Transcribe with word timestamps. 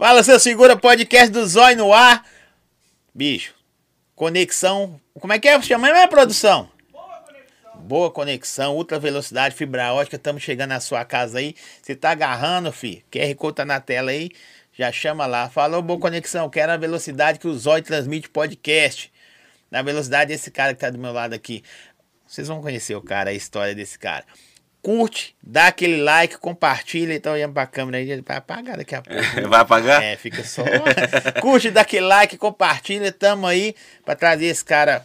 Fala, 0.00 0.22
seu 0.22 0.40
segura 0.40 0.78
podcast 0.78 1.30
do 1.30 1.46
Zóio 1.46 1.76
no 1.76 1.92
ar. 1.92 2.26
Bicho, 3.14 3.54
conexão. 4.16 4.98
Como 5.20 5.30
é 5.30 5.38
que 5.38 5.46
é? 5.46 5.60
Chama 5.60 5.92
minha 5.92 6.08
produção? 6.08 6.70
Boa 7.80 8.10
conexão, 8.10 8.76
ultra 8.76 8.98
velocidade, 8.98 9.54
fibra 9.54 9.92
ótica. 9.92 10.16
Estamos 10.16 10.42
chegando 10.42 10.70
na 10.70 10.80
sua 10.80 11.04
casa 11.04 11.38
aí. 11.38 11.54
Você 11.82 11.94
tá 11.94 12.12
agarrando, 12.12 12.72
fi? 12.72 13.04
QR 13.12 13.34
Code 13.34 13.56
tá 13.56 13.66
na 13.66 13.78
tela 13.78 14.10
aí. 14.10 14.30
Já 14.72 14.90
chama 14.90 15.26
lá. 15.26 15.50
Falou, 15.50 15.82
boa 15.82 16.00
conexão. 16.00 16.48
Quero 16.48 16.72
a 16.72 16.78
velocidade 16.78 17.38
que 17.38 17.46
o 17.46 17.52
Zóio 17.52 17.84
transmite 17.84 18.30
podcast. 18.30 19.12
Na 19.70 19.82
velocidade 19.82 20.32
desse 20.32 20.50
cara 20.50 20.72
que 20.72 20.80
tá 20.80 20.88
do 20.88 20.98
meu 20.98 21.12
lado 21.12 21.34
aqui. 21.34 21.62
Vocês 22.26 22.48
vão 22.48 22.62
conhecer 22.62 22.94
o 22.94 23.02
cara, 23.02 23.28
a 23.28 23.34
história 23.34 23.74
desse 23.74 23.98
cara. 23.98 24.24
Curte, 24.82 25.34
dá 25.42 25.66
aquele 25.66 26.00
like, 26.02 26.38
compartilha. 26.38 27.14
Então, 27.14 27.32
olhando 27.34 27.52
pra 27.52 27.66
câmera 27.66 27.98
aí, 27.98 28.20
vai 28.26 28.36
apagar 28.38 28.76
daqui 28.78 28.94
a 28.94 29.02
pouco. 29.02 29.48
Vai 29.48 29.60
apagar? 29.60 30.02
É, 30.02 30.16
fica 30.16 30.42
só. 30.42 30.64
Curte, 31.40 31.70
dá 31.70 31.82
aquele 31.82 32.06
like, 32.06 32.38
compartilha. 32.38 33.12
Tamo 33.12 33.46
aí 33.46 33.74
pra 34.04 34.16
trazer 34.16 34.46
esse 34.46 34.64
cara 34.64 35.04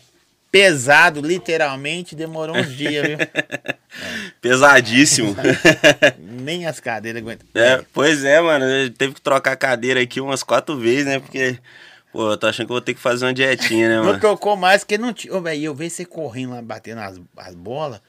pesado, 0.49 1.19
literalmente. 1.19 2.15
Demorou 2.15 2.55
uns 2.55 2.73
dias, 2.73 3.05
viu? 3.05 3.17
Pesadíssimo. 4.41 5.35
Nem 6.19 6.65
as 6.65 6.79
cadeiras 6.79 7.21
aguentam. 7.21 7.47
É, 7.53 7.83
pois 7.93 8.23
é, 8.23 8.39
mano. 8.39 8.65
Eu 8.65 8.89
teve 8.91 9.13
que 9.15 9.21
trocar 9.21 9.51
a 9.53 9.57
cadeira 9.57 10.01
aqui 10.01 10.21
umas 10.21 10.43
quatro 10.43 10.77
vezes, 10.77 11.05
né? 11.05 11.19
Porque, 11.19 11.57
pô, 12.11 12.31
eu 12.31 12.37
tô 12.37 12.47
achando 12.47 12.67
que 12.67 12.71
eu 12.71 12.75
vou 12.75 12.81
ter 12.81 12.93
que 12.93 12.99
fazer 13.01 13.25
uma 13.25 13.33
dietinha, 13.33 13.89
né, 13.89 13.97
Não 13.97 14.05
mano? 14.05 14.19
trocou 14.19 14.55
mais, 14.55 14.83
porque 14.83 14.97
não 14.97 15.13
tinha. 15.13 15.33
Ô, 15.35 15.41
velho, 15.41 15.63
eu 15.63 15.75
vejo 15.75 15.95
você 15.95 16.05
correndo 16.05 16.51
lá, 16.53 16.61
batendo 16.61 16.99
as, 17.01 17.19
as 17.37 17.55
bolas. 17.55 17.99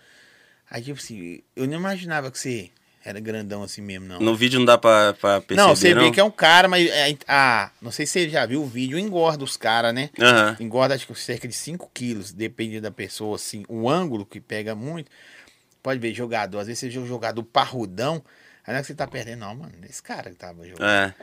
Aí, 0.70 0.83
tipo 0.83 0.98
assim, 0.98 1.41
eu 1.55 1.66
não 1.66 1.75
imaginava 1.75 2.30
que 2.30 2.38
você 2.38 2.70
era 3.05 3.20
grandão 3.20 3.62
assim 3.62 3.80
mesmo, 3.80 4.07
não. 4.07 4.20
No 4.20 4.34
vídeo 4.34 4.59
não 4.59 4.66
dá 4.66 4.77
pra, 4.77 5.12
pra 5.15 5.41
perceber, 5.41 5.61
não, 5.69 5.77
você 5.77 5.95
não? 5.95 6.02
vê 6.02 6.11
que 6.11 6.19
é 6.19 6.24
um 6.24 6.30
cara, 6.30 6.66
mas. 6.66 6.88
É, 6.88 7.16
ah, 7.29 7.70
não 7.80 7.93
sei 7.93 8.05
se 8.05 8.12
você 8.12 8.29
já 8.29 8.45
viu 8.45 8.63
o 8.63 8.66
vídeo, 8.66 8.99
engorda 8.99 9.45
os 9.45 9.57
caras, 9.57 9.95
né? 9.95 10.10
Aham. 10.18 10.57
Engorda 10.59 10.95
acho 10.95 11.07
que 11.07 11.15
cerca 11.15 11.46
de 11.46 11.55
5 11.55 11.88
quilos, 11.95 12.32
depende 12.32 12.80
da 12.80 12.90
pessoa, 12.90 13.37
assim. 13.37 13.65
O 13.68 13.88
ângulo 13.88 14.27
que 14.27 14.40
pega 14.40 14.74
muito. 14.74 15.10
Pode 15.82 16.01
ver 16.01 16.13
jogador, 16.13 16.59
às 16.59 16.66
vezes 16.66 16.93
você 16.93 16.99
um 16.99 17.07
jogador 17.07 17.45
parrudão. 17.45 18.21
Aí 18.66 18.73
não 18.73 18.80
é 18.80 18.80
que 18.80 18.88
você 18.88 18.95
tá 18.95 19.07
perdendo, 19.07 19.40
não, 19.40 19.55
mano. 19.55 19.73
Esse 19.88 20.02
cara 20.02 20.29
que 20.30 20.37
tava 20.37 20.66
jogando. 20.66 20.88
É. 20.88 21.15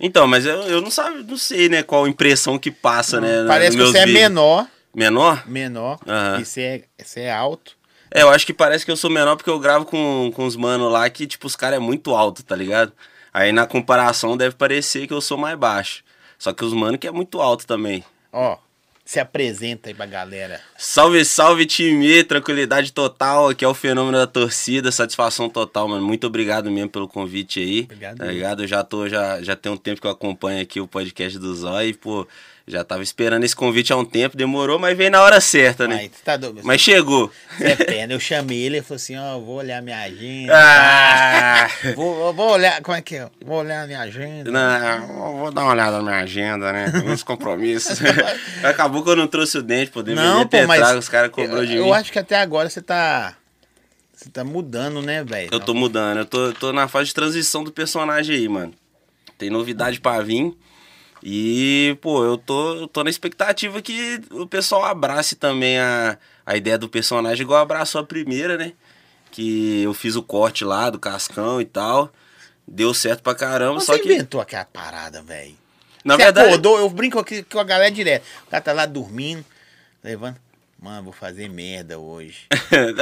Então, 0.00 0.26
mas 0.26 0.46
eu, 0.46 0.62
eu 0.62 0.80
não, 0.80 0.90
sabe, 0.90 1.22
não 1.22 1.36
sei, 1.36 1.68
né, 1.68 1.82
qual 1.84 2.08
impressão 2.08 2.58
que 2.58 2.70
passa, 2.70 3.20
né? 3.20 3.44
Parece 3.46 3.76
que 3.76 3.82
você 3.84 3.98
é 3.98 4.06
vídeos. 4.06 4.22
menor, 4.22 4.66
Menor? 4.92 5.48
menor, 5.48 6.00
Aham. 6.08 6.40
e 6.40 6.44
você 6.44 6.62
é, 6.62 7.04
você 7.04 7.20
é 7.20 7.32
alto. 7.32 7.78
É, 8.10 8.22
eu 8.22 8.28
acho 8.30 8.44
que 8.44 8.52
parece 8.52 8.84
que 8.84 8.90
eu 8.90 8.96
sou 8.96 9.10
menor 9.10 9.36
porque 9.36 9.50
eu 9.50 9.58
gravo 9.58 9.84
com, 9.84 10.32
com 10.34 10.44
os 10.44 10.56
manos 10.56 10.90
lá 10.90 11.08
que, 11.08 11.26
tipo, 11.26 11.46
os 11.46 11.54
caras 11.54 11.76
é 11.76 11.80
muito 11.80 12.14
alto, 12.14 12.42
tá 12.42 12.56
ligado? 12.56 12.92
Aí 13.32 13.52
na 13.52 13.66
comparação 13.66 14.36
deve 14.36 14.56
parecer 14.56 15.06
que 15.06 15.14
eu 15.14 15.20
sou 15.20 15.38
mais 15.38 15.56
baixo. 15.56 16.02
Só 16.38 16.52
que 16.52 16.64
os 16.64 16.72
manos 16.72 16.98
que 16.98 17.06
é 17.06 17.12
muito 17.12 17.40
alto 17.40 17.66
também. 17.66 18.04
Ó, 18.32 18.58
se 19.04 19.18
apresenta 19.18 19.88
aí 19.88 19.94
pra 19.94 20.06
galera. 20.06 20.60
Salve, 20.78 21.24
salve, 21.24 21.66
time! 21.66 22.22
Tranquilidade 22.22 22.92
total. 22.92 23.48
Aqui 23.48 23.64
é 23.64 23.68
o 23.68 23.74
fenômeno 23.74 24.16
da 24.16 24.26
torcida. 24.26 24.92
Satisfação 24.92 25.48
total, 25.48 25.88
mano. 25.88 26.06
Muito 26.06 26.26
obrigado 26.26 26.70
mesmo 26.70 26.90
pelo 26.90 27.08
convite 27.08 27.58
aí. 27.60 27.80
Obrigado. 27.80 28.18
Tá 28.18 28.26
ligado? 28.26 28.62
Eu 28.62 28.68
já 28.68 28.84
tô, 28.84 29.08
já, 29.08 29.42
já 29.42 29.56
tem 29.56 29.70
um 29.70 29.76
tempo 29.76 30.00
que 30.00 30.06
eu 30.06 30.12
acompanho 30.12 30.62
aqui 30.62 30.80
o 30.80 30.86
podcast 30.86 31.38
do 31.38 31.54
Zói. 31.54 31.92
Pô, 31.92 32.26
já 32.70 32.84
tava 32.84 33.02
esperando 33.02 33.44
esse 33.44 33.54
convite 33.54 33.92
há 33.92 33.96
um 33.96 34.04
tempo. 34.04 34.36
Demorou, 34.36 34.78
mas 34.78 34.96
veio 34.96 35.10
na 35.10 35.20
hora 35.22 35.40
certa, 35.40 35.88
né? 35.88 35.96
Mas, 36.02 36.10
tá 36.24 36.36
doido. 36.36 36.60
Mas 36.62 36.80
chegou. 36.80 37.30
É 37.60 37.74
perna. 37.74 38.14
Eu 38.14 38.20
chamei 38.20 38.58
ele 38.58 38.78
e 38.78 38.82
falou 38.82 38.96
assim: 38.96 39.16
ó, 39.16 39.38
vou 39.38 39.56
olhar 39.56 39.82
minha 39.82 39.98
agenda. 40.00 40.52
Ah! 40.54 41.68
Vou, 41.94 42.32
vou 42.32 42.50
olhar, 42.52 42.80
como 42.82 42.96
é 42.96 43.02
que 43.02 43.16
é? 43.16 43.28
Vou 43.44 43.58
olhar 43.58 43.86
minha 43.86 44.00
agenda. 44.00 44.50
Não, 44.50 45.38
vou 45.38 45.50
dar 45.52 45.62
uma 45.62 45.72
olhada 45.72 45.96
na 45.98 46.02
minha 46.02 46.22
agenda, 46.22 46.72
né? 46.72 46.92
Uns 47.06 47.22
compromissos. 47.22 47.98
Acabou 48.64 49.02
que 49.02 49.10
eu 49.10 49.16
não 49.16 49.26
trouxe 49.26 49.58
o 49.58 49.62
dente. 49.62 49.90
Deveria 50.02 50.22
Não, 50.30 50.46
pô, 50.46 50.56
mas. 50.66 50.78
trago, 50.78 50.98
os 50.98 51.08
caras 51.08 51.30
cobrou 51.30 51.58
eu, 51.58 51.66
de 51.66 51.76
eu 51.76 51.84
mim. 51.86 51.90
acho 51.92 52.12
que 52.12 52.18
até 52.18 52.40
agora 52.40 52.68
você 52.68 52.80
tá. 52.80 53.34
Você 54.14 54.28
tá 54.28 54.44
mudando, 54.44 55.00
né, 55.00 55.24
velho? 55.24 55.48
Eu 55.50 55.58
tô 55.60 55.72
mudando, 55.72 56.18
eu 56.18 56.24
tô, 56.26 56.52
tô 56.52 56.72
na 56.74 56.86
fase 56.86 57.06
de 57.06 57.14
transição 57.14 57.64
do 57.64 57.72
personagem 57.72 58.36
aí, 58.36 58.48
mano. 58.48 58.74
Tem 59.38 59.48
novidade 59.48 59.98
pra 59.98 60.20
vir. 60.20 60.54
E, 61.22 61.96
pô, 62.00 62.24
eu 62.24 62.38
tô, 62.38 62.74
eu 62.76 62.88
tô 62.88 63.04
na 63.04 63.10
expectativa 63.10 63.80
que 63.82 64.20
o 64.30 64.46
pessoal 64.46 64.84
abrace 64.84 65.36
também 65.36 65.78
a, 65.78 66.16
a 66.46 66.56
ideia 66.56 66.78
do 66.78 66.88
personagem, 66.88 67.42
igual 67.44 67.60
abraçou 67.60 68.00
a 68.00 68.04
primeira, 68.04 68.56
né? 68.56 68.72
Que 69.30 69.82
eu 69.82 69.92
fiz 69.94 70.16
o 70.16 70.22
corte 70.22 70.64
lá 70.64 70.88
do 70.90 70.98
Cascão 70.98 71.60
e 71.60 71.64
tal. 71.64 72.10
Deu 72.66 72.94
certo 72.94 73.22
pra 73.22 73.34
caramba, 73.34 73.80
Você 73.80 73.86
só 73.86 73.98
que. 73.98 74.04
inventou 74.04 74.40
aquela 74.40 74.64
parada, 74.64 75.22
velho. 75.22 75.54
Na 76.04 76.14
Você 76.16 76.22
verdade. 76.22 76.48
acordou, 76.48 76.78
eu 76.78 76.88
brinco 76.88 77.18
aqui 77.18 77.42
com 77.42 77.58
a 77.58 77.64
galera 77.64 77.90
direto. 77.90 78.24
O 78.46 78.50
cara 78.50 78.62
tá 78.62 78.72
lá 78.72 78.86
dormindo, 78.86 79.44
levanta. 80.02 80.40
Mano, 80.82 81.02
vou 81.04 81.12
fazer 81.12 81.46
merda 81.50 81.98
hoje. 81.98 82.46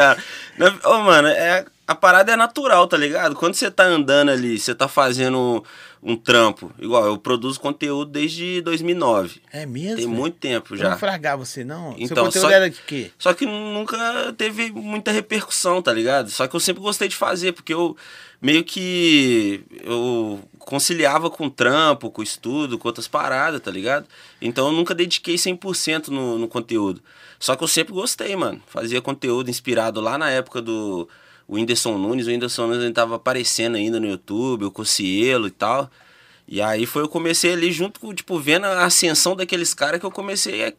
Na- 0.59 0.75
Ô, 0.84 0.99
mano, 1.03 1.28
é, 1.28 1.65
a 1.87 1.95
parada 1.95 2.33
é 2.33 2.37
natural, 2.37 2.89
tá 2.89 2.97
ligado? 2.97 3.37
Quando 3.37 3.55
você 3.55 3.71
tá 3.71 3.84
andando 3.84 4.31
ali, 4.33 4.59
você 4.59 4.75
tá 4.75 4.89
fazendo 4.89 5.65
um 6.03 6.16
trampo. 6.16 6.72
Igual, 6.78 7.06
eu 7.06 7.19
produzo 7.19 7.59
conteúdo 7.60 8.10
desde 8.10 8.60
2009. 8.62 9.41
É 9.53 9.66
mesmo? 9.66 9.97
Tem 9.97 10.06
muito 10.06 10.36
tempo 10.36 10.76
já. 10.76 10.91
não 10.91 10.98
fragar 10.98 11.36
você, 11.36 11.64
não. 11.64 11.92
Seu 11.97 12.04
Então, 12.06 12.25
conteúdo 12.26 12.42
só- 12.47 12.50
era 12.50 12.70
de 12.70 12.81
quê? 12.86 13.10
Só 13.19 13.34
que 13.34 13.44
nunca 13.47 14.32
teve 14.36 14.70
muita 14.72 15.10
repercussão, 15.10 15.82
tá 15.82 15.92
ligado? 15.92 16.31
Só 16.31 16.47
que 16.47 16.54
eu 16.54 16.60
sempre 16.60 16.82
gostei 16.82 17.09
de 17.09 17.16
fazer, 17.16 17.53
porque 17.53 17.75
eu 17.75 17.97
meio 18.41 18.62
que 18.64 19.64
eu 19.82 20.41
conciliava 20.59 21.28
com 21.31 21.48
trampo, 21.50 22.10
com 22.10 22.22
estudo, 22.22 22.78
com 22.78 22.86
outras 22.88 23.09
paradas, 23.09 23.60
tá 23.60 23.70
ligado? 23.70 24.06
Então 24.41 24.66
eu 24.69 24.72
nunca 24.72 24.94
dediquei 24.94 25.34
100% 25.36 26.09
no, 26.09 26.38
no 26.38 26.47
conteúdo. 26.48 27.03
Só 27.41 27.56
que 27.56 27.65
eu 27.65 27.69
sempre 27.69 27.92
gostei, 27.92 28.34
mano. 28.36 28.60
Fazia 28.66 29.00
conteúdo 29.00 29.48
inspirado 29.50 30.00
lá 30.00 30.16
na 30.19 30.30
época 30.30 30.60
do 30.62 31.09
o 31.48 31.54
Whindersson 31.56 31.97
Nunes. 31.98 32.26
O 32.26 32.31
Whindersson 32.31 32.66
Nunes 32.69 32.84
ele 32.84 32.92
tava 32.92 33.16
aparecendo 33.16 33.76
ainda 33.76 33.98
no 33.98 34.06
YouTube, 34.06 34.66
o 34.66 34.70
Cocielo 34.70 35.47
e 35.48 35.50
tal. 35.50 35.91
E 36.47 36.62
aí 36.62 36.86
foi 36.86 37.03
eu 37.03 37.09
comecei 37.09 37.53
ali 37.53 37.72
junto 37.72 37.98
com, 37.98 38.14
tipo, 38.14 38.38
vendo 38.38 38.66
a 38.66 38.84
ascensão 38.84 39.34
daqueles 39.34 39.75
caras 39.75 39.98
que 40.00 40.06
eu 40.06 40.10
comecei 40.10 40.64
a, 40.66 40.72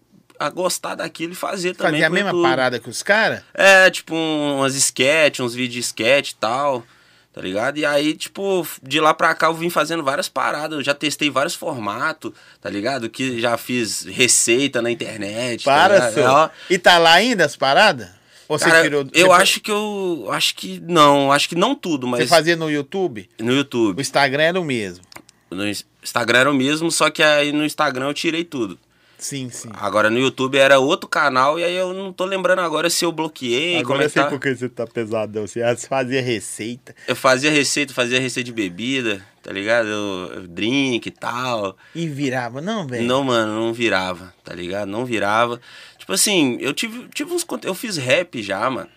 a 0.47 0.50
gostar 0.50 0.96
daquilo 0.96 1.34
e 1.34 1.35
fazer 1.35 1.75
também. 1.75 1.94
Fazia 1.94 2.07
a 2.07 2.09
mesma 2.09 2.30
YouTube. 2.30 2.44
parada 2.44 2.80
que 2.80 2.90
os 2.90 3.03
caras? 3.03 3.41
É, 3.53 3.90
tipo, 3.90 4.16
um- 4.16 4.57
umas 4.59 4.74
sketch, 4.75 5.40
uns 5.41 5.53
vídeos 5.53 5.74
de 5.74 5.80
sketch 5.81 6.31
e 6.31 6.35
tal, 6.35 6.84
tá 7.31 7.40
ligado? 7.41 7.78
E 7.78 7.86
aí, 7.86 8.16
tipo, 8.16 8.66
de 8.81 9.00
lá 9.00 9.13
pra 9.13 9.36
cá 9.36 9.46
eu 9.47 9.53
vim 9.53 9.69
fazendo 9.69 10.03
várias 10.03 10.28
paradas, 10.28 10.78
eu 10.80 10.84
já 10.84 10.96
testei 10.96 11.30
vários 11.30 11.53
formatos, 11.53 12.31
tá 12.59 12.68
ligado? 12.69 13.07
Que 13.07 13.40
já 13.40 13.56
fiz 13.56 14.06
receita 14.06 14.81
na 14.81 14.90
internet. 14.90 15.63
tá 15.66 15.72
Para, 15.72 15.94
ligado? 15.96 16.13
seu. 16.16 16.25
Ó, 16.25 16.50
E 16.68 16.80
tá 16.80 16.97
lá 16.97 17.13
ainda 17.13 17.46
as 17.46 17.56
paradas? 17.56 18.07
Ou 18.50 18.58
você 18.58 18.66
cara, 18.66 18.82
tirou. 18.82 19.08
eu 19.14 19.28
você, 19.28 19.42
acho 19.42 19.62
que 19.62 19.72
eu. 19.72 20.28
Acho 20.32 20.56
que 20.56 20.82
não, 20.86 21.32
acho 21.32 21.48
que 21.48 21.56
não 21.56 21.76
tudo, 21.76 22.08
Você 22.08 22.22
mas 22.22 22.30
fazia 22.30 22.56
no 22.56 22.70
YouTube? 22.70 23.30
no 23.40 23.52
O 23.52 23.56
YouTube. 23.56 24.02
Instagram 24.02 24.44
era 24.44 24.60
o 24.60 24.66
mesmo. 24.66 25.06
No 25.52 25.68
Instagram 25.68 26.40
era 26.40 26.52
o 26.52 26.54
mesmo, 26.54 26.92
só 26.92 27.10
que 27.12 27.22
aí 27.22 27.52
no 27.52 27.64
Instagram 27.64 28.08
eu 28.08 28.14
tirei 28.14 28.44
tudo. 28.44 28.78
Sim, 29.20 29.50
sim. 29.50 29.70
Agora 29.74 30.10
no 30.10 30.18
YouTube 30.18 30.58
era 30.58 30.80
outro 30.80 31.08
canal 31.08 31.60
e 31.60 31.64
aí 31.64 31.76
eu 31.76 31.94
não 31.94 32.14
tô 32.14 32.24
lembrando 32.24 32.60
agora 32.62 32.90
se 32.90 33.04
eu 33.04 33.12
bloqueei, 33.12 33.78
Agora 33.78 34.04
é 34.04 34.06
eu 34.06 34.08
que 34.08 34.14
sei 34.14 34.24
tá. 34.24 34.30
por 34.30 34.40
que 34.40 34.56
você 34.56 34.70
tá 34.70 34.88
pesadão. 34.88 35.46
Você 35.46 35.62
fazia 35.88 36.22
receita. 36.22 36.96
Eu 37.06 37.16
fazia 37.18 37.52
receita, 37.52 37.94
fazia 37.94 38.18
receita 38.20 38.46
de 38.46 38.54
bebida, 38.54 39.22
tá 39.44 39.52
ligado? 39.52 39.90
Eu, 39.90 40.31
eu 40.36 40.48
drink 40.48 41.06
e 41.08 41.12
tal. 41.12 41.76
E 41.94 42.08
virava, 42.08 42.62
não, 42.62 42.88
velho? 42.88 43.04
Não, 43.04 43.22
mano, 43.24 43.54
não 43.60 43.74
virava, 43.74 44.34
tá 44.42 44.54
ligado? 44.56 44.88
Não 44.88 45.06
virava. 45.06 45.60
Tipo 46.09 46.16
assim, 46.16 46.58
eu 46.59 46.74
tive, 46.74 47.08
tive 47.09 47.31
uns 47.31 47.46
Eu 47.64 47.75
fiz 47.75 47.96
rap 47.97 48.42
já, 48.42 48.68
mano. 48.68 48.90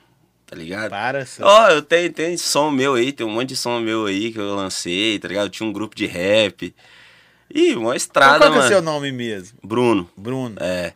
Tá 0.46 0.56
ligado? 0.56 0.88
Para, 0.88 1.26
seu. 1.26 1.44
Ó, 1.44 1.68
eu 1.68 1.82
tenho, 1.82 2.10
tenho 2.10 2.38
som 2.38 2.70
meu 2.70 2.94
aí, 2.94 3.12
tem 3.12 3.26
um 3.26 3.30
monte 3.30 3.50
de 3.50 3.56
som 3.56 3.80
meu 3.80 4.06
aí 4.06 4.32
que 4.32 4.38
eu 4.38 4.54
lancei, 4.54 5.18
tá 5.18 5.28
ligado? 5.28 5.44
Eu 5.44 5.50
tinha 5.50 5.68
um 5.68 5.74
grupo 5.74 5.94
de 5.94 6.06
rap. 6.06 6.75
Ih, 7.54 7.75
uma 7.75 7.88
Qual 7.88 7.94
estrada, 7.94 8.38
que 8.38 8.44
é 8.46 8.48
o 8.48 8.54
mano. 8.54 8.69
seu 8.69 8.81
nome 8.81 9.12
mesmo? 9.12 9.58
Bruno. 9.62 10.08
Bruno. 10.16 10.56
É. 10.58 10.94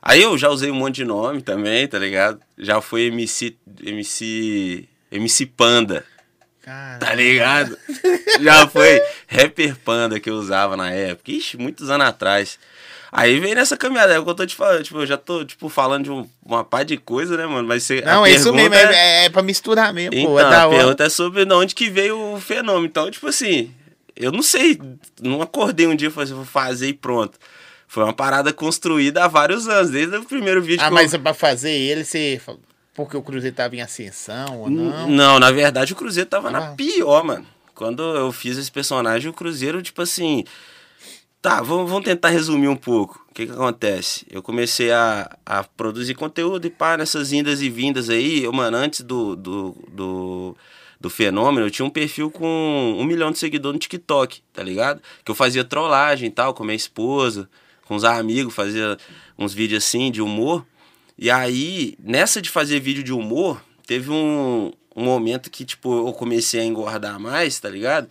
Aí 0.00 0.22
eu 0.22 0.38
já 0.38 0.48
usei 0.48 0.70
um 0.70 0.76
monte 0.76 0.96
de 0.96 1.04
nome 1.04 1.42
também, 1.42 1.86
tá 1.86 1.98
ligado? 1.98 2.40
Já 2.56 2.80
fui 2.80 3.08
MC. 3.08 3.54
MC. 3.84 4.88
MC 5.12 5.44
Panda. 5.44 6.06
Cara. 6.62 6.98
Tá 7.00 7.14
ligado? 7.14 7.76
Já 8.40 8.66
foi 8.66 8.98
rapper 9.28 9.76
panda 9.76 10.18
que 10.18 10.30
eu 10.30 10.36
usava 10.36 10.74
na 10.74 10.90
época. 10.90 11.30
Ixi, 11.30 11.58
muitos 11.58 11.90
anos 11.90 12.06
atrás. 12.06 12.58
Aí 13.12 13.40
vem 13.40 13.54
nessa 13.54 13.76
caminhada, 13.76 14.12
é 14.14 14.18
o 14.18 14.24
que 14.24 14.30
eu 14.30 14.34
tô 14.34 14.46
te 14.46 14.54
falando. 14.54 14.84
Tipo, 14.84 14.98
eu 15.00 15.06
já 15.06 15.16
tô, 15.16 15.44
tipo, 15.44 15.68
falando 15.68 16.04
de 16.04 16.10
um- 16.12 16.28
uma 16.44 16.62
par 16.64 16.84
de 16.84 16.96
coisa, 16.96 17.36
né, 17.36 17.44
mano? 17.46 17.66
Mas 17.66 17.82
você. 17.82 18.00
Não, 18.02 18.22
a 18.24 18.28
é 18.30 18.32
isso 18.34 18.52
mesmo. 18.52 18.70
pergunta 18.70 18.92
É, 18.96 19.24
é 19.24 19.28
pra 19.30 19.42
misturar 19.42 19.92
mesmo, 19.92 20.14
Então, 20.14 20.32
pô. 20.32 20.38
É 20.38 20.42
da 20.44 20.62
a 20.62 20.66
hora. 20.68 20.76
pergunta 20.78 21.04
é 21.04 21.08
sobre 21.08 21.44
de 21.44 21.52
onde 21.52 21.74
que 21.74 21.90
veio 21.90 22.34
o 22.34 22.40
fenômeno. 22.40 22.86
Então, 22.86 23.10
tipo 23.10 23.26
assim, 23.26 23.72
eu 24.14 24.30
não 24.30 24.42
sei. 24.42 24.80
Não 25.20 25.42
acordei 25.42 25.86
um 25.88 25.96
dia 25.96 26.06
e 26.08 26.10
falei 26.10 26.26
assim, 26.26 26.34
vou 26.34 26.44
fazer 26.44 26.88
e 26.88 26.92
pronto. 26.92 27.36
Foi 27.88 28.04
uma 28.04 28.12
parada 28.12 28.52
construída 28.52 29.24
há 29.24 29.26
vários 29.28 29.66
anos, 29.66 29.90
desde 29.90 30.16
o 30.16 30.24
primeiro 30.24 30.62
vídeo 30.62 30.84
Ah, 30.84 30.88
que 30.88 30.94
mas 30.94 31.12
eu... 31.12 31.18
pra 31.18 31.34
fazer 31.34 31.72
ele, 31.72 32.04
você. 32.04 32.40
Porque 32.94 33.16
o 33.16 33.22
Cruzeiro 33.22 33.56
tava 33.56 33.74
em 33.74 33.80
ascensão 33.82 34.60
ou 34.60 34.70
não? 34.70 35.08
Não, 35.08 35.38
na 35.40 35.50
verdade 35.50 35.92
o 35.92 35.96
Cruzeiro 35.96 36.28
tava 36.30 36.48
Ah. 36.48 36.52
na 36.52 36.60
pior, 36.74 37.24
mano. 37.24 37.44
Quando 37.74 38.02
eu 38.16 38.30
fiz 38.30 38.56
esse 38.58 38.70
personagem, 38.70 39.28
o 39.30 39.32
Cruzeiro, 39.34 39.82
tipo 39.82 40.00
assim. 40.02 40.44
Tá, 41.42 41.62
vamos, 41.62 42.04
tentar 42.04 42.28
resumir 42.28 42.68
um 42.68 42.76
pouco. 42.76 43.24
O 43.30 43.34
que 43.34 43.46
que 43.46 43.52
acontece? 43.52 44.26
Eu 44.30 44.42
comecei 44.42 44.92
a, 44.92 45.38
a 45.46 45.64
produzir 45.64 46.14
conteúdo 46.14 46.66
e 46.66 46.70
pá, 46.70 46.98
nessas 46.98 47.32
indas 47.32 47.62
e 47.62 47.70
vindas 47.70 48.10
aí. 48.10 48.44
Eu, 48.44 48.52
mano, 48.52 48.76
antes 48.76 49.00
do, 49.00 49.34
do, 49.34 49.74
do, 49.90 50.56
do 51.00 51.08
fenômeno, 51.08 51.66
eu 51.66 51.70
tinha 51.70 51.86
um 51.86 51.90
perfil 51.90 52.30
com 52.30 52.94
um 52.98 53.04
milhão 53.04 53.32
de 53.32 53.38
seguidores 53.38 53.74
no 53.74 53.78
TikTok, 53.78 54.42
tá 54.52 54.62
ligado? 54.62 55.00
Que 55.24 55.30
eu 55.30 55.34
fazia 55.34 55.64
trollagem 55.64 56.28
e 56.28 56.30
tal, 56.30 56.52
com 56.52 56.62
minha 56.62 56.76
esposa, 56.76 57.48
com 57.86 57.94
os 57.96 58.04
amigos, 58.04 58.54
fazia 58.54 58.98
uns 59.38 59.54
vídeos 59.54 59.82
assim 59.82 60.10
de 60.10 60.20
humor. 60.20 60.66
E 61.16 61.30
aí, 61.30 61.96
nessa 61.98 62.42
de 62.42 62.50
fazer 62.50 62.80
vídeo 62.80 63.02
de 63.02 63.14
humor, 63.14 63.62
teve 63.86 64.10
um, 64.10 64.72
um 64.94 65.04
momento 65.04 65.50
que, 65.50 65.64
tipo, 65.64 66.06
eu 66.06 66.12
comecei 66.12 66.60
a 66.60 66.64
engordar 66.64 67.18
mais, 67.18 67.58
tá 67.58 67.70
ligado? 67.70 68.10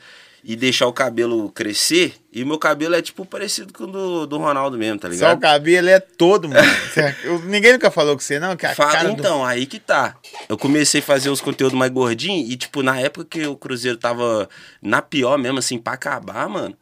E 0.51 0.55
deixar 0.55 0.87
o 0.87 0.93
cabelo 0.93 1.51
crescer. 1.51 2.15
E 2.33 2.43
meu 2.43 2.57
cabelo 2.57 2.95
é, 2.95 3.01
tipo, 3.03 3.23
parecido 3.23 3.71
com 3.71 3.83
o 3.83 3.87
do, 3.87 4.25
do 4.25 4.37
Ronaldo 4.39 4.79
mesmo, 4.79 4.97
tá 4.97 5.07
Só 5.07 5.11
o 5.11 5.13
ligado? 5.13 5.39
cabelo 5.41 5.89
é 5.89 5.99
todo, 5.99 6.49
mano. 6.49 6.61
Ninguém 7.45 7.73
nunca 7.73 7.91
falou 7.91 8.15
com 8.15 8.19
você, 8.19 8.39
não? 8.39 8.55
Que 8.57 8.65
a 8.65 8.73
Fala- 8.73 8.91
cara 8.91 9.09
do- 9.09 9.19
então, 9.19 9.45
aí 9.45 9.67
que 9.67 9.79
tá. 9.79 10.15
Eu 10.47 10.57
comecei 10.57 11.01
a 11.01 11.03
fazer 11.03 11.29
os 11.29 11.39
conteúdos 11.39 11.77
mais 11.77 11.91
gordinhos 11.91 12.49
e, 12.51 12.57
tipo, 12.57 12.81
na 12.81 12.99
época 12.99 13.25
que 13.29 13.45
o 13.45 13.55
Cruzeiro 13.55 13.95
tava 13.97 14.49
na 14.81 15.03
pior 15.03 15.37
mesmo, 15.37 15.59
assim, 15.59 15.77
pra 15.77 15.93
acabar, 15.93 16.49
mano, 16.49 16.75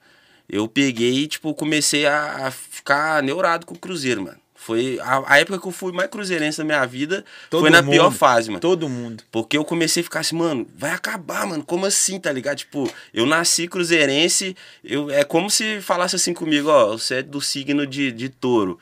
eu 0.50 0.66
peguei 0.70 1.24
e, 1.24 1.28
tipo, 1.28 1.54
comecei 1.54 2.06
a, 2.06 2.48
a 2.48 2.52
ficar 2.52 3.22
neurado 3.22 3.66
com 3.66 3.74
o 3.76 3.78
Cruzeiro, 3.78 4.24
mano. 4.24 4.38
Foi 4.60 5.00
a, 5.02 5.24
a 5.34 5.40
época 5.40 5.60
que 5.60 5.68
eu 5.68 5.72
fui 5.72 5.92
mais 5.94 6.10
cruzeirense 6.10 6.58
da 6.58 6.64
minha 6.64 6.84
vida, 6.86 7.24
Todo 7.50 7.62
foi 7.62 7.70
na 7.70 7.82
mundo. 7.82 7.92
pior 7.92 8.12
fase, 8.12 8.50
mano. 8.50 8.60
Todo 8.60 8.90
mundo. 8.90 9.24
Porque 9.32 9.56
eu 9.58 9.64
comecei 9.64 10.02
a 10.02 10.04
ficar 10.04 10.20
assim, 10.22 10.36
mano, 10.36 10.68
vai 10.76 10.92
acabar, 10.92 11.46
mano. 11.46 11.64
Como 11.64 11.86
assim, 11.86 12.20
tá 12.20 12.32
ligado? 12.32 12.58
Tipo, 12.58 12.92
eu 13.14 13.26
nasci 13.26 13.68
cruzeirense, 13.68 14.56
eu, 14.84 15.10
é 15.12 15.24
como 15.24 15.50
se 15.50 15.80
falasse 15.80 16.16
assim 16.18 16.34
comigo, 16.34 16.70
ó, 16.70 16.98
você 16.98 17.16
é 17.16 17.22
do 17.24 17.40
signo 17.40 17.88
de, 17.88 18.12
de 18.12 18.28
touro, 18.30 18.78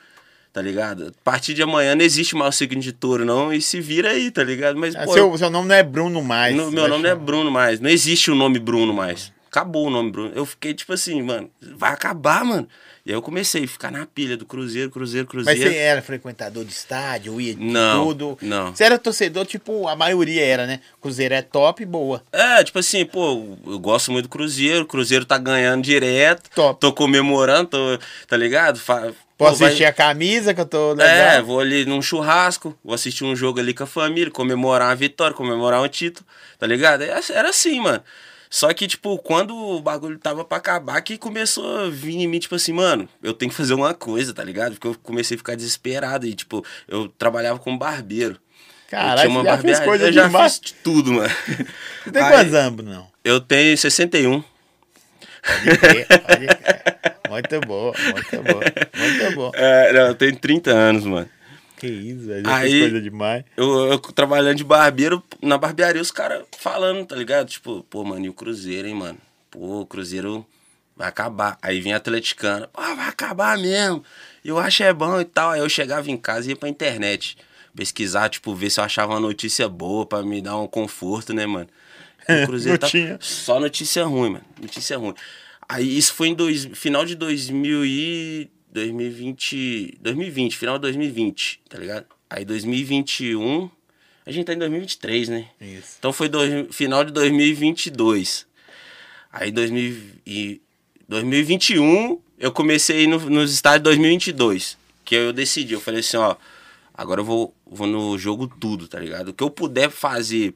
tá 0.52 0.60
ligado? 0.62 1.08
A 1.08 1.12
partir 1.22 1.54
de 1.54 1.62
amanhã 1.62 1.94
não 1.94 2.04
existe 2.04 2.34
mais 2.34 2.54
o 2.54 2.58
signo 2.58 2.80
de 2.80 2.92
touro, 2.92 3.24
não, 3.24 3.52
e 3.52 3.60
se 3.60 3.78
vira 3.80 4.10
aí, 4.10 4.30
tá 4.30 4.42
ligado? 4.42 4.76
Mas, 4.78 4.96
Ah, 4.96 5.04
pô, 5.04 5.12
seu, 5.12 5.38
seu 5.38 5.50
nome 5.50 5.68
não 5.68 5.74
é 5.76 5.82
Bruno 5.84 6.20
mais. 6.22 6.56
no- 6.56 6.70
meu 6.70 6.80
vai 6.82 6.90
nome 6.90 7.02
não 7.04 7.10
é. 7.10 7.14
Bruno 7.14 7.50
mais. 7.50 7.78
Não 7.80 7.90
existe 7.90 8.30
o 8.30 8.34
nome 8.34 8.58
Bruno 8.58 8.92
mais. 8.92 9.30
Acabou 9.48 9.86
o 9.86 9.90
nome 9.90 10.10
Bruno. 10.10 10.32
Eu 10.34 10.44
fiquei 10.44 10.74
tipo 10.74 10.92
assim, 10.92 11.22
mano, 11.22 11.48
vai 11.76 11.92
acabar, 11.92 12.44
mano. 12.44 12.66
E 13.06 13.10
aí 13.10 13.14
eu 13.16 13.22
comecei 13.22 13.62
a 13.62 13.68
ficar 13.68 13.92
na 13.92 14.04
pilha 14.04 14.36
do 14.36 14.44
Cruzeiro, 14.44 14.90
Cruzeiro, 14.90 15.28
Mas 15.32 15.44
Cruzeiro. 15.44 15.70
você 15.70 15.76
era 15.76 16.02
frequentador 16.02 16.64
de 16.64 16.72
estádio, 16.72 17.40
ia 17.40 17.54
de 17.54 17.62
Não, 17.62 18.04
tudo? 18.06 18.36
não. 18.42 18.74
Você 18.74 18.82
era 18.82 18.98
torcedor, 18.98 19.46
tipo, 19.46 19.86
a 19.86 19.94
maioria 19.94 20.44
era, 20.44 20.66
né? 20.66 20.80
Cruzeiro 21.00 21.32
é 21.32 21.40
top, 21.40 21.84
boa. 21.86 22.20
É, 22.32 22.64
tipo 22.64 22.80
assim, 22.80 23.06
pô, 23.06 23.56
eu 23.64 23.78
gosto 23.78 24.10
muito 24.10 24.24
do 24.24 24.28
Cruzeiro, 24.28 24.84
Cruzeiro 24.84 25.24
tá 25.24 25.38
ganhando 25.38 25.84
direto, 25.84 26.50
Top. 26.52 26.80
tô 26.80 26.92
comemorando, 26.92 27.68
tô, 27.68 27.98
tá 28.26 28.36
ligado? 28.36 28.80
Fa- 28.80 29.12
Posso 29.38 29.52
pô, 29.52 29.58
vai- 29.58 29.66
assistir 29.68 29.84
a 29.84 29.92
camisa 29.92 30.52
que 30.52 30.60
eu 30.60 30.66
tô 30.66 30.94
legal. 30.94 31.08
É, 31.08 31.40
vou 31.40 31.60
ali 31.60 31.84
num 31.84 32.02
churrasco, 32.02 32.76
vou 32.82 32.92
assistir 32.94 33.22
um 33.22 33.36
jogo 33.36 33.60
ali 33.60 33.72
com 33.72 33.84
a 33.84 33.86
família, 33.86 34.32
comemorar 34.32 34.88
uma 34.88 34.96
vitória, 34.96 35.32
comemorar 35.36 35.80
um 35.80 35.86
título, 35.88 36.26
tá 36.58 36.66
ligado? 36.66 37.02
Era 37.02 37.20
era 37.32 37.50
assim, 37.50 37.78
mano. 37.78 38.02
Só 38.50 38.72
que, 38.72 38.86
tipo, 38.86 39.18
quando 39.18 39.54
o 39.56 39.80
bagulho 39.80 40.18
tava 40.18 40.44
pra 40.44 40.58
acabar, 40.58 41.00
que 41.00 41.18
começou 41.18 41.84
a 41.84 41.90
vir 41.90 42.16
em 42.16 42.26
mim, 42.26 42.38
tipo 42.38 42.54
assim, 42.54 42.72
mano, 42.72 43.08
eu 43.22 43.32
tenho 43.34 43.50
que 43.50 43.56
fazer 43.56 43.74
uma 43.74 43.92
coisa, 43.94 44.32
tá 44.32 44.44
ligado? 44.44 44.72
Porque 44.72 44.86
eu 44.88 44.96
comecei 45.02 45.34
a 45.34 45.38
ficar 45.38 45.56
desesperado 45.56 46.26
e, 46.26 46.34
tipo, 46.34 46.64
eu 46.88 47.08
trabalhava 47.08 47.58
como 47.58 47.78
barbeiro. 47.78 48.38
Caralho, 48.88 49.30
uma 49.30 49.42
já 49.42 49.58
fez 49.58 49.80
coisa 49.80 50.06
eu 50.06 50.12
já 50.12 50.26
demais. 50.26 50.58
fiz 50.58 50.60
de 50.60 50.74
tudo, 50.74 51.12
mano. 51.12 51.28
Você 52.04 52.12
tem 52.12 52.22
quantos 52.22 52.54
anos, 52.54 52.84
não? 52.84 53.08
Eu 53.24 53.40
tenho 53.40 53.76
61. 53.76 54.42
Pode 55.42 55.78
crer, 55.78 56.06
pode 56.06 56.46
crer. 56.46 56.96
Muito 57.28 57.60
boa, 57.66 57.92
muito 58.12 58.42
boa, 58.42 58.64
muito 58.96 59.34
boa. 59.34 59.52
É, 59.56 59.92
não, 59.92 60.06
eu 60.08 60.14
tenho 60.14 60.36
30 60.36 60.70
anos, 60.70 61.04
mano. 61.04 61.28
Que 61.78 61.86
isso, 61.86 62.26
velho. 62.26 62.48
Aí- 62.48 62.80
coisa 62.80 63.00
demais. 63.00 63.44
Eu, 63.56 63.92
eu 63.92 63.98
trabalhando 63.98 64.56
de 64.56 64.64
barbeiro, 64.64 65.22
na 65.42 65.58
barbearia 65.58 66.00
os 66.00 66.10
caras 66.10 66.44
falando, 66.58 67.04
tá 67.06 67.14
ligado? 67.16 67.48
Tipo, 67.48 67.82
pô, 67.90 68.04
mano, 68.04 68.24
e 68.24 68.28
o 68.28 68.32
Cruzeiro, 68.34 68.88
hein, 68.88 68.94
mano? 68.94 69.18
Pô, 69.50 69.80
o 69.82 69.86
Cruzeiro 69.86 70.46
vai 70.96 71.08
acabar. 71.08 71.58
Aí 71.60 71.80
vinha 71.80 71.96
atleticano, 71.96 72.66
pô, 72.68 72.80
vai 72.80 73.08
acabar 73.08 73.58
mesmo. 73.58 74.02
Eu 74.44 74.58
acho 74.58 74.82
é 74.82 74.92
bom 74.92 75.20
e 75.20 75.24
tal. 75.24 75.50
Aí 75.50 75.60
eu 75.60 75.68
chegava 75.68 76.10
em 76.10 76.16
casa 76.16 76.46
e 76.46 76.50
ia 76.50 76.56
pra 76.56 76.68
internet. 76.68 77.36
Pesquisar, 77.74 78.30
tipo, 78.30 78.54
ver 78.54 78.70
se 78.70 78.80
eu 78.80 78.84
achava 78.84 79.12
uma 79.12 79.20
notícia 79.20 79.68
boa 79.68 80.06
pra 80.06 80.22
me 80.22 80.40
dar 80.40 80.56
um 80.58 80.66
conforto, 80.66 81.34
né, 81.34 81.44
mano? 81.44 81.68
O 82.26 82.46
Cruzeiro 82.46 82.78
tá 82.78 82.88
só 83.20 83.60
notícia 83.60 84.04
ruim, 84.04 84.30
mano. 84.30 84.44
Notícia 84.60 84.96
ruim. 84.96 85.14
Aí 85.68 85.98
isso 85.98 86.14
foi 86.14 86.28
em 86.28 86.34
dois, 86.34 86.64
final 86.72 87.04
de 87.04 87.14
2000 87.14 87.84
e 87.84 88.48
2020, 88.76 89.98
2020, 90.00 90.56
final 90.56 90.76
de 90.76 90.82
2020, 90.82 91.60
tá 91.68 91.78
ligado? 91.78 92.06
Aí 92.28 92.44
2021, 92.44 93.70
a 94.26 94.30
gente 94.30 94.44
tá 94.44 94.52
em 94.52 94.58
2023, 94.58 95.28
né? 95.30 95.48
Isso. 95.60 95.96
Então 95.98 96.12
foi 96.12 96.28
dois, 96.28 96.74
final 96.74 97.02
de 97.02 97.12
2022. 97.12 98.46
Aí 99.32 99.50
2000 99.50 99.96
e 100.26 100.60
2021 101.08 102.20
eu 102.38 102.52
comecei 102.52 103.06
no, 103.06 103.18
nos 103.30 103.52
estádios 103.52 103.80
de 103.80 103.96
2022, 103.96 104.76
que 105.04 105.14
eu 105.14 105.32
decidi, 105.32 105.72
eu 105.72 105.80
falei 105.80 106.00
assim, 106.00 106.18
ó, 106.18 106.36
agora 106.92 107.22
eu 107.22 107.24
vou, 107.24 107.54
vou 107.66 107.86
no 107.86 108.18
jogo 108.18 108.46
tudo, 108.46 108.86
tá 108.86 108.98
ligado? 108.98 109.28
O 109.28 109.32
que 109.32 109.42
eu 109.42 109.50
puder 109.50 109.90
fazer, 109.90 110.54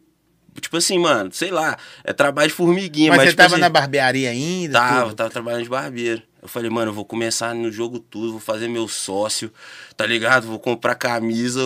tipo 0.60 0.76
assim, 0.76 0.98
mano, 0.98 1.30
sei 1.32 1.50
lá, 1.50 1.76
é 2.04 2.12
trabalho 2.12 2.48
de 2.48 2.54
formiguinha, 2.54 3.10
Mas, 3.10 3.18
mas, 3.18 3.26
você 3.26 3.30
tipo 3.30 3.42
tava 3.42 3.54
assim, 3.54 3.60
na 3.60 3.68
barbearia 3.68 4.30
ainda? 4.30 4.78
Tava, 4.78 5.02
tudo? 5.02 5.14
tava 5.16 5.30
trabalhando 5.30 5.64
de 5.64 5.68
barbeiro. 5.68 6.22
Eu 6.42 6.48
falei, 6.48 6.70
mano, 6.70 6.90
eu 6.90 6.94
vou 6.94 7.04
começar 7.04 7.54
no 7.54 7.70
jogo 7.70 7.98
tudo, 7.98 8.32
vou 8.32 8.40
fazer 8.40 8.66
meu 8.66 8.88
sócio, 8.88 9.52
tá 9.94 10.06
ligado? 10.06 10.46
Vou 10.46 10.58
comprar 10.58 10.94
camisa, 10.94 11.60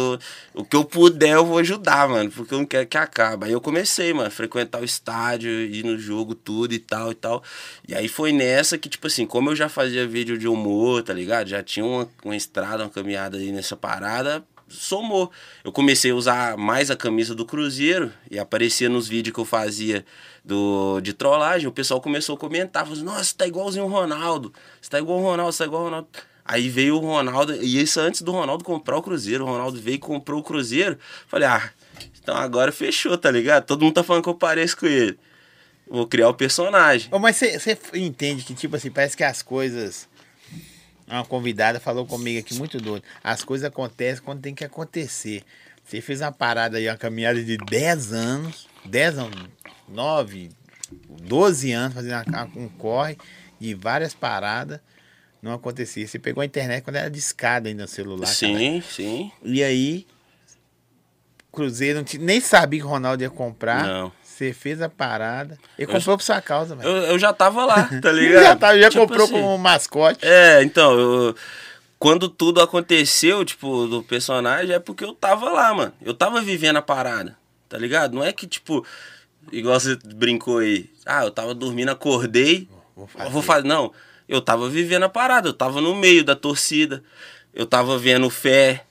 o 0.52 0.64
que 0.64 0.74
eu 0.74 0.84
puder 0.84 1.34
eu 1.34 1.46
vou 1.46 1.58
ajudar, 1.58 2.08
mano, 2.08 2.28
porque 2.28 2.52
eu 2.52 2.58
não 2.58 2.66
quero 2.66 2.84
que 2.84 2.98
acabe. 2.98 3.46
Aí 3.46 3.52
eu 3.52 3.60
comecei, 3.60 4.12
mano, 4.12 4.30
frequentar 4.32 4.80
o 4.80 4.84
estádio, 4.84 5.48
ir 5.48 5.84
no 5.84 5.96
jogo 5.96 6.34
tudo 6.34 6.74
e 6.74 6.80
tal 6.80 7.12
e 7.12 7.14
tal. 7.14 7.40
E 7.86 7.94
aí 7.94 8.08
foi 8.08 8.32
nessa 8.32 8.76
que, 8.76 8.88
tipo 8.88 9.06
assim, 9.06 9.24
como 9.26 9.50
eu 9.50 9.56
já 9.56 9.68
fazia 9.68 10.08
vídeo 10.08 10.36
de 10.36 10.48
humor, 10.48 11.04
tá 11.04 11.12
ligado? 11.12 11.46
Já 11.46 11.62
tinha 11.62 11.86
uma, 11.86 12.08
uma 12.24 12.34
estrada, 12.34 12.82
uma 12.82 12.90
caminhada 12.90 13.36
aí 13.36 13.52
nessa 13.52 13.76
parada, 13.76 14.44
somou. 14.68 15.30
Eu 15.62 15.72
comecei 15.72 16.10
a 16.10 16.14
usar 16.14 16.56
mais 16.56 16.90
a 16.90 16.96
camisa 16.96 17.34
do 17.34 17.44
Cruzeiro 17.44 18.12
e 18.30 18.38
aparecia 18.38 18.88
nos 18.88 19.08
vídeos 19.08 19.34
que 19.34 19.40
eu 19.40 19.44
fazia 19.44 20.04
do, 20.44 21.00
de 21.00 21.12
trollagem. 21.12 21.68
O 21.68 21.72
pessoal 21.72 22.00
começou 22.00 22.36
a 22.36 22.38
comentar, 22.38 22.82
falou 22.82 22.96
assim, 22.96 23.04
nossa, 23.04 23.34
tá 23.36 23.46
igualzinho 23.46 23.84
o 23.84 23.88
Ronaldo, 23.88 24.52
você 24.80 24.90
tá 24.90 24.98
igual 24.98 25.18
o 25.18 25.22
Ronaldo, 25.22 25.52
você 25.52 25.58
tá 25.58 25.64
igual 25.66 25.82
o 25.82 25.84
Ronaldo. 25.84 26.08
Aí 26.44 26.68
veio 26.68 26.96
o 26.96 26.98
Ronaldo, 26.98 27.54
e 27.54 27.80
isso 27.80 27.98
antes 27.98 28.20
do 28.20 28.30
Ronaldo 28.30 28.64
comprar 28.64 28.98
o 28.98 29.02
Cruzeiro. 29.02 29.44
O 29.44 29.46
Ronaldo 29.46 29.80
veio 29.80 29.94
e 29.94 29.98
comprou 29.98 30.40
o 30.40 30.42
Cruzeiro. 30.42 30.98
Falei, 31.26 31.48
ah, 31.48 31.70
então 32.22 32.36
agora 32.36 32.70
fechou, 32.70 33.16
tá 33.16 33.30
ligado? 33.30 33.64
Todo 33.64 33.82
mundo 33.82 33.94
tá 33.94 34.02
falando 34.02 34.24
que 34.24 34.28
eu 34.28 34.34
pareço 34.34 34.76
com 34.76 34.86
ele. 34.86 35.18
Vou 35.88 36.06
criar 36.06 36.28
o 36.28 36.34
personagem. 36.34 37.08
Mas 37.20 37.36
você 37.36 37.78
entende 37.94 38.44
que, 38.44 38.54
tipo 38.54 38.76
assim, 38.76 38.90
parece 38.90 39.16
que 39.16 39.24
as 39.24 39.42
coisas. 39.42 40.08
Uma 41.06 41.24
convidada 41.24 41.78
falou 41.78 42.06
comigo 42.06 42.38
aqui 42.38 42.54
muito 42.54 42.78
doido. 42.80 43.04
As 43.22 43.44
coisas 43.44 43.66
acontecem 43.66 44.22
quando 44.22 44.40
tem 44.40 44.54
que 44.54 44.64
acontecer. 44.64 45.42
Você 45.84 46.00
fez 46.00 46.20
uma 46.20 46.32
parada 46.32 46.78
aí, 46.78 46.88
uma 46.88 46.96
caminhada 46.96 47.42
de 47.42 47.58
10 47.58 48.12
anos, 48.12 48.66
10 48.86 49.18
anos, 49.18 49.48
9, 49.86 50.50
12 51.22 51.72
anos, 51.72 51.94
fazendo 51.94 52.24
um 52.56 52.68
corre 52.68 53.18
de 53.60 53.74
várias 53.74 54.14
paradas. 54.14 54.80
Não 55.42 55.52
acontecia. 55.52 56.06
Você 56.06 56.18
pegou 56.18 56.40
a 56.40 56.46
internet 56.46 56.82
quando 56.82 56.96
era 56.96 57.10
de 57.10 57.18
escada 57.18 57.68
ainda 57.68 57.82
no 57.82 57.88
celular. 57.88 58.24
cara. 58.24 58.34
Sim, 58.34 58.82
sim. 58.88 59.32
E 59.42 59.62
aí, 59.62 60.06
Cruzeiro 61.52 62.02
nem 62.18 62.40
sabia 62.40 62.80
que 62.80 62.86
o 62.86 62.88
Ronaldo 62.88 63.22
ia 63.22 63.30
comprar. 63.30 63.86
Não. 63.86 64.12
Você 64.34 64.52
fez 64.52 64.82
a 64.82 64.88
parada. 64.88 65.56
Ele 65.78 65.86
Eu 65.88 65.94
comprou 65.94 66.16
por 66.16 66.24
sua 66.24 66.40
causa, 66.40 66.74
velho. 66.74 66.88
Eu, 66.88 66.96
eu 67.12 67.18
já 67.20 67.32
tava 67.32 67.64
lá, 67.64 67.88
tá 68.02 68.10
ligado? 68.10 68.42
já, 68.42 68.56
tá, 68.56 68.76
já 68.78 68.88
Tipo 68.90 69.02
comprou 69.02 69.24
assim, 69.24 69.32
como 69.32 69.58
mascote. 69.58 70.18
É, 70.22 70.60
então, 70.64 70.98
eu- 70.98 71.36
quando 71.98 72.28
tudo 72.28 72.60
aconteceu, 72.60 73.44
tipo, 73.44 73.86
do 73.86 74.02
personagem, 74.02 74.74
é 74.74 74.78
porque 74.80 75.04
eu 75.04 75.14
tava 75.14 75.50
lá, 75.50 75.72
mano. 75.72 75.92
Eu 76.02 76.12
tava 76.12 76.40
vivendo 76.42 76.76
a 76.76 76.82
parada, 76.82 77.38
tá 77.68 77.78
ligado? 77.78 78.14
Não 78.14 78.24
é 78.24 78.32
que, 78.32 78.46
tipo, 78.46 78.84
igual 79.52 79.78
você 79.78 79.96
brincou 80.04 80.58
aí, 80.58 80.90
ah, 81.06 81.24
eu 81.24 81.30
tava 81.30 81.54
dormindo, 81.54 81.90
acordei, 81.90 82.68
Vou 82.96 83.08
eu 83.20 83.30
vou 83.30 83.40
fazer. 83.40 83.66
Não, 83.68 83.92
eu 84.28 84.40
tava 84.40 84.68
vivendo 84.68 85.04
a 85.04 85.08
parada, 85.08 85.48
eu 85.48 85.52
tava 85.54 85.80
no 85.80 85.94
meio 85.94 86.24
da 86.24 86.34
torcida, 86.34 87.02
eu 87.54 87.64
tava 87.66 87.96
vendo 87.98 88.28
fé. 88.28 88.84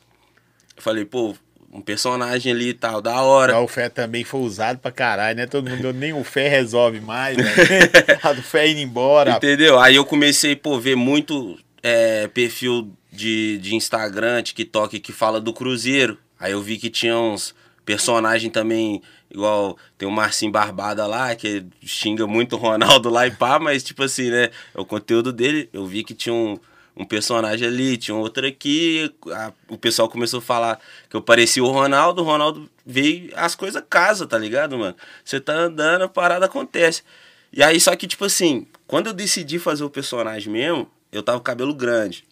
Eu 0.75 0.81
falei, 0.81 1.03
pô, 1.05 1.35
um 1.73 1.81
personagem 1.81 2.51
ali 2.51 2.69
e 2.69 2.73
tal, 2.73 3.01
da 3.01 3.21
hora. 3.21 3.59
O 3.59 3.67
fé 3.67 3.89
também 3.89 4.23
foi 4.23 4.41
usado 4.41 4.77
pra 4.77 4.91
caralho, 4.91 5.35
né? 5.35 5.47
Todo 5.47 5.69
mundo, 5.69 5.91
nem 5.91 6.13
o 6.13 6.23
fé 6.23 6.47
resolve 6.47 7.01
mais, 7.01 7.35
né? 7.35 7.43
A 8.21 8.31
do 8.31 8.43
fé 8.43 8.67
indo 8.67 8.79
embora. 8.79 9.31
Entendeu? 9.31 9.79
Aí 9.79 9.95
eu 9.95 10.05
comecei, 10.05 10.55
pô, 10.55 10.79
ver 10.79 10.95
muito 10.95 11.57
é, 11.81 12.27
perfil 12.27 12.91
de, 13.11 13.57
de 13.57 13.75
Instagram, 13.75 14.43
TikTok 14.43 14.99
que 14.99 15.11
fala 15.11 15.41
do 15.41 15.51
Cruzeiro. 15.51 16.17
Aí 16.39 16.51
eu 16.51 16.61
vi 16.61 16.77
que 16.77 16.89
tinha 16.89 17.17
uns 17.17 17.55
personagens 17.83 18.51
também 18.51 19.01
Igual 19.33 19.75
tem 19.97 20.07
o 20.07 20.11
Marcinho 20.11 20.51
Barbada 20.51 21.07
lá, 21.07 21.35
que 21.35 21.65
xinga 21.83 22.27
muito 22.27 22.55
o 22.55 22.59
Ronaldo 22.59 23.09
lá 23.09 23.25
e 23.25 23.31
pá, 23.31 23.57
mas 23.57 23.81
tipo 23.81 24.03
assim, 24.03 24.29
né? 24.29 24.51
O 24.75 24.85
conteúdo 24.85 25.33
dele. 25.33 25.67
Eu 25.73 25.87
vi 25.87 26.03
que 26.03 26.13
tinha 26.13 26.35
um, 26.35 26.59
um 26.95 27.05
personagem 27.05 27.67
ali, 27.67 27.97
tinha 27.97 28.15
outro 28.15 28.45
aqui. 28.47 29.13
a- 29.31 29.51
o 29.67 29.77
pessoal 29.77 30.07
começou 30.09 30.39
a 30.39 30.41
falar 30.41 30.79
que 31.09 31.15
eu 31.15 31.21
parecia 31.21 31.63
o 31.63 31.71
Ronaldo. 31.71 32.21
O 32.21 32.25
Ronaldo 32.25 32.69
veio, 32.85 33.31
as 33.35 33.55
coisas 33.55 33.83
casam, 33.89 34.27
tá 34.27 34.37
ligado, 34.37 34.77
mano? 34.77 34.95
Você 35.25 35.39
tá 35.39 35.53
andando, 35.53 36.03
a 36.03 36.09
parada 36.09 36.45
acontece. 36.45 37.03
E 37.51 37.63
aí, 37.63 37.79
só 37.79 37.95
que, 37.95 38.07
tipo 38.07 38.25
assim, 38.25 38.67
quando 38.87 39.07
eu 39.07 39.13
decidi 39.13 39.59
fazer 39.59 39.83
o 39.83 39.89
personagem 39.89 40.51
mesmo, 40.51 40.89
eu 41.11 41.23
tava 41.23 41.39
com 41.39 41.43
cabelo 41.43 41.73
grande. 41.73 42.25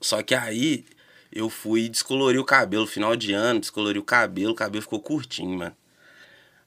Só 0.00 0.22
que 0.22 0.34
aí 0.34 0.84
eu 1.32 1.48
fui 1.50 1.88
descolorir 1.88 2.40
o 2.40 2.44
cabelo, 2.44 2.86
final 2.86 3.14
de 3.14 3.32
ano, 3.32 3.60
descolori 3.60 3.98
o 3.98 4.02
cabelo, 4.02 4.52
o 4.52 4.54
cabelo 4.54 4.82
ficou 4.82 5.00
curtinho, 5.00 5.58
mano. 5.58 5.76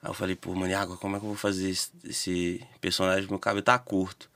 Aí 0.01 0.09
eu 0.09 0.13
falei, 0.13 0.35
pô, 0.35 0.53
mano, 0.53 0.97
como 0.97 1.15
é 1.15 1.19
que 1.19 1.25
eu 1.25 1.29
vou 1.29 1.37
fazer 1.37 1.69
esse 2.03 2.61
personagem? 2.81 3.29
Meu 3.29 3.39
cabelo 3.39 3.63
tá 3.63 3.77
curto. 3.79 4.29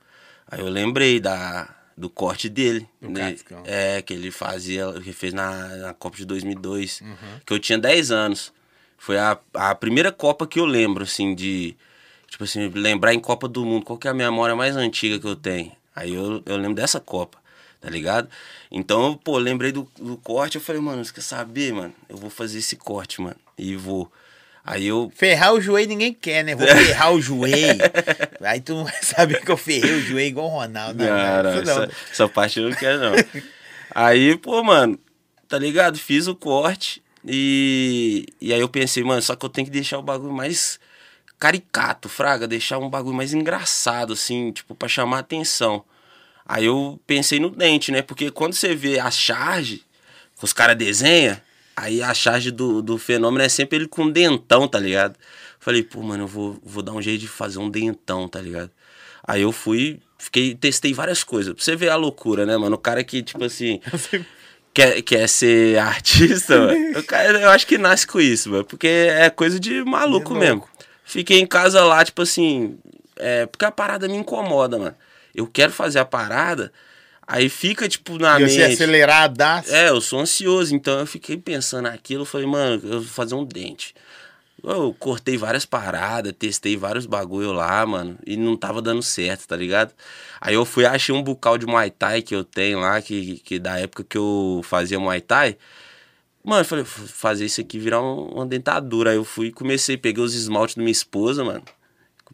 Aí 0.50 0.60
eu 0.60 0.68
lembrei 0.68 1.20
da, 1.20 1.68
do 1.98 2.08
corte 2.08 2.48
dele. 2.48 2.88
Né? 3.00 3.36
É, 3.64 4.00
que 4.00 4.14
ele 4.14 4.30
fazia, 4.30 4.92
que 5.02 5.12
fez 5.12 5.34
na, 5.34 5.68
na 5.76 5.94
Copa 5.94 6.16
de 6.16 6.24
2002. 6.24 7.00
Uhum. 7.00 7.16
Que 7.44 7.52
eu 7.52 7.58
tinha 7.58 7.78
10 7.78 8.12
anos. 8.12 8.52
Foi 8.96 9.18
a, 9.18 9.38
a 9.54 9.74
primeira 9.74 10.12
Copa 10.12 10.46
que 10.46 10.60
eu 10.60 10.64
lembro, 10.64 11.04
assim, 11.04 11.34
de. 11.34 11.76
Tipo 12.28 12.44
assim, 12.44 12.68
lembrar 12.68 13.14
em 13.14 13.20
Copa 13.20 13.48
do 13.48 13.64
Mundo. 13.64 13.84
Qual 13.84 13.98
que 13.98 14.06
é 14.06 14.10
a 14.10 14.14
memória 14.14 14.54
mais 14.54 14.76
antiga 14.76 15.18
que 15.18 15.26
eu 15.26 15.36
tenho? 15.36 15.72
Aí 15.94 16.14
eu, 16.14 16.42
eu 16.46 16.56
lembro 16.56 16.74
dessa 16.74 17.00
Copa, 17.00 17.38
tá 17.80 17.90
ligado? 17.90 18.28
Então, 18.70 19.16
pô, 19.16 19.38
lembrei 19.38 19.72
do, 19.72 19.88
do 19.98 20.16
corte. 20.18 20.56
Eu 20.56 20.60
falei, 20.60 20.80
mano, 20.80 21.04
você 21.04 21.12
quer 21.12 21.22
saber, 21.22 21.72
mano? 21.72 21.94
Eu 22.08 22.16
vou 22.16 22.30
fazer 22.30 22.58
esse 22.58 22.76
corte, 22.76 23.20
mano. 23.20 23.36
E 23.56 23.74
vou. 23.74 24.10
Aí 24.70 24.86
eu 24.86 25.10
Ferrar 25.14 25.54
o 25.54 25.60
joelho 25.62 25.88
ninguém 25.88 26.12
quer, 26.12 26.44
né? 26.44 26.54
Vou 26.54 26.66
ferrar 26.66 27.10
o 27.14 27.22
joelho. 27.22 27.80
Aí 28.42 28.60
tu 28.60 28.74
não 28.74 28.84
vai 28.84 29.02
saber 29.02 29.40
que 29.42 29.50
eu 29.50 29.56
ferrei 29.56 29.94
o 29.94 30.02
joelho 30.02 30.28
igual 30.28 30.46
o 30.46 30.50
Ronaldo. 30.50 31.02
né? 31.02 31.08
Não, 31.08 31.42
não, 31.42 31.54
Isso 31.54 31.64
não. 31.64 31.82
essa, 31.84 31.92
essa 32.12 32.28
parte 32.28 32.60
eu 32.60 32.68
não 32.68 32.76
quero, 32.76 33.00
não. 33.00 33.12
aí, 33.94 34.36
pô, 34.36 34.62
mano, 34.62 34.98
tá 35.48 35.58
ligado? 35.58 35.98
Fiz 35.98 36.26
o 36.26 36.34
corte 36.34 37.02
e, 37.26 38.26
e 38.38 38.52
aí 38.52 38.60
eu 38.60 38.68
pensei, 38.68 39.02
mano, 39.02 39.22
só 39.22 39.34
que 39.34 39.46
eu 39.46 39.48
tenho 39.48 39.66
que 39.66 39.72
deixar 39.72 39.98
o 39.98 40.02
bagulho 40.02 40.34
mais 40.34 40.78
caricato, 41.38 42.06
fraga, 42.06 42.46
deixar 42.46 42.76
um 42.78 42.90
bagulho 42.90 43.16
mais 43.16 43.32
engraçado, 43.32 44.12
assim, 44.12 44.52
tipo, 44.52 44.74
pra 44.74 44.86
chamar 44.86 45.20
atenção. 45.20 45.82
Aí 46.44 46.66
eu 46.66 47.00
pensei 47.06 47.40
no 47.40 47.48
dente, 47.48 47.90
né? 47.90 48.02
Porque 48.02 48.30
quando 48.30 48.52
você 48.52 48.74
vê 48.74 48.98
a 48.98 49.10
charge, 49.10 49.82
que 50.38 50.44
os 50.44 50.52
caras 50.52 50.76
desenham, 50.76 51.40
aí 51.78 52.02
a 52.02 52.12
charge 52.12 52.50
do, 52.50 52.82
do 52.82 52.98
fenômeno 52.98 53.44
é 53.44 53.48
sempre 53.48 53.78
ele 53.78 53.88
com 53.88 54.10
dentão, 54.10 54.66
tá 54.66 54.78
ligado? 54.78 55.16
Falei, 55.60 55.82
pô, 55.82 56.02
mano, 56.02 56.24
eu 56.24 56.26
vou, 56.26 56.58
vou 56.62 56.82
dar 56.82 56.92
um 56.92 57.02
jeito 57.02 57.20
de 57.20 57.28
fazer 57.28 57.58
um 57.58 57.70
dentão, 57.70 58.28
tá 58.28 58.40
ligado? 58.40 58.70
Aí 59.26 59.42
eu 59.42 59.52
fui, 59.52 60.00
fiquei, 60.18 60.54
testei 60.54 60.92
várias 60.92 61.22
coisas. 61.22 61.52
Pra 61.54 61.62
você 61.62 61.76
ver 61.76 61.90
a 61.90 61.96
loucura, 61.96 62.46
né, 62.46 62.56
mano? 62.56 62.76
O 62.76 62.78
cara 62.78 63.02
que, 63.04 63.22
tipo 63.22 63.44
assim, 63.44 63.80
quer, 64.72 65.02
quer 65.02 65.28
ser 65.28 65.78
artista, 65.78 66.58
mano, 66.58 66.98
o 66.98 67.02
cara, 67.02 67.40
eu 67.40 67.50
acho 67.50 67.66
que 67.66 67.78
nasce 67.78 68.06
com 68.06 68.20
isso, 68.20 68.50
mano. 68.50 68.64
Porque 68.64 68.86
é 68.86 69.30
coisa 69.30 69.58
de 69.58 69.84
maluco 69.84 70.34
mesmo. 70.34 70.64
Fiquei 71.04 71.38
em 71.38 71.46
casa 71.46 71.84
lá, 71.84 72.04
tipo 72.04 72.22
assim, 72.22 72.78
é, 73.16 73.46
porque 73.46 73.64
a 73.64 73.70
parada 73.70 74.08
me 74.08 74.16
incomoda, 74.16 74.78
mano. 74.78 74.96
Eu 75.34 75.46
quero 75.46 75.72
fazer 75.72 75.98
a 75.98 76.04
parada, 76.04 76.72
aí 77.28 77.48
fica, 77.48 77.88
tipo, 77.88 78.18
na 78.18 78.40
E 78.40 78.48
você 78.48 78.58
mente. 78.62 78.72
aceleradaço. 78.74 79.72
É, 79.72 79.90
eu 79.90 80.00
sou 80.00 80.18
ansioso, 80.18 80.74
então 80.74 80.98
eu 80.98 81.06
fiquei 81.06 81.36
pensando 81.36 81.82
naquilo, 81.84 82.22
eu 82.22 82.26
falei, 82.26 82.46
mano, 82.46 82.80
eu 82.84 83.00
vou 83.02 83.08
fazer 83.08 83.34
um 83.34 83.44
dente. 83.44 83.94
Eu 84.64 84.92
cortei 84.98 85.36
várias 85.36 85.64
paradas, 85.64 86.32
testei 86.36 86.76
vários 86.76 87.06
bagulho 87.06 87.52
lá, 87.52 87.86
mano, 87.86 88.18
e 88.26 88.36
não 88.36 88.56
tava 88.56 88.82
dando 88.82 89.02
certo, 89.02 89.46
tá 89.46 89.54
ligado? 89.54 89.92
Aí 90.40 90.54
eu 90.54 90.64
fui, 90.64 90.84
achei 90.84 91.14
um 91.14 91.22
bucal 91.22 91.56
de 91.56 91.64
Muay 91.64 91.90
Thai 91.90 92.22
que 92.22 92.34
eu 92.34 92.42
tenho 92.42 92.80
lá, 92.80 93.00
que, 93.00 93.38
que 93.44 93.58
da 93.60 93.78
época 93.78 94.02
que 94.02 94.18
eu 94.18 94.60
fazia 94.64 94.98
Muay 94.98 95.20
Thai. 95.20 95.56
Mano, 96.42 96.62
eu 96.62 96.64
falei, 96.64 96.84
fazer 96.84 97.44
isso 97.44 97.60
aqui 97.60 97.78
virar 97.78 98.00
um- 98.02 98.30
uma 98.34 98.46
dentadura. 98.46 99.10
Aí 99.10 99.16
eu 99.16 99.24
fui, 99.24 99.52
comecei, 99.52 99.96
peguei 99.96 100.22
os 100.24 100.34
esmaltes 100.34 100.74
da 100.76 100.82
minha 100.82 100.90
esposa, 100.92 101.44
mano. 101.44 101.62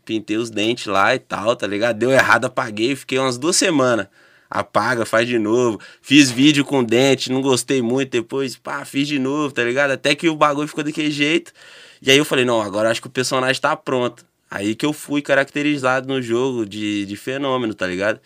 Pintei 0.05 0.37
os 0.37 0.51
dentes 0.51 0.87
lá 0.87 1.15
e 1.15 1.19
tal, 1.19 1.57
tá 1.57 1.67
ligado? 1.67 1.97
Deu 1.99 2.11
errado, 2.11 2.45
apaguei, 2.47 2.95
fiquei 2.95 3.19
umas 3.19 3.37
duas 3.39 3.57
semanas. 3.57 4.07
Apaga, 4.55 5.05
faz 5.05 5.27
de 5.27 5.37
novo. 5.37 5.81
Fiz 6.01 6.31
vídeo 6.31 6.65
com 6.65 6.85
dente, 6.85 7.33
não 7.33 7.43
gostei 7.43 7.83
muito. 7.83 8.13
Depois, 8.13 8.55
pá, 8.57 8.85
fiz 8.85 9.09
de 9.09 9.19
novo, 9.19 9.53
tá 9.53 9.65
ligado? 9.65 9.91
Até 9.91 10.15
que 10.15 10.29
o 10.29 10.37
bagulho 10.37 10.69
ficou 10.69 10.85
daquele 10.85 11.11
jeito. 11.11 11.53
E 12.01 12.09
aí 12.09 12.17
eu 12.17 12.25
falei, 12.25 12.45
não, 12.45 12.63
agora 12.63 12.89
acho 12.89 13.01
que 13.01 13.09
o 13.09 13.11
personagem 13.11 13.61
tá 13.61 13.75
pronto. 13.75 14.25
Aí 14.49 14.77
que 14.77 14.87
eu 14.87 14.93
fui 14.93 15.21
caracterizado 15.21 16.07
no 16.07 16.23
jogo 16.23 16.65
de, 16.65 17.05
de 17.05 17.17
fenômeno, 17.17 17.75
tá 17.75 17.85
ligado? 17.85 18.21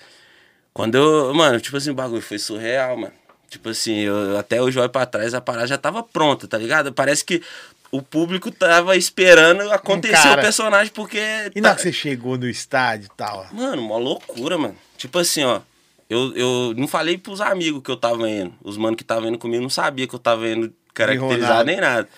Quando 0.74 0.96
eu. 0.96 1.32
Mano, 1.32 1.58
tipo 1.58 1.78
assim, 1.78 1.88
o 1.90 1.94
bagulho 1.94 2.20
foi 2.20 2.38
surreal, 2.38 2.94
mano. 2.98 3.12
Tipo 3.48 3.70
assim, 3.70 4.00
eu, 4.00 4.36
até 4.36 4.60
hoje 4.60 4.78
eu 4.78 4.82
olho 4.82 4.92
pra 4.92 5.06
trás, 5.06 5.32
a 5.32 5.40
parada 5.40 5.66
já 5.66 5.78
tava 5.78 6.02
pronta, 6.02 6.46
tá 6.46 6.58
ligado? 6.58 6.92
Parece 6.92 7.24
que 7.24 7.42
o 7.90 8.02
público 8.02 8.50
tava 8.50 8.94
esperando 8.96 9.62
acontecer 9.72 10.12
cara. 10.22 10.40
o 10.42 10.44
personagem, 10.44 10.92
porque. 10.92 11.18
E 11.54 11.60
na 11.62 11.68
tá- 11.68 11.68
hora 11.70 11.76
que 11.76 11.82
você 11.84 11.92
chegou 11.92 12.36
no 12.36 12.46
estádio 12.46 13.06
e 13.06 13.16
tal? 13.16 13.46
Mano, 13.50 13.80
uma 13.80 13.96
loucura, 13.96 14.58
mano. 14.58 14.76
Tipo 14.98 15.18
assim, 15.20 15.42
ó. 15.44 15.62
Eu, 16.08 16.34
eu 16.34 16.74
não 16.76 16.88
falei 16.88 17.18
pros 17.18 17.40
amigos 17.40 17.82
que 17.82 17.90
eu 17.90 17.96
tava 17.96 18.28
indo. 18.28 18.54
Os 18.62 18.76
mano 18.76 18.96
que 18.96 19.02
estavam 19.02 19.28
indo 19.28 19.38
comigo 19.38 19.62
não 19.62 19.70
sabia 19.70 20.06
que 20.06 20.14
eu 20.14 20.18
tava 20.18 20.48
indo 20.48 20.72
caracterizado 20.94 21.64
nem 21.64 21.80
nada. 21.80 22.08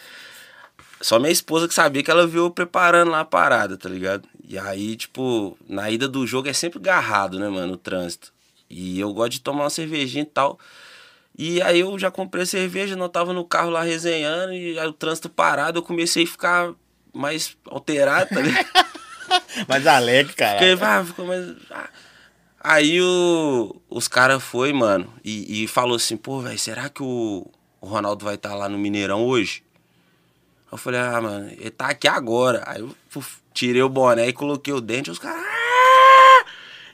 Só 1.00 1.18
minha 1.18 1.32
esposa 1.32 1.66
que 1.66 1.74
sabia 1.74 2.02
que 2.02 2.10
ela 2.10 2.26
viu 2.26 2.44
eu 2.44 2.50
preparando 2.50 3.10
lá 3.10 3.20
a 3.20 3.24
parada, 3.24 3.76
tá 3.76 3.88
ligado? 3.88 4.28
E 4.46 4.58
aí, 4.58 4.96
tipo, 4.96 5.56
na 5.68 5.90
ida 5.90 6.06
do 6.06 6.26
jogo 6.26 6.48
é 6.48 6.52
sempre 6.52 6.78
garrado, 6.78 7.38
né, 7.38 7.48
mano, 7.48 7.72
o 7.72 7.76
trânsito. 7.76 8.32
E 8.68 9.00
eu 9.00 9.12
gosto 9.12 9.32
de 9.32 9.40
tomar 9.40 9.64
uma 9.64 9.70
cervejinha 9.70 10.22
e 10.22 10.26
tal. 10.26 10.58
E 11.36 11.62
aí 11.62 11.80
eu 11.80 11.98
já 11.98 12.10
comprei 12.10 12.42
a 12.42 12.46
cerveja, 12.46 12.94
não 12.96 13.08
tava 13.08 13.32
no 13.32 13.44
carro 13.44 13.70
lá 13.70 13.82
resenhando, 13.82 14.52
e 14.52 14.78
aí 14.78 14.86
o 14.86 14.92
trânsito 14.92 15.28
parado, 15.28 15.78
eu 15.78 15.82
comecei 15.82 16.24
a 16.24 16.26
ficar 16.26 16.72
mais 17.14 17.56
alterado, 17.64 18.28
tá 18.28 18.40
ligado? 18.40 18.66
Mas 19.66 19.86
alegre, 19.86 20.32
cara. 20.34 20.58
Fiquei, 20.58 20.86
ah, 20.86 21.04
ficou 21.04 21.26
mais. 21.26 21.56
ah. 21.70 21.88
Aí 22.62 23.00
o, 23.00 23.74
os 23.88 24.06
caras 24.06 24.42
foi, 24.42 24.72
mano, 24.72 25.10
e, 25.24 25.64
e 25.64 25.66
falou 25.68 25.96
assim, 25.96 26.16
pô, 26.16 26.40
velho, 26.40 26.58
será 26.58 26.88
que 26.90 27.02
o, 27.02 27.46
o 27.80 27.86
Ronaldo 27.86 28.24
vai 28.24 28.34
estar 28.34 28.54
lá 28.54 28.68
no 28.68 28.76
Mineirão 28.76 29.24
hoje? 29.26 29.64
Eu 30.70 30.76
falei, 30.78 31.00
ah, 31.00 31.20
mano, 31.20 31.48
ele 31.50 31.70
tá 31.70 31.88
aqui 31.88 32.06
agora. 32.06 32.62
Aí 32.66 32.80
eu 32.80 32.94
tirei 33.52 33.82
o 33.82 33.88
boné 33.88 34.28
e 34.28 34.32
coloquei 34.32 34.72
o 34.72 34.80
dente, 34.80 35.10
os 35.10 35.18
caras. 35.18 35.42
"Ah, 35.42 36.44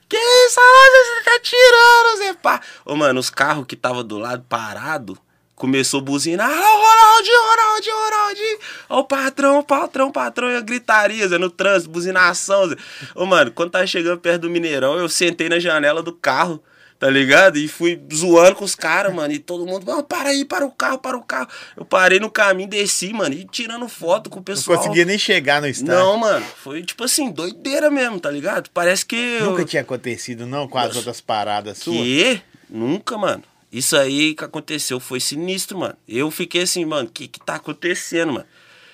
Que 0.08 0.16
isso, 0.16 0.61
você 0.61 1.25
tá 1.25 1.40
tirando, 1.40 2.18
Zé 2.18 2.35
pá. 2.35 2.61
Ô, 2.85 2.94
mano, 2.94 3.18
os 3.18 3.28
carros 3.28 3.66
que 3.66 3.75
tava 3.76 4.04
do 4.04 4.18
lado 4.18 4.44
parado 4.49 5.18
começou 5.56 5.98
a 5.98 6.02
buzinar. 6.04 6.48
Ah, 6.48 6.54
Ronaldinho, 6.54 7.40
Ronaldinho, 7.50 7.96
Ronaldinho. 7.96 8.58
Ó, 8.90 9.00
o 9.00 9.04
patrão, 9.04 9.62
patrão, 9.64 10.12
patrão. 10.12 10.50
E 10.50 10.56
a 10.56 10.60
gritaria, 10.60 11.26
Zé, 11.26 11.38
no 11.38 11.50
trânsito, 11.50 11.90
buzinação, 11.90 12.68
Zé. 12.68 12.76
Ô, 13.14 13.26
mano, 13.26 13.50
quando 13.50 13.70
tava 13.72 13.86
chegando 13.86 14.20
perto 14.20 14.42
do 14.42 14.50
Mineirão, 14.50 14.96
eu 14.98 15.08
sentei 15.08 15.48
na 15.48 15.58
janela 15.58 16.02
do 16.02 16.12
carro. 16.12 16.62
Tá 16.98 17.10
ligado? 17.10 17.58
E 17.58 17.68
fui 17.68 18.00
zoando 18.10 18.54
com 18.56 18.64
os 18.64 18.75
caras, 18.75 19.12
mano. 19.14 19.30
E 19.30 19.38
todo 19.38 19.66
mundo, 19.66 19.84
mano, 19.84 20.02
para 20.02 20.30
aí, 20.30 20.46
para 20.46 20.64
o 20.64 20.70
carro, 20.70 20.96
para 20.98 21.14
o 21.14 21.22
carro. 21.22 21.46
Eu 21.76 21.84
parei 21.84 22.18
no 22.18 22.30
caminho, 22.30 22.70
desci, 22.70 23.12
mano, 23.12 23.34
e 23.34 23.44
tirando 23.44 23.86
foto 23.86 24.30
com 24.30 24.36
o 24.36 24.38
Não 24.38 24.44
pessoal. 24.44 24.78
conseguia 24.78 25.04
nem 25.04 25.18
chegar 25.18 25.60
no 25.60 25.68
estádio. 25.68 25.92
Não, 25.94 26.16
mano, 26.16 26.46
foi 26.64 26.82
tipo 26.82 27.04
assim, 27.04 27.30
doideira 27.30 27.90
mesmo, 27.90 28.18
tá 28.18 28.30
ligado? 28.30 28.70
Parece 28.72 29.04
que. 29.04 29.14
eu- 29.14 29.50
Nunca 29.50 29.66
tinha 29.66 29.82
acontecido, 29.82 30.46
não, 30.46 30.66
com 30.66 30.78
as 30.78 30.86
Nossa. 30.86 30.96
outras 31.00 31.20
paradas 31.20 31.76
suas? 31.76 31.98
Que? 31.98 32.40
Nunca, 32.70 33.18
mano. 33.18 33.42
Isso 33.76 33.95
aí 33.95 34.35
que 34.35 34.42
aconteceu 34.42 34.99
foi 34.99 35.21
sinistro, 35.21 35.76
mano. 35.76 35.95
Eu 36.09 36.30
fiquei 36.30 36.62
assim, 36.62 36.83
mano, 36.87 37.11
o 37.11 37.12
que 37.12 37.28
que 37.28 37.38
tá 37.38 37.56
acontecendo, 37.56 38.33
mano? 38.33 38.47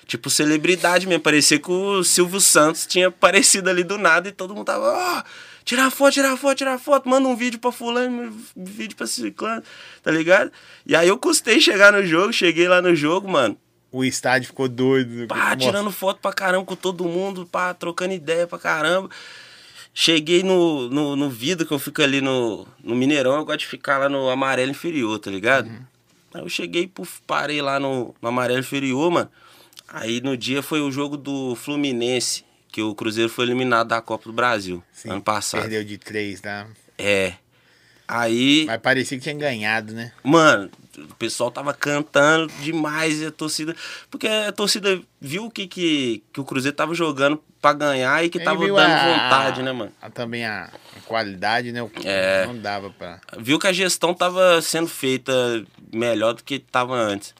Tipo, 0.05 0.29
celebridade 0.29 1.07
mesmo. 1.07 1.23
Parecia 1.23 1.57
que 1.57 1.71
o 1.71 2.03
Silvio 2.03 2.41
Santos 2.41 2.85
tinha 2.85 3.07
aparecido 3.07 3.69
ali 3.69 3.81
do 3.81 3.97
nada 3.97 4.27
e 4.27 4.33
todo 4.33 4.53
mundo 4.53 4.65
tava, 4.65 4.85
ó, 4.85 5.23
tirar 5.63 5.89
foto, 5.89 6.15
tirar 6.15 6.35
foto, 6.35 6.57
tirar 6.57 6.77
foto, 6.77 7.07
manda 7.07 7.25
um 7.29 7.35
vídeo 7.37 7.61
pra 7.61 7.71
fulano, 7.71 8.37
um 8.57 8.65
vídeo 8.65 8.97
pra 8.97 9.07
ciclano, 9.07 9.63
tá 10.03 10.11
ligado? 10.11 10.51
E 10.85 10.93
aí 10.97 11.07
eu 11.07 11.17
custei 11.17 11.61
chegar 11.61 11.93
no 11.93 12.05
jogo, 12.05 12.33
cheguei 12.33 12.67
lá 12.67 12.81
no 12.81 12.93
jogo, 12.93 13.25
mano. 13.29 13.57
O 13.89 14.03
estádio 14.03 14.47
ficou 14.47 14.67
doido. 14.67 15.27
Pá, 15.27 15.55
tirando 15.55 15.91
foto 15.91 16.19
pra 16.19 16.33
caramba 16.33 16.65
com 16.65 16.75
todo 16.75 17.05
mundo, 17.05 17.45
pá, 17.49 17.73
trocando 17.73 18.13
ideia 18.13 18.45
pra 18.45 18.59
caramba. 18.59 19.09
Cheguei 19.93 20.41
no, 20.41 20.89
no, 20.89 21.15
no 21.15 21.29
vidro, 21.29 21.67
que 21.67 21.73
eu 21.73 21.77
fico 21.77 22.01
ali 22.01 22.19
no, 22.19 22.67
no 22.83 22.95
Mineirão, 22.95 23.35
eu 23.35 23.45
gosto 23.45 23.59
de 23.59 23.67
ficar 23.67 23.99
lá 23.99 24.09
no 24.09 24.27
amarelo 24.27 24.71
inferior, 24.71 25.19
tá 25.19 25.29
ligado? 25.29 25.69
Aí 26.33 26.41
eu 26.41 26.49
cheguei, 26.49 26.87
puf, 26.87 27.21
parei 27.27 27.61
lá 27.61 27.79
no, 27.79 28.15
no 28.19 28.27
amarelo 28.27 28.59
inferior, 28.59 29.11
mano. 29.11 29.29
Aí 29.87 30.19
no 30.19 30.35
dia 30.35 30.63
foi 30.63 30.81
o 30.81 30.91
jogo 30.91 31.15
do 31.15 31.55
Fluminense, 31.55 32.43
que 32.71 32.81
o 32.81 32.95
Cruzeiro 32.95 33.29
foi 33.29 33.45
eliminado 33.45 33.89
da 33.89 34.01
Copa 34.01 34.25
do 34.25 34.33
Brasil, 34.33 34.83
Sim, 34.91 35.11
ano 35.11 35.21
passado. 35.21 35.61
Perdeu 35.61 35.83
de 35.83 35.99
três, 35.99 36.41
tá? 36.41 36.67
É. 36.97 37.33
Aí, 38.07 38.65
Mas 38.65 38.81
parecia 38.81 39.17
que 39.17 39.23
tinha 39.23 39.35
ganhado, 39.35 39.93
né? 39.93 40.11
mano, 40.23 40.69
o 40.97 41.15
pessoal 41.15 41.49
tava 41.49 41.73
cantando 41.73 42.51
demais 42.61 43.21
e 43.21 43.27
a 43.27 43.31
torcida. 43.31 43.75
Porque 44.09 44.27
a 44.27 44.51
torcida 44.51 45.01
viu 45.21 45.45
o 45.45 45.51
que, 45.51 45.67
que, 45.67 46.23
que 46.33 46.39
o 46.41 46.43
Cruzeiro 46.43 46.75
tava 46.75 46.93
jogando 46.93 47.41
pra 47.63 47.71
ganhar 47.71 48.21
e 48.25 48.29
que 48.29 48.41
tava 48.41 48.59
dando 48.59 48.77
a- 48.77 49.13
vontade, 49.13 49.63
né, 49.63 49.71
mano? 49.71 49.91
a- 50.01 50.09
também 50.09 50.45
a, 50.45 50.65
a 50.97 50.99
qualidade, 51.07 51.71
né? 51.71 51.81
O- 51.81 51.89
É. 52.03 52.45
Não 52.45 52.57
dava 52.57 52.89
pra. 52.89 53.19
Viu 53.39 53.57
que 53.57 53.65
a 53.67 53.71
gestão 53.71 54.13
tava 54.13 54.61
sendo 54.61 54.89
feita 54.89 55.31
melhor 55.93 56.33
do 56.33 56.43
que 56.43 56.59
tava 56.59 56.93
antes. 56.93 57.33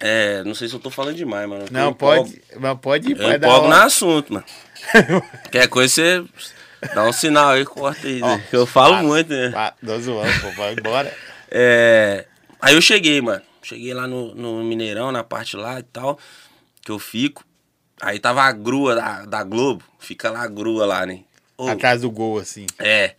É, 0.00 0.42
não 0.44 0.54
sei 0.54 0.66
se 0.68 0.74
eu 0.74 0.80
tô 0.80 0.90
falando 0.90 1.14
demais, 1.14 1.48
mano. 1.48 1.66
Eu 1.66 1.72
Não, 1.72 1.90
empolgo- 1.90 2.24
pode. 2.24 2.42
Mas 2.58 2.78
pode 2.80 3.08
ir, 3.08 3.12
Eu 3.12 3.16
pode 3.18 3.38
dar 3.38 3.46
empolgo 3.48 3.68
no 3.68 3.74
assunto, 3.76 4.32
mano. 4.32 4.44
Qualquer 5.42 5.68
coisa 5.68 5.94
você 5.94 6.24
dá 6.94 7.04
um 7.04 7.12
sinal 7.12 7.50
aí, 7.50 7.64
corta 7.64 8.06
aí. 8.08 8.20
Ó, 8.24 8.36
né? 8.36 8.44
Eu 8.50 8.66
falo 8.66 8.94
para, 8.94 9.02
muito, 9.04 9.28
né? 9.32 9.50
Pá, 9.50 9.74
Tô 9.84 9.98
zoando, 10.00 10.40
pô, 10.40 10.50
vai 10.52 10.72
embora. 10.72 11.14
É, 11.50 12.24
aí 12.60 12.74
eu 12.74 12.80
cheguei, 12.80 13.20
mano. 13.20 13.42
Cheguei 13.62 13.92
lá 13.94 14.08
no, 14.08 14.34
no 14.34 14.64
Mineirão, 14.64 15.12
na 15.12 15.22
parte 15.22 15.54
lá 15.56 15.78
e 15.78 15.82
tal, 15.84 16.18
que 16.82 16.90
eu 16.90 16.98
fico. 16.98 17.44
Aí 18.00 18.18
tava 18.18 18.42
a 18.42 18.52
grua 18.52 18.94
da, 18.94 19.24
da 19.26 19.44
Globo, 19.44 19.84
fica 19.98 20.30
lá 20.30 20.42
a 20.42 20.48
grua 20.48 20.86
lá, 20.86 21.04
né? 21.04 21.20
Ô, 21.56 21.68
Atrás 21.68 22.00
do 22.00 22.10
gol, 22.10 22.38
assim. 22.38 22.66
É. 22.78 23.14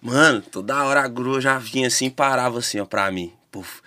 Mano, 0.00 0.40
toda 0.40 0.82
hora 0.84 1.02
a 1.02 1.08
grua 1.08 1.40
já 1.40 1.58
vinha 1.58 1.88
assim 1.88 2.06
e 2.06 2.10
parava 2.10 2.58
assim, 2.58 2.80
ó, 2.80 2.86
pra 2.86 3.10
mim. 3.10 3.32
Puf. 3.50 3.82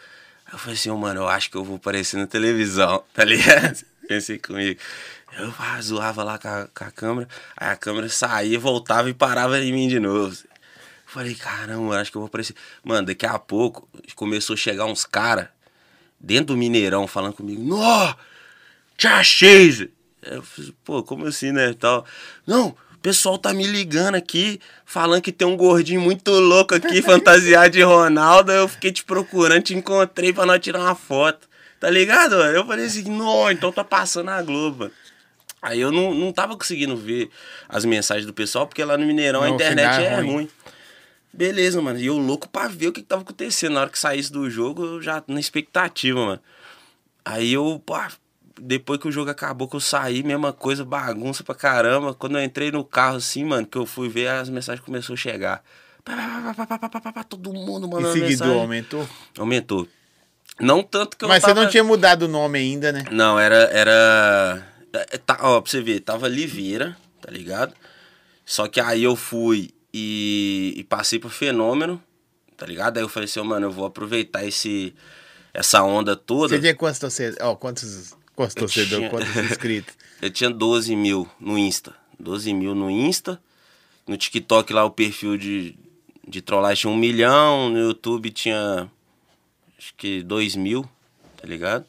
Aí 0.45 0.53
eu 0.53 0.59
falei 0.59 0.75
assim, 0.75 0.91
ô, 0.91 0.97
mano, 0.97 1.21
eu 1.21 1.27
acho 1.27 1.49
que 1.49 1.57
eu 1.57 1.63
vou 1.63 1.77
aparecer 1.77 2.17
na 2.17 2.27
televisão, 2.27 3.03
tá 3.13 3.25
ligado? 3.25 3.83
Pensei 4.07 4.37
comigo. 4.37 4.79
Eu 5.37 5.51
ah, 5.57 5.81
zoava 5.81 6.23
lá 6.23 6.37
com 6.37 6.47
a, 6.47 6.67
com 6.73 6.83
a 6.83 6.91
câmera, 6.91 7.27
aí 7.57 7.69
a 7.69 7.75
câmera 7.75 8.07
saía, 8.07 8.57
voltava 8.59 9.09
e 9.09 9.13
parava 9.13 9.59
em 9.59 9.73
mim 9.73 9.87
de 9.87 9.99
novo. 9.99 10.37
Falei, 11.05 11.33
caramba, 11.33 11.99
acho 11.99 12.11
que 12.11 12.17
eu 12.17 12.21
vou 12.21 12.27
aparecer. 12.27 12.55
Mano, 12.83 13.07
daqui 13.07 13.25
a 13.25 13.39
pouco 13.39 13.89
começou 14.15 14.53
a 14.53 14.57
chegar 14.57 14.85
uns 14.85 15.05
caras 15.05 15.47
dentro 16.19 16.47
do 16.47 16.57
Mineirão 16.57 17.07
falando 17.07 17.33
comigo, 17.33 17.61
nó, 17.63 18.13
te 18.95 19.07
achei, 19.07 19.71
Zé." 19.71 19.94
Eu 20.25 20.41
falei, 20.43 20.73
pô, 20.83 21.03
como 21.03 21.25
assim, 21.25 21.51
né, 21.51 21.73
tal. 21.73 22.05
Não, 22.45 22.69
o 22.69 22.97
pessoal 23.01 23.37
tá 23.37 23.53
me 23.53 23.65
ligando 23.65 24.15
aqui, 24.15 24.59
falando 24.85 25.21
que 25.21 25.31
tem 25.31 25.47
um 25.47 25.55
gordinho 25.57 26.01
muito 26.01 26.31
louco 26.31 26.73
aqui, 26.75 27.01
fantasiado 27.03 27.69
de 27.69 27.81
Ronaldo, 27.81 28.51
eu 28.51 28.67
fiquei 28.67 28.91
te 28.91 29.03
procurando, 29.03 29.63
te 29.63 29.75
encontrei 29.75 30.33
pra 30.33 30.45
nós 30.45 30.59
tirar 30.59 30.79
uma 30.79 30.95
foto, 30.95 31.47
tá 31.79 31.89
ligado? 31.89 32.35
Eu 32.35 32.65
falei 32.65 32.85
assim, 32.85 33.03
não, 33.09 33.49
então 33.51 33.71
tá 33.71 33.83
passando 33.83 34.29
a 34.29 34.41
Globo. 34.41 34.89
Aí 35.61 35.81
eu 35.81 35.91
não, 35.91 36.13
não 36.13 36.31
tava 36.31 36.55
conseguindo 36.55 36.95
ver 36.95 37.29
as 37.67 37.85
mensagens 37.85 38.25
do 38.27 38.33
pessoal, 38.33 38.67
porque 38.67 38.83
lá 38.83 38.97
no 38.97 39.05
Mineirão 39.05 39.41
a 39.41 39.45
Não, 39.45 39.53
o 39.53 39.55
internet 39.55 39.99
é 39.99 40.05
é 40.05 40.15
ruim. 40.17 40.31
ruim. 40.31 40.49
Beleza, 41.33 41.81
mano. 41.81 41.99
E 41.99 42.05
eu 42.05 42.17
louco 42.17 42.47
pra 42.47 42.67
ver 42.67 42.87
o 42.87 42.91
que, 42.93 43.01
que 43.01 43.07
tava 43.07 43.23
acontecendo. 43.23 43.73
Na 43.73 43.81
hora 43.81 43.89
que 43.89 43.97
saísse 43.99 44.31
do 44.31 44.49
jogo, 44.49 44.85
eu 44.85 45.01
já 45.01 45.23
na 45.27 45.39
expectativa, 45.39 46.23
mano. 46.23 46.39
Aí 47.25 47.51
eu, 47.53 47.81
pá, 47.85 48.11
depois 48.59 48.99
que 48.99 49.07
o 49.07 49.11
jogo 49.11 49.29
acabou, 49.29 49.67
que 49.67 49.75
eu 49.75 49.79
saí, 49.79 50.23
mesma 50.23 50.53
coisa, 50.53 50.85
bagunça 50.85 51.43
pra 51.43 51.55
caramba. 51.55 52.13
Quando 52.13 52.37
eu 52.37 52.43
entrei 52.43 52.71
no 52.71 52.83
carro, 52.83 53.17
assim, 53.17 53.43
mano, 53.43 53.67
que 53.67 53.77
eu 53.77 53.85
fui 53.85 54.07
ver, 54.09 54.27
as 54.27 54.49
mensagens 54.49 54.83
começaram 54.85 55.13
a 55.13 55.17
chegar. 55.17 55.63
Todo 57.29 57.53
mundo 57.53 57.87
E 57.87 57.89
mandando 57.89 58.13
seguidor 58.13 58.29
mensagem. 58.29 58.59
aumentou. 58.61 59.09
Aumentou. 59.37 59.87
Não 60.59 60.83
tanto 60.83 61.17
que 61.17 61.25
eu 61.25 61.29
Mas 61.29 61.41
tava... 61.41 61.53
você 61.53 61.61
não 61.63 61.69
tinha 61.69 61.83
mudado 61.83 62.23
o 62.23 62.27
nome 62.27 62.59
ainda, 62.59 62.91
né? 62.91 63.03
Não, 63.11 63.37
era. 63.37 63.55
era 63.71 64.65
é, 64.93 65.17
tá, 65.17 65.37
ó, 65.41 65.59
pra 65.59 65.69
você 65.69 65.81
ver, 65.81 65.99
tava 65.99 66.27
Liveira, 66.27 66.95
tá 67.21 67.29
ligado? 67.29 67.73
Só 68.45 68.67
que 68.67 68.79
aí 68.79 69.03
eu 69.03 69.15
fui 69.15 69.71
e, 69.93 70.73
e 70.77 70.83
passei 70.83 71.19
pro 71.19 71.29
Fenômeno, 71.29 72.01
tá 72.55 72.65
ligado? 72.65 72.97
Aí 72.97 73.03
eu 73.03 73.09
falei 73.09 73.25
assim, 73.25 73.39
ó, 73.39 73.43
mano, 73.43 73.65
eu 73.65 73.71
vou 73.71 73.85
aproveitar 73.85 74.45
esse, 74.45 74.95
essa 75.53 75.83
onda 75.83 76.15
toda. 76.15 76.49
Você 76.55 76.59
tinha 76.61 76.75
quantos 76.75 76.99
torcedores? 76.99 77.37
Ó, 77.41 77.55
quantos, 77.55 78.13
quantos 78.35 78.55
torcedores, 78.55 78.97
tinha- 78.97 79.09
quantos 79.09 79.35
inscritos? 79.51 79.93
Eu 80.21 80.29
tinha 80.29 80.49
12 80.49 80.95
mil 80.95 81.29
no 81.39 81.57
Insta. 81.57 81.93
12 82.19 82.53
mil 82.53 82.73
no 82.75 82.89
Insta. 82.89 83.41
No 84.07 84.15
TikTok 84.17 84.71
lá 84.71 84.85
o 84.85 84.91
perfil 84.91 85.37
de, 85.37 85.75
de 86.27 86.41
trollagem 86.41 86.81
tinha 86.81 86.93
um 86.93 86.97
milhão. 86.97 87.69
No 87.69 87.77
YouTube 87.79 88.29
tinha 88.31 88.89
acho 89.77 89.93
que 89.97 90.23
2 90.23 90.55
mil, 90.55 90.87
tá 91.37 91.47
ligado? 91.47 91.85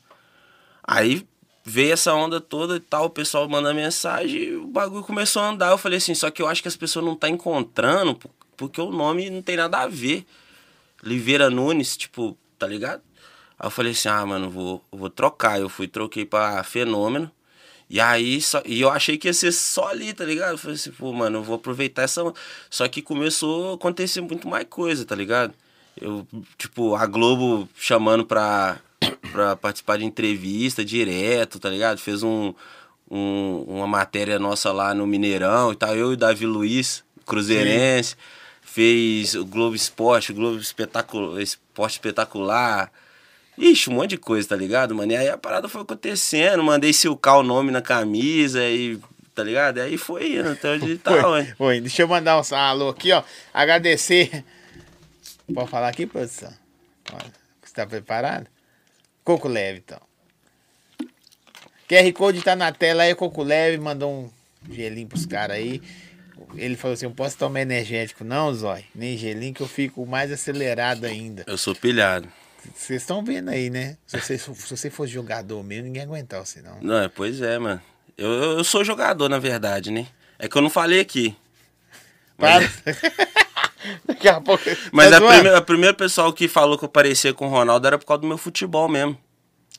Aí 0.82 1.26
veio 1.64 1.92
essa 1.92 2.14
onda 2.14 2.40
toda 2.40 2.76
e 2.76 2.80
tal, 2.80 3.06
o 3.06 3.10
pessoal 3.10 3.48
manda 3.48 3.72
mensagem 3.74 4.40
e 4.40 4.56
o 4.56 4.66
bagulho 4.66 5.02
começou 5.04 5.42
a 5.42 5.48
andar. 5.50 5.70
Eu 5.70 5.78
falei 5.78 5.98
assim, 5.98 6.14
só 6.14 6.30
que 6.30 6.40
eu 6.42 6.46
acho 6.48 6.62
que 6.62 6.68
as 6.68 6.76
pessoas 6.76 7.04
não 7.04 7.14
tá 7.16 7.28
encontrando 7.28 8.14
por- 8.14 8.30
porque 8.56 8.80
o 8.80 8.90
nome 8.90 9.28
não 9.30 9.42
tem 9.42 9.56
nada 9.56 9.78
a 9.78 9.86
ver. 9.88 10.24
Liveira 11.02 11.50
Nunes, 11.50 11.96
tipo, 11.96 12.36
tá 12.58 12.66
ligado? 12.66 13.02
Aí 13.58 13.66
eu 13.66 13.70
falei 13.70 13.92
assim, 13.92 14.08
ah, 14.08 14.24
mano, 14.26 14.50
vou, 14.50 14.84
vou 14.92 15.08
trocar. 15.10 15.58
Eu 15.60 15.68
fui, 15.68 15.88
troquei 15.88 16.24
pra 16.24 16.62
Fenômeno. 16.64 17.30
E 17.88 18.00
aí, 18.00 18.40
só, 18.42 18.60
e 18.66 18.80
eu 18.80 18.90
achei 18.90 19.16
que 19.16 19.28
ia 19.28 19.32
ser 19.32 19.52
só 19.52 19.88
ali, 19.88 20.12
tá 20.12 20.24
ligado? 20.24 20.52
Eu 20.52 20.58
falei 20.58 20.74
assim, 20.74 20.90
pô, 20.90 21.12
mano, 21.12 21.38
eu 21.38 21.42
vou 21.42 21.56
aproveitar 21.56 22.02
essa. 22.02 22.22
Só 22.68 22.86
que 22.88 23.00
começou 23.00 23.72
a 23.72 23.74
acontecer 23.76 24.20
muito 24.20 24.48
mais 24.48 24.66
coisa, 24.68 25.04
tá 25.04 25.14
ligado? 25.14 25.54
Eu, 25.98 26.26
tipo, 26.58 26.94
a 26.96 27.06
Globo 27.06 27.68
chamando 27.76 28.26
pra, 28.26 28.78
pra 29.32 29.56
participar 29.56 29.98
de 29.98 30.04
entrevista 30.04 30.84
direto, 30.84 31.58
tá 31.60 31.70
ligado? 31.70 31.98
Fez 31.98 32.22
um, 32.22 32.52
um- 33.10 33.64
uma 33.68 33.86
matéria 33.86 34.38
nossa 34.38 34.72
lá 34.72 34.92
no 34.92 35.06
Mineirão 35.06 35.72
e 35.72 35.76
tal. 35.76 35.94
Eu 35.96 36.10
e 36.10 36.14
o 36.14 36.16
Davi 36.16 36.44
Luiz, 36.44 37.04
cruzeirense. 37.24 38.16
Fez 38.62 39.34
o 39.34 39.44
Globo 39.46 39.74
Esporte, 39.76 40.32
o 40.32 40.34
Globo 40.34 40.58
Espetacular, 40.58 41.40
Esporte 41.40 41.92
Espetacular. 41.94 42.90
Ixi, 43.58 43.90
um 43.90 43.94
monte 43.94 44.10
de 44.10 44.18
coisa, 44.18 44.48
tá 44.48 44.56
ligado, 44.56 44.94
mano? 44.94 45.12
E 45.12 45.16
aí 45.16 45.28
a 45.28 45.38
parada 45.38 45.68
foi 45.68 45.82
acontecendo, 45.82 46.62
mandei 46.62 46.92
silcar 46.92 47.38
o 47.38 47.42
nome 47.42 47.70
na 47.70 47.80
camisa 47.82 48.62
e. 48.64 48.98
Tá 49.34 49.42
ligado? 49.44 49.78
E 49.78 49.80
aí 49.82 49.98
foi 49.98 50.32
indo 50.38 50.48
até 50.48 50.70
onde 50.72 50.96
tá, 50.96 51.12
Oi, 51.12 51.22
ué. 51.42 51.54
oi, 51.58 51.80
deixa 51.82 52.02
eu 52.02 52.08
mandar 52.08 52.40
um 52.40 52.54
alô 52.54 52.88
aqui, 52.88 53.12
ó. 53.12 53.22
Agradecer. 53.52 54.42
Pode 55.54 55.70
falar 55.70 55.88
aqui, 55.88 56.06
produção? 56.06 56.52
Ó, 57.12 57.18
Você 57.62 57.74
tá 57.74 57.86
preparado? 57.86 58.46
Coco 59.22 59.46
Leve, 59.46 59.82
então. 59.84 60.00
QR 61.88 62.12
Code 62.14 62.40
tá 62.42 62.56
na 62.56 62.72
tela 62.72 63.02
aí, 63.02 63.14
Coco 63.14 63.42
Leve, 63.42 63.78
mandou 63.78 64.10
um 64.10 64.72
gelinho 64.72 65.06
pros 65.06 65.26
caras 65.26 65.56
aí. 65.56 65.82
Ele 66.54 66.76
falou 66.76 66.94
assim: 66.94 67.06
não 67.06 67.12
posso 67.12 67.36
tomar 67.36 67.60
energético, 67.60 68.24
não, 68.24 68.52
Zói. 68.54 68.84
Nem 68.94 69.16
gelinho, 69.18 69.52
que 69.54 69.60
eu 69.62 69.68
fico 69.68 70.04
mais 70.06 70.32
acelerado 70.32 71.04
ainda. 71.04 71.44
Eu 71.46 71.58
sou 71.58 71.74
pilhado. 71.74 72.26
Vocês 72.74 73.02
estão 73.02 73.22
vendo 73.24 73.48
aí, 73.50 73.70
né? 73.70 73.96
Se 74.06 74.18
você, 74.20 74.38
se 74.38 74.50
você 74.50 74.90
fosse 74.90 75.12
jogador 75.12 75.62
mesmo, 75.62 75.84
ninguém 75.84 76.02
aguentar 76.02 76.44
você, 76.44 76.60
não. 76.62 76.80
Não, 76.80 76.98
é, 76.98 77.08
pois 77.08 77.40
é, 77.40 77.58
mano. 77.58 77.80
Eu, 78.16 78.28
eu, 78.30 78.58
eu 78.58 78.64
sou 78.64 78.84
jogador, 78.84 79.28
na 79.28 79.38
verdade, 79.38 79.90
né? 79.90 80.06
É 80.38 80.48
que 80.48 80.56
eu 80.56 80.62
não 80.62 80.70
falei 80.70 81.00
aqui. 81.00 81.36
Para. 82.36 82.68
Daqui 84.06 84.28
a 84.28 84.40
pouco. 84.40 84.64
Mas 84.92 85.10
Tá 85.10 85.16
a, 85.16 85.20
zoando? 85.20 85.34
primeira, 85.34 85.58
a 85.58 85.62
primeira 85.62 85.94
pessoal 85.94 86.32
que 86.32 86.48
falou 86.48 86.78
que 86.78 86.84
eu 86.84 86.88
parecia 86.88 87.32
com 87.32 87.46
o 87.46 87.50
Ronaldo 87.50 87.86
era 87.86 87.98
por 87.98 88.06
causa 88.06 88.20
do 88.22 88.26
meu 88.26 88.38
futebol 88.38 88.88
mesmo. 88.88 89.16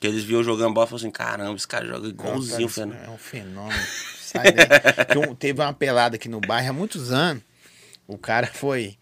Que 0.00 0.06
eles 0.06 0.24
viam 0.24 0.42
jogando 0.42 0.72
bola 0.72 0.86
e 0.86 0.90
falaram 0.90 0.96
assim: 1.08 1.10
caramba, 1.10 1.56
esse 1.56 1.68
cara 1.68 1.86
joga 1.86 2.08
igualzinho, 2.08 2.68
Fernando. 2.68 3.04
É 3.04 3.10
um 3.10 3.18
fenômeno. 3.18 3.80
Sai 4.20 4.52
daí. 4.52 5.36
Teve 5.38 5.60
uma 5.60 5.72
pelada 5.72 6.16
aqui 6.16 6.28
no 6.28 6.40
bairro 6.40 6.70
há 6.70 6.72
muitos 6.72 7.12
anos. 7.12 7.42
O 8.06 8.16
cara 8.16 8.46
foi. 8.46 8.96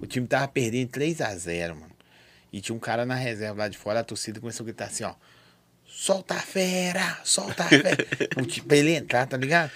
O 0.00 0.06
time 0.06 0.26
tava 0.26 0.46
perdendo 0.48 0.88
3 0.90 1.20
a 1.20 1.34
0 1.34 1.74
mano. 1.76 1.90
E 2.52 2.60
tinha 2.60 2.74
um 2.74 2.78
cara 2.80 3.04
na 3.06 3.14
reserva 3.14 3.60
lá 3.60 3.68
de 3.68 3.78
fora, 3.78 4.00
a 4.00 4.04
torcida 4.04 4.40
começou 4.40 4.64
a 4.64 4.66
gritar 4.66 4.86
assim, 4.86 5.04
ó. 5.04 5.14
Solta 5.86 6.34
a 6.34 6.38
fera! 6.40 7.18
Solta 7.24 7.64
a 7.64 7.68
fera! 7.68 8.06
o 8.38 8.42
time, 8.46 8.66
pra 8.66 8.76
ele 8.76 8.94
entrar, 8.94 9.26
tá 9.26 9.36
ligado? 9.36 9.70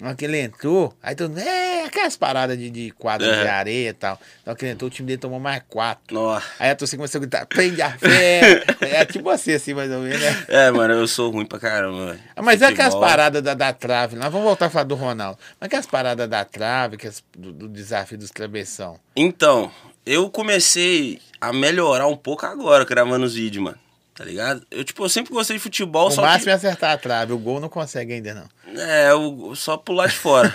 Na 0.00 0.08
hora 0.08 0.16
que 0.16 0.24
ele 0.24 0.38
entrou, 0.40 0.94
aí 1.02 1.16
todo 1.16 1.30
mundo, 1.30 1.40
é, 1.40 1.82
aquelas 1.82 2.16
paradas 2.16 2.56
de, 2.56 2.70
de 2.70 2.92
quadra 2.92 3.26
de 3.26 3.46
É. 3.46 3.50
areia 3.50 3.88
e 3.88 3.92
tal. 3.92 4.14
Na 4.46 4.52
hora 4.52 4.56
que 4.58 4.64
ele 4.64 4.70
entrou, 4.72 4.86
o 4.86 4.90
time 4.92 5.08
dele 5.08 5.18
tomou 5.18 5.40
mais 5.40 5.60
quatro. 5.68 6.14
Nossa. 6.14 6.46
Aí 6.60 6.70
a 6.70 6.76
torcida 6.76 6.98
começou 6.98 7.18
a 7.18 7.22
gritar, 7.22 7.46
prende 7.46 7.82
a 7.82 7.90
fera! 7.98 8.64
é 8.80 9.04
tipo 9.04 9.24
você, 9.24 9.54
assim, 9.54 9.74
mais 9.74 9.90
ou 9.90 9.98
menos, 9.98 10.20
né? 10.20 10.44
É, 10.46 10.70
mano, 10.70 10.94
eu 10.94 11.08
sou 11.08 11.32
ruim 11.32 11.44
pra 11.44 11.58
caramba, 11.58 12.16
Mas 12.40 12.62
é 12.62 12.66
aquelas 12.66 12.92
Futebol. 12.94 13.08
paradas 13.08 13.42
da, 13.42 13.54
da 13.54 13.72
trave, 13.72 14.14
nós 14.14 14.30
vamos 14.30 14.46
voltar 14.46 14.66
a 14.66 14.70
falar 14.70 14.84
do 14.84 14.94
Ronaldo. 14.94 15.36
Mas 15.60 15.66
aquelas 15.66 15.86
paradas 15.86 16.28
da 16.28 16.44
trave, 16.44 16.96
que 16.96 17.08
as- 17.08 17.24
do, 17.36 17.52
do 17.52 17.68
desafio 17.68 18.16
dos 18.16 18.30
travessão. 18.30 19.00
Então, 19.16 19.68
eu 20.08 20.30
comecei 20.30 21.20
a 21.40 21.52
melhorar 21.52 22.06
um 22.06 22.16
pouco 22.16 22.46
agora, 22.46 22.84
gravando 22.84 23.26
os 23.26 23.34
vídeos, 23.34 23.62
mano. 23.62 23.78
Tá 24.14 24.24
ligado? 24.24 24.66
Eu, 24.70 24.82
tipo, 24.82 25.04
eu 25.04 25.08
sempre 25.08 25.32
gostei 25.32 25.56
de 25.56 25.62
futebol, 25.62 26.08
O 26.08 26.10
só 26.10 26.22
máximo 26.22 26.46
que... 26.46 26.50
é 26.50 26.54
acertar 26.54 26.92
a 26.92 26.98
trave, 26.98 27.32
o 27.32 27.38
gol 27.38 27.60
não 27.60 27.68
consegue 27.68 28.14
ainda, 28.14 28.34
não. 28.34 28.80
É, 28.82 29.12
eu, 29.12 29.52
só 29.54 29.76
pular 29.76 30.08
de 30.08 30.14
fora. 30.16 30.52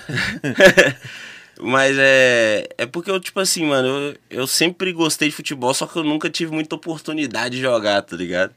Mas 1.62 1.96
é. 1.98 2.68
É 2.78 2.86
porque 2.86 3.10
eu, 3.10 3.20
tipo 3.20 3.40
assim, 3.40 3.66
mano, 3.66 3.88
eu, 3.88 4.18
eu 4.30 4.48
sempre 4.48 4.92
gostei 4.92 5.30
de 5.30 5.36
futebol, 5.36 5.74
só 5.74 5.88
que 5.88 5.96
eu 5.98 6.04
nunca 6.04 6.30
tive 6.30 6.52
muita 6.52 6.76
oportunidade 6.76 7.56
de 7.56 7.62
jogar, 7.62 8.02
tá 8.02 8.18
ligado? 8.18 8.54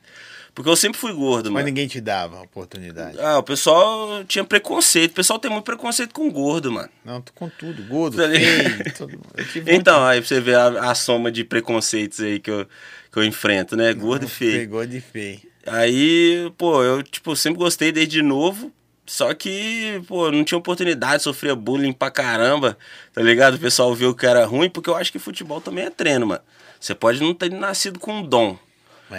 Porque 0.56 0.70
eu 0.70 0.74
sempre 0.74 0.98
fui 0.98 1.12
gordo, 1.12 1.44
Mas 1.50 1.52
mano. 1.62 1.66
ninguém 1.66 1.86
te 1.86 2.00
dava 2.00 2.40
oportunidade. 2.40 3.20
Ah, 3.20 3.36
o 3.38 3.42
pessoal 3.42 4.24
tinha 4.24 4.42
preconceito. 4.42 5.10
O 5.12 5.14
pessoal 5.14 5.38
tem 5.38 5.50
muito 5.50 5.64
preconceito 5.64 6.14
com 6.14 6.30
gordo, 6.32 6.72
mano. 6.72 6.88
Não, 7.04 7.20
tô 7.20 7.30
com 7.34 7.48
tudo. 7.50 7.82
Gordo, 7.84 8.16
Tá 8.16 8.26
feio. 8.28 8.78
Muito- 8.98 9.70
Então, 9.70 10.02
aí 10.04 10.18
pra 10.18 10.26
você 10.26 10.40
ver 10.40 10.56
a, 10.56 10.90
a 10.90 10.94
soma 10.94 11.30
de 11.30 11.44
preconceitos 11.44 12.20
aí 12.20 12.40
que 12.40 12.50
eu, 12.50 12.66
que 13.12 13.18
eu 13.18 13.24
enfrento, 13.24 13.76
né? 13.76 13.92
Gordo 13.92 14.24
e 14.24 14.28
feio. 14.28 14.60
Pegou 14.60 14.86
de 14.86 14.98
feio. 14.98 15.40
Aí, 15.66 16.50
pô, 16.56 16.82
eu, 16.82 17.02
tipo, 17.02 17.36
sempre 17.36 17.58
gostei 17.58 17.92
desde 17.92 18.22
novo. 18.22 18.72
Só 19.04 19.34
que, 19.34 20.02
pô, 20.08 20.32
não 20.32 20.42
tinha 20.42 20.56
oportunidade, 20.58 21.22
sofria 21.22 21.54
bullying 21.54 21.92
pra 21.92 22.10
caramba, 22.10 22.76
tá 23.12 23.22
ligado? 23.22 23.54
O 23.54 23.58
pessoal 23.58 23.94
viu 23.94 24.14
que 24.14 24.26
era 24.26 24.44
ruim, 24.46 24.68
porque 24.70 24.88
eu 24.90 24.96
acho 24.96 25.12
que 25.12 25.18
futebol 25.18 25.60
também 25.60 25.84
é 25.84 25.90
treino, 25.90 26.26
mano. 26.26 26.40
Você 26.80 26.94
pode 26.94 27.20
não 27.20 27.32
ter 27.34 27.50
nascido 27.52 27.98
com 28.00 28.14
um 28.14 28.22
dom. 28.26 28.58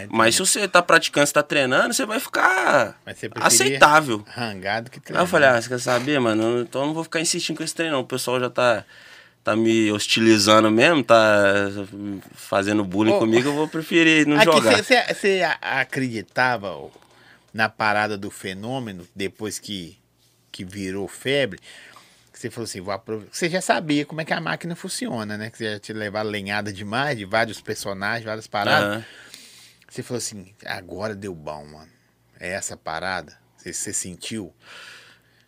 Mas, 0.10 0.36
se 0.36 0.39
você 0.39 0.67
tá 0.67 0.82
praticando, 0.82 1.26
você 1.28 1.34
tá 1.34 1.43
treinando, 1.43 1.93
você 1.93 2.06
vai 2.06 2.19
ficar 2.19 3.00
você 3.06 3.30
aceitável. 3.39 4.26
Rangado 4.28 4.91
que 4.91 5.00
Aí 5.13 5.21
eu 5.21 5.28
falei, 5.28 5.47
ah, 5.47 5.62
você 5.62 5.69
quer 5.69 5.80
saber, 5.80 6.19
mano? 6.19 6.62
Então 6.62 6.82
eu 6.82 6.88
não 6.88 6.93
vou 6.93 7.04
ficar 7.04 7.21
insistindo 7.21 7.58
com 7.58 7.63
esse 7.63 7.73
treino, 7.73 7.93
não. 7.93 8.02
O 8.02 8.06
pessoal 8.06 8.39
já 8.39 8.50
tá, 8.50 8.84
tá 9.43 9.56
me 9.56 9.89
hostilizando 9.91 10.69
mesmo, 10.69 11.04
tá 11.04 11.69
fazendo 12.34 12.84
bullying 12.84 13.13
Ô, 13.13 13.19
comigo, 13.19 13.47
eu 13.47 13.54
vou 13.54 13.67
preferir 13.67 14.28
não 14.28 14.36
Aqui, 14.38 14.45
jogar. 14.45 14.84
você 14.84 15.41
acreditava 15.62 16.69
ó, 16.71 16.89
na 17.54 17.69
parada 17.69 18.17
do 18.17 18.30
fenômeno 18.30 19.08
depois 19.15 19.58
que, 19.58 19.97
que 20.52 20.65
virou 20.65 21.08
febre? 21.08 21.60
Você 22.34 22.52
falou 22.52 22.65
assim, 22.65 22.82
vou 22.82 22.93
aproveitar. 22.93 23.34
Você 23.34 23.50
já 23.50 23.62
sabia 23.62 24.06
como 24.06 24.21
é 24.21 24.26
que 24.26 24.34
a 24.34 24.39
máquina 24.39 24.76
funciona, 24.76 25.38
né? 25.38 25.50
Que 25.50 25.58
você 25.58 25.63
ia 25.63 25.80
te 25.80 25.91
levar 25.91 26.21
lenhada 26.21 26.71
demais 26.71 27.17
de 27.17 27.26
vários 27.26 27.60
personagens, 27.60 28.26
várias 28.26 28.45
paradas. 28.45 28.97
Aham. 28.97 29.06
Você 29.89 30.04
falou 30.04 30.17
assim, 30.17 30.54
agora 30.65 31.15
deu 31.15 31.34
bom, 31.34 31.65
mano. 31.65 31.89
É 32.39 32.52
essa 32.54 32.76
parada? 32.78 33.38
Você, 33.58 33.73
você 33.73 33.93
sentiu? 33.93 34.54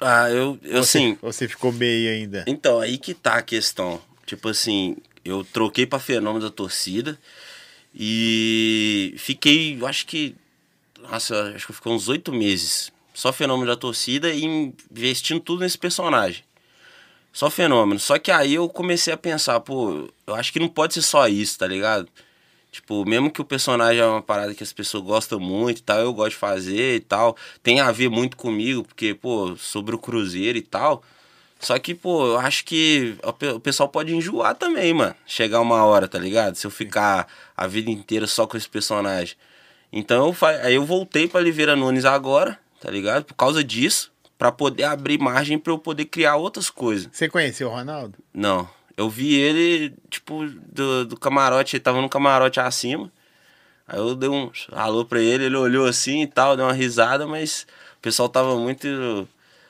Ah, 0.02 0.30
eu, 0.30 0.58
eu 0.64 0.84
você- 0.84 1.18
ou 1.22 1.32
Você 1.32 1.48
ficou 1.48 1.72
meio 1.72 2.10
ainda. 2.12 2.46
Então, 2.48 2.80
aí 2.80 2.98
que 2.98 3.14
tá 3.14 3.36
a 3.36 3.42
questão. 3.42 4.02
Tipo 4.26 4.50
assim, 4.50 4.98
eu 5.26 5.44
troquei 5.44 5.86
pra 5.86 6.00
fenômeno 6.00 6.46
da 6.46 6.52
torcida 6.52 7.20
e 7.94 9.14
fiquei, 9.18 9.78
eu 9.80 9.86
acho 9.88 10.06
que. 10.06 10.36
Nossa, 11.02 11.54
acho 11.56 11.68
que 11.68 11.74
ficou 11.74 11.94
uns 11.94 12.08
oito 12.08 12.32
meses. 12.32 12.92
Só 13.14 13.34
fenômeno 13.34 13.68
da 13.70 13.76
torcida 13.76 14.32
e 14.32 14.44
investindo 14.92 15.40
tudo 15.40 15.62
nesse 15.62 15.78
personagem. 15.78 16.44
Só 17.34 17.50
fenômeno. 17.50 18.00
Só 18.00 18.18
que 18.18 18.32
aí 18.32 18.54
eu 18.54 18.70
comecei 18.70 19.12
a 19.14 19.18
pensar, 19.18 19.60
pô, 19.60 20.10
eu 20.26 20.36
acho 20.36 20.54
que 20.54 20.60
não 20.60 20.70
pode 20.70 20.94
ser 20.94 21.02
só 21.02 21.28
isso, 21.28 21.58
tá 21.58 21.68
ligado? 21.68 22.08
Tipo, 22.72 23.04
mesmo 23.04 23.32
que 23.32 23.42
o 23.42 23.46
personagem 23.46 24.00
é 24.02 24.06
uma 24.06 24.22
parada 24.22 24.54
que 24.54 24.62
as 24.64 24.72
pessoas 24.72 25.04
gostam 25.04 25.40
muito 25.40 25.80
e 25.80 25.82
tal, 25.82 26.00
eu 26.00 26.14
gosto 26.14 26.32
de 26.32 26.36
fazer 26.38 26.96
e 26.98 27.00
tal. 27.00 27.36
Tem 27.64 27.80
a 27.80 27.92
ver 27.92 28.10
muito 28.10 28.38
comigo, 28.38 28.84
porque, 28.84 29.14
pô, 29.16 29.56
sobre 29.58 29.96
o 29.96 30.00
Cruzeiro 30.00 30.58
e 30.58 30.62
tal. 30.62 31.02
Só 31.60 31.78
que, 31.80 31.94
pô, 31.96 32.26
eu 32.28 32.40
acho 32.40 32.64
que 32.64 33.16
o 33.24 33.34
pe- 33.34 33.48
o 33.50 33.60
pessoal 33.60 33.90
pode 33.90 34.16
enjoar 34.16 34.56
também, 34.56 34.94
mano. 34.94 35.16
Chegar 35.26 35.60
uma 35.62 35.84
hora, 35.84 36.08
tá 36.08 36.18
ligado? 36.20 36.56
Se 36.56 36.66
eu 36.68 36.72
ficar 36.72 37.28
a 37.58 37.68
vida 37.68 37.90
inteira 37.90 38.28
só 38.28 38.46
com 38.48 38.56
esse 38.56 38.70
personagem. 38.70 39.36
Então, 39.92 40.28
eu 40.28 40.34
fa- 40.34 40.52
aí 40.62 40.76
eu 40.76 40.86
voltei 40.86 41.28
pra 41.28 41.40
Oliveira 41.42 41.76
Nunes 41.76 42.06
agora, 42.06 42.58
tá 42.80 42.90
ligado? 42.92 43.26
Por 43.26 43.34
causa 43.34 43.64
disso, 43.64 44.12
pra 44.38 44.52
poder 44.52 44.84
abrir 44.84 45.18
margem 45.20 45.58
pra 45.58 45.74
eu 45.74 45.80
poder 45.80 46.06
criar 46.06 46.36
outras 46.38 46.70
coisas. 46.70 47.10
Você 47.12 47.28
conheceu 47.28 47.68
o 47.68 47.72
Ronaldo? 47.72 48.14
Não. 48.34 48.70
Eu 49.00 49.10
vi 49.10 49.34
ele, 49.34 49.94
tipo, 50.10 50.46
do, 50.46 51.06
do 51.06 51.18
camarote, 51.18 51.78
ele 51.78 51.82
tava 51.82 52.02
no 52.02 52.10
camarote 52.10 52.60
acima. 52.60 53.10
Aí 53.88 53.98
eu 53.98 54.14
dei 54.14 54.28
um 54.28 54.52
alô 54.74 55.06
pra 55.06 55.22
ele, 55.22 55.46
ele 55.46 55.56
olhou 55.56 55.88
assim 55.88 56.24
e 56.24 56.28
tal, 56.28 56.58
deu 56.58 56.66
uma 56.66 56.74
risada, 56.74 57.26
mas 57.26 57.66
o 57.98 58.02
pessoal 58.02 58.28
tava 58.28 58.58
muito. 58.58 58.86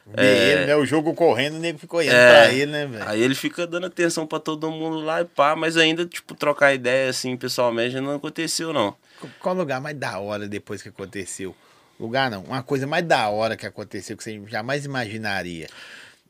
Vê 0.08 0.52
ele, 0.54 0.66
né? 0.66 0.76
O 0.76 0.84
jogo 0.84 1.14
correndo, 1.14 1.58
o 1.58 1.60
nego 1.60 1.78
ficou 1.78 2.00
olhando 2.00 2.16
É, 2.16 2.46
pra 2.48 2.54
ele, 2.54 2.72
né, 2.72 2.88
velho? 2.88 3.08
Aí 3.08 3.22
ele 3.22 3.36
fica 3.36 3.68
dando 3.68 3.86
atenção 3.86 4.26
pra 4.26 4.40
todo 4.40 4.72
mundo 4.72 5.00
lá 5.00 5.22
e 5.22 5.26
pá, 5.26 5.56
mas 5.56 5.78
ainda, 5.78 6.08
tipo, 6.08 6.34
trocar 6.34 6.74
ideia 6.74 7.12
assim 7.12 7.38
pessoalmente 7.38 8.02
não 8.02 8.16
aconteceu, 8.16 8.74
não. 8.74 8.96
Qual 9.40 9.54
lugar 9.54 9.80
mais 9.80 9.96
da 9.96 10.18
hora 10.18 10.48
depois 10.48 10.82
que 10.82 10.90
aconteceu? 10.90 11.56
Lugar 12.00 12.32
não, 12.32 12.46
uma 12.46 12.64
coisa 12.64 12.88
mais 12.88 13.06
da 13.06 13.30
hora 13.30 13.56
que 13.56 13.68
aconteceu 13.68 14.18
que 14.18 14.24
você 14.24 14.42
jamais 14.48 14.86
imaginaria. 14.86 15.68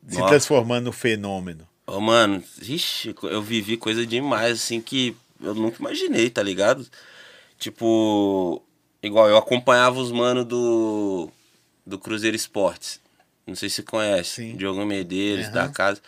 Se 0.06 0.20
Ó. 0.20 0.26
transformando 0.26 0.84
no 0.84 0.92
fenômeno. 0.92 1.66
Ô, 1.90 2.00
mano, 2.00 2.42
ixi, 2.62 3.14
eu 3.24 3.42
vivi 3.42 3.76
coisa 3.76 4.06
demais, 4.06 4.52
assim, 4.60 4.80
que 4.80 5.16
eu 5.42 5.54
nunca 5.54 5.78
imaginei, 5.80 6.30
tá 6.30 6.40
ligado? 6.42 6.86
Tipo, 7.58 8.62
igual 9.02 9.28
eu 9.28 9.36
acompanhava 9.36 9.98
os 9.98 10.12
manos 10.12 10.44
do, 10.44 11.28
do 11.84 11.98
Cruzeiro 11.98 12.36
Esportes. 12.36 13.00
Não 13.46 13.56
sei 13.56 13.68
se 13.68 13.76
você 13.76 13.82
conhece. 13.82 14.30
Sim. 14.36 14.56
Diogo 14.56 14.86
Medeiros, 14.86 15.46
Aham. 15.46 15.54
da 15.54 15.68
casa. 15.68 16.00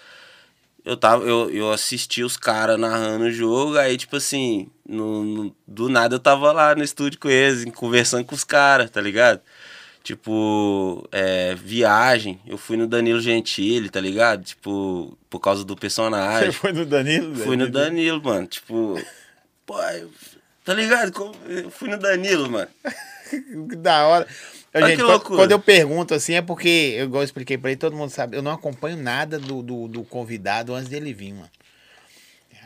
Eu, 0.85 0.97
tava, 0.97 1.25
eu, 1.25 1.51
eu 1.51 1.73
assisti 1.73 2.23
os 2.23 2.37
caras 2.37 2.79
narrando 2.79 3.25
o 3.25 3.31
jogo, 3.31 3.77
aí, 3.77 3.97
tipo 3.97 4.17
assim, 4.17 4.69
no, 4.89 5.25
no- 5.25 5.57
do 5.67 5.89
nada 5.89 6.15
eu 6.17 6.21
tava 6.21 6.51
lá 6.53 6.75
no 6.75 6.83
estúdio 6.83 7.19
com 7.21 7.29
eles, 7.29 7.65
conversando 7.75 8.25
com 8.25 8.35
os 8.35 8.45
caras, 8.45 8.91
tá 8.91 9.01
ligado? 9.01 9.41
Tipo, 10.03 11.07
é, 11.13 11.55
viagem, 11.55 12.41
eu 12.47 12.59
fui 12.59 12.77
no 12.77 12.87
Danilo 12.89 13.21
Gentili, 13.21 13.89
tá 13.89 14.01
ligado? 14.01 14.43
Tipo, 14.43 15.17
por 15.31 15.39
causa 15.39 15.65
do 15.65 15.77
personagem. 15.77 16.51
Você 16.51 16.59
foi 16.59 16.73
no 16.73 16.85
Danilo? 16.85 17.37
Fui 17.37 17.57
no? 17.57 17.71
Danilo, 17.71 18.21
mano. 18.23 18.47
Tipo, 18.49 19.01
pô, 19.65 19.77
tá 20.65 20.75
ligado? 20.75 21.13
Eu 21.47 21.71
fui 21.71 21.89
no 21.89 21.99
Danilo, 21.99 22.51
mano. 22.51 22.69
Que 23.71 23.77
da 23.77 24.07
hora. 24.07 24.27
Olha 24.75 24.87
gente, 24.89 24.97
que 24.97 25.03
quando- 25.03 25.11
loucura. 25.11 25.37
quando 25.39 25.51
eu 25.53 25.59
pergunto 25.59 26.13
assim, 26.15 26.35
é 26.35 26.43
porque, 26.43 26.99
igual 27.01 27.23
eu 27.23 27.25
expliquei 27.25 27.57
pra 27.57 27.71
ele, 27.71 27.79
todo 27.79 27.97
mundo 27.97 28.11
sabe, 28.11 28.37
eu 28.37 28.43
não 28.43 28.51
acompanho 28.53 28.97
nada 28.99 29.39
do, 29.39 29.63
do, 29.63 29.89
do 29.89 30.05
convidado 30.05 30.75
antes 30.75 30.91
dele 30.91 31.15
vir, 31.15 31.33
mano. 31.33 31.49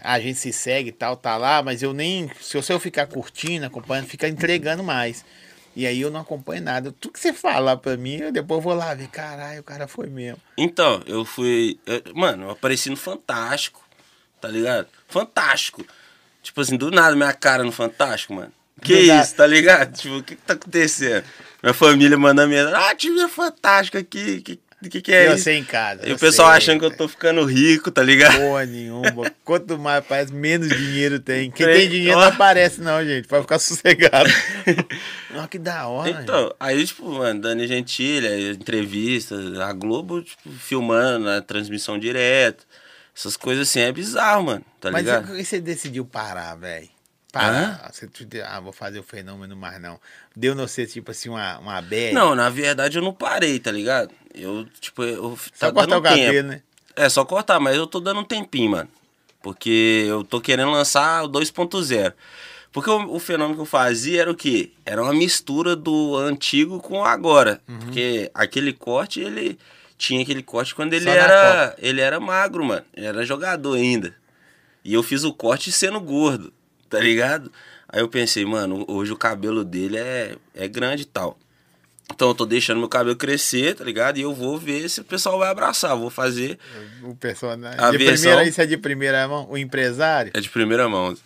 A 0.02 0.18
gente 0.18 0.38
se 0.40 0.52
segue 0.52 0.88
e 0.88 0.92
tal, 0.92 1.16
tá 1.16 1.36
lá, 1.36 1.62
mas 1.62 1.82
eu 1.82 1.92
nem. 1.92 2.28
Se 2.40 2.56
eu, 2.56 2.62
se 2.62 2.72
eu 2.72 2.80
ficar 2.80 3.06
curtindo, 3.06 3.64
acompanhando, 3.66 4.06
fica 4.06 4.26
entregando 4.26 4.82
mais. 4.82 5.24
E 5.76 5.86
aí 5.86 6.00
eu 6.00 6.10
não 6.10 6.20
acompanho 6.20 6.62
nada. 6.62 6.90
Tudo 6.98 7.12
que 7.12 7.20
você 7.20 7.32
falar 7.34 7.76
pra 7.76 7.96
mim, 7.98 8.16
eu 8.16 8.32
depois 8.32 8.64
vou 8.64 8.74
lá 8.74 8.94
ver. 8.94 9.08
Caralho, 9.08 9.60
o 9.60 9.64
cara 9.64 9.86
foi 9.86 10.06
mesmo. 10.08 10.40
Então, 10.56 11.02
eu 11.06 11.22
fui. 11.24 11.78
eu- 11.86 12.02
mano, 12.14 12.44
eu 12.44 12.50
apareci 12.50 12.88
no 12.88 12.96
Fantástico, 12.96 13.84
tá 14.40 14.48
ligado? 14.48 14.88
Fantástico. 15.06 15.84
Tipo 16.42 16.60
assim, 16.62 16.76
do 16.78 16.90
nada 16.90 17.14
minha 17.14 17.32
cara 17.34 17.62
no 17.62 17.70
Fantástico, 17.72 18.32
mano. 18.34 18.52
Que 18.82 18.94
Do 18.94 18.98
isso, 19.00 19.08
nada. 19.08 19.34
tá 19.36 19.46
ligado? 19.46 19.96
Tipo, 19.96 20.16
o 20.16 20.22
que 20.22 20.34
que 20.36 20.42
tá 20.42 20.54
acontecendo? 20.54 21.24
Minha 21.62 21.74
família 21.74 22.16
mandando 22.18 22.48
mensagem. 22.48 22.74
Ah, 22.78 22.94
time 22.94 23.20
é 23.20 23.28
fantástico 23.28 23.98
aqui. 23.98 24.40
Que, 24.42 24.60
que 24.88 25.00
que 25.02 25.12
é 25.12 25.28
eu 25.28 25.34
isso? 25.34 25.44
sei 25.44 25.56
em 25.58 25.64
casa. 25.64 26.06
E 26.06 26.10
eu 26.10 26.16
o 26.16 26.18
pessoal 26.18 26.48
sei, 26.48 26.56
achando 26.58 26.80
que 26.80 26.86
eu 26.86 26.96
tô 26.96 27.06
ficando 27.08 27.44
rico, 27.44 27.90
tá 27.90 28.02
ligado? 28.02 28.36
Porra 28.38 28.64
nenhuma. 28.66 29.30
Quanto 29.44 29.78
mais 29.78 29.98
aparece, 29.98 30.32
menos 30.32 30.68
dinheiro 30.68 31.18
tem. 31.20 31.50
Quem 31.50 31.66
Tem- 31.66 31.88
dinheiro 31.88 32.18
não 32.20 32.26
aparece, 32.28 32.80
não, 32.80 33.04
gente. 33.04 33.28
Pode 33.28 33.42
ficar 33.42 33.58
sossegado. 33.58 34.28
Olha 35.34 35.48
que 35.48 35.58
da 35.58 35.86
hora. 35.88 36.10
gente. 36.12 36.22
Então, 36.22 36.54
aí, 36.58 36.84
tipo, 36.86 37.08
mano, 37.10 37.40
Dani 37.40 37.66
Gentili, 37.66 38.26
aí, 38.26 38.50
entrevista, 38.50 39.36
a 39.64 39.72
Globo, 39.72 40.22
tipo, 40.22 40.50
filmando 40.52 41.28
a 41.28 41.40
transmissão 41.40 41.98
direta. 41.98 42.64
Essas 43.16 43.36
coisas 43.36 43.68
assim, 43.68 43.80
é 43.80 43.90
bizarro, 43.92 44.44
mano, 44.44 44.64
tá 44.78 44.90
Mas 44.90 45.04
ligado? 45.04 45.38
e 45.38 45.44
você 45.44 45.58
decidiu 45.58 46.04
parar, 46.04 46.54
velho? 46.56 46.88
Parar. 47.32 47.90
Você, 47.92 48.06
te- 48.06 48.40
ah, 48.42 48.60
vou 48.60 48.72
fazer 48.72 48.98
o 48.98 49.02
fenômeno 49.02 49.56
mais 49.56 49.80
não. 49.80 49.98
Deu 50.34 50.54
no 50.54 50.66
você, 50.68 50.86
tipo 50.86 51.10
assim, 51.10 51.28
uma, 51.30 51.58
uma 51.58 51.80
bad? 51.82 52.12
Não, 52.12 52.34
na 52.34 52.48
verdade 52.50 52.96
eu 52.98 53.02
não 53.02 53.12
parei, 53.14 53.58
tá 53.58 53.70
ligado? 53.70 54.10
Eu, 54.36 54.66
tipo, 54.80 55.02
eu 55.02 55.38
Só 55.54 55.66
tá 55.66 55.72
cortar 55.72 55.98
o 55.98 56.02
cabelo, 56.02 56.32
tempo. 56.32 56.48
né? 56.48 56.62
É, 56.94 57.08
só 57.08 57.24
cortar, 57.24 57.58
mas 57.58 57.76
eu 57.76 57.86
tô 57.86 58.00
dando 58.00 58.20
um 58.20 58.24
tempinho, 58.24 58.70
mano. 58.70 58.88
Porque 59.42 60.04
eu 60.08 60.24
tô 60.24 60.40
querendo 60.40 60.70
lançar 60.70 61.24
o 61.24 61.28
2.0. 61.28 62.12
Porque 62.72 62.90
o, 62.90 63.14
o 63.14 63.18
fenômeno 63.18 63.54
que 63.54 63.60
eu 63.62 63.66
fazia 63.66 64.22
era 64.22 64.30
o 64.30 64.34
quê? 64.34 64.70
Era 64.84 65.02
uma 65.02 65.14
mistura 65.14 65.74
do 65.74 66.16
antigo 66.16 66.80
com 66.80 66.98
o 66.98 67.04
agora. 67.04 67.60
Uhum. 67.68 67.78
Porque 67.78 68.30
aquele 68.34 68.72
corte, 68.72 69.20
ele 69.20 69.58
tinha 69.96 70.22
aquele 70.22 70.42
corte 70.42 70.74
quando 70.74 70.92
ele 70.92 71.04
Só 71.04 71.10
era. 71.10 71.74
Ele 71.78 72.00
era 72.00 72.20
magro, 72.20 72.64
mano. 72.64 72.84
Ele 72.94 73.06
era 73.06 73.24
jogador 73.24 73.74
ainda. 73.74 74.14
E 74.84 74.92
eu 74.94 75.02
fiz 75.02 75.24
o 75.24 75.32
corte 75.32 75.72
sendo 75.72 76.00
gordo, 76.00 76.52
tá 76.88 77.00
ligado? 77.00 77.50
Aí 77.88 78.00
eu 78.00 78.08
pensei, 78.08 78.44
mano, 78.44 78.84
hoje 78.88 79.12
o 79.12 79.16
cabelo 79.16 79.64
dele 79.64 79.96
é, 79.96 80.36
é 80.54 80.68
grande 80.68 81.02
e 81.02 81.06
tal. 81.06 81.38
Então 82.12 82.28
eu 82.28 82.34
tô 82.34 82.46
deixando 82.46 82.78
meu 82.78 82.88
cabelo 82.88 83.16
crescer, 83.16 83.74
tá 83.74 83.84
ligado? 83.84 84.16
E 84.18 84.22
eu 84.22 84.32
vou 84.32 84.56
ver 84.56 84.88
se 84.88 85.00
o 85.00 85.04
pessoal 85.04 85.38
vai 85.38 85.50
abraçar. 85.50 85.90
Eu 85.90 85.98
Vou 85.98 86.10
fazer. 86.10 86.58
O 87.02 87.14
personagem. 87.16 87.78
A 87.80 87.90
de 87.90 87.98
versão- 87.98 88.22
primeira, 88.30 88.48
isso 88.48 88.60
é 88.60 88.66
de 88.66 88.76
primeira 88.76 89.26
mão? 89.28 89.46
O 89.50 89.58
empresário? 89.58 90.30
É 90.34 90.40
de 90.40 90.48
primeira 90.48 90.88
mão. 90.88 91.16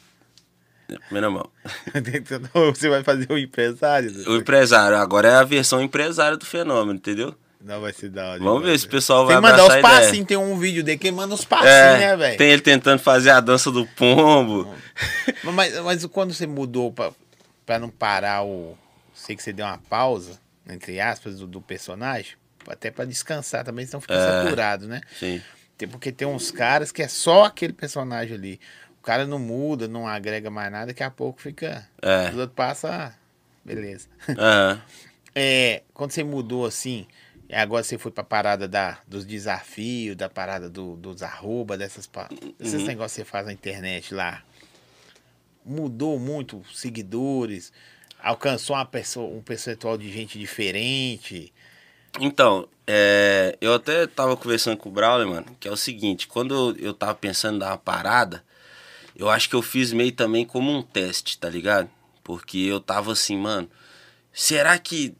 É 0.88 0.94
de 0.94 0.98
primeira 1.00 1.30
mão. 1.30 1.48
você 2.74 2.88
vai 2.88 3.04
fazer 3.04 3.30
o 3.30 3.38
empresário? 3.38 4.10
O 4.28 4.36
empresário, 4.36 4.96
agora 4.96 5.28
é 5.28 5.34
a 5.34 5.44
versão 5.44 5.80
empresária 5.82 6.36
do 6.36 6.46
fenômeno, 6.46 6.94
entendeu? 6.98 7.34
Não 7.62 7.78
vai 7.82 7.92
se 7.92 8.08
dar. 8.08 8.38
Vamos 8.38 8.62
ver 8.64 8.78
se 8.78 8.86
o 8.86 8.88
pessoal 8.88 9.26
Tem 9.26 9.38
vai 9.38 9.52
que 9.52 9.58
mandar 9.58 9.76
os 9.76 9.82
passinhos, 9.82 10.26
tem 10.26 10.36
um 10.38 10.58
vídeo 10.58 10.82
dele 10.82 10.96
que 10.96 11.12
manda 11.12 11.34
os 11.34 11.44
passinhos, 11.44 11.70
né, 12.00 12.04
É, 12.04 12.16
velho? 12.16 12.38
tem 12.38 12.48
ele 12.50 12.62
tentando 12.62 12.98
fazer 12.98 13.28
a 13.30 13.38
dança 13.38 13.70
do 13.70 13.84
pombo. 13.86 14.74
Mas, 15.44 15.78
mas 15.80 16.06
quando 16.06 16.32
você 16.32 16.46
mudou 16.46 16.90
pra, 16.90 17.10
pra 17.66 17.78
não 17.78 17.90
parar 17.90 18.42
o. 18.44 18.76
sei 19.14 19.36
que 19.36 19.42
você 19.42 19.52
deu 19.52 19.66
uma 19.66 19.76
pausa, 19.90 20.40
entre 20.72 21.00
aspas, 21.00 21.38
do, 21.38 21.46
do 21.46 21.60
personagem, 21.60 22.34
até 22.68 22.90
pra 22.90 23.04
descansar 23.04 23.64
também, 23.64 23.86
senão 23.86 24.00
fica 24.00 24.14
É. 24.14 24.24
saturado, 24.42 24.86
né? 24.88 25.00
Sim. 25.18 25.42
Tem- 25.78 25.88
Porque 25.88 26.12
tem 26.12 26.28
uns 26.28 26.50
caras 26.50 26.92
que 26.92 27.02
é 27.02 27.08
só 27.08 27.44
aquele 27.44 27.72
personagem 27.72 28.34
ali. 28.36 28.60
O 28.98 29.02
cara 29.02 29.26
não 29.26 29.38
muda, 29.38 29.88
não 29.88 30.06
agrega 30.06 30.50
mais 30.50 30.70
nada, 30.70 30.86
daqui 30.88 31.02
a 31.02 31.10
pouco 31.10 31.40
fica. 31.40 31.88
É. 32.02 32.28
Os 32.30 32.36
outros 32.36 32.54
passam. 32.54 32.90
ah, 32.90 33.12
Beleza. 33.64 34.08
Aham. 34.38 34.82
É, 35.32 35.84
quando 35.94 36.10
você 36.10 36.24
mudou 36.24 36.66
assim, 36.66 37.06
agora 37.52 37.84
você 37.84 37.96
foi 37.96 38.10
pra 38.10 38.24
parada 38.24 38.66
da, 38.66 38.98
dos 39.06 39.24
desafios, 39.24 40.16
da 40.16 40.28
parada 40.28 40.68
do, 40.68 40.96
dos 40.96 41.22
arroba, 41.22 41.78
dessas, 41.78 42.10
Uhum. 42.32 42.84
negócios 42.84 43.12
que 43.14 43.20
você 43.20 43.24
faz 43.24 43.46
na 43.46 43.52
internet 43.52 44.12
lá. 44.12 44.42
Mudou 45.64 46.18
muito 46.18 46.58
os 46.58 46.80
seguidores, 46.80 47.72
alcançou 48.22 48.76
uma 48.76 48.84
pessoa, 48.84 49.26
um 49.26 49.42
percentual 49.42 49.96
de 49.96 50.10
gente 50.10 50.38
diferente. 50.38 51.52
Então, 52.18 52.68
é, 52.86 53.56
eu 53.60 53.74
até 53.74 54.06
tava 54.06 54.36
conversando 54.36 54.76
com 54.76 54.88
o 54.88 54.92
Brawler, 54.92 55.28
mano, 55.28 55.56
que 55.60 55.68
é 55.68 55.70
o 55.70 55.76
seguinte, 55.76 56.26
quando 56.26 56.76
eu, 56.78 56.92
tava 56.92 57.14
pensando 57.14 57.64
uma 57.64 57.78
parada, 57.78 58.42
eu 59.14 59.28
acho 59.28 59.48
que 59.48 59.54
eu 59.54 59.62
fiz 59.62 59.92
meio 59.92 60.12
também 60.12 60.44
como 60.44 60.72
um 60.72 60.82
teste, 60.82 61.38
tá 61.38 61.48
ligado? 61.48 61.88
Porque 62.24 62.58
eu 62.58 62.80
tava 62.80 63.12
assim, 63.12 63.36
mano, 63.36 63.70
será 64.32 64.78
que 64.78 65.14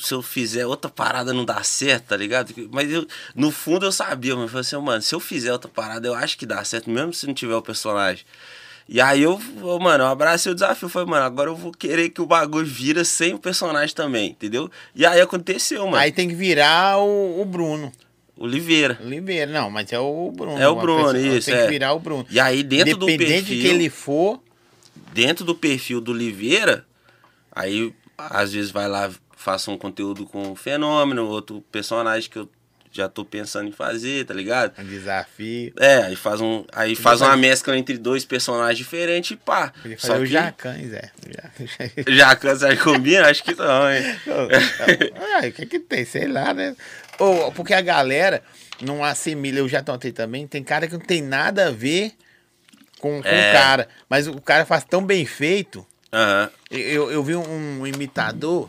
se 0.00 0.14
eu 0.14 0.22
fizer 0.22 0.66
outra 0.66 0.90
parada 0.90 1.32
não 1.32 1.44
dá 1.44 1.62
certo, 1.62 2.08
tá 2.08 2.16
ligado? 2.16 2.54
Mas 2.70 2.90
eu, 2.90 3.06
no 3.34 3.50
fundo 3.50 3.86
eu 3.86 3.92
sabia, 3.92 4.34
mas 4.34 4.42
eu 4.44 4.48
falei 4.48 4.60
assim, 4.60 4.76
mano, 4.76 5.02
se 5.02 5.14
eu 5.14 5.20
fizer 5.20 5.52
outra 5.52 5.70
parada, 5.70 6.06
eu 6.06 6.14
acho 6.14 6.38
que 6.38 6.46
dá 6.46 6.62
certo, 6.64 6.88
mesmo 6.88 7.12
se 7.12 7.26
não 7.26 7.34
tiver 7.34 7.54
o 7.54 7.62
personagem. 7.62 8.24
E 8.92 9.00
aí 9.00 9.22
eu, 9.22 9.38
mano, 9.80 10.02
eu 10.02 10.08
abracei 10.08 10.50
o 10.50 10.54
desafio, 10.54 10.88
falei, 10.88 11.08
mano, 11.08 11.24
agora 11.24 11.48
eu 11.48 11.54
vou 11.54 11.70
querer 11.70 12.08
que 12.08 12.20
o 12.20 12.26
bagulho 12.26 12.66
vira 12.66 13.04
sem 13.04 13.32
o 13.32 13.38
personagem 13.38 13.94
também, 13.94 14.30
entendeu? 14.30 14.68
E 14.96 15.06
aí 15.06 15.20
aconteceu, 15.20 15.84
mano. 15.84 15.96
Aí 15.98 16.10
tem 16.10 16.26
que 16.28 16.34
virar 16.34 16.98
o, 16.98 17.40
o 17.40 17.44
Bruno. 17.44 17.92
Oliveira. 18.36 18.98
Oliveira, 19.04 19.52
não, 19.52 19.70
mas 19.70 19.92
é 19.92 19.98
o 20.00 20.32
Bruno. 20.32 20.58
É 20.58 20.68
o 20.68 20.74
Bruno, 20.74 21.12
pessoa- 21.12 21.36
isso, 21.36 21.46
Tem 21.50 21.54
é. 21.60 21.62
que 21.62 21.68
virar 21.70 21.92
o 21.92 22.00
Bruno. 22.00 22.26
E 22.28 22.40
aí 22.40 22.64
dentro 22.64 22.96
do 22.96 23.08
Independente 23.08 23.42
perfil, 23.46 23.56
de 23.58 23.62
quem 23.62 23.70
ele 23.76 23.88
for, 23.90 24.42
dentro 25.12 25.44
do 25.44 25.54
perfil 25.54 26.00
do 26.00 26.10
Oliveira, 26.10 26.84
aí 27.52 27.94
às 28.18 28.52
vezes 28.52 28.72
vai 28.72 28.88
lá, 28.88 29.08
faça 29.36 29.70
um 29.70 29.78
conteúdo 29.78 30.26
com 30.26 30.48
um 30.48 30.56
fenômeno, 30.56 31.28
outro 31.28 31.62
personagem 31.70 32.28
que 32.28 32.38
eu 32.38 32.48
já 32.92 33.08
tô 33.08 33.24
pensando 33.24 33.68
em 33.68 33.72
fazer, 33.72 34.24
tá 34.26 34.34
ligado? 34.34 34.72
é 34.76 34.82
um 34.82 34.84
desafio. 34.86 35.72
É, 35.78 35.96
aí 36.04 36.16
faz 36.16 36.40
um, 36.40 36.64
aí 36.72 36.96
faz 36.96 37.20
uma 37.20 37.36
mescla 37.36 37.76
entre 37.76 37.96
dois 37.98 38.24
personagens 38.24 38.78
diferentes 38.78 39.30
e 39.32 39.36
pá. 39.36 39.72
Podia 39.82 39.98
Só 39.98 40.08
fazer 40.14 40.24
o 40.24 40.28
que 40.28 40.36
é. 40.36 41.10
Já- 42.06 42.12
já 42.28 42.36
cansa 42.36 42.68
de 42.68 42.76
combina, 42.82 43.28
acho 43.28 43.42
que 43.44 43.54
não, 43.54 43.90
hein? 43.90 44.02
Ah, 45.16 45.46
o 45.46 45.52
que 45.52 45.66
que 45.66 45.78
tem? 45.78 46.04
Sei 46.04 46.26
lá, 46.26 46.52
né? 46.52 46.74
Ou, 47.18 47.52
porque 47.52 47.74
a 47.74 47.80
galera 47.80 48.42
não 48.82 49.04
assimila, 49.04 49.58
eu 49.58 49.68
já 49.68 49.82
tentei 49.82 50.10
também, 50.12 50.46
tem 50.46 50.62
cara 50.64 50.86
que 50.86 50.94
não 50.94 51.00
tem 51.00 51.22
nada 51.22 51.68
a 51.68 51.70
ver 51.70 52.12
com, 52.98 53.22
com 53.22 53.28
É. 53.28 53.50
o 53.50 53.52
cara, 53.52 53.88
mas 54.08 54.26
o 54.26 54.40
cara 54.40 54.64
faz 54.66 54.84
tão 54.84 55.04
bem 55.04 55.24
feito. 55.26 55.86
Aham. 56.12 56.50
Eu, 56.70 57.10
eu 57.10 57.22
vi 57.22 57.36
um, 57.36 57.80
um 57.80 57.86
imitador, 57.86 58.68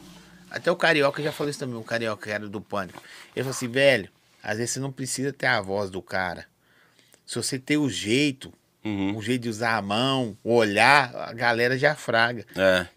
até 0.51 0.71
o 0.71 0.75
Carioca 0.75 1.23
já 1.23 1.31
falou 1.31 1.49
isso 1.49 1.59
também, 1.59 1.75
o 1.77 1.83
Carioca 1.83 2.23
que 2.25 2.31
era 2.31 2.47
do 2.47 2.61
Pânico. 2.61 3.01
Ele 3.35 3.43
falou 3.43 3.51
assim, 3.51 3.67
velho, 3.67 4.09
às 4.43 4.57
vezes 4.57 4.71
você 4.73 4.79
não 4.79 4.91
precisa 4.91 5.33
ter 5.33 5.47
a 5.47 5.59
voz 5.61 5.89
do 5.89 6.01
cara. 6.01 6.45
Se 7.25 7.35
você 7.35 7.57
ter 7.57 7.77
o 7.77 7.89
jeito, 7.89 8.53
Uhum. 8.83 9.15
o 9.15 9.21
jeito 9.21 9.43
de 9.43 9.49
usar 9.49 9.77
a 9.77 9.81
mão, 9.81 10.35
olhar, 10.43 11.15
a 11.15 11.31
galera 11.33 11.77
já 11.77 11.93
fraga. 11.95 12.45
É. 12.55 12.87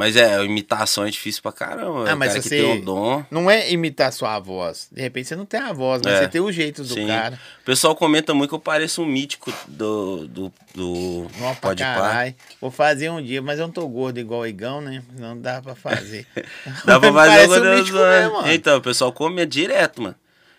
Mas 0.00 0.16
é, 0.16 0.42
imitação 0.42 1.04
é 1.04 1.10
difícil 1.10 1.42
pra 1.42 1.52
caramba. 1.52 2.10
Ah, 2.10 2.14
o 2.14 2.16
mas 2.18 2.30
cara 2.30 2.42
você- 2.42 2.48
tem 2.48 2.64
um 2.64 2.80
dom. 2.80 3.22
Não 3.30 3.50
é 3.50 3.70
imitar 3.70 4.10
sua 4.14 4.38
voz. 4.40 4.88
De 4.90 4.98
repente 5.02 5.28
você 5.28 5.36
não 5.36 5.44
tem 5.44 5.60
a 5.60 5.74
voz, 5.74 6.00
mas 6.02 6.14
É. 6.14 6.18
você 6.22 6.28
tem 6.28 6.40
o 6.40 6.50
jeito 6.50 6.82
do 6.82 6.94
Sim. 6.94 7.06
cara. 7.06 7.38
O 7.60 7.64
pessoal 7.66 7.94
comenta 7.94 8.32
muito 8.32 8.48
que 8.48 8.54
eu 8.54 8.58
pareço 8.58 9.02
um 9.02 9.04
mítico 9.04 9.52
do. 9.68 10.26
do, 10.26 10.52
do 10.74 11.26
Não, 11.38 11.54
Pode 11.56 11.82
caralho. 11.82 12.34
Vou 12.58 12.70
fazer 12.70 13.10
um 13.10 13.22
dia, 13.22 13.42
mas 13.42 13.58
eu 13.58 13.66
não 13.66 13.72
tô 13.74 13.86
gordo 13.86 14.18
igual 14.18 14.40
o 14.40 14.46
Igão, 14.46 14.80
né? 14.80 15.02
Não 15.18 15.38
dá 15.38 15.60
pra 15.60 15.74
fazer. 15.74 16.26
Dá 16.86 16.98
pra 16.98 17.12
fazer 17.12 17.46
quando 17.46 17.66
um 17.68 17.74
mítico 17.76 17.98
mesmo, 17.98 18.32
mano. 18.36 18.50
Então, 18.52 18.78
o 18.78 18.80
pessoal 18.80 19.12
come 19.12 19.42
é 19.42 19.44
direto, 19.44 20.00
mano. 20.00 20.14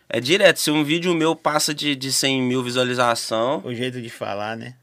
É 0.07 0.19
direto. 0.19 0.57
Se 0.59 0.69
um 0.69 0.83
vídeo 0.83 1.15
meu 1.15 1.35
passa 1.35 1.73
de, 1.73 1.95
de 1.95 2.11
100 2.13 2.41
mil 2.43 2.61
visualização, 2.61 3.61
O 3.65 3.73
jeito 3.73 3.99
de 4.01 4.09
falar, 4.09 4.55
né? 4.55 4.75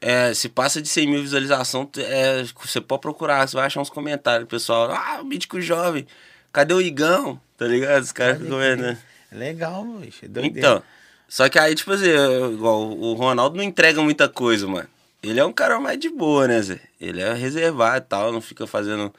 É, 0.00 0.32
se 0.34 0.48
passa 0.48 0.80
de 0.80 0.88
100 0.88 1.06
mil 1.06 1.22
visualização, 1.22 1.88
é, 1.98 2.44
você 2.64 2.80
pode 2.80 3.02
procurar, 3.02 3.46
você 3.48 3.56
vai 3.56 3.66
achar 3.66 3.80
uns 3.80 3.90
comentários. 3.90 4.48
Pessoal, 4.48 4.90
ah, 4.90 5.18
o 5.20 5.24
mítico 5.24 5.60
jovem, 5.60 6.06
cadê 6.52 6.72
o 6.74 6.80
Igão? 6.80 7.40
Tá 7.56 7.66
ligado? 7.66 8.02
Os 8.02 8.12
caras 8.12 8.38
ficam 8.40 8.58
vendo, 8.58 8.82
né? 8.82 8.98
É 9.30 9.36
legal, 9.36 9.84
bicho. 9.84 10.24
É 10.24 10.28
doideira. 10.28 10.58
Então, 10.58 10.82
só 11.28 11.48
que 11.48 11.58
aí, 11.58 11.74
tipo 11.74 11.92
assim, 11.92 12.06
igual 12.54 12.80
o 12.90 13.12
Ronaldo 13.14 13.56
não 13.56 13.62
entrega 13.62 14.00
muita 14.02 14.28
coisa, 14.28 14.66
mano. 14.66 14.88
Ele 15.22 15.38
é 15.38 15.44
um 15.44 15.52
cara 15.52 15.78
mais 15.78 15.98
de 15.98 16.08
boa, 16.08 16.48
né, 16.48 16.62
Zé? 16.62 16.80
Ele 17.00 17.20
é 17.20 17.32
reservado 17.34 17.98
e 17.98 18.08
tal, 18.08 18.32
não 18.32 18.40
fica 18.40 18.66
fazendo 18.66 19.14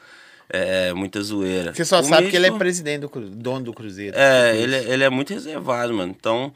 é, 0.50 0.91
muita 0.94 1.22
zoeira. 1.22 1.74
Você 1.74 1.86
só 1.86 2.00
O 2.00 2.04
sabe 2.04 2.30
que 2.30 2.36
ele 2.36 2.48
é 2.48 2.50
Mítico- 2.50 2.58
presidente 2.60 3.02
do 3.02 3.08
dono 3.30 3.65
do 3.65 3.74
Cruzeiro. 3.74 4.17
É, 4.17 4.58
ele, 4.58 4.76
é- 4.76 4.84
ele 4.91 5.04
é 5.04 5.10
muito 5.10 5.32
reservado, 5.32 5.94
mano. 5.94 6.13
Então, 6.17 6.52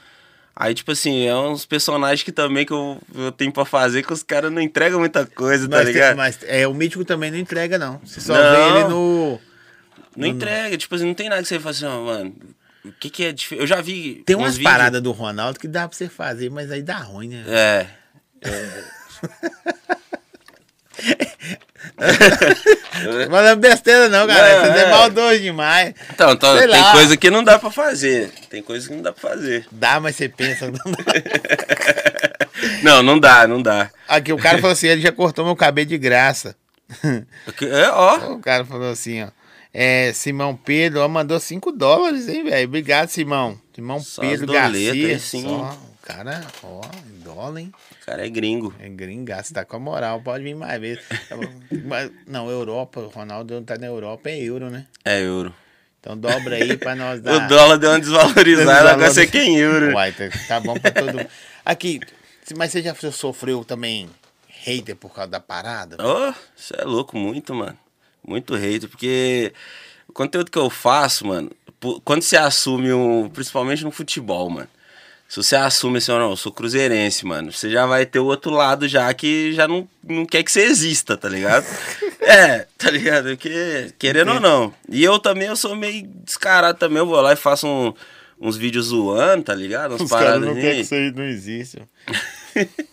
aí, 0.56 0.74
tipo 0.74 0.92
assim, 0.92 1.26
é 1.28 1.36
uns 1.36 1.66
personagens 1.66 2.24
que 2.24 2.32
também 2.32 2.66
que 2.66 2.72
eu, 2.74 3.00
eu 3.14 3.32
tenho 3.32 3.52
pra 3.52 3.66
fazer 3.66 4.04
que 4.04 4.14
os 4.14 4.24
caras 4.24 4.52
não 4.52 4.62
entregam 4.62 5.00
muita 5.00 5.26
coisa, 5.26 5.68
tá 5.68 5.78
Mas, 5.78 5.86
tem- 5.86 5.94
ligado? 5.94 6.16
mas 6.18 6.40
é, 6.44 6.68
o 6.68 6.74
Mítico 6.74 7.04
também 7.04 7.32
não 7.32 7.38
entrega, 7.38 7.78
não. 7.78 8.00
Você 8.06 8.22
só 8.22 8.34
Não. 8.34 8.74
vê 8.74 8.80
ele 8.80 8.90
no. 8.90 9.40
Não 10.16 10.28
entrega, 10.28 10.78
tipo 10.78 10.96
assim, 10.96 11.06
não 11.06 11.14
tem 11.14 11.28
nada 11.28 11.42
que 11.42 11.48
você 11.48 11.60
fala 11.60 11.72
assim, 11.72 11.86
ó, 11.86 12.02
mano. 12.06 12.34
O 12.86 12.92
que 12.92 13.10
que 13.10 13.26
é 13.26 13.32
diferente? 13.32 13.62
Eu 13.64 13.68
já 13.68 13.82
vi. 13.82 14.22
Tem 14.26 14.36
umas 14.36 14.56
vídeos- 14.58 14.72
paradas 14.72 15.02
do 15.02 15.12
Ronaldo 15.12 15.60
que 15.60 15.68
dá 15.68 15.88
pra 15.88 15.98
você 15.98 16.08
fazer, 16.08 16.52
mas 16.52 16.72
aí 16.72 16.84
dá 16.84 16.98
ruim, 17.00 17.30
né? 17.30 17.44
É. 17.48 17.88
Mas 21.98 23.30
não 23.30 23.38
é 23.48 23.56
besteira, 23.56 24.10
não, 24.10 24.28
cara. 24.28 24.56
Não, 24.66 24.74
Você 24.74 24.80
é 24.80 24.84
é. 24.84 24.90
maldoso 24.92 25.40
demais. 25.40 25.94
Então, 26.14 26.32
então 26.32 26.58
tem 26.58 26.68
lá. 26.68 26.92
coisa 26.92 27.18
que 27.18 27.30
não 27.30 27.44
dá 27.44 27.60
pra 27.60 27.70
fazer. 27.72 28.32
Tem 28.50 28.62
coisa 28.62 28.88
que 28.88 28.94
não 28.96 29.02
dá 29.02 29.12
pra 29.14 29.30
fazer. 29.30 29.68
Dá, 29.72 30.00
mas 30.00 30.16
você 30.16 30.30
pensa. 30.30 30.68
Não 30.68 30.92
dá. 30.92 31.14
Não, 32.82 33.04
não 33.04 33.20
dá, 33.20 33.46
não 33.48 33.62
dá. 33.62 33.90
Aqui, 34.08 34.32
o 34.32 34.38
cara 34.38 34.58
falou 34.60 34.72
assim: 34.72 34.88
ele 34.88 35.02
já 35.02 35.12
cortou 35.12 35.46
meu 35.46 35.56
cabelo 35.56 35.88
de 35.88 35.98
graça. 35.98 36.56
É, 37.04 37.90
ó. 37.90 38.34
O 38.34 38.40
cara 38.40 38.64
falou 38.66 38.90
assim, 38.92 39.24
ó. 39.24 39.28
É, 39.74 40.12
Simão 40.14 40.56
Pedro, 40.56 41.02
ó, 41.02 41.08
mandou 41.08 41.40
5 41.40 41.72
dólares, 41.74 42.28
hein, 42.30 42.46
velho? 42.46 42.68
Obrigado, 42.68 43.10
Simão. 43.10 43.60
Simão 43.76 44.00
Só 44.00 44.22
Pedro 44.22 44.52
Garcia. 44.52 45.20
sim. 45.20 45.44
Só, 45.44 45.78
cara, 46.06 46.42
ó, 46.64 46.82
dólar, 47.24 47.60
hein? 47.60 47.74
O 48.02 48.06
cara 48.06 48.26
é 48.26 48.30
gringo. 48.30 48.74
É 48.80 48.88
gringaço, 48.88 49.54
tá 49.54 49.66
com 49.66 49.76
a 49.76 49.80
moral, 49.80 50.22
pode 50.22 50.44
vir 50.44 50.56
mais 50.56 50.80
vezes. 50.80 51.04
Mas, 51.84 52.12
Não, 52.28 52.50
Europa, 52.50 53.00
o 53.02 53.08
Ronaldo 53.10 53.60
tá 53.62 53.78
na 53.78 53.88
Europa, 53.88 54.30
é 54.30 54.40
euro, 54.40 54.70
né? 54.70 54.86
É 55.04 55.22
euro. 55.22 55.54
Então 56.00 56.16
dobra 56.16 56.56
aí 56.56 56.78
pra 56.78 56.96
nós 56.96 57.20
O 57.22 57.24
dar. 57.24 57.48
dólar 57.48 57.78
deu 57.78 57.90
uma 57.90 58.00
desvalorizada, 58.00 58.92
agora 58.92 59.12
você 59.12 59.26
quer 59.26 59.44
em 59.44 59.58
euro. 59.58 59.94
Uai, 59.96 60.12
tá, 60.12 60.30
tá 60.48 60.60
bom 60.60 60.76
pra 60.80 60.92
todo 60.92 61.18
mundo. 61.18 61.28
Aqui, 61.66 62.00
mas 62.56 62.72
você 62.72 62.82
já 62.84 62.94
sofreu 63.12 63.66
também 63.66 64.08
hater 64.48 64.96
por 64.96 65.12
causa 65.14 65.32
da 65.32 65.40
parada? 65.40 65.98
Ô, 66.00 66.34
você 66.56 66.76
é 66.78 66.84
louco, 66.84 67.18
muito, 67.18 67.54
mano. 67.56 67.78
Muito 68.24 68.54
hater, 68.56 68.88
porque 68.90 69.52
o 70.08 70.14
conteúdo 70.14 70.52
que 70.52 70.58
eu 70.58 70.70
faço, 70.70 71.26
mano, 71.26 71.52
quando 72.04 72.22
você 72.22 72.38
assume 72.38 72.94
um. 72.94 73.28
Principalmente 73.30 73.84
no 73.84 73.92
futebol, 73.92 74.48
mano. 74.50 74.68
Se 75.28 75.38
você 75.38 75.56
assume 75.56 75.98
assim, 75.98 76.12
não, 76.12 76.30
eu 76.30 76.38
sou 76.38 76.52
cruzeirense, 76.52 77.26
mano, 77.26 77.52
você 77.52 77.70
já 77.70 77.86
vai 77.86 78.06
ter 78.06 78.20
o 78.20 78.26
outro 78.26 78.52
lado 78.52 78.88
já 78.88 79.12
que 79.14 79.52
já 79.54 79.68
não, 79.68 79.88
não 80.04 80.26
quer 80.26 80.44
que 80.44 80.52
você 80.52 80.62
exista, 80.62 81.18
tá 81.18 81.28
ligado? 81.28 81.66
é, 82.22 82.68
tá 82.78 82.90
ligado? 82.92 83.30
Porque, 83.30 83.92
querendo 83.98 84.34
ou 84.34 84.40
não. 84.40 84.74
E 84.88 85.04
eu 85.04 85.18
também, 85.20 85.48
eu 85.48 85.56
sou 85.56 85.76
meio 85.76 86.08
descarado 86.24 86.78
também, 86.78 87.00
eu 87.00 87.06
vou 87.08 87.20
lá 87.20 87.34
e 87.34 87.38
faço 87.38 87.68
um- 87.68 87.94
uns 88.40 88.56
vídeos 88.56 88.88
zoando, 88.88 89.44
tá 89.46 89.56
ligado? 89.56 89.96
Uns 89.96 90.02
Os 90.02 90.10
paradas 90.10 90.42
não 90.48 90.54
querem 90.54 90.62
que 90.62 90.70
assim. 90.74 90.82
isso 90.82 90.94
aí 90.96 91.12
não 91.12 91.24
existe. 91.24 91.82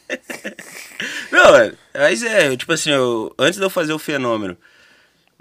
Não, 1.30 1.56
é, 1.56 1.72
mas 1.94 2.22
é, 2.22 2.48
eu, 2.48 2.56
tipo 2.56 2.72
assim, 2.72 2.90
eu, 2.90 3.34
antes 3.38 3.58
de 3.58 3.64
eu 3.64 3.70
fazer 3.70 3.92
o 3.92 3.98
fenômeno, 3.98 4.56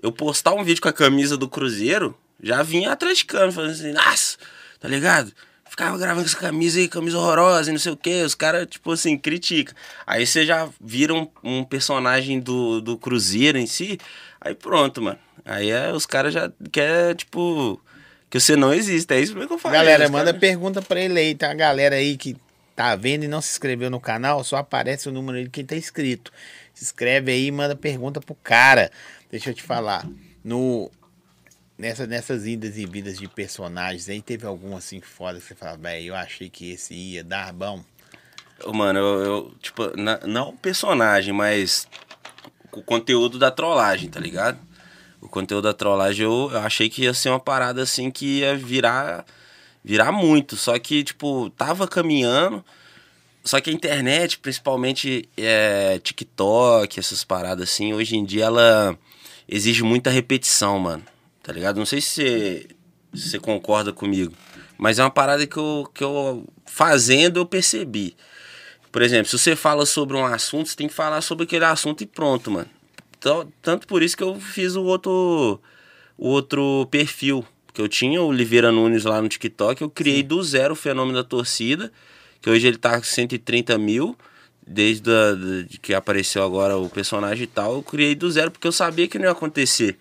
eu 0.02 0.12
postar 0.12 0.54
um 0.54 0.64
vídeo 0.64 0.82
com 0.82 0.90
a 0.90 0.94
camisa 0.94 1.38
do 1.38 1.48
Cruzeiro, 1.50 2.18
já 2.42 2.64
vinha 2.64 2.92
atleticano, 2.92 3.52
falando 3.52 3.72
assim, 3.72 3.92
nossa, 3.92 4.38
tá 4.80 4.88
ligado? 4.88 5.32
Ficava 5.72 5.98
gravando 5.98 6.26
essa 6.26 6.36
camisa 6.36 6.80
aí, 6.80 6.90
camisa 6.90 7.18
horrorosa 7.18 7.70
e 7.70 7.72
não 7.72 7.80
sei 7.80 7.94
o 7.94 7.96
que, 7.96 8.24
os 8.24 8.36
caras, 8.36 8.68
tipo 8.70 8.92
assim, 8.92 9.18
criticam. 9.18 9.74
Aí 10.06 10.28
você 10.28 10.46
já 10.46 10.68
vira 10.82 11.14
um, 11.14 11.26
um 11.42 11.64
personagem 11.64 12.42
do, 12.42 12.82
do 12.82 12.98
Cruzeiro 12.98 13.58
em 13.58 13.66
si, 13.66 13.98
aí 14.42 14.54
pronto, 14.54 15.02
mano. 15.02 15.18
Aí 15.46 15.72
é, 15.72 15.94
os 15.94 16.06
caras 16.06 16.34
já 16.34 16.52
querem, 16.74 17.16
tipo, 17.16 17.80
que 18.30 18.38
você 18.38 18.58
não 18.58 18.74
existe, 18.74 19.14
é 19.14 19.22
isso 19.22 19.32
mesmo 19.34 19.48
que 19.48 19.54
eu 19.54 19.58
falo. 19.58 19.74
Galera, 19.74 20.10
manda 20.10 20.26
caras- 20.26 20.42
pergunta 20.42 20.82
pra 20.82 21.00
ele 21.00 21.18
aí. 21.18 21.36
Tem 21.36 21.48
uma 21.48 21.56
galera 21.56 21.96
aí 21.96 22.18
que 22.18 22.36
tá 22.76 22.94
vendo 22.98 23.24
e 23.24 23.30
não 23.30 23.40
se 23.42 23.52
inscreveu 23.52 23.90
no 23.90 24.02
canal, 24.02 24.44
só 24.44 24.58
aparece 24.58 25.08
o 25.08 25.12
número 25.14 25.42
de 25.42 25.50
quem 25.50 25.64
tá 25.66 25.78
inscrito. 25.78 26.34
Se 26.74 26.84
inscreve 26.84 27.32
aí 27.32 27.46
e 27.48 27.52
manda 27.52 27.78
pergunta 27.78 28.20
pro 28.20 28.36
cara. 28.36 28.92
Deixa 29.32 29.52
eu 29.52 29.54
te 29.54 29.64
falar. 29.64 30.06
No, 30.44 30.92
nessa, 31.82 32.06
nessas 32.06 32.46
idas 32.46 32.78
e 32.78 32.86
vidas 32.86 33.18
de 33.18 33.28
personagens 33.28 34.08
aí, 34.08 34.22
teve 34.22 34.46
algum 34.46 34.78
assim 34.78 35.02
foda 35.02 35.40
que 35.40 35.46
você 35.46 35.56
fala, 35.56 35.76
velho, 35.78 36.08
eu 36.10 36.16
achei 36.16 36.48
que 36.48 36.72
esse 36.72 36.94
ia 36.94 37.24
dar 37.24 37.52
bom. 37.52 37.84
Mano, 38.68 39.00
eu, 39.00 39.20
eu, 39.24 39.54
tipo, 39.60 39.98
na- 39.98 40.20
não 40.20 40.56
personagem, 40.56 41.34
mas 41.34 41.88
o 42.72 42.84
conteúdo 42.84 43.40
da 43.40 43.50
trollagem, 43.50 44.08
tá 44.10 44.20
ligado? 44.20 44.60
O 45.20 45.28
conteúdo 45.28 45.64
da 45.64 45.74
trollagem 45.74 46.24
eu, 46.24 46.50
eu 46.52 46.60
achei 46.60 46.88
que 46.88 47.02
ia 47.04 47.14
ser 47.16 47.30
uma 47.30 47.40
parada 47.40 47.82
assim 47.82 48.12
que 48.12 48.40
ia 48.40 48.56
virar 48.56 49.26
virar 49.84 50.12
muito, 50.12 50.56
só 50.56 50.78
que 50.78 51.04
tipo, 51.04 51.50
tava 51.52 51.88
caminhando. 51.88 52.64
Só 53.44 53.60
que 53.60 53.72
a 53.72 53.74
internet, 53.74 54.38
principalmente 54.38 55.28
é, 55.36 55.98
TikTok, 55.98 57.00
essas 57.00 57.24
paradas 57.24 57.68
assim, 57.72 57.92
hoje 57.92 58.16
em 58.16 58.24
dia 58.24 58.46
ela 58.46 58.96
exige 59.50 59.82
muita 59.82 60.12
repetição, 60.12 60.78
mano. 60.78 61.04
Tá 61.44 61.52
ligado? 61.52 61.78
Não 61.78 61.86
sei 61.86 62.02
se 62.02 62.68
você, 63.14 63.40
concorda 63.40 63.92
comigo, 63.92 64.34
mas 64.78 65.00
é 65.00 65.04
uma 65.04 65.10
parada 65.10 65.46
que 65.48 65.58
eu, 65.58 65.90
que 65.94 66.04
eu 66.04 66.48
fazendo 66.66 67.40
eu 67.40 67.46
percebi. 67.46 68.16
Por 68.92 69.02
exemplo, 69.02 69.28
se 69.28 69.38
você 69.38 69.56
fala 69.56 69.86
sobre 69.86 70.18
um 70.18 70.26
assunto, 70.26 70.70
você 70.70 70.76
tem 70.76 70.88
que 70.88 70.94
falar 70.94 71.22
sobre 71.22 71.46
aquele 71.46 71.66
assunto 71.66 72.02
e 72.02 72.06
pronto, 72.06 72.52
mano. 72.52 72.70
Então, 73.18 73.52
tanto 73.62 73.88
por 73.88 74.04
isso 74.04 74.18
que 74.18 74.24
eu 74.24 74.40
fiz 74.40 74.76
o 74.76 74.84
outro, 74.84 75.62
o 76.18 76.28
outro 76.28 76.88
perfil. 76.92 77.46
Que 77.74 77.82
eu 77.82 77.88
tinha 77.88 78.22
o 78.22 78.28
Oliveira 78.28 78.72
Nunes 78.72 79.06
lá 79.06 79.22
no 79.22 79.30
TikTok, 79.30 79.82
eu 79.82 79.90
criei 79.90 80.22
do 80.24 80.44
zero 80.44 80.74
o 80.74 80.76
fenômeno 80.76 81.18
da 81.18 81.24
torcida, 81.24 81.92
que 82.42 82.50
hoje 82.50 82.68
ele 82.68 82.78
tá 82.78 82.98
com 82.98 83.04
130 83.04 83.78
mil, 83.78 84.18
desde 84.66 85.10
a, 85.10 85.66
de 85.70 85.80
que 85.80 85.94
apareceu 85.94 86.44
agora 86.44 86.78
o 86.78 86.90
personagem 86.90 87.44
e 87.44 87.48
tal, 87.48 87.76
eu 87.76 87.84
criei 87.84 88.14
do 88.14 88.30
zero 88.30 88.52
porque 88.52 88.68
eu 88.68 88.72
sabia 88.74 89.08
que 89.08 89.18
não 89.18 89.26
ia 89.26 89.32
acontecer. 89.32 89.98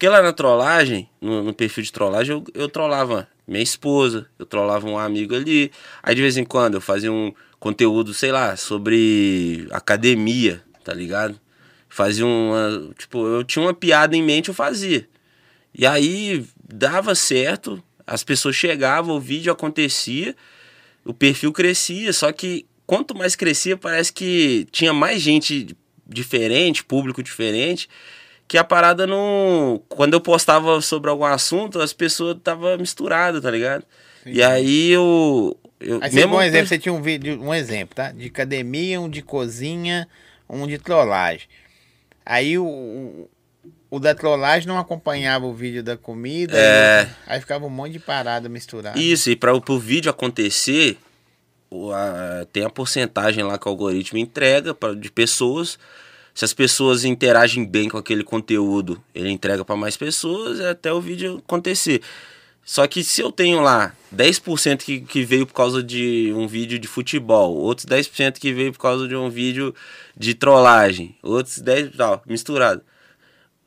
Porque 0.00 0.08
lá 0.08 0.22
na 0.22 0.32
trollagem, 0.32 1.10
no, 1.20 1.42
no 1.42 1.52
perfil 1.52 1.84
de 1.84 1.92
trollagem, 1.92 2.34
eu, 2.34 2.44
eu 2.54 2.70
trollava 2.70 3.28
minha 3.46 3.62
esposa, 3.62 4.26
eu 4.38 4.46
trollava 4.46 4.88
um 4.88 4.96
amigo 4.96 5.34
ali. 5.34 5.70
Aí 6.02 6.14
de 6.14 6.22
vez 6.22 6.38
em 6.38 6.44
quando 6.44 6.76
eu 6.76 6.80
fazia 6.80 7.12
um 7.12 7.34
conteúdo, 7.58 8.14
sei 8.14 8.32
lá, 8.32 8.56
sobre 8.56 9.68
academia, 9.70 10.64
tá 10.82 10.94
ligado? 10.94 11.38
Fazia 11.86 12.24
uma. 12.24 12.90
Tipo, 12.96 13.26
eu 13.26 13.44
tinha 13.44 13.62
uma 13.62 13.74
piada 13.74 14.16
em 14.16 14.22
mente, 14.22 14.48
eu 14.48 14.54
fazia. 14.54 15.06
E 15.74 15.84
aí 15.84 16.46
dava 16.66 17.14
certo, 17.14 17.84
as 18.06 18.24
pessoas 18.24 18.56
chegavam, 18.56 19.16
o 19.16 19.20
vídeo 19.20 19.52
acontecia, 19.52 20.34
o 21.04 21.12
perfil 21.12 21.52
crescia, 21.52 22.10
só 22.14 22.32
que 22.32 22.64
quanto 22.86 23.14
mais 23.14 23.36
crescia, 23.36 23.76
parece 23.76 24.14
que 24.14 24.66
tinha 24.72 24.94
mais 24.94 25.20
gente 25.20 25.76
diferente, 26.06 26.82
público 26.82 27.22
diferente, 27.22 27.86
que 28.50 28.58
a 28.58 28.64
parada 28.64 29.06
não. 29.06 29.80
Quando 29.88 30.14
eu 30.14 30.20
postava 30.20 30.80
sobre 30.80 31.08
algum 31.08 31.24
assunto, 31.24 31.80
as 31.80 31.92
pessoas 31.92 32.36
estavam 32.36 32.76
misturadas, 32.78 33.40
tá 33.40 33.48
ligado? 33.48 33.84
E 34.26 34.42
aí 34.42 34.90
eu. 34.90 35.56
eu 35.78 36.00
Aí 36.02 36.10
você, 36.10 36.24
um 36.26 36.42
exemplo, 36.42 36.66
você 36.66 36.76
tinha 36.76 36.92
um 36.92 37.00
vídeo, 37.00 37.40
um 37.40 37.54
exemplo, 37.54 37.94
tá? 37.94 38.10
De 38.10 38.26
academia, 38.26 39.00
um 39.00 39.08
de 39.08 39.22
cozinha, 39.22 40.08
um 40.48 40.66
de 40.66 40.78
trollagem. 40.78 41.46
Aí 42.26 42.58
o, 42.58 43.28
o, 43.88 44.00
da 44.00 44.16
trollagem 44.16 44.66
não 44.66 44.78
acompanhava 44.80 45.46
o 45.46 45.54
vídeo 45.54 45.80
da 45.80 45.96
comida, 45.96 46.58
É. 46.58 47.00
aí, 47.02 47.34
aí 47.36 47.40
ficava 47.40 47.64
um 47.64 47.70
monte 47.70 47.92
de 47.92 47.98
parada 48.00 48.48
misturada. 48.48 48.98
Isso, 48.98 49.30
e 49.30 49.36
para 49.36 49.54
o 49.54 49.78
vídeo 49.78 50.10
acontecer, 50.10 50.98
o- 51.70 51.92
a- 51.92 52.44
tem 52.52 52.64
a 52.64 52.68
porcentagem 52.70 53.44
lá 53.44 53.56
que 53.56 53.68
o 53.68 53.70
algoritmo 53.70 54.18
entrega 54.18 54.74
pra, 54.74 54.92
de 54.92 55.08
pessoas. 55.08 55.78
Se 56.34 56.44
as 56.44 56.52
pessoas 56.52 57.04
interagem 57.04 57.64
bem 57.64 57.88
com 57.88 57.98
aquele 57.98 58.24
conteúdo, 58.24 59.02
ele 59.14 59.30
entrega 59.30 59.64
para 59.64 59.76
mais 59.76 59.96
pessoas 59.96 60.60
até 60.60 60.92
o 60.92 61.00
vídeo 61.00 61.42
acontecer. 61.44 62.00
Só 62.64 62.86
que 62.86 63.02
se 63.02 63.20
eu 63.20 63.32
tenho 63.32 63.60
lá 63.60 63.92
10% 64.14 64.78
que, 64.78 65.00
que 65.00 65.24
veio 65.24 65.46
por 65.46 65.54
causa 65.54 65.82
de 65.82 66.32
um 66.36 66.46
vídeo 66.46 66.78
de 66.78 66.86
futebol, 66.86 67.56
outros 67.56 67.86
10% 67.86 68.38
que 68.38 68.52
veio 68.52 68.72
por 68.72 68.78
causa 68.78 69.08
de 69.08 69.16
um 69.16 69.28
vídeo 69.28 69.74
de 70.16 70.34
trollagem, 70.34 71.16
outros 71.22 71.60
10% 71.60 71.96
tal, 71.96 72.22
misturado. 72.26 72.82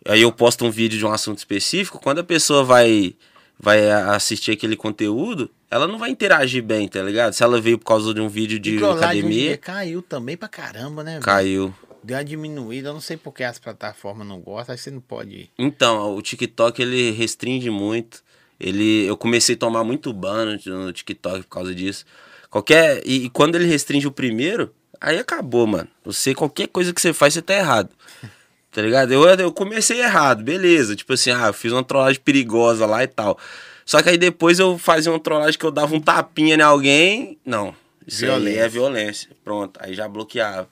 Aí 0.06 0.22
eu 0.22 0.32
posto 0.32 0.66
um 0.66 0.72
vídeo 0.72 0.98
de 0.98 1.06
um 1.06 1.12
assunto 1.12 1.38
específico, 1.38 2.00
quando 2.00 2.20
a 2.20 2.24
pessoa 2.24 2.64
vai 2.64 3.16
vai 3.60 3.90
assistir 3.90 4.52
aquele 4.52 4.76
conteúdo, 4.76 5.50
ela 5.72 5.88
não 5.88 5.98
vai 5.98 6.10
interagir 6.10 6.62
bem, 6.62 6.88
tá 6.88 7.02
ligado? 7.02 7.34
Se 7.34 7.44
ela 7.44 7.62
veio 7.62 7.78
por 7.78 7.86
causa 7.86 8.14
de 8.14 8.20
um 8.20 8.28
vídeo 8.28 8.60
de 8.60 8.78
dia 8.78 8.92
academia, 8.92 9.58
caiu 9.58 10.02
também 10.02 10.36
pra 10.36 10.50
caramba, 10.50 11.04
né? 11.04 11.20
caiu. 11.22 11.74
Deu 12.04 12.18
uma 12.18 12.24
diminuída, 12.26 12.90
eu 12.90 12.94
não 12.94 13.02
sei 13.02 13.16
porque 13.16 13.44
as 13.44 13.58
plataformas 13.60 14.28
não 14.28 14.40
gostam, 14.42 14.74
aí 14.74 14.78
você 14.78 14.92
não 14.92 15.00
pode. 15.00 15.50
Então, 15.58 16.16
o 16.16 16.22
TikTok 16.22 16.82
ele 16.82 17.12
restringe 17.12 17.70
muito. 17.70 18.24
Ele, 18.60 19.06
eu 19.06 19.18
comecei 19.18 19.56
a 19.56 19.58
tomar 19.58 19.84
muito 19.84 20.12
ban 20.14 20.58
no, 20.66 20.86
no 20.86 20.94
TikTok 20.94 21.44
por 21.44 21.50
causa 21.50 21.74
disso. 21.74 22.06
Qualquer 22.50 23.02
e, 23.06 23.26
e 23.26 23.30
quando 23.30 23.56
ele 23.56 23.66
restringe 23.66 24.06
o 24.06 24.12
primeiro, 24.12 24.74
aí 25.00 25.18
acabou, 25.18 25.66
mano. 25.66 25.88
Você 26.04 26.36
qualquer 26.36 26.68
coisa 26.68 26.94
que 26.94 27.02
você 27.02 27.14
faz, 27.14 27.34
você 27.34 27.42
tá 27.42 27.54
errado. 27.56 27.90
Tá 28.74 28.82
ligado? 28.82 29.14
Eu, 29.14 29.24
eu 29.24 29.52
comecei 29.52 30.02
errado, 30.02 30.44
beleza. 30.44 30.96
Tipo 30.96 31.14
assim, 31.14 31.30
ah, 31.30 31.46
eu 31.46 31.54
fiz 31.54 31.72
uma 31.72 31.84
trollagem 31.84 32.20
perigosa 32.20 32.88
lá 32.88 33.04
e 33.04 33.08
tal. 33.08 33.38
Só 33.86 34.02
que 34.02 34.10
aí 34.10 34.18
depois 34.18 34.58
eu 34.58 34.80
fazia 34.80 35.12
uma 35.12 35.20
trollagem 35.20 35.60
que 35.60 35.64
eu 35.64 35.70
dava 35.70 35.94
um 35.96 36.02
tapinha 36.02 36.56
em 36.56 36.62
alguém. 36.62 37.38
Não. 37.46 37.76
Isso 38.08 38.26
aí 38.26 38.32
Violência. 38.32 38.60
é 38.60 38.68
violência. 38.68 39.30
Pronto. 39.44 39.80
Aí 39.80 39.94
já 39.94 40.08
bloqueava. 40.08 40.68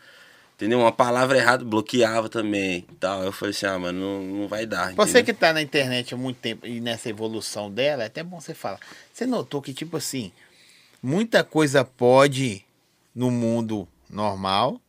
Entendeu? 0.62 0.78
Uma 0.78 0.92
palavra 0.92 1.40
errada 1.40 1.66
bloqueava 1.66 2.30
também. 2.30 2.86
e 2.88 2.96
Tal. 3.00 3.24
Eu 3.24 3.32
falei 3.32 3.50
assim, 3.50 3.66
ah, 3.66 3.80
mano, 3.80 4.00
não, 4.00 4.42
não 4.42 4.48
vai 4.48 4.68
dar. 4.68 4.94
Você 4.94 5.10
entendeu? 5.18 5.26
que 5.26 5.34
tá 5.34 5.52
na 5.52 5.60
internet 5.60 6.14
há 6.14 6.18
muito 6.18 6.38
tempo 6.38 6.68
e 6.68 6.80
nessa 6.80 7.10
evolução 7.10 7.72
dela, 7.72 8.04
é 8.04 8.06
até 8.06 8.22
bom 8.22 8.40
você 8.40 8.54
falar. 8.54 8.80
Você 9.12 9.26
notou 9.26 9.60
que, 9.60 9.74
tipo 9.74 9.98
assim, 9.98 10.32
muita 11.02 11.44
coisa 11.44 11.84
pode 11.84 12.64
no 13.16 13.32
mundo 13.32 13.88
normal, 14.08 14.80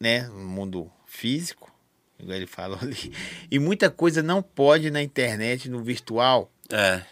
né? 0.00 0.22
No 0.22 0.46
mundo 0.46 0.90
físico, 1.04 1.70
igual 2.18 2.38
ele 2.38 2.46
falou 2.46 2.78
ali. 2.80 3.12
E 3.50 3.58
muita 3.58 3.90
coisa 3.90 4.22
não 4.22 4.40
pode 4.40 4.90
na 4.90 5.02
internet, 5.02 5.68
no 5.68 5.82
virtual. 5.82 6.50
É. 6.70 7.02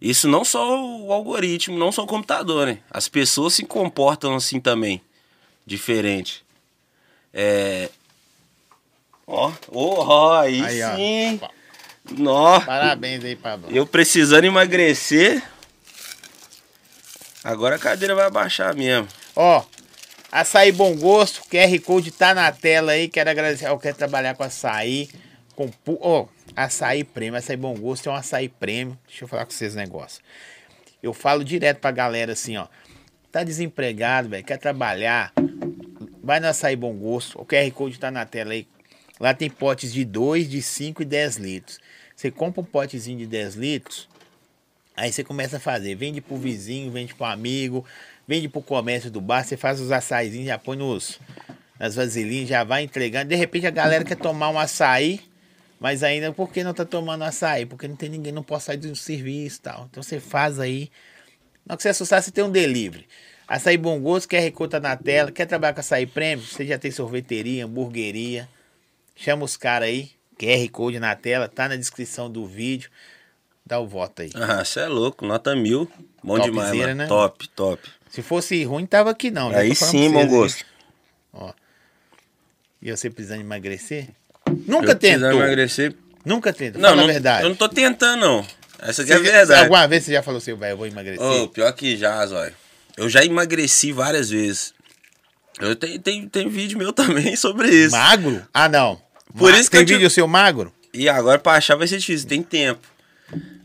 Isso 0.00 0.28
não 0.28 0.44
só 0.44 0.80
o 0.80 1.12
algoritmo, 1.12 1.76
não 1.76 1.90
só 1.90 2.04
o 2.04 2.06
computador, 2.06 2.68
né? 2.68 2.78
As 2.88 3.08
pessoas 3.08 3.54
se 3.54 3.64
comportam 3.64 4.36
assim 4.36 4.60
também. 4.60 5.02
Diferente. 5.66 6.41
É. 7.32 7.88
Ó, 9.26 9.52
ó, 9.70 10.06
ó, 10.06 10.40
aí, 10.40 10.62
Aí, 10.62 10.82
ó. 10.82 10.96
sim. 10.96 11.40
Nó. 12.18 12.60
Parabéns 12.60 13.24
aí, 13.24 13.36
Pablo. 13.36 13.68
Eu 13.70 13.86
precisando 13.86 14.44
emagrecer. 14.44 15.42
Agora 17.44 17.76
a 17.76 17.78
cadeira 17.78 18.14
vai 18.14 18.26
abaixar 18.26 18.74
mesmo. 18.74 19.08
Ó, 19.34 19.64
açaí 20.30 20.70
bom 20.72 20.94
gosto, 20.96 21.42
QR 21.48 21.76
Code 21.80 22.10
tá 22.10 22.34
na 22.34 22.50
tela 22.52 22.92
aí. 22.92 23.08
Quero 23.08 23.30
agradecer 23.30 23.66
ao 23.66 23.78
que 23.78 23.84
quer 23.88 23.94
trabalhar 23.94 24.34
com 24.34 24.42
açaí. 24.44 25.08
Com, 25.56 25.70
ó, 26.00 26.26
açaí 26.54 27.02
prêmio. 27.04 27.38
Açaí 27.38 27.56
bom 27.56 27.74
gosto 27.74 28.08
é 28.08 28.12
um 28.12 28.16
açaí 28.16 28.48
prêmio. 28.48 28.98
Deixa 29.08 29.24
eu 29.24 29.28
falar 29.28 29.44
com 29.44 29.50
vocês 29.52 29.74
um 29.74 29.78
negócio. 29.78 30.22
Eu 31.02 31.12
falo 31.12 31.42
direto 31.44 31.78
pra 31.78 31.90
galera 31.90 32.32
assim, 32.32 32.56
ó. 32.56 32.66
Tá 33.30 33.42
desempregado, 33.42 34.28
velho, 34.28 34.44
quer 34.44 34.58
trabalhar. 34.58 35.32
Vai 36.22 36.38
no 36.38 36.46
açaí 36.46 36.76
bom 36.76 36.94
gosto. 36.94 37.40
O 37.40 37.44
QR 37.44 37.70
Code 37.72 37.98
tá 37.98 38.10
na 38.10 38.24
tela 38.24 38.52
aí. 38.52 38.66
Lá 39.18 39.34
tem 39.34 39.50
potes 39.50 39.92
de 39.92 40.04
2, 40.04 40.48
de 40.48 40.62
5 40.62 41.02
e 41.02 41.04
10 41.04 41.36
litros. 41.36 41.80
Você 42.14 42.30
compra 42.30 42.60
um 42.60 42.64
potezinho 42.64 43.18
de 43.18 43.26
10 43.26 43.54
litros. 43.56 44.08
Aí 44.96 45.12
você 45.12 45.24
começa 45.24 45.56
a 45.56 45.60
fazer, 45.60 45.94
vende 45.94 46.20
pro 46.20 46.36
vizinho, 46.36 46.90
vende 46.90 47.14
pro 47.14 47.24
amigo, 47.24 47.84
vende 48.28 48.48
pro 48.48 48.60
comércio 48.60 49.10
do 49.10 49.20
bar, 49.20 49.42
você 49.42 49.56
faz 49.56 49.80
os 49.80 49.90
açaizinhos, 49.90 50.46
já 50.46 50.58
põe 50.58 50.76
nos, 50.76 51.18
nas 51.78 51.94
vasilhinhas, 51.94 52.48
já 52.48 52.62
vai 52.62 52.82
entregando. 52.82 53.30
De 53.30 53.34
repente 53.34 53.66
a 53.66 53.70
galera 53.70 54.04
quer 54.04 54.16
tomar 54.16 54.50
um 54.50 54.58
açaí, 54.58 55.20
mas 55.80 56.02
ainda 56.02 56.30
por 56.30 56.52
que 56.52 56.62
não 56.62 56.74
tá 56.74 56.84
tomando 56.84 57.24
açaí? 57.24 57.64
Porque 57.64 57.88
não 57.88 57.96
tem 57.96 58.10
ninguém, 58.10 58.32
não 58.32 58.42
pode 58.42 58.64
sair 58.64 58.76
do 58.76 58.94
serviço 58.94 59.58
e 59.58 59.62
tal. 59.62 59.88
Então 59.90 60.02
você 60.02 60.20
faz 60.20 60.60
aí. 60.60 60.90
Hora 61.66 61.76
que 61.76 61.82
você 61.82 61.88
assustar, 61.88 62.22
você 62.22 62.30
tem 62.30 62.44
um 62.44 62.50
delivery. 62.50 63.06
Açaí 63.54 63.76
Bom 63.76 64.00
Gosto, 64.00 64.28
QR 64.28 64.50
Code 64.52 64.70
tá 64.70 64.80
na 64.80 64.96
tela. 64.96 65.30
Quer 65.30 65.44
trabalhar 65.46 65.74
com 65.74 65.80
açaí 65.80 66.06
prêmio? 66.06 66.44
Você 66.44 66.64
já 66.64 66.78
tem 66.78 66.90
sorveteria, 66.90 67.64
hamburgueria. 67.66 68.48
Chama 69.14 69.44
os 69.44 69.56
caras 69.58 69.88
aí. 69.88 70.10
QR 70.38 70.68
Code 70.70 70.98
na 70.98 71.14
tela, 71.14 71.48
tá 71.48 71.68
na 71.68 71.76
descrição 71.76 72.30
do 72.30 72.46
vídeo. 72.46 72.88
Dá 73.64 73.78
o 73.78 73.86
voto 73.86 74.22
aí. 74.22 74.30
Ah, 74.34 74.64
você 74.64 74.80
é 74.80 74.86
louco, 74.86 75.26
nota 75.26 75.54
mil. 75.54 75.90
Bom 76.24 76.36
Topzera, 76.36 76.50
demais, 76.50 76.78
mano. 76.78 76.94
né? 76.94 77.06
Top, 77.06 77.48
top. 77.50 77.82
Se 78.10 78.22
fosse 78.22 78.62
ruim, 78.64 78.86
tava 78.86 79.10
aqui 79.10 79.30
não. 79.30 79.50
Aí 79.50 79.74
sim, 79.74 80.10
bom 80.10 80.26
gosto. 80.26 80.64
E 82.80 82.90
você 82.90 83.08
precisando 83.10 83.40
emagrecer? 83.40 84.08
Eu 84.46 84.54
Nunca 84.66 84.96
precisando 84.96 85.30
tentou. 85.30 85.42
emagrecer. 85.44 85.94
Nunca 86.24 86.52
tentou. 86.52 86.80
Não, 86.80 86.88
Fala 86.90 87.00
não, 87.02 87.06
verdade. 87.08 87.42
eu 87.44 87.48
não 87.50 87.56
tô 87.56 87.68
tentando, 87.68 88.20
não. 88.20 88.46
Essa 88.80 89.02
aqui 89.02 89.12
é 89.12 89.14
a 89.14 89.18
já- 89.18 89.22
verdade. 89.30 89.60
Alguma 89.62 89.86
vez 89.86 90.04
você 90.04 90.12
já 90.12 90.22
falou 90.22 90.38
assim, 90.38 90.54
velho, 90.54 90.72
eu 90.72 90.76
vou 90.76 90.86
emagrecer? 90.86 91.24
Ô, 91.24 91.48
pior 91.48 91.70
que 91.72 91.96
já, 91.96 92.24
Zóio. 92.26 92.52
Eu 92.96 93.08
já 93.08 93.24
emagreci 93.24 93.92
várias 93.92 94.30
vezes. 94.30 94.74
Eu 95.60 95.76
tenho, 95.76 95.98
tenho, 95.98 96.28
tenho 96.28 96.50
vídeo 96.50 96.78
meu 96.78 96.92
também 96.94 97.36
sobre 97.36 97.68
isso. 97.68 97.92
Magro? 97.96 98.46
Ah, 98.52 98.68
não. 98.68 99.00
Por 99.36 99.52
isso 99.54 99.70
que 99.70 99.76
Tem 99.76 99.80
eu 99.80 99.86
te- 99.86 99.94
vídeo 99.94 100.10
seu 100.10 100.26
magro? 100.28 100.72
E 100.92 101.08
agora 101.08 101.38
pra 101.38 101.52
achar 101.52 101.76
vai 101.76 101.86
ser 101.88 101.98
difícil, 101.98 102.28
tem 102.28 102.42
tempo. 102.42 102.86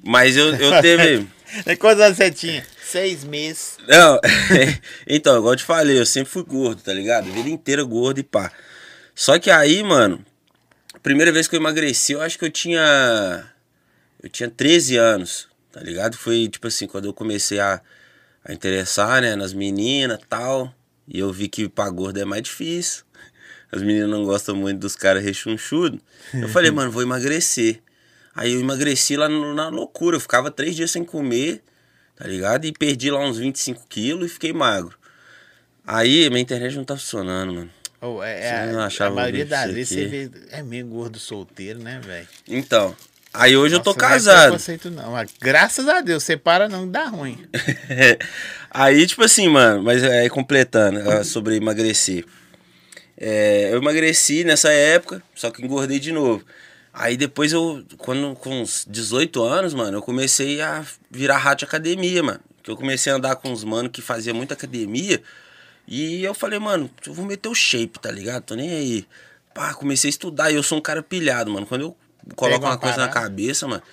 Mas 0.03 0.38
eu, 0.38 0.55
eu 0.55 0.71
teve. 0.82 1.28
E 1.65 1.75
quantos 1.75 2.01
anos 2.01 2.17
você 2.17 2.32
tinha? 2.32 2.65
Seis 2.86 3.25
meses. 3.25 3.78
Não, 3.88 4.17
então, 5.05 5.38
igual 5.38 5.53
eu 5.53 5.57
te 5.57 5.63
falei, 5.63 5.99
eu 5.99 6.05
sempre 6.05 6.32
fui 6.32 6.43
gordo, 6.43 6.82
tá 6.82 6.93
ligado? 6.93 7.30
A 7.30 7.34
vida 7.34 7.49
inteira 7.49 7.84
gordo 7.84 8.19
e 8.19 8.23
pá. 8.23 8.49
Só 9.13 9.38
que 9.39 9.49
aí, 9.51 9.84
mano, 9.84 10.23
primeira 11.03 11.32
vez 11.34 11.47
que 11.49 11.55
eu 11.55 11.59
emagreci, 11.59 12.13
eu 12.13 12.21
acho 12.21 12.38
que 12.39 12.45
eu 12.45 12.51
tinha. 12.51 13.45
Eu 14.23 14.30
tinha 14.30 14.49
13 14.49 14.95
anos, 14.95 15.47
tá 15.71 15.82
ligado? 15.82 16.15
Foi 16.17 16.47
tipo 16.47 16.67
assim, 16.67 16.88
quando 16.88 17.05
eu 17.05 17.13
comecei 17.13 17.59
a, 17.59 17.82
a 18.48 18.54
interessar, 18.54 19.22
né, 19.22 19.36
nas 19.36 19.54
meninas 19.54 20.20
e 20.22 20.26
tal. 20.28 20.74
E 21.08 21.20
eu 21.20 21.32
vi 21.32 21.48
que 21.48 21.68
pra 21.70 21.89
gordo 21.89 22.20
é 22.20 22.26
mais 22.26 22.41
difícil. 22.43 23.04
As 23.72 23.82
meninas 23.82 24.10
não 24.10 24.24
gostam 24.24 24.56
muito 24.56 24.80
dos 24.80 24.95
caras 24.95 25.24
rechonchudos. 25.24 26.00
Eu 26.34 26.48
falei, 26.48 26.72
mano, 26.72 26.89
vou 26.91 27.02
emagrecer. 27.02 27.82
Aí 28.34 28.54
eu 28.54 28.60
emagreci 28.62 29.18
lá 29.18 29.28
no- 29.28 29.54
na 29.54 29.68
loucura. 29.70 30.16
Eu 30.16 30.22
ficava 30.22 30.50
três 30.50 30.76
dias 30.76 30.91
sem 30.91 31.04
comer, 31.04 31.62
tá 32.16 32.26
ligado? 32.28 32.66
E 32.66 32.72
perdi 32.72 33.12
lá 33.12 33.20
uns 33.20 33.38
25 33.38 33.86
quilos 33.89 34.28
e 34.32 34.34
fiquei 34.34 34.54
magro. 34.54 34.98
Aí 35.86 36.30
minha 36.30 36.41
internet 36.41 36.76
não 36.76 36.84
tá 36.86 36.95
funcionando, 36.95 37.54
mano. 37.54 37.70
Oh, 38.00 38.22
é, 38.22 38.39
é, 38.45 38.52
a, 38.76 39.08
a 39.08 39.10
maioria 39.10 39.45
das 39.45 39.64
aqui? 39.66 39.74
vezes 39.74 39.89
você 39.89 40.06
vê. 40.06 40.32
É 40.52 40.62
meio 40.62 40.86
gordo 40.86 41.18
solteiro, 41.18 41.80
né, 41.80 42.00
velho? 42.04 42.28
Então, 42.48 42.95
aí 43.38 43.57
hoje 43.57 43.75
eu 43.75 43.79
tô 43.79 43.91
Nossa, 43.91 44.01
não 44.01 44.07
é 44.07 44.11
casado. 44.11 44.41
preconceito, 44.43 44.89
não. 44.89 45.11
Mas, 45.11 45.31
graças 45.39 45.88
a 45.88 46.01
Deus, 46.01 46.23
separa 46.23 46.67
não 46.67 46.89
dá 46.89 47.05
ruim. 47.05 47.45
aí, 48.69 49.05
tipo 49.07 49.23
assim, 49.23 49.47
mano, 49.47 49.83
mas 49.83 50.03
aí 50.03 50.29
completando 50.29 50.99
ah, 51.09 51.23
sobre 51.23 51.55
emagrecer. 51.55 52.25
É, 53.19 53.69
eu 53.71 53.77
emagreci 53.77 54.43
nessa 54.43 54.71
época, 54.71 55.23
só 55.33 55.49
que 55.49 55.63
engordei 55.63 55.99
de 55.99 56.11
novo. 56.11 56.43
Aí 56.93 57.17
depois 57.17 57.51
eu, 57.51 57.83
quando 57.97 58.35
com 58.35 58.61
uns 58.61 58.85
18 58.89 59.43
anos, 59.43 59.73
mano, 59.73 59.97
eu 59.97 60.01
comecei 60.01 60.61
a 60.61 60.83
virar 61.09 61.38
rato 61.38 61.59
de 61.59 61.65
academia, 61.65 62.23
mano. 62.23 62.39
Que 62.63 62.71
eu 62.71 62.75
comecei 62.75 63.11
a 63.11 63.15
andar 63.15 63.35
com 63.35 63.51
uns 63.51 63.63
mano 63.63 63.89
que 63.89 64.01
fazia 64.01 64.33
muita 64.33 64.53
academia. 64.53 65.21
E 65.88 66.23
eu 66.23 66.33
falei, 66.33 66.59
mano, 66.59 66.89
eu 67.05 67.13
vou 67.13 67.25
meter 67.25 67.49
o 67.49 67.55
shape, 67.55 67.99
tá 67.99 68.11
ligado? 68.11 68.43
Tô 68.43 68.55
nem 68.55 68.69
aí. 68.69 69.07
Pá, 69.53 69.73
comecei 69.73 70.09
a 70.09 70.11
estudar 70.11 70.51
e 70.51 70.55
eu 70.55 70.63
sou 70.63 70.77
um 70.77 70.81
cara 70.81 71.01
pilhado, 71.01 71.51
mano. 71.51 71.65
Quando 71.65 71.81
eu 71.81 71.97
coloco 72.36 72.59
Pega 72.59 72.65
uma 72.65 72.73
uma 72.73 72.78
coisa 72.78 72.97
na 72.97 73.07
cabeça, 73.07 73.67
mano, 73.67 73.84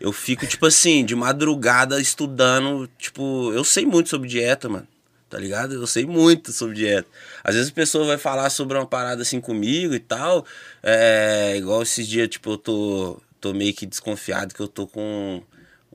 eu 0.00 0.12
fico, 0.12 0.46
tipo 0.46 0.66
assim, 0.66 1.04
de 1.04 1.14
madrugada 1.14 2.00
estudando. 2.00 2.88
Tipo, 2.98 3.52
eu 3.52 3.64
sei 3.64 3.86
muito 3.86 4.08
sobre 4.08 4.28
dieta, 4.28 4.68
mano. 4.68 4.86
Tá 5.30 5.38
ligado? 5.38 5.74
Eu 5.74 5.86
sei 5.86 6.04
muito 6.04 6.52
sobre 6.52 6.76
dieta. 6.76 7.08
Às 7.42 7.54
vezes 7.54 7.70
a 7.70 7.74
pessoa 7.74 8.06
vai 8.06 8.18
falar 8.18 8.50
sobre 8.50 8.76
uma 8.76 8.86
parada 8.86 9.22
assim 9.22 9.40
comigo 9.40 9.94
e 9.94 9.98
tal. 9.98 10.44
É, 10.82 11.54
igual 11.56 11.82
esses 11.82 12.06
dias, 12.06 12.28
tipo, 12.28 12.52
eu 12.52 12.58
tô, 12.58 13.20
tô 13.40 13.52
meio 13.52 13.74
que 13.74 13.86
desconfiado 13.86 14.54
que 14.54 14.60
eu 14.60 14.68
tô 14.68 14.86
com 14.86 15.42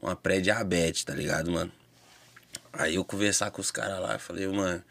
uma 0.02 0.16
pré-diabetes, 0.16 1.04
tá 1.04 1.14
ligado, 1.14 1.52
mano? 1.52 1.72
Aí 2.74 2.96
eu 2.96 3.06
conversar 3.06 3.52
com 3.52 3.62
os 3.62 3.72
caras 3.72 4.00
lá, 4.00 4.14
eu 4.14 4.20
falei, 4.20 4.48
mano, 4.48 4.84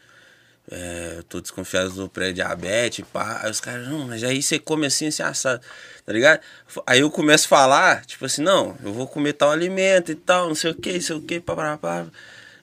é, 0.71 1.23
tô 1.27 1.41
desconfiado 1.41 1.89
do 1.91 2.09
pré-diabetes, 2.09 3.03
pá. 3.11 3.41
Aí 3.43 3.51
os 3.51 3.59
caras, 3.59 3.87
não, 3.87 4.07
mas 4.07 4.23
aí 4.23 4.41
você 4.41 4.59
come 4.59 4.85
assim, 4.85 5.07
assim, 5.07 5.23
assado, 5.23 5.61
tá 6.05 6.13
ligado? 6.13 6.41
Aí 6.85 6.99
eu 6.99 7.09
começo 7.09 7.45
a 7.45 7.49
falar, 7.49 8.05
tipo 8.05 8.25
assim, 8.25 8.41
não, 8.41 8.77
eu 8.83 8.93
vou 8.93 9.07
comer 9.07 9.33
tal 9.33 9.51
alimento 9.51 10.11
e 10.11 10.15
tal, 10.15 10.47
não 10.47 10.55
sei 10.55 10.71
o 10.71 10.75
que, 10.75 10.93
não 10.93 11.01
sei 11.01 11.15
o 11.15 11.21
que, 11.21 11.39
pá, 11.39 11.55
pá, 11.55 11.77
pá. 11.77 12.05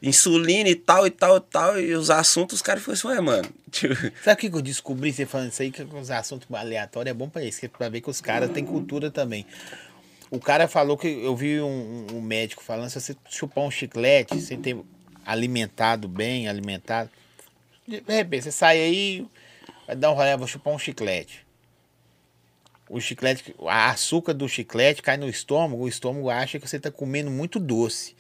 Insulina 0.03 0.69
e 0.69 0.75
tal, 0.75 1.07
e 1.07 1.11
tal, 1.11 1.39
e 1.39 1.41
tal. 1.41 1.81
E 1.81 1.95
os 1.95 2.11
assuntos, 2.11 2.57
os 2.57 2.63
caras 2.63 2.83
ficam 2.83 2.95
assim, 2.95 3.09
ué, 3.09 3.21
mano. 3.21 3.49
Tipo, 3.71 3.95
Sabe 4.23 4.47
o 4.47 4.51
que 4.51 4.57
eu 4.57 4.63
descobri 4.63 5.13
você 5.13 5.27
falando 5.27 5.51
isso 5.51 5.63
aí? 5.63 5.73
Que 5.73 5.83
os 5.83 6.11
assuntos 6.11 6.47
aleatórios 6.55 7.11
é 7.11 7.15
bom 7.15 7.29
pra 7.29 7.43
isso, 7.43 7.65
é 7.65 7.69
pra 7.69 7.89
ver 7.89 8.01
que 8.01 8.11
os 8.11 8.21
caras 8.21 8.51
têm 8.51 8.65
cultura 8.65 9.11
também. 9.11 9.47
O 10.31 10.39
cara 10.39 10.69
falou 10.69 10.97
que 10.97 11.09
eu 11.09 11.35
vi 11.35 11.61
um, 11.61 12.07
um 12.13 12.21
médico 12.21 12.63
falando: 12.63 12.91
se 12.91 13.01
você 13.01 13.17
chupar 13.29 13.65
um 13.65 13.71
chiclete, 13.71 14.41
sem 14.41 14.61
ter 14.61 14.77
alimentado 15.25 16.07
bem, 16.07 16.49
alimentado, 16.49 17.11
de 17.87 18.03
repente 18.07 18.45
você 18.45 18.53
sai 18.53 18.79
aí, 18.81 19.27
vai 19.87 19.97
dar 19.97 20.11
um 20.11 20.15
rolê, 20.15 20.37
vou 20.37 20.47
chupar 20.47 20.73
um 20.75 20.79
chiclete. 20.79 21.47
O 22.89 23.01
chiclete, 23.01 23.55
a 23.67 23.91
açúcar 23.91 24.33
do 24.33 24.49
chiclete 24.49 25.03
cai 25.03 25.17
no 25.17 25.29
estômago, 25.29 25.83
o 25.83 25.89
estômago 25.89 26.31
acha 26.31 26.59
que 26.61 26.69
você 26.69 26.79
tá 26.79 26.91
comendo 26.91 27.31
muito 27.31 27.59
doce. 27.59 28.15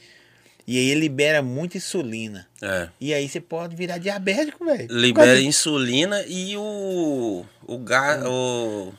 E 0.66 0.76
aí 0.78 0.92
libera 0.94 1.40
muita 1.42 1.76
insulina. 1.76 2.48
é. 2.60 2.88
E 3.00 3.14
aí 3.14 3.28
você 3.28 3.40
pode 3.40 3.76
virar 3.76 3.98
diabético, 3.98 4.64
velho. 4.64 4.88
Libera 4.90 5.40
insulina 5.40 6.24
e 6.26 6.56
o. 6.56 7.44
O, 7.64 7.78
ga, 7.78 8.28
o, 8.28 8.92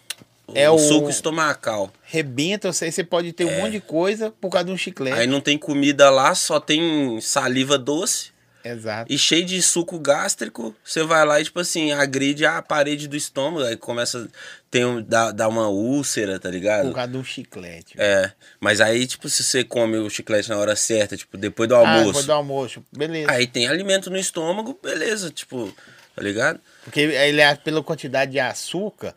É 0.55 0.69
o 0.69 0.75
o- 0.75 0.79
suco 0.79 1.09
estomacal. 1.09 1.91
rebenta, 2.03 2.71
você, 2.71 2.89
você 2.89 3.03
pode 3.03 3.33
ter 3.33 3.43
um 3.43 3.57
monte 3.59 3.73
de 3.73 3.81
coisa 3.81 4.31
por 4.39 4.49
causa 4.49 4.67
de 4.67 4.71
um 4.71 4.77
chiclete. 4.77 5.17
É. 5.17 5.21
Aí 5.21 5.27
não 5.27 5.41
tem 5.41 5.57
comida 5.57 6.09
lá, 6.09 6.33
só 6.33 6.57
tem 6.61 7.19
saliva 7.19 7.77
doce. 7.77 8.31
Exato. 8.71 9.11
E 9.11 9.17
cheio 9.17 9.45
de 9.45 9.61
suco 9.61 9.99
gástrico, 9.99 10.75
você 10.83 11.03
vai 11.03 11.25
lá 11.25 11.39
e, 11.39 11.43
tipo 11.43 11.59
assim, 11.59 11.91
agride 11.91 12.45
a 12.45 12.61
parede 12.61 13.07
do 13.07 13.15
estômago, 13.15 13.65
aí 13.65 13.75
começa, 13.77 14.27
tem 14.69 14.83
um, 14.85 15.01
dá, 15.01 15.31
dá 15.31 15.47
uma 15.47 15.67
úlcera, 15.69 16.39
tá 16.39 16.49
ligado? 16.49 16.87
Por 16.89 16.95
causa 16.95 17.17
um 17.17 17.23
chiclete. 17.23 17.95
É, 17.97 18.31
mas 18.59 18.81
aí, 18.81 19.05
tipo, 19.07 19.27
se 19.29 19.43
você 19.43 19.63
come 19.63 19.97
o 19.97 20.09
chiclete 20.09 20.49
na 20.49 20.57
hora 20.57 20.75
certa, 20.75 21.15
tipo, 21.17 21.37
depois 21.37 21.67
do 21.69 21.75
Ah, 21.75 21.79
almoço, 21.79 22.05
depois 22.07 22.25
do 22.25 22.33
almoço. 22.33 22.83
Beleza. 22.91 23.31
aí 23.31 23.47
tem 23.47 23.67
alimento 23.67 24.09
no 24.09 24.17
estômago, 24.17 24.79
beleza, 24.81 25.29
tipo, 25.31 25.73
tá 26.15 26.21
ligado? 26.21 26.59
Porque 26.83 26.99
ele, 27.01 27.41
acha- 27.41 27.61
pela 27.61 27.83
quantidade 27.83 28.31
de 28.31 28.39
açúcar 28.39 29.13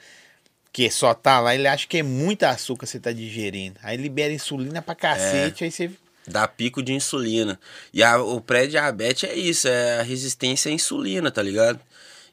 que 0.73 0.89
só 0.89 1.13
tá 1.15 1.41
lá, 1.41 1.53
ele 1.55 1.67
acha 1.67 1.87
que 1.87 1.99
é 1.99 2.03
muito 2.03 2.45
açúcar 2.45 2.87
que 2.87 2.93
você 2.93 3.01
tá 3.01 3.11
digerindo. 3.11 3.77
Aí 3.83 3.97
libera 3.97 4.33
insulina 4.33 4.81
pra 4.81 4.95
cacete, 4.95 5.65
aí 5.65 5.71
você. 5.71 5.91
Dá 6.27 6.47
pico 6.47 6.83
de 6.83 6.93
insulina. 6.93 7.59
E 7.93 8.03
a- 8.03 8.23
o 8.23 8.41
pré-diabetes 8.41 9.25
é 9.29 9.35
isso, 9.35 9.67
é 9.69 10.01
a 10.01 10.03
resistência 10.03 10.71
à 10.71 10.75
insulina, 10.75 11.31
tá 11.31 11.43
ligado? 11.43 11.81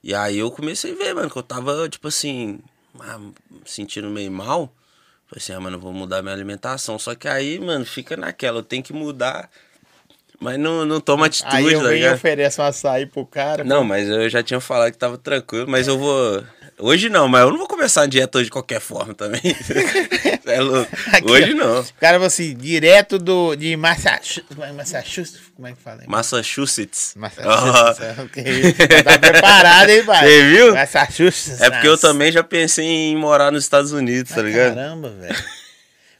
E 0.03 0.13
aí 0.13 0.37
eu 0.37 0.51
comecei 0.51 0.91
a 0.91 0.95
ver, 0.95 1.15
mano, 1.15 1.29
que 1.29 1.37
eu 1.37 1.43
tava, 1.43 1.87
tipo 1.89 2.07
assim, 2.07 2.59
ah, 2.99 3.19
sentindo 3.65 4.09
meio 4.09 4.31
mal. 4.31 4.71
Falei 5.27 5.43
assim, 5.43 5.53
ah, 5.53 5.59
mano, 5.59 5.79
vou 5.79 5.91
mudar 5.91 6.21
minha 6.21 6.33
alimentação. 6.33 6.97
Só 6.99 7.15
que 7.15 7.27
aí, 7.27 7.59
mano, 7.59 7.85
fica 7.85 8.15
naquela, 8.15 8.59
eu 8.59 8.63
tenho 8.63 8.83
que 8.83 8.93
mudar. 8.93 9.49
Mas 10.39 10.59
não, 10.59 10.85
não 10.85 11.01
toma 11.01 11.25
atitude, 11.25 11.55
Aí 11.55 11.73
eu 11.73 11.81
tá 11.81 11.85
e 11.91 11.93
ligado? 11.95 12.15
ofereço 12.15 12.61
um 12.61 12.65
açaí 12.65 13.05
pro 13.07 13.25
cara. 13.25 13.63
Não, 13.63 13.83
mas 13.83 14.07
eu 14.07 14.29
já 14.29 14.43
tinha 14.43 14.59
falado 14.59 14.91
que 14.91 14.97
tava 14.97 15.17
tranquilo, 15.17 15.67
mas 15.67 15.87
eu 15.87 15.97
vou. 15.97 16.43
Hoje 16.79 17.09
não, 17.09 17.27
mas 17.27 17.41
eu 17.41 17.49
não 17.49 17.57
vou 17.57 17.67
começar 17.67 18.03
a 18.03 18.05
dieta 18.05 18.37
hoje 18.37 18.45
de 18.45 18.51
qualquer 18.51 18.79
forma 18.79 19.11
também. 19.11 19.41
é 20.45 20.61
louco. 20.61 20.91
Aqui, 21.11 21.31
hoje 21.31 21.53
ó. 21.53 21.55
não. 21.55 21.81
O 21.81 21.93
cara 21.99 22.13
falou 22.13 22.27
assim, 22.27 22.55
direto 22.55 23.17
do, 23.17 23.55
de 23.55 23.75
Massachusetts. 23.75 24.55
Massachusetts? 24.75 25.41
Como 25.55 25.67
é 25.67 25.71
que 25.71 25.81
fala? 25.81 26.01
aí? 26.01 26.07
Massachusetts. 26.07 27.13
Massachusetts. 27.15 27.99
é, 27.99 28.21
ok. 28.21 28.75
Já 28.91 29.03
tá 29.03 29.17
preparado, 29.19 29.89
hein, 29.89 30.05
pai? 30.05 30.27
Você 30.27 30.49
viu? 30.49 30.73
Massachusetts. 30.75 31.61
É 31.61 31.69
porque 31.71 31.87
eu 31.87 31.97
também 31.97 32.31
já 32.31 32.43
pensei 32.43 32.85
em 32.85 33.17
morar 33.17 33.51
nos 33.51 33.63
Estados 33.63 33.91
Unidos, 33.91 34.31
tá 34.31 34.43
ligado? 34.43 34.75
Caramba, 34.75 35.09
velho. 35.09 35.35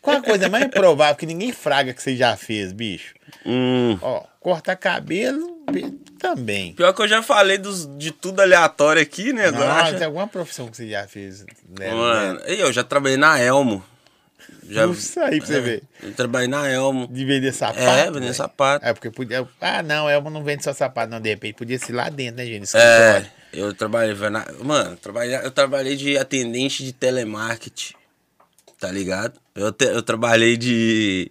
Qual 0.01 0.17
a 0.17 0.21
coisa 0.23 0.49
mais 0.49 0.65
provável 0.67 1.15
que 1.15 1.25
ninguém 1.25 1.51
fraga 1.51 1.93
que 1.93 2.01
você 2.01 2.15
já 2.15 2.35
fez, 2.35 2.71
bicho? 2.71 3.13
Hum. 3.45 3.99
Ó, 4.01 4.23
cortar 4.47 4.77
cabelo 4.77 5.61
be- 5.69 5.91
também. 6.17 6.71
Pior 6.73 6.93
que 6.93 7.01
eu 7.01 7.07
já 7.07 7.21
falei 7.21 7.57
dos, 7.57 7.85
de 7.97 8.11
tudo 8.11 8.39
aleatório 8.41 9.01
aqui, 9.01 9.33
né? 9.33 9.47
Agora 9.47 9.73
acha- 9.73 9.95
tem 9.99 10.05
alguma 10.05 10.25
profissão 10.25 10.69
que 10.69 10.77
você 10.77 10.87
já 10.89 11.05
fez? 11.05 11.43
Né, 11.77 11.91
Mano, 11.93 12.39
e 12.47 12.57
eu 12.61 12.71
já 12.71 12.81
trabalhei 12.81 13.17
na 13.17 13.37
Elmo. 13.37 13.83
Já, 14.69 14.85
Isso 14.87 15.19
aí 15.19 15.37
pra 15.39 15.47
você 15.47 15.59
ver. 15.59 15.83
Eu 16.01 16.13
trabalhei 16.13 16.47
na 16.47 16.65
Elmo. 16.69 17.07
De 17.09 17.25
vender 17.25 17.51
sapato. 17.53 17.79
É, 17.81 18.05
vender 18.05 18.19
velho. 18.21 18.33
sapato. 18.33 18.85
É, 18.85 18.93
porque 18.93 19.09
podia. 19.11 19.45
Ah, 19.59 19.83
não, 19.83 20.09
Elmo 20.09 20.29
não 20.29 20.43
vende 20.45 20.63
só 20.63 20.71
sapato, 20.73 21.11
não. 21.11 21.19
De 21.19 21.29
repente 21.29 21.55
podia 21.55 21.77
ser 21.77 21.91
lá 21.91 22.07
dentro, 22.09 22.37
né, 22.37 22.45
gente? 22.45 22.75
É, 22.77 23.25
eu 23.51 23.73
trabalhei 23.73 24.13
na, 24.29 24.45
mano, 24.63 24.91
eu 24.91 24.97
trabalhei, 24.97 25.35
eu 25.35 25.51
trabalhei 25.51 25.95
de 25.97 26.17
atendente 26.17 26.85
de 26.85 26.93
telemarketing. 26.93 27.93
Tá 28.79 28.89
ligado? 28.91 29.39
Eu, 29.53 29.71
te- 29.73 29.85
eu 29.85 30.01
trabalhei 30.01 30.55
de 30.55 31.29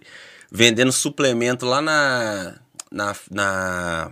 vendendo 0.51 0.91
suplemento 0.91 1.65
lá 1.65 1.81
na 1.81 2.55
na 2.91 3.15
na 3.31 4.11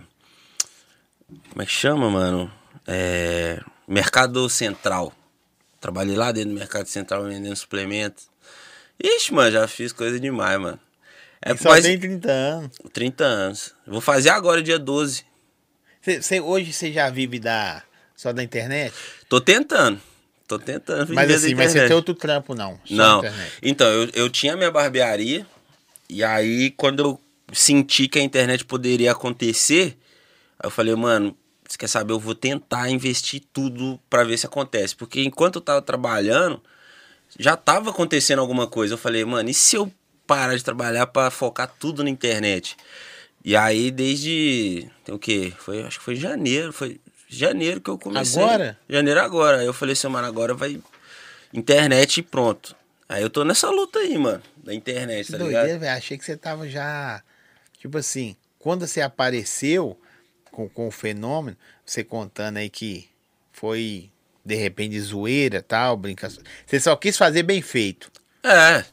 como 1.50 1.62
é 1.62 1.66
que 1.66 1.72
chama, 1.72 2.08
mano? 2.10 2.52
É, 2.86 3.60
Mercado 3.88 4.48
Central. 4.48 5.12
Trabalhei 5.80 6.16
lá 6.16 6.30
dentro 6.32 6.50
do 6.50 6.58
Mercado 6.58 6.86
Central 6.86 7.24
vendendo 7.24 7.56
suplemento. 7.56 8.22
Ixi, 9.02 9.34
mano, 9.34 9.50
já 9.50 9.66
fiz 9.68 9.92
coisa 9.92 10.18
demais, 10.20 10.58
mano. 10.60 10.78
É 11.42 11.52
E 11.52 11.58
só 11.58 11.80
tem 11.80 11.98
30 11.98 12.30
anos. 12.30 12.70
30 12.92 13.24
anos. 13.24 13.74
Vou 13.86 14.00
fazer 14.00 14.30
agora, 14.30 14.62
dia 14.62 14.78
12. 14.78 15.24
Você, 16.00 16.22
você- 16.22 16.40
hoje 16.40 16.72
você 16.72 16.92
já 16.92 17.10
vive 17.10 17.38
da, 17.38 17.82
só 18.14 18.32
da 18.32 18.42
internet? 18.42 18.94
Tô 19.28 19.40
tentando. 19.40 20.00
Tô 20.46 20.58
tentando 20.58 21.12
Mas 21.12 21.28
assim, 21.30 21.54
mas 21.54 21.72
você 21.72 21.86
tem 21.88 21.96
outro 21.96 22.14
trampo, 22.14 22.54
não. 22.54 22.80
Não. 22.88 23.20
Então, 23.60 23.88
eu, 23.88 24.08
eu 24.14 24.30
tinha 24.30 24.56
minha 24.56 24.70
barbearia. 24.70 25.44
E 26.08 26.22
aí, 26.22 26.70
quando 26.70 27.00
eu 27.00 27.20
senti 27.52 28.08
que 28.08 28.18
a 28.18 28.22
internet 28.22 28.64
poderia 28.64 29.12
acontecer, 29.12 29.96
aí 30.58 30.66
eu 30.66 30.70
falei, 30.70 30.94
mano, 30.94 31.36
você 31.68 31.76
quer 31.78 31.88
saber? 31.88 32.12
Eu 32.12 32.20
vou 32.20 32.34
tentar 32.34 32.88
investir 32.90 33.42
tudo 33.52 33.98
pra 34.08 34.24
ver 34.24 34.36
se 34.38 34.46
acontece. 34.46 34.94
Porque 34.94 35.22
enquanto 35.22 35.56
eu 35.56 35.60
tava 35.60 35.82
trabalhando, 35.82 36.62
já 37.38 37.56
tava 37.56 37.90
acontecendo 37.90 38.38
alguma 38.40 38.66
coisa. 38.66 38.94
Eu 38.94 38.98
falei, 38.98 39.24
mano, 39.24 39.50
e 39.50 39.54
se 39.54 39.76
eu 39.76 39.92
parar 40.26 40.56
de 40.56 40.62
trabalhar 40.64 41.06
pra 41.08 41.30
focar 41.30 41.72
tudo 41.78 42.04
na 42.04 42.10
internet? 42.10 42.76
E 43.44 43.56
aí, 43.56 43.90
desde. 43.90 44.88
Tem 45.04 45.14
o 45.14 45.18
quê? 45.18 45.52
Foi, 45.58 45.82
acho 45.82 45.98
que 45.98 46.04
foi 46.04 46.14
janeiro. 46.16 46.72
Foi 46.72 47.00
janeiro 47.28 47.80
que 47.80 47.90
eu 47.90 47.98
comecei. 47.98 48.42
Agora? 48.42 48.78
Janeiro 48.88 49.20
agora. 49.20 49.58
Aí 49.58 49.66
eu 49.66 49.72
falei 49.72 49.92
assim, 49.94 50.08
mano, 50.08 50.26
agora 50.26 50.54
vai 50.54 50.80
internet 51.52 52.18
e 52.18 52.22
pronto. 52.22 52.74
Aí 53.08 53.22
eu 53.22 53.30
tô 53.30 53.44
nessa 53.44 53.70
luta 53.70 54.00
aí, 54.00 54.18
mano, 54.18 54.42
da 54.56 54.74
internet, 54.74 55.26
Que 55.26 55.32
tá 55.32 55.38
doideira, 55.38 55.64
ligado? 55.66 55.80
velho. 55.80 55.96
Achei 55.96 56.18
que 56.18 56.24
você 56.24 56.36
tava 56.36 56.68
já. 56.68 57.22
Tipo 57.86 57.98
assim, 57.98 58.34
quando 58.58 58.84
você 58.84 59.00
apareceu 59.00 59.96
com, 60.50 60.68
com 60.68 60.88
o 60.88 60.90
fenômeno, 60.90 61.56
você 61.84 62.02
contando 62.02 62.56
aí 62.56 62.68
que 62.68 63.08
foi 63.52 64.10
de 64.44 64.56
repente 64.56 64.98
zoeira 64.98 65.62
tal, 65.62 65.96
brincadeira. 65.96 66.42
Você 66.66 66.80
só 66.80 66.96
quis 66.96 67.16
fazer 67.16 67.44
bem 67.44 67.62
feito. 67.62 68.10
É. 68.42 68.84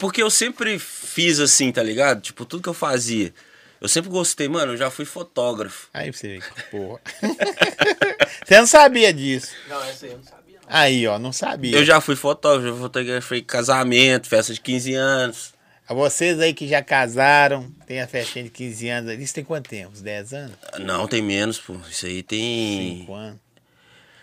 Porque 0.00 0.20
eu 0.20 0.28
sempre 0.30 0.80
fiz 0.80 1.38
assim, 1.38 1.70
tá 1.70 1.80
ligado? 1.80 2.22
Tipo, 2.22 2.44
tudo 2.44 2.64
que 2.64 2.68
eu 2.68 2.74
fazia. 2.74 3.32
Eu 3.80 3.86
sempre 3.88 4.10
gostei, 4.10 4.48
mano, 4.48 4.72
eu 4.72 4.76
já 4.76 4.90
fui 4.90 5.04
fotógrafo. 5.04 5.88
Aí 5.94 6.12
você 6.12 6.26
vê 6.26 6.40
que 6.40 6.62
porra. 6.72 7.00
você 8.44 8.58
não 8.58 8.66
sabia 8.66 9.14
disso. 9.14 9.52
Não, 9.68 9.80
essa 9.84 10.06
aí 10.06 10.10
eu 10.10 10.18
não 10.18 10.24
sabia, 10.24 10.58
não. 10.60 10.66
Aí, 10.66 11.06
ó, 11.06 11.18
não 11.20 11.32
sabia. 11.32 11.76
Eu 11.76 11.84
já 11.84 12.00
fui 12.00 12.16
fotógrafo, 12.16 12.66
já 12.66 12.82
fotografei 12.82 13.42
casamento, 13.42 14.26
festa 14.26 14.52
de 14.52 14.60
15 14.60 14.94
anos. 14.94 15.53
A 15.86 15.92
vocês 15.92 16.40
aí 16.40 16.54
que 16.54 16.66
já 16.66 16.82
casaram, 16.82 17.70
tem 17.86 18.00
a 18.00 18.06
festinha 18.06 18.44
de 18.44 18.50
15 18.50 18.88
anos. 18.88 19.20
Isso 19.20 19.34
tem 19.34 19.44
quanto 19.44 19.68
tempo? 19.68 19.92
Uns 19.92 20.00
10 20.00 20.32
anos? 20.32 20.56
Não, 20.78 21.06
tem 21.06 21.20
menos, 21.20 21.58
pô. 21.58 21.76
Isso 21.90 22.06
aí 22.06 22.22
tem. 22.22 23.00
5 23.00 23.14
anos? 23.14 23.40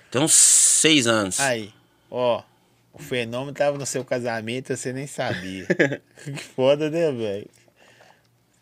Tem 0.10 0.22
uns 0.22 0.34
6 0.34 1.08
anos. 1.08 1.40
Aí, 1.40 1.72
ó. 2.10 2.44
O 2.94 3.00
fenômeno 3.00 3.54
tava 3.54 3.78
no 3.78 3.86
seu 3.86 4.04
casamento 4.04 4.74
e 4.74 4.76
você 4.76 4.92
nem 4.92 5.08
sabia. 5.08 5.66
que 6.24 6.44
foda, 6.44 6.90
né, 6.90 7.12
velho? 7.12 7.50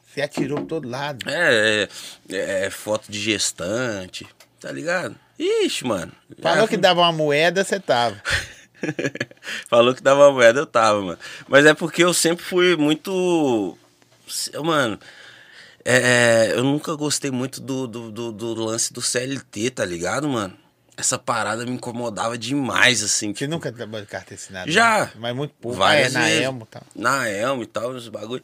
Você 0.06 0.22
atirou 0.22 0.58
pra 0.58 0.68
todo 0.68 0.88
lado. 0.90 1.30
É, 1.30 1.88
é, 2.30 2.66
é 2.66 2.70
foto 2.70 3.12
de 3.12 3.20
gestante, 3.20 4.28
tá 4.60 4.72
ligado? 4.72 5.16
Ixi, 5.38 5.86
mano. 5.86 6.12
Falou 6.42 6.62
Já 6.62 6.68
que 6.68 6.78
dava 6.78 7.02
uma 7.02 7.12
moeda, 7.12 7.64
você 7.64 7.80
tava. 7.80 8.22
Falou 9.68 9.94
que 9.94 10.02
dava 10.02 10.32
moeda, 10.32 10.60
eu 10.60 10.66
tava, 10.66 11.02
mano. 11.02 11.20
Mas 11.48 11.66
é 11.66 11.74
porque 11.74 12.04
eu 12.04 12.14
sempre 12.14 12.44
fui 12.44 12.76
muito. 12.76 13.78
Mano, 14.64 15.00
é, 15.84 16.52
eu 16.54 16.64
nunca 16.64 16.96
gostei 16.96 17.32
muito 17.32 17.62
do, 17.62 17.88
do, 17.88 18.12
do, 18.12 18.32
do 18.32 18.54
lance 18.64 18.94
do 18.94 19.02
CLT, 19.02 19.72
tá 19.72 19.86
ligado, 19.86 20.28
mano? 20.28 20.56
Essa 20.96 21.18
parada 21.18 21.66
me 21.66 21.72
incomodava 21.72 22.38
demais, 22.38 23.02
assim. 23.02 23.34
Você 23.34 23.48
nunca 23.48 23.72
trabalhou 23.72 24.06
de 24.06 24.12
carta 24.12 24.34
assinada? 24.34 24.70
Já. 24.70 25.06
né? 25.06 25.12
Mas 25.16 25.36
muito 25.36 25.54
pouco. 25.62 25.82
Ah, 25.82 25.96
é, 25.96 26.10
na. 26.10 26.30
Elmo 26.30 26.64
e 26.64 26.68
tal. 26.68 26.84
Na 26.94 27.30
Elmo 27.30 27.64
e 27.64 27.66
tal, 27.66 27.92
os 27.92 28.10
bagulho. 28.10 28.44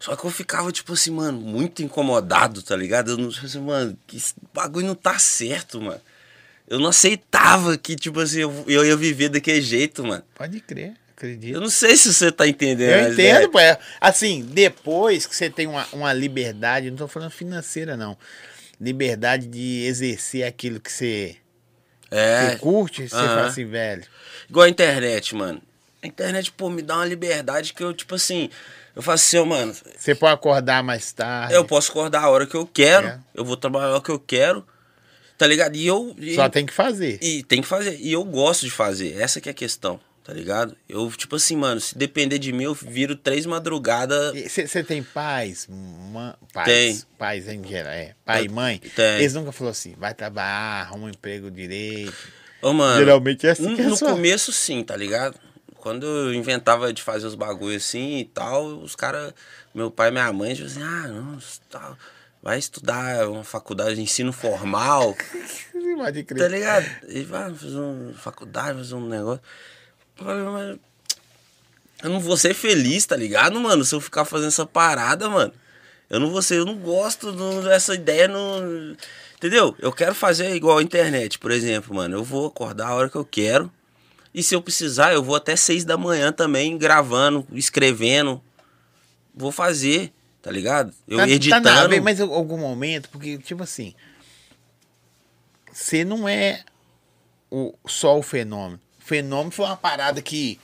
Só 0.00 0.16
que 0.16 0.24
eu 0.24 0.30
ficava, 0.30 0.72
tipo 0.72 0.94
assim, 0.94 1.10
mano, 1.10 1.38
muito 1.38 1.82
incomodado, 1.82 2.62
tá 2.62 2.74
ligado? 2.74 3.10
Eu 3.10 3.18
não 3.18 3.28
tipo 3.28 3.44
assim, 3.44 3.60
mano, 3.60 3.96
que 4.06 4.16
esse 4.16 4.32
bagulho 4.52 4.86
não 4.86 4.94
tá 4.94 5.18
certo, 5.18 5.78
mano. 5.78 6.00
Eu 6.70 6.78
não 6.78 6.88
aceitava 6.90 7.76
que, 7.76 7.96
tipo 7.96 8.20
assim, 8.20 8.38
eu, 8.40 8.64
eu 8.68 8.84
ia 8.86 8.96
viver 8.96 9.28
daquele 9.28 9.60
jeito, 9.60 10.04
mano. 10.04 10.22
Pode 10.36 10.60
crer, 10.60 10.94
acredito. 11.16 11.52
Eu 11.54 11.60
não 11.60 11.68
sei 11.68 11.96
se 11.96 12.14
você 12.14 12.30
tá 12.30 12.46
entendendo. 12.46 12.90
Eu 12.92 13.02
mas, 13.08 13.18
é, 13.18 13.30
entendo, 13.32 13.50
pô. 13.50 13.58
é, 13.58 13.76
Assim, 14.00 14.42
depois 14.42 15.26
que 15.26 15.34
você 15.34 15.50
tem 15.50 15.66
uma, 15.66 15.84
uma 15.92 16.12
liberdade, 16.12 16.88
não 16.88 16.96
tô 16.96 17.08
falando 17.08 17.30
financeira, 17.32 17.96
não. 17.96 18.16
Liberdade 18.80 19.46
de 19.46 19.84
exercer 19.84 20.44
aquilo 20.46 20.80
que 20.80 20.90
você, 20.90 21.36
É, 22.10 22.50
você 22.52 22.56
curte, 22.58 23.08
você 23.08 23.16
aham. 23.16 23.28
fala 23.28 23.46
assim, 23.48 23.64
velho. 23.66 24.04
igual 24.48 24.64
a 24.66 24.70
internet, 24.70 25.34
mano. 25.34 25.60
A 26.02 26.06
internet, 26.06 26.50
pô, 26.52 26.70
me 26.70 26.80
dá 26.82 26.96
uma 26.96 27.04
liberdade 27.04 27.74
que 27.74 27.82
eu, 27.82 27.92
tipo 27.92 28.14
assim, 28.14 28.48
eu 28.96 29.02
faço 29.02 29.36
assim, 29.36 29.46
mano, 29.46 29.74
Você 29.98 30.14
pode 30.14 30.32
acordar 30.32 30.82
mais 30.82 31.12
tarde. 31.12 31.52
eu 31.52 31.64
posso 31.64 31.90
acordar 31.90 32.22
a 32.22 32.30
hora 32.30 32.46
que 32.46 32.54
eu 32.54 32.64
quero, 32.66 33.06
É. 33.08 33.18
eu 33.34 33.44
vou 33.44 33.56
trabalhar 33.56 33.86
a 33.88 33.92
hora 33.94 34.00
que 34.00 34.10
eu 34.10 34.18
quero, 34.18 34.64
tá 35.40 35.46
ligado? 35.46 35.74
E 35.74 35.86
eu. 35.86 36.14
E, 36.18 36.34
Só 36.34 36.50
tem 36.50 36.66
que 36.66 36.72
fazer. 36.72 37.18
e 37.22 37.42
tem 37.42 37.62
que 37.62 37.66
fazer. 37.66 37.98
E 37.98 38.12
eu 38.12 38.22
gosto 38.24 38.66
de 38.66 38.70
fazer, 38.70 39.18
essa 39.18 39.40
que 39.40 39.48
é 39.48 39.52
a 39.52 39.54
questão, 39.54 39.98
tá 40.22 40.34
ligado? 40.34 40.76
Eu, 40.86 41.10
tipo 41.12 41.36
assim, 41.36 41.56
mano, 41.56 41.80
se 41.80 41.96
depender 41.96 42.38
de 42.38 42.52
mim, 42.52 42.64
eu 42.64 42.74
viro 42.74 43.16
três 43.16 43.46
madrugadas. 43.46 44.34
Você 44.52 44.84
tem 44.84 45.02
pais, 45.02 45.66
mãe, 45.66 46.34
pais, 46.52 46.66
Tem. 46.66 47.02
pais 47.16 47.48
em 47.48 47.66
geral, 47.66 47.90
é, 47.90 48.14
pai 48.22 48.44
e 48.44 48.48
mãe. 48.50 48.82
Tem. 48.94 49.20
Eles 49.20 49.32
nunca 49.32 49.50
falaram 49.50 49.72
assim, 49.72 49.94
vai 49.96 50.12
trabalhar, 50.12 50.82
arruma 50.82 51.06
um 51.06 51.08
emprego 51.08 51.50
direito. 51.50 52.12
Ô, 52.60 52.74
mano. 52.74 52.98
Geralmente 52.98 53.46
é 53.46 53.52
assim 53.52 53.62
no, 53.62 53.76
que 53.76 53.80
é 53.80 53.86
no 53.86 53.96
só. 53.96 54.10
começo, 54.10 54.52
sim, 54.52 54.84
tá 54.84 54.94
ligado? 54.94 55.40
Quando 55.76 56.04
eu 56.04 56.34
inventava 56.34 56.92
de 56.92 57.02
fazer 57.02 57.26
os 57.26 57.34
bagulhos 57.34 57.82
assim 57.82 58.18
e 58.18 58.24
tal, 58.26 58.66
os 58.66 58.94
caras, 58.94 59.32
meu 59.74 59.90
pai 59.90 60.10
e 60.10 60.12
minha 60.12 60.30
mãe, 60.34 60.54
tipo 60.54 60.66
assim, 60.66 60.82
ah, 60.82 61.08
não, 61.08 61.38
tal, 61.70 61.96
vai 62.42 62.58
estudar 62.58 63.28
uma 63.28 63.44
faculdade 63.44 63.94
de 63.96 64.02
ensino 64.02 64.32
formal, 64.32 65.16
Pode 65.96 66.22
tá 66.22 66.34
crer. 66.34 66.50
ligado? 66.50 66.86
E 67.08 67.22
vai 67.24 67.52
fazer 67.54 67.76
uma 67.78 68.14
faculdade, 68.14 68.78
fazer 68.78 68.94
um 68.94 69.06
negócio. 69.06 69.42
Mas 70.18 70.78
eu 72.02 72.08
não 72.10 72.20
vou 72.20 72.36
ser 72.36 72.54
feliz, 72.54 73.04
tá 73.04 73.16
ligado, 73.16 73.60
mano? 73.60 73.84
Se 73.84 73.94
eu 73.94 74.00
ficar 74.00 74.24
fazendo 74.24 74.48
essa 74.48 74.64
parada, 74.64 75.28
mano. 75.28 75.52
Eu 76.08 76.18
não 76.18 76.30
vou 76.30 76.40
ser, 76.40 76.56
eu 76.56 76.64
não 76.64 76.76
gosto 76.76 77.30
do- 77.32 77.62
dessa 77.62 77.94
ideia, 77.94 78.26
não. 78.26 78.96
Entendeu? 79.36 79.74
Eu 79.78 79.92
quero 79.92 80.14
fazer 80.14 80.54
igual 80.54 80.78
a 80.78 80.82
internet, 80.82 81.38
por 81.38 81.50
exemplo, 81.50 81.94
mano. 81.94 82.16
Eu 82.16 82.24
vou 82.24 82.46
acordar 82.46 82.88
a 82.88 82.94
hora 82.94 83.10
que 83.10 83.16
eu 83.16 83.24
quero. 83.24 83.70
E 84.32 84.42
se 84.42 84.54
eu 84.54 84.62
precisar, 84.62 85.12
eu 85.12 85.22
vou 85.22 85.34
até 85.36 85.54
seis 85.56 85.84
da 85.84 85.96
manhã 85.98 86.32
também, 86.32 86.78
gravando, 86.78 87.46
escrevendo. 87.52 88.40
Vou 89.34 89.52
fazer, 89.52 90.12
tá 90.42 90.50
ligado? 90.50 90.92
Eu 91.08 91.18
Tá- 91.18 91.24
tá 91.24 91.30
editando. 91.30 91.68
na- 91.70 92.00
mas 92.02 92.20
em 92.20 92.22
algum 92.22 92.58
momento, 92.58 93.08
porque, 93.10 93.38
tipo 93.38 93.62
assim, 93.62 93.94
você 95.72 96.04
não 96.04 96.28
é 96.28 96.62
o, 97.50 97.74
só 97.86 98.18
o 98.18 98.22
fenômeno. 98.22 98.80
O 99.00 99.02
fenômeno 99.04 99.50
foi 99.50 99.64
uma 99.66 99.76
parada 99.76 100.20
que 100.22 100.58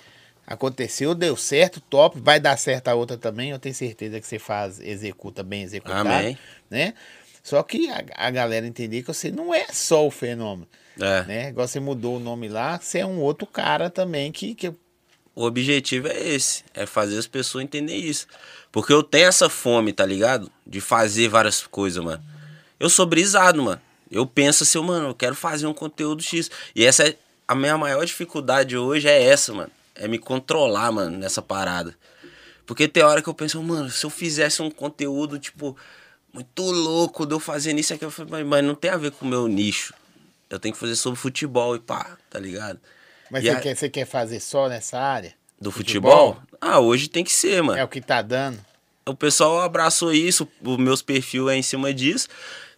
aconteceu, 0.46 1.14
deu 1.14 1.36
certo, 1.36 1.80
top, 1.80 2.20
vai 2.20 2.38
dar 2.38 2.56
certo 2.56 2.88
a 2.88 2.94
outra 2.94 3.16
também. 3.16 3.50
Eu 3.50 3.58
tenho 3.58 3.74
certeza 3.74 4.20
que 4.20 4.26
você 4.26 4.38
faz, 4.38 4.80
executa 4.80 5.42
bem 5.42 5.62
executado, 5.62 6.08
Amém. 6.08 6.38
né? 6.70 6.94
Só 7.42 7.62
que 7.62 7.88
a, 7.90 8.04
a 8.16 8.30
galera 8.30 8.66
entender 8.66 9.02
que 9.02 9.08
você 9.08 9.30
não 9.30 9.54
é 9.54 9.66
só 9.72 10.06
o 10.06 10.10
fenômeno, 10.10 10.68
É. 11.00 11.22
né? 11.24 11.48
Igual 11.50 11.66
você 11.68 11.78
mudou 11.80 12.16
o 12.16 12.20
nome 12.20 12.48
lá, 12.48 12.78
você 12.78 12.98
é 13.00 13.06
um 13.06 13.20
outro 13.20 13.46
cara 13.46 13.88
também 13.90 14.32
que, 14.32 14.54
que 14.54 14.68
O 15.34 15.44
objetivo 15.44 16.08
é 16.08 16.18
esse, 16.18 16.64
é 16.74 16.86
fazer 16.86 17.18
as 17.18 17.26
pessoas 17.26 17.62
entenderem 17.64 18.02
isso. 18.04 18.26
Porque 18.76 18.92
eu 18.92 19.02
tenho 19.02 19.26
essa 19.26 19.48
fome, 19.48 19.90
tá 19.90 20.04
ligado? 20.04 20.52
De 20.66 20.82
fazer 20.82 21.28
várias 21.28 21.66
coisas, 21.66 22.04
mano. 22.04 22.22
Eu 22.78 22.90
sou 22.90 23.06
brisado, 23.06 23.62
mano. 23.62 23.80
Eu 24.10 24.26
penso 24.26 24.64
assim, 24.64 24.78
mano, 24.82 25.08
eu 25.08 25.14
quero 25.14 25.34
fazer 25.34 25.66
um 25.66 25.72
conteúdo 25.72 26.22
X. 26.22 26.50
E 26.74 26.84
essa 26.84 27.08
é 27.08 27.16
a 27.48 27.54
minha 27.54 27.78
maior 27.78 28.04
dificuldade 28.04 28.76
hoje 28.76 29.08
é 29.08 29.22
essa, 29.22 29.54
mano. 29.54 29.70
É 29.94 30.06
me 30.06 30.18
controlar, 30.18 30.92
mano, 30.92 31.16
nessa 31.16 31.40
parada. 31.40 31.96
Porque 32.66 32.86
tem 32.86 33.02
hora 33.02 33.22
que 33.22 33.28
eu 33.30 33.32
penso, 33.32 33.62
mano, 33.62 33.88
se 33.88 34.04
eu 34.04 34.10
fizesse 34.10 34.60
um 34.60 34.70
conteúdo, 34.70 35.38
tipo, 35.38 35.74
muito 36.30 36.62
louco 36.62 37.24
de 37.24 37.32
eu 37.34 37.40
fazendo 37.40 37.78
isso 37.78 37.94
aqui, 37.94 38.04
eu 38.04 38.10
falei, 38.10 38.44
mas, 38.44 38.62
não 38.62 38.74
tem 38.74 38.90
a 38.90 38.98
ver 38.98 39.10
com 39.10 39.24
o 39.24 39.28
meu 39.28 39.48
nicho. 39.48 39.94
Eu 40.50 40.58
tenho 40.58 40.74
que 40.74 40.78
fazer 40.78 40.96
sobre 40.96 41.18
futebol 41.18 41.74
e 41.76 41.80
pá, 41.80 42.18
tá 42.28 42.38
ligado? 42.38 42.78
mas 43.30 43.42
você, 43.42 43.50
a- 43.52 43.60
quer, 43.60 43.74
você 43.74 43.88
quer 43.88 44.04
fazer 44.04 44.38
só 44.38 44.68
nessa 44.68 44.98
área? 45.00 45.32
Do 45.60 45.72
futebol? 45.72 46.36
Ah, 46.60 46.80
hoje 46.80 47.08
tem 47.08 47.24
que 47.24 47.32
ser, 47.32 47.62
mano. 47.62 47.78
É 47.78 47.84
o 47.84 47.88
que 47.88 48.00
tá 48.00 48.22
dando. 48.22 48.58
O 49.06 49.14
pessoal 49.14 49.60
abraçou 49.60 50.12
isso, 50.12 50.48
os 50.62 50.76
meus 50.76 51.00
perfil 51.00 51.48
é 51.48 51.56
em 51.56 51.62
cima 51.62 51.94
disso. 51.94 52.28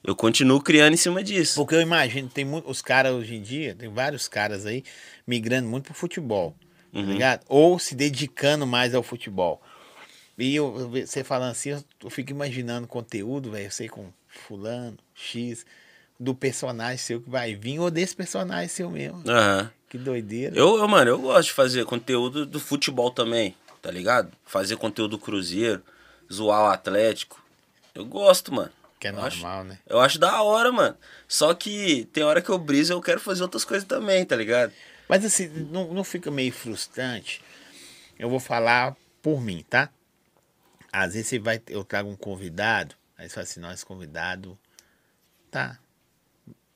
Eu 0.04 0.14
continuo 0.14 0.60
criando 0.60 0.94
em 0.94 0.96
cima 0.96 1.22
disso. 1.24 1.54
Porque 1.56 1.74
eu 1.74 1.80
imagino, 1.80 2.28
tem 2.28 2.46
os 2.64 2.82
caras 2.82 3.12
hoje 3.12 3.34
em 3.34 3.42
dia, 3.42 3.74
tem 3.74 3.88
vários 3.88 4.28
caras 4.28 4.64
aí 4.66 4.84
migrando 5.26 5.68
muito 5.68 5.86
pro 5.86 5.94
futebol, 5.94 6.54
tá 6.92 7.00
ligado? 7.00 7.44
Ou 7.48 7.78
se 7.78 7.94
dedicando 7.94 8.66
mais 8.66 8.94
ao 8.94 9.02
futebol. 9.02 9.60
E 10.36 10.54
eu, 10.54 10.88
você 10.88 11.24
falando 11.24 11.50
assim, 11.50 11.70
eu, 11.70 11.84
eu 12.04 12.10
fico 12.10 12.30
imaginando 12.30 12.86
conteúdo, 12.86 13.50
velho, 13.50 13.66
eu 13.66 13.70
sei 13.70 13.88
com 13.88 14.12
fulano, 14.28 14.96
X, 15.14 15.66
do 16.18 16.34
personagem 16.34 16.98
seu 16.98 17.20
que 17.20 17.30
vai 17.30 17.54
vir, 17.54 17.78
ou 17.78 17.90
desse 17.90 18.14
personagem 18.16 18.68
seu 18.68 18.90
mesmo. 18.90 19.22
Aham. 19.28 19.70
Que 19.88 19.96
doideira. 19.96 20.54
Eu, 20.54 20.76
eu, 20.78 20.86
mano, 20.88 21.10
eu 21.10 21.18
gosto 21.18 21.48
de 21.48 21.54
fazer 21.54 21.84
conteúdo 21.86 22.44
do 22.44 22.60
futebol 22.60 23.10
também, 23.10 23.54
tá 23.80 23.90
ligado? 23.90 24.30
Fazer 24.44 24.76
conteúdo 24.76 25.12
do 25.12 25.18
Cruzeiro, 25.18 25.82
zoar 26.30 26.64
o 26.64 26.66
Atlético. 26.72 27.42
Eu 27.94 28.04
gosto, 28.04 28.52
mano. 28.52 28.70
que 29.00 29.08
é 29.08 29.10
eu 29.12 29.20
acho- 29.22 29.40
normal, 29.40 29.64
né? 29.64 29.78
Eu 29.86 29.98
acho 30.00 30.18
da 30.18 30.42
hora, 30.42 30.70
mano. 30.70 30.96
Só 31.26 31.54
que 31.54 32.04
tem 32.12 32.22
hora 32.22 32.42
que 32.42 32.50
eu 32.50 32.58
briso 32.58 32.92
e 32.92 32.94
eu 32.94 33.00
quero 33.00 33.18
fazer 33.20 33.42
outras 33.42 33.64
coisas 33.64 33.86
também, 33.88 34.24
tá 34.26 34.36
ligado? 34.36 34.72
Mas 35.08 35.24
assim, 35.24 35.46
não, 35.48 35.94
não 35.94 36.04
fica 36.04 36.30
meio 36.30 36.52
frustrante? 36.52 37.40
Eu 38.18 38.28
vou 38.28 38.40
falar 38.40 38.94
por 39.22 39.40
mim, 39.40 39.64
tá? 39.70 39.88
Às 40.92 41.14
vezes 41.14 41.28
você 41.28 41.38
vai, 41.38 41.62
eu 41.68 41.82
trago 41.84 42.10
um 42.10 42.16
convidado, 42.16 42.94
aí 43.16 43.26
você 43.28 43.34
fala 43.36 43.44
assim, 43.44 43.60
nossa, 43.60 43.86
convidado, 43.86 44.58
tá, 45.50 45.78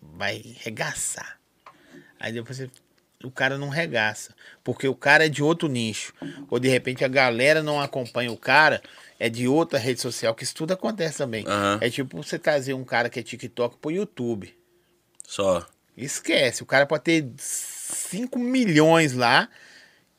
vai 0.03 0.43
regaçar. 0.59 1.39
Aí 2.19 2.33
depois 2.33 2.57
você 2.57 2.71
o 3.25 3.31
cara 3.31 3.57
não 3.57 3.69
regaça. 3.69 4.35
Porque 4.63 4.87
o 4.87 4.95
cara 4.95 5.27
é 5.27 5.29
de 5.29 5.43
outro 5.43 5.69
nicho. 5.69 6.13
Ou 6.51 6.59
de 6.59 6.69
repente 6.69 7.05
a 7.05 7.09
galera 7.09 7.63
não 7.63 7.81
acompanha 7.81 8.33
o 8.33 8.37
cara, 8.37 8.83
é 9.19 9.29
de 9.29 9.47
outra 9.47 9.79
rede 9.79 10.01
social, 10.01 10.35
que 10.35 10.45
isso 10.45 10.55
tudo 10.55 10.73
acontece 10.73 11.19
também. 11.19 11.45
Aham. 11.47 11.79
É 11.81 11.91
tipo 11.91 12.17
você 12.17 12.39
trazer 12.39 12.75
um 12.75 12.85
cara 12.85 13.09
que 13.09 13.21
é 13.21 13.23
TikTok 13.23 13.77
pro 13.79 13.91
YouTube. 13.91 14.55
Só. 15.27 15.67
Esquece, 15.97 16.63
o 16.63 16.67
cara 16.67 16.87
pode 16.87 17.05
ter 17.05 17.29
5 17.37 18.39
milhões 18.39 19.13
lá, 19.13 19.49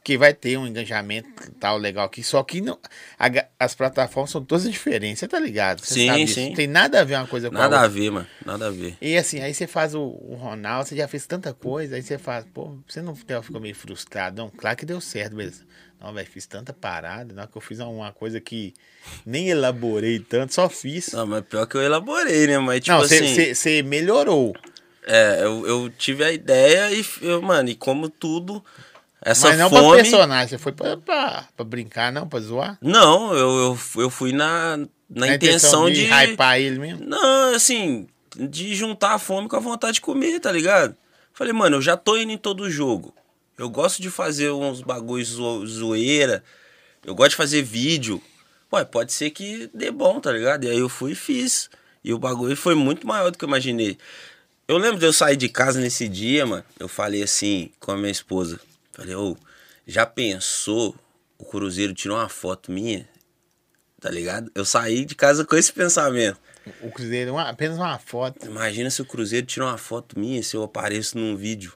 que 0.04 0.18
vai 0.18 0.34
ter 0.34 0.58
um 0.58 0.68
engajamento 0.68 1.30
tal 1.60 1.78
legal 1.78 2.06
aqui. 2.06 2.22
Só 2.24 2.44
que 2.44 2.60
não, 2.60 2.78
a 3.18 3.30
as 3.60 3.74
plataformas 3.74 4.32
são 4.32 4.44
todas 4.44 4.70
diferentes, 4.70 5.20
você 5.20 5.28
tá 5.28 5.40
ligado? 5.40 5.80
Você 5.80 5.94
Sim, 5.94 6.28
sim. 6.28 6.48
Não 6.50 6.56
tem 6.56 6.68
nada 6.68 7.00
a 7.00 7.04
ver 7.04 7.16
uma 7.16 7.28
coisa 7.28 7.50
com 7.50 7.56
a 7.56 7.60
Nada 7.60 7.80
a 7.82 7.88
ver, 7.88 8.12
mano. 8.12 8.28
Nada 8.46 8.68
a 8.68 8.70
ver. 8.70 8.98
E 9.02 9.16
assim, 9.18 9.40
aí 9.40 9.54
você 9.54 9.66
faz 9.66 9.96
o, 9.96 10.02
o 10.02 10.36
Ronaldo, 10.36 10.90
você 10.90 10.96
já 10.98 11.08
fez 11.08 11.26
tanta 11.26 11.54
coisa, 11.54 11.96
aí 11.96 12.02
você 12.02 12.18
faz, 12.18 12.46
pô, 12.54 12.78
você 12.88 13.02
não 13.02 13.16
ficou 13.16 13.62
meio 13.62 13.76
frustrado? 13.76 14.42
Não, 14.42 14.50
claro 14.50 14.76
que 14.76 14.86
deu 14.86 15.00
certo, 15.00 15.36
beleza. 15.36 15.64
Não, 16.02 16.14
velho, 16.14 16.28
fiz 16.28 16.46
tanta 16.46 16.74
parada, 16.74 17.34
não, 17.34 17.48
que 17.48 17.56
eu 17.58 17.62
fiz 17.62 17.80
uma 17.80 18.12
coisa 18.12 18.42
que 18.42 18.74
nem 19.26 19.48
elaborei 19.48 20.20
tanto, 20.20 20.54
só 20.54 20.68
fiz. 20.68 21.14
Não, 21.14 21.26
mas 21.26 21.46
pior 21.46 21.66
que 21.66 21.78
eu 21.78 21.82
elaborei, 21.82 22.46
né? 22.46 22.58
Mas, 22.60 22.82
tipo 22.82 22.92
não, 22.92 23.00
você 23.00 23.16
assim. 23.16 23.28
você- 23.36 23.56
você 23.56 23.84
melhorou. 23.84 24.54
É, 25.06 25.40
eu, 25.44 25.66
eu 25.66 25.90
tive 25.90 26.24
a 26.26 26.32
ideia 26.32 26.92
e, 26.92 27.06
eu, 27.22 27.42
mano, 27.42 27.70
e 27.70 27.76
como 27.76 28.10
tudo, 28.10 28.64
essa 29.24 29.50
mas 29.50 29.58
não 29.58 29.70
pra 29.70 29.80
fome. 29.80 30.02
personagem, 30.02 30.48
você 30.50 30.58
foi 30.58 30.72
pra, 30.72 30.98
pra, 30.98 31.48
pra 31.56 31.66
brincar, 31.66 32.12
não, 32.12 32.28
pra 32.28 32.40
zoar? 32.40 32.78
Não, 32.82 33.34
eu, 33.34 33.78
eu, 33.96 34.02
eu 34.04 34.10
fui 34.10 34.32
na, 34.32 34.78
na 35.10 35.26
A 35.28 35.36
intenção 35.36 35.90
de. 35.90 36.06
hypar 36.06 36.60
ele 36.60 36.80
mesmo. 36.80 37.06
Não, 37.06 37.54
assim, 37.56 38.08
de 38.36 38.76
juntar 38.76 39.14
a 39.14 39.20
fome 39.20 39.48
com 39.48 39.56
a 39.56 39.60
vontade 39.60 39.96
de 39.96 40.02
comer, 40.02 40.40
tá 40.40 40.52
ligado? 40.52 40.96
Falei, 41.34 41.54
mano, 41.54 41.78
eu 41.78 41.82
já 41.82 41.96
tô 41.98 42.18
indo 42.18 42.32
em 42.32 42.38
todo 42.38 42.70
jogo. 42.70 43.14
Eu 43.58 43.70
gosto 43.70 44.02
de 44.02 44.10
fazer 44.10 44.52
uns 44.52 44.82
bagulhos 44.82 45.30
zo 45.30 45.66
zoeira. 45.66 46.44
Eu 47.06 47.16
gosto 47.16 47.32
de 47.32 47.36
fazer 47.38 47.62
vídeo. 47.62 48.22
Ué, 48.72 48.84
pode 48.84 49.14
ser 49.14 49.30
que 49.30 49.70
dê 49.74 49.92
bom, 49.92 50.20
tá 50.20 50.32
ligado? 50.32 50.66
E 50.66 50.70
aí 50.70 50.80
eu 50.80 50.90
fui 50.90 51.12
e 51.12 51.16
fiz. 51.16 51.70
E 52.04 52.14
o 52.14 52.20
bagulho 52.20 52.56
foi 52.56 52.76
muito 52.76 53.06
maior 53.08 53.32
do 53.32 53.38
que 53.38 53.46
eu 53.46 53.48
imaginei. 53.48 53.98
Eu 54.68 54.78
lembro 54.78 55.00
de 55.00 55.06
eu 55.06 55.14
sair 55.14 55.36
de 55.38 55.48
casa 55.50 55.80
nesse 55.80 56.08
dia, 56.08 56.46
mano. 56.46 56.64
Eu 56.80 56.88
falei 56.88 57.22
assim 57.24 57.70
com 57.80 57.92
a 57.92 57.98
minha 57.98 58.12
esposa. 58.12 58.60
Falei, 58.94 59.16
ô, 59.16 59.36
já 59.86 60.06
pensou 60.06 60.96
o 61.38 61.46
Cruzeiro 61.46 61.94
tirou 61.94 62.18
uma 62.18 62.30
foto 62.30 62.72
minha? 62.72 63.08
Tá 64.00 64.10
ligado? 64.10 64.50
Eu 64.56 64.64
saí 64.64 65.04
de 65.04 65.16
casa 65.16 65.44
com 65.44 65.56
esse 65.56 65.74
pensamento. 65.74 66.40
O 66.82 66.90
Cruzeiro, 66.92 67.32
uma- 67.32 67.50
apenas 67.50 67.78
uma 67.78 67.98
foto. 68.00 68.46
Imagina 68.46 68.90
se 68.90 69.02
o 69.02 69.06
Cruzeiro 69.06 69.46
tira 69.46 69.66
uma 69.66 69.78
foto 69.78 70.18
minha, 70.18 70.42
se 70.42 70.56
eu 70.56 70.64
apareço 70.64 71.18
num 71.18 71.36
vídeo. 71.36 71.74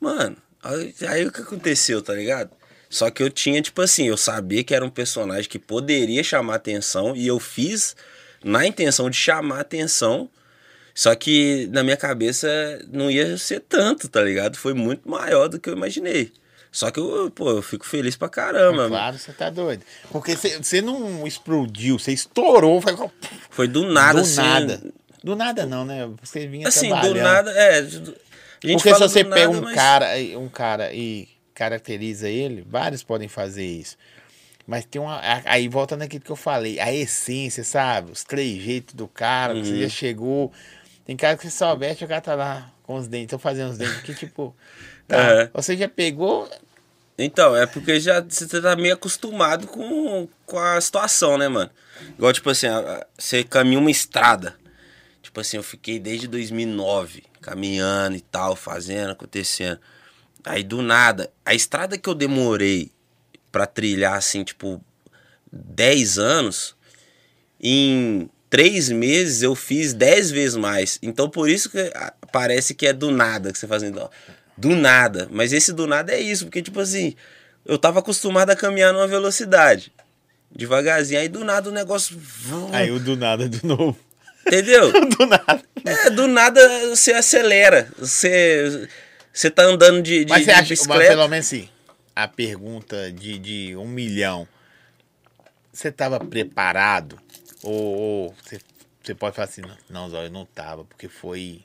Mano, 0.00 0.36
aí, 0.62 0.94
aí 1.08 1.26
o 1.26 1.32
que 1.32 1.40
aconteceu, 1.40 2.00
tá 2.02 2.14
ligado? 2.14 2.50
Só 2.88 3.10
que 3.10 3.22
eu 3.22 3.30
tinha, 3.30 3.60
tipo 3.60 3.80
assim, 3.82 4.06
eu 4.06 4.16
sabia 4.16 4.62
que 4.62 4.74
era 4.74 4.84
um 4.84 4.90
personagem 4.90 5.50
que 5.50 5.58
poderia 5.58 6.22
chamar 6.22 6.54
atenção 6.56 7.16
e 7.16 7.26
eu 7.26 7.40
fiz 7.40 7.96
na 8.44 8.64
intenção 8.66 9.10
de 9.10 9.16
chamar 9.16 9.60
atenção. 9.60 10.30
Só 10.98 11.14
que 11.14 11.68
na 11.72 11.84
minha 11.84 11.96
cabeça 11.96 12.48
não 12.90 13.10
ia 13.10 13.36
ser 13.36 13.60
tanto, 13.60 14.08
tá 14.08 14.22
ligado? 14.22 14.56
Foi 14.56 14.72
muito 14.72 15.06
maior 15.08 15.46
do 15.46 15.60
que 15.60 15.68
eu 15.68 15.74
imaginei. 15.76 16.32
Só 16.72 16.90
que 16.90 16.98
eu, 16.98 17.30
pô, 17.30 17.50
eu 17.50 17.60
fico 17.62 17.84
feliz 17.86 18.16
pra 18.16 18.30
caramba. 18.30 18.76
mano. 18.78 18.88
Claro, 18.88 19.18
você 19.18 19.30
tá 19.32 19.50
doido. 19.50 19.82
Porque 20.10 20.34
você- 20.34 20.80
não 20.80 21.26
explodiu, 21.26 21.98
você 21.98 22.12
estourou, 22.12 22.80
foi 22.80 22.94
Foi 23.50 23.68
do 23.68 23.84
nada, 23.92 24.14
do 24.14 24.20
assim. 24.22 24.36
nada. 24.36 24.82
Do 25.22 25.36
nada 25.36 25.66
não, 25.66 25.84
né? 25.84 26.08
Você 26.22 26.46
vinha 26.46 26.66
Assim, 26.68 26.88
do 26.88 26.94
trabalhando. 26.98 27.22
nada, 27.24 27.50
é. 27.52 27.78
A 27.78 27.82
gente 27.82 28.12
Porque 28.72 28.94
se 28.94 29.00
você 29.00 29.22
do 29.22 29.30
pega 29.30 29.48
nada, 29.48 29.58
um 29.58 29.62
mas- 29.62 29.74
cara, 29.74 30.06
um 30.38 30.48
cara 30.48 30.92
e 30.94 31.28
caracteriza 31.54 32.28
ele, 32.28 32.64
vários 32.66 33.02
podem 33.02 33.28
fazer 33.28 33.66
isso. 33.66 33.96
Mas 34.66 34.84
tem 34.86 35.00
uma. 35.00 35.20
Aí 35.44 35.68
volta 35.68 35.94
naquilo 35.96 36.24
que 36.24 36.30
eu 36.32 36.36
falei, 36.36 36.80
a 36.80 36.92
essência, 36.92 37.62
sabe? 37.64 38.12
Os 38.12 38.24
três 38.24 38.62
jeitos 38.62 38.94
do 38.94 39.06
cara, 39.06 39.52
que 39.54 39.60
Uhum. 39.60 39.64
você 39.66 39.80
já 39.82 39.88
chegou. 39.88 40.52
Tem 41.06 41.16
cara 41.16 41.36
que 41.36 41.48
só 41.48 41.76
veste 41.76 42.04
o 42.04 42.08
cara 42.08 42.20
tá 42.20 42.34
lá 42.34 42.72
com 42.82 42.96
os 42.96 43.06
dentes, 43.06 43.30
tô 43.30 43.38
fazendo 43.38 43.70
os 43.70 43.78
dentes 43.78 44.00
que, 44.02 44.14
tipo. 44.14 44.54
Tá, 45.06 45.16
É. 45.16 45.50
Você 45.54 45.76
já 45.76 45.88
pegou. 45.88 46.50
Então, 47.16 47.54
é 47.54 47.64
porque 47.64 48.00
já 48.00 48.20
você 48.20 48.60
tá 48.60 48.74
meio 48.74 48.94
acostumado 48.94 49.68
com, 49.68 50.28
com 50.44 50.58
a 50.58 50.80
situação, 50.80 51.38
né, 51.38 51.46
mano? 51.46 51.70
Igual, 52.18 52.32
tipo 52.32 52.50
assim, 52.50 52.66
você 53.16 53.44
caminha 53.44 53.78
uma 53.78 53.90
estrada. 53.90 54.56
Tipo 55.22 55.40
assim, 55.40 55.58
eu 55.58 55.62
fiquei 55.62 56.00
desde 56.00 56.26
2009 56.26 57.22
caminhando 57.40 58.16
e 58.16 58.20
tal, 58.20 58.56
fazendo, 58.56 59.12
acontecendo. 59.12 59.78
Aí 60.44 60.64
do 60.64 60.82
nada, 60.82 61.30
a 61.44 61.54
estrada 61.54 61.96
que 61.96 62.08
eu 62.08 62.14
demorei 62.14 62.90
pra 63.52 63.64
trilhar, 63.64 64.14
assim, 64.14 64.42
tipo, 64.42 64.82
10 65.52 66.18
anos, 66.18 66.76
em 67.60 68.28
três 68.48 68.88
meses 68.88 69.42
eu 69.42 69.54
fiz 69.54 69.92
10 69.92 70.30
vezes 70.30 70.56
mais. 70.56 70.98
Então 71.02 71.28
por 71.28 71.48
isso 71.48 71.70
que 71.70 71.78
ah, 71.94 72.12
parece 72.32 72.74
que 72.74 72.86
é 72.86 72.92
do 72.92 73.10
nada 73.10 73.52
que 73.52 73.58
você 73.58 73.66
faz 73.66 73.82
então. 73.82 74.10
Do 74.56 74.74
nada. 74.74 75.28
Mas 75.30 75.52
esse 75.52 75.72
do 75.72 75.86
nada 75.86 76.12
é 76.12 76.20
isso, 76.20 76.46
porque 76.46 76.62
tipo 76.62 76.80
assim, 76.80 77.14
eu 77.64 77.78
tava 77.78 77.98
acostumado 77.98 78.50
a 78.50 78.56
caminhar 78.56 78.92
numa 78.92 79.06
velocidade. 79.06 79.92
Devagarzinho. 80.54 81.20
Aí 81.20 81.28
do 81.28 81.44
nada 81.44 81.68
o 81.68 81.72
negócio. 81.72 82.18
Aí 82.72 82.90
o 82.90 82.98
do 82.98 83.16
nada 83.16 83.48
de 83.48 83.64
novo. 83.64 83.98
Entendeu? 84.46 84.92
do 85.10 85.26
nada. 85.26 85.62
É, 85.84 86.10
do 86.10 86.26
nada 86.26 86.60
você 86.88 87.12
acelera. 87.12 87.88
Você. 87.98 88.88
Você 89.32 89.50
tá 89.50 89.64
andando 89.64 90.00
de, 90.00 90.24
de, 90.24 90.30
Mas 90.30 90.44
você 90.44 90.44
de 90.46 90.50
acha, 90.52 90.60
mas 90.60 90.68
bicicleta. 90.70 91.10
pelo 91.10 91.28
menos 91.28 91.46
assim, 91.46 91.68
a 92.14 92.26
pergunta 92.26 93.12
de, 93.12 93.38
de 93.38 93.76
um 93.76 93.86
milhão, 93.86 94.48
você 95.70 95.88
estava 95.88 96.18
preparado? 96.18 97.20
Ou, 97.68 98.32
você, 99.02 99.12
pode 99.12 99.34
falar 99.34 99.48
assim, 99.48 99.60
não, 99.60 99.76
não, 99.90 100.08
Zóio, 100.08 100.26
eu 100.26 100.30
não 100.30 100.46
tava, 100.46 100.84
porque 100.84 101.08
foi 101.08 101.64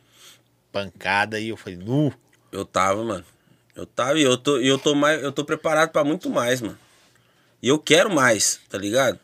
pancada 0.72 1.40
e 1.40 1.50
eu 1.50 1.58
falei, 1.58 1.78
nu, 1.78 2.12
Eu 2.52 2.66
tava, 2.66 3.04
mano. 3.04 3.26
Eu 3.76 3.86
tava 3.86 4.18
e 4.18 4.24
eu 4.24 4.36
tô, 4.36 4.58
eu 4.58 4.80
tô 4.80 4.96
mais, 4.96 5.22
eu 5.22 5.32
tô 5.32 5.46
preparado 5.46 5.92
pra 5.92 6.04
muito 6.04 6.28
mais, 6.28 6.60
mano. 6.60 6.78
E 7.62 7.68
eu 7.68 7.78
quero 7.78 8.10
mais, 8.10 8.60
tá 8.68 8.80
ligado? 8.80 9.20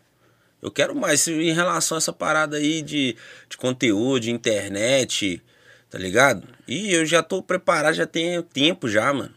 Eu 0.61 0.69
quero 0.69 0.95
mais 0.95 1.27
em 1.27 1.51
relação 1.51 1.97
a 1.97 1.99
essa 1.99 2.13
parada 2.13 2.57
aí 2.57 2.83
de, 2.83 3.17
de 3.49 3.57
conteúdo, 3.57 4.19
de 4.19 4.29
internet, 4.31 5.41
tá 5.89 5.97
ligado? 5.97 6.47
E 6.67 6.93
eu 6.93 7.07
já 7.07 7.23
tô 7.23 7.41
preparado, 7.41 7.95
já 7.95 8.05
tenho 8.05 8.43
tempo 8.43 8.87
já, 8.87 9.11
mano. 9.11 9.33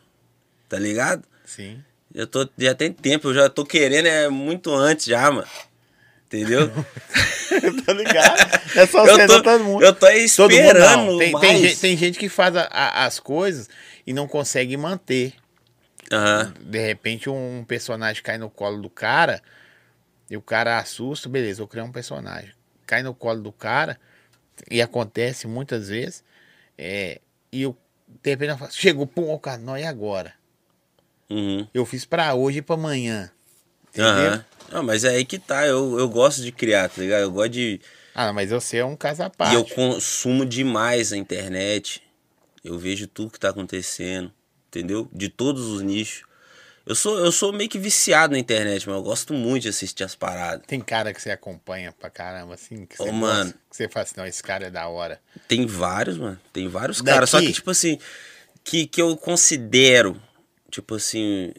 Tá 0.69 0.79
ligado? 0.79 1.25
sim. 1.47 1.83
Já, 2.15 2.27
tô, 2.27 2.47
já 2.59 2.75
tem 2.75 2.93
tempo, 2.93 3.29
eu 3.29 3.35
já 3.35 3.49
tô 3.49 3.65
querendo 3.65 4.07
é 4.07 4.29
muito 4.29 4.75
antes 4.75 5.07
já, 5.07 5.31
mano. 5.31 5.49
Entendeu? 6.33 6.71
eu 7.63 7.83
tô 7.83 7.93
ligado. 7.93 8.39
É 8.77 8.87
só 8.87 9.03
eu 9.05 9.17
você, 9.17 9.27
tô, 9.27 9.43
todo 9.43 9.65
mundo. 9.65 9.83
eu 9.85 9.93
tô 9.93 10.07
mundo 10.07 10.17
esperando 10.23 11.07
não. 11.07 11.19
Tem, 11.19 11.41
tem, 11.41 11.59
gente, 11.59 11.81
tem 11.81 11.97
gente 11.97 12.19
que 12.21 12.29
faz 12.29 12.55
a- 12.55 12.69
a- 12.71 13.05
as 13.05 13.19
coisas 13.19 13.69
e 14.07 14.13
não 14.13 14.29
consegue 14.29 14.77
manter. 14.77 15.35
Aham. 16.13 16.55
De 16.61 16.79
repente 16.79 17.29
um 17.29 17.65
personagem 17.67 18.23
cai 18.23 18.39
no 18.39 18.49
colo 18.49 18.81
do 18.81 18.89
cara 18.89 19.43
e 20.31 20.37
o 20.37 20.41
cara 20.43 20.79
assusta, 20.79 21.29
beleza, 21.29 21.59
vou 21.59 21.67
criar 21.69 21.83
um 21.83 21.91
personagem. 21.93 22.53
Cai 22.87 23.03
no 23.03 23.13
colo 23.13 23.41
do 23.43 23.51
cara 23.51 23.99
e 24.71 24.81
acontece 24.81 25.49
muitas 25.49 25.89
vezes. 25.89 26.23
É, 26.79 27.21
e 27.53 27.63
eu, 27.63 27.77
de 28.23 28.31
repente, 28.31 28.51
eu 28.51 28.59
falo, 28.59 28.71
chegou, 28.73 29.05
pum, 29.07 29.29
o 29.33 29.39
cara, 29.41 29.59
não, 29.59 29.77
e 29.77 29.85
agora? 29.85 30.33
Uhum. 31.29 31.67
Eu 31.75 31.85
fiz 31.85 32.05
pra 32.05 32.35
hoje 32.35 32.59
e 32.59 32.63
pra 32.63 32.77
amanhã. 32.77 33.31
Entendeu? 33.89 34.11
Aham. 34.33 34.45
Não, 34.71 34.83
mas 34.83 35.05
é 35.05 35.11
aí 35.11 35.25
que 35.25 35.39
tá. 35.39 35.67
Eu, 35.67 35.99
eu 35.99 36.09
gosto 36.09 36.43
de 36.43 36.53
criar, 36.53 36.89
tá 36.89 37.01
ligado? 37.03 37.23
Eu 37.23 37.31
gosto 37.31 37.51
de. 37.51 37.81
Ah, 38.15 38.33
mas 38.33 38.51
você 38.51 38.79
é 38.79 38.85
um 38.85 38.97
caso 38.97 39.23
à 39.23 39.27
E 39.27 39.31
parte. 39.31 39.55
eu 39.55 39.65
consumo 39.65 40.45
demais 40.45 41.13
a 41.13 41.17
internet. 41.17 42.03
Eu 42.63 42.79
vejo 42.79 43.07
tudo 43.07 43.31
que 43.33 43.41
tá 43.41 43.49
acontecendo, 43.51 44.31
entendeu? 44.69 45.09
De 45.13 45.29
todos 45.29 45.67
os 45.67 45.81
nichos. 45.83 46.25
Eu 46.85 46.95
sou, 46.95 47.19
eu 47.19 47.31
sou 47.31 47.53
meio 47.53 47.69
que 47.71 47.79
viciado 47.79 48.33
na 48.33 48.39
internet, 48.39 48.87
mas 48.89 48.97
eu 48.97 49.03
gosto 49.03 49.33
muito 49.33 49.63
de 49.65 49.69
assistir 49.69 50.03
as 50.03 50.15
paradas. 50.15 50.65
Tem 50.67 50.81
cara 50.81 51.13
que 51.15 51.21
você 51.23 51.31
acompanha 51.31 51.93
pra 51.93 52.11
caramba, 52.11 52.55
assim, 52.55 52.85
que 52.85 52.97
você, 52.97 53.09
Ô, 53.09 53.13
mano. 53.13 53.53
que 53.71 53.77
você 53.77 53.89
fala 53.89 54.03
assim, 54.05 54.15
não, 54.17 54.27
esse 54.27 54.43
cara 54.43 54.67
é 54.67 54.71
da 54.71 54.89
hora. 54.89 55.21
Tem 55.47 55.67
vários, 55.67 56.17
mano. 56.19 56.41
Tem 56.53 56.69
vários 56.69 56.99
Daqui? 57.01 57.11
caras. 57.15 57.31
Só 57.31 57.39
que, 57.41 57.53
tipo 57.53 57.71
assim, 57.71 57.99
que, 58.65 58.87
que 58.87 59.01
eu 59.01 59.17
considero, 59.17 60.21
tipo 60.71 60.95
assim. 60.97 61.53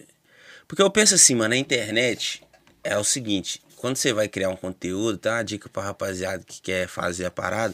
Porque 0.67 0.81
eu 0.81 0.89
penso 0.91 1.15
assim, 1.15 1.35
mano, 1.35 1.49
na 1.49 1.57
internet 1.57 2.43
é 2.83 2.97
o 2.97 3.03
seguinte: 3.03 3.61
quando 3.75 3.97
você 3.97 4.13
vai 4.13 4.27
criar 4.27 4.49
um 4.49 4.55
conteúdo, 4.55 5.17
tá 5.17 5.33
uma 5.33 5.43
dica 5.43 5.67
pra 5.67 5.83
rapaziada 5.83 6.43
que 6.45 6.61
quer 6.61 6.87
fazer 6.87 7.25
a 7.25 7.31
parada. 7.31 7.73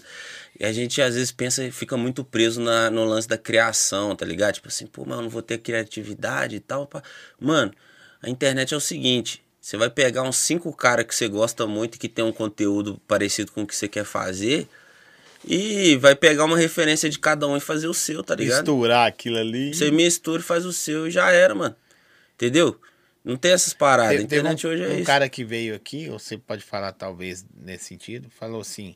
E 0.59 0.65
a 0.65 0.71
gente 0.71 1.01
às 1.01 1.15
vezes 1.15 1.31
pensa 1.31 1.69
fica 1.71 1.97
muito 1.97 2.23
preso 2.23 2.61
na, 2.61 2.89
no 2.89 3.03
lance 3.03 3.27
da 3.27 3.37
criação, 3.37 4.15
tá 4.15 4.25
ligado? 4.25 4.55
Tipo 4.55 4.69
assim, 4.69 4.87
pô, 4.87 5.03
mas 5.05 5.17
eu 5.17 5.23
não 5.23 5.29
vou 5.29 5.41
ter 5.41 5.57
criatividade 5.57 6.55
e 6.55 6.59
tal. 6.59 6.87
pá. 6.87 7.03
Mano, 7.39 7.73
a 8.21 8.29
internet 8.29 8.73
é 8.73 8.77
o 8.77 8.79
seguinte: 8.79 9.43
você 9.59 9.75
vai 9.75 9.89
pegar 9.89 10.23
uns 10.23 10.37
cinco 10.37 10.71
caras 10.71 11.05
que 11.05 11.13
você 11.13 11.27
gosta 11.27 11.67
muito 11.67 11.95
e 11.95 11.97
que 11.97 12.07
tem 12.07 12.23
um 12.23 12.31
conteúdo 12.31 13.01
parecido 13.05 13.51
com 13.51 13.63
o 13.63 13.67
que 13.67 13.75
você 13.75 13.87
quer 13.87 14.05
fazer. 14.05 14.67
E 15.45 15.97
vai 15.97 16.15
pegar 16.15 16.45
uma 16.45 16.57
referência 16.57 17.09
de 17.09 17.19
cada 17.19 17.47
um 17.47 17.55
e 17.55 17.59
fazer 17.59 17.87
o 17.87 17.93
seu, 17.93 18.23
tá 18.23 18.33
ligado? 18.33 18.59
Misturar 18.59 19.07
aquilo 19.07 19.37
ali. 19.37 19.73
Você 19.73 19.91
mistura 19.91 20.41
e 20.41 20.43
faz 20.43 20.65
o 20.65 20.73
seu 20.73 21.07
e 21.07 21.11
já 21.11 21.31
era, 21.31 21.53
mano. 21.53 21.75
Entendeu? 22.35 22.79
Não 23.27 23.37
tem 23.37 23.51
essas 23.51 23.73
paradas. 23.73 24.11
Teve- 24.11 24.21
a 24.21 24.25
internet 24.25 24.65
um, 24.65 24.69
hoje 24.69 24.83
é 24.83 24.87
um 24.87 24.95
isso. 24.97 25.05
cara 25.05 25.27
que 25.27 25.43
veio 25.43 25.75
aqui, 25.75 26.07
você 26.09 26.37
pode 26.37 26.63
falar 26.63 26.91
talvez 26.93 27.45
nesse 27.55 27.85
sentido, 27.85 28.29
falou 28.29 28.61
assim: 28.61 28.95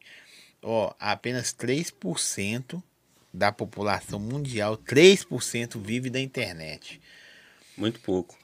ó, 0.62 0.94
apenas 1.00 1.54
3% 1.54 2.82
da 3.34 3.52
população 3.52 4.20
mundial, 4.20 4.78
3% 4.78 5.80
vive 5.80 6.10
da 6.10 6.20
internet. 6.20 7.02
Muito 7.78 8.00
pouco. 8.00 8.38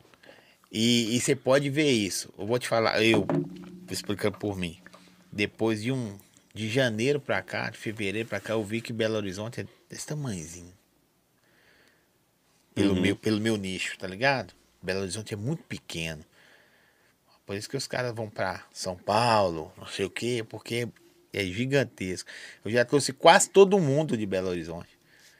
E, 0.71 1.15
e 1.15 1.21
você 1.21 1.35
pode 1.35 1.69
ver 1.69 1.89
isso. 1.91 2.33
Eu 2.37 2.45
vou 2.45 2.59
te 2.59 2.67
falar, 2.67 3.01
eu 3.01 3.25
explicando 3.89 4.37
por 4.37 4.57
mim. 4.57 4.77
Depois 5.31 5.81
de 5.81 5.91
um 5.91 6.17
de 6.53 6.67
janeiro 6.69 7.19
pra 7.21 7.41
cá, 7.41 7.69
de 7.69 7.77
fevereiro 7.77 8.27
pra 8.27 8.39
cá, 8.39 8.53
eu 8.53 8.63
vi 8.63 8.81
que 8.81 8.91
Belo 8.91 9.15
Horizonte 9.15 9.61
é 9.61 9.65
desse 9.89 10.07
tamanhozinho. 10.07 10.73
Pelo, 12.75 12.93
Uhum. 12.95 13.01
meu, 13.01 13.15
pelo 13.15 13.39
meu 13.39 13.57
nicho, 13.57 13.97
tá 13.97 14.07
ligado? 14.07 14.53
Belo 14.87 15.01
Horizonte 15.01 15.33
é 15.33 15.37
muito 15.37 15.63
pequeno. 15.63 16.23
Por 17.45 17.55
isso 17.57 17.69
que 17.69 17.75
os 17.75 17.87
caras 17.87 18.13
vão 18.15 18.29
pra 18.29 18.63
São 18.71 18.95
Paulo, 18.95 19.71
não 19.77 19.85
sei 19.85 20.05
o 20.05 20.09
quê, 20.09 20.45
porque 20.47 20.87
é 21.33 21.43
gigantesco. 21.43 22.29
Eu 22.63 22.71
já 22.71 22.85
trouxe 22.85 23.11
quase 23.11 23.49
todo 23.49 23.77
mundo 23.79 24.15
de 24.17 24.25
Belo 24.25 24.47
Horizonte. 24.49 24.89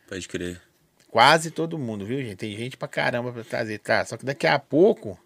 Pode 0.07 0.27
crer. 0.27 0.61
Quase 1.09 1.49
todo 1.49 1.77
mundo, 1.77 2.05
viu, 2.05 2.19
gente? 2.21 2.35
Tem 2.35 2.55
gente 2.57 2.75
pra 2.75 2.87
caramba 2.89 3.31
pra 3.31 3.43
trazer, 3.43 3.79
tá? 3.79 4.03
Só 4.05 4.17
que 4.17 4.25
daqui 4.25 4.45
a 4.45 4.59
pouco 4.59 5.17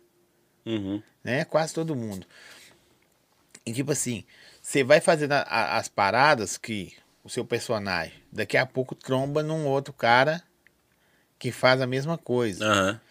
Uhum. 0.66 1.02
né? 1.24 1.44
Quase 1.46 1.74
todo 1.74 1.96
mundo. 1.96 2.28
E 3.66 3.74
tipo 3.74 3.92
assim, 3.92 4.24
você 4.62 4.84
vai 4.84 5.02
fazendo 5.02 5.32
a- 5.34 5.42
a- 5.42 5.78
as 5.78 5.88
paradas 5.88 6.58
que 6.58 6.94
o 7.24 7.30
seu 7.30 7.44
personagem 7.44 8.14
daqui 8.32 8.56
a 8.58 8.66
pouco 8.68 8.94
tromba 8.94 9.42
num 9.44 9.66
outro 9.66 9.94
cara 9.94 10.44
que 11.40 11.52
faz 11.52 11.82
a 11.82 11.88
mesma 11.88 12.18
coisa, 12.18 12.66
Aham. 12.66 13.02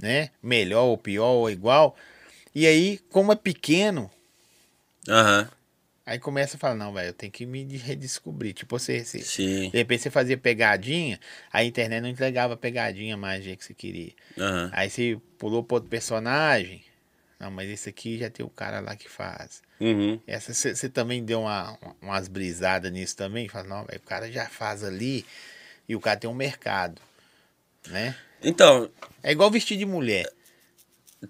Né? 0.00 0.30
Melhor 0.42 0.84
ou 0.84 0.98
pior 0.98 1.30
ou 1.32 1.50
igual. 1.50 1.96
E 2.54 2.66
aí, 2.66 2.98
como 3.10 3.32
é 3.32 3.36
pequeno, 3.36 4.10
Aham. 5.08 5.48
aí 6.06 6.18
começa 6.18 6.56
a 6.56 6.58
falar, 6.60 6.74
não, 6.74 6.92
velho, 6.92 7.08
eu 7.08 7.12
tenho 7.12 7.32
que 7.32 7.44
me 7.46 7.64
de- 7.64 7.76
redescobrir. 7.76 8.52
Tipo, 8.54 8.78
você, 8.78 9.04
você- 9.04 9.22
Sim. 9.22 9.70
de 9.70 9.76
repente 9.78 10.02
você 10.02 10.10
fazia 10.10 10.36
pegadinha, 10.36 11.18
a 11.52 11.64
internet 11.64 12.00
não 12.02 12.08
entregava 12.08 12.56
pegadinha 12.56 13.16
mais 13.16 13.40
do 13.40 13.44
jeito 13.44 13.58
que 13.60 13.64
você 13.66 13.74
queria. 13.74 14.12
Aham. 14.38 14.70
Aí 14.72 14.90
você 14.90 15.18
pulou 15.38 15.62
para 15.62 15.76
outro 15.76 15.90
personagem. 15.90 16.84
Não, 17.38 17.50
mas 17.50 17.70
esse 17.70 17.88
aqui 17.88 18.18
já 18.18 18.28
tem 18.28 18.44
o 18.44 18.50
cara 18.50 18.80
lá 18.80 18.96
que 18.96 19.08
faz. 19.08 19.62
Uhum. 19.80 20.18
Essa 20.26 20.52
você 20.52 20.88
também 20.88 21.24
deu 21.24 21.42
uma, 21.42 21.78
umas 22.02 22.26
brisadas 22.26 22.90
nisso 22.90 23.16
também? 23.16 23.48
Fala, 23.48 23.68
não, 23.68 23.84
velho, 23.84 23.98
o 23.98 24.02
cara 24.08 24.30
já 24.30 24.46
faz 24.48 24.82
ali 24.82 25.24
e 25.88 25.94
o 25.94 26.00
cara 26.00 26.18
tem 26.18 26.28
um 26.28 26.34
mercado, 26.34 27.00
né? 27.86 28.16
Então, 28.42 28.88
É 29.22 29.32
igual 29.32 29.50
vestir 29.50 29.76
de 29.76 29.84
mulher. 29.86 30.26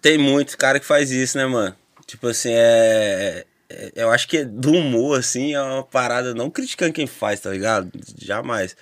tem 0.01 0.19
muito 0.19 0.57
cara 0.59 0.79
que 0.79 0.87
faz 0.87 1.11
isso, 1.11 1.37
né, 1.39 1.47
mano? 1.47 1.75
Tipo 2.07 2.29
assim, 2.29 2.51
é. 2.53 3.45
é- 3.69 3.93
Eu 3.97 4.11
acho 4.11 4.27
que 4.29 4.45
do 4.45 4.73
humor, 4.73 5.19
assim, 5.19 5.55
é 5.55 5.61
uma 5.61 5.83
parada 5.83 6.35
não 6.35 6.51
criticando 6.51 6.93
quem 6.93 7.07
faz, 7.07 7.41
tá 7.41 7.51
ligado? 7.51 7.91
Jamais. 8.19 8.77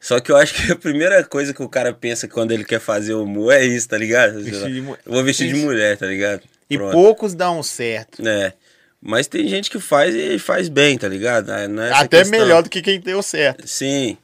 Só 0.00 0.18
que 0.20 0.32
eu 0.32 0.36
acho 0.36 0.54
que 0.54 0.72
a 0.72 0.76
primeira 0.76 1.22
coisa 1.24 1.52
que 1.52 1.62
o 1.62 1.68
cara 1.68 1.92
pensa 1.92 2.26
quando 2.26 2.52
ele 2.52 2.64
quer 2.64 2.80
fazer 2.80 3.14
humor 3.14 3.52
é 3.52 3.64
isso, 3.64 3.88
tá 3.88 3.98
ligado? 3.98 4.42
Vestir 4.42 4.72
de 4.72 4.80
vou 4.80 5.22
vestir 5.24 5.48
de 5.48 5.54
mulher, 5.56 5.96
tá 5.98 6.06
ligado? 6.06 6.42
E 6.70 6.76
Pronto. 6.78 6.92
poucos 6.92 7.34
dão 7.34 7.62
certo. 7.62 8.26
É. 8.26 8.54
Mas 9.02 9.26
tem 9.26 9.48
gente 9.48 9.70
que 9.70 9.80
faz 9.80 10.14
e 10.14 10.38
faz 10.38 10.68
bem, 10.68 10.96
tá 10.98 11.08
ligado? 11.08 11.50
Ah, 11.50 11.66
não 11.68 11.82
é 11.82 11.90
Até 11.92 12.18
questão. 12.18 12.38
melhor 12.38 12.62
do 12.62 12.68
que 12.70 12.80
quem 12.82 13.00
deu 13.00 13.22
certo. 13.22 13.66
Sim. 13.66 14.16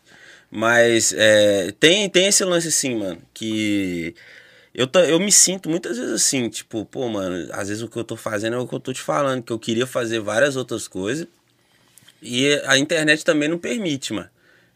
Mas 0.51 1.13
é, 1.17 1.73
tem, 1.73 2.09
tem 2.09 2.27
esse 2.27 2.45
lance 2.45 2.69
assim, 2.69 2.97
mano, 2.97 3.21
que 3.35 4.15
eu, 4.75 4.89
eu 5.09 5.19
me 5.19 5.33
sinto 5.33 5.69
muitas 5.69 5.97
vezes 5.97 6.13
assim, 6.13 6.49
tipo, 6.49 6.85
pô, 6.85 7.09
mano, 7.09 7.49
às 7.53 7.69
vezes 7.69 7.83
o 7.83 7.89
que 7.89 7.97
eu 7.97 8.05
tô 8.05 8.17
fazendo 8.17 8.57
é 8.57 8.59
o 8.59 8.69
que 8.69 8.75
eu 8.75 8.81
tô 8.81 8.93
te 8.93 9.01
falando, 9.01 9.43
que 9.43 9.53
eu 9.53 9.59
queria 9.59 9.87
fazer 9.87 10.21
várias 10.21 10.55
outras 10.57 10.87
coisas. 10.87 11.27
E 12.23 12.61
a 12.67 12.79
internet 12.79 13.25
também 13.25 13.49
não 13.49 13.59
permite, 13.59 14.13
mano. 14.13 14.31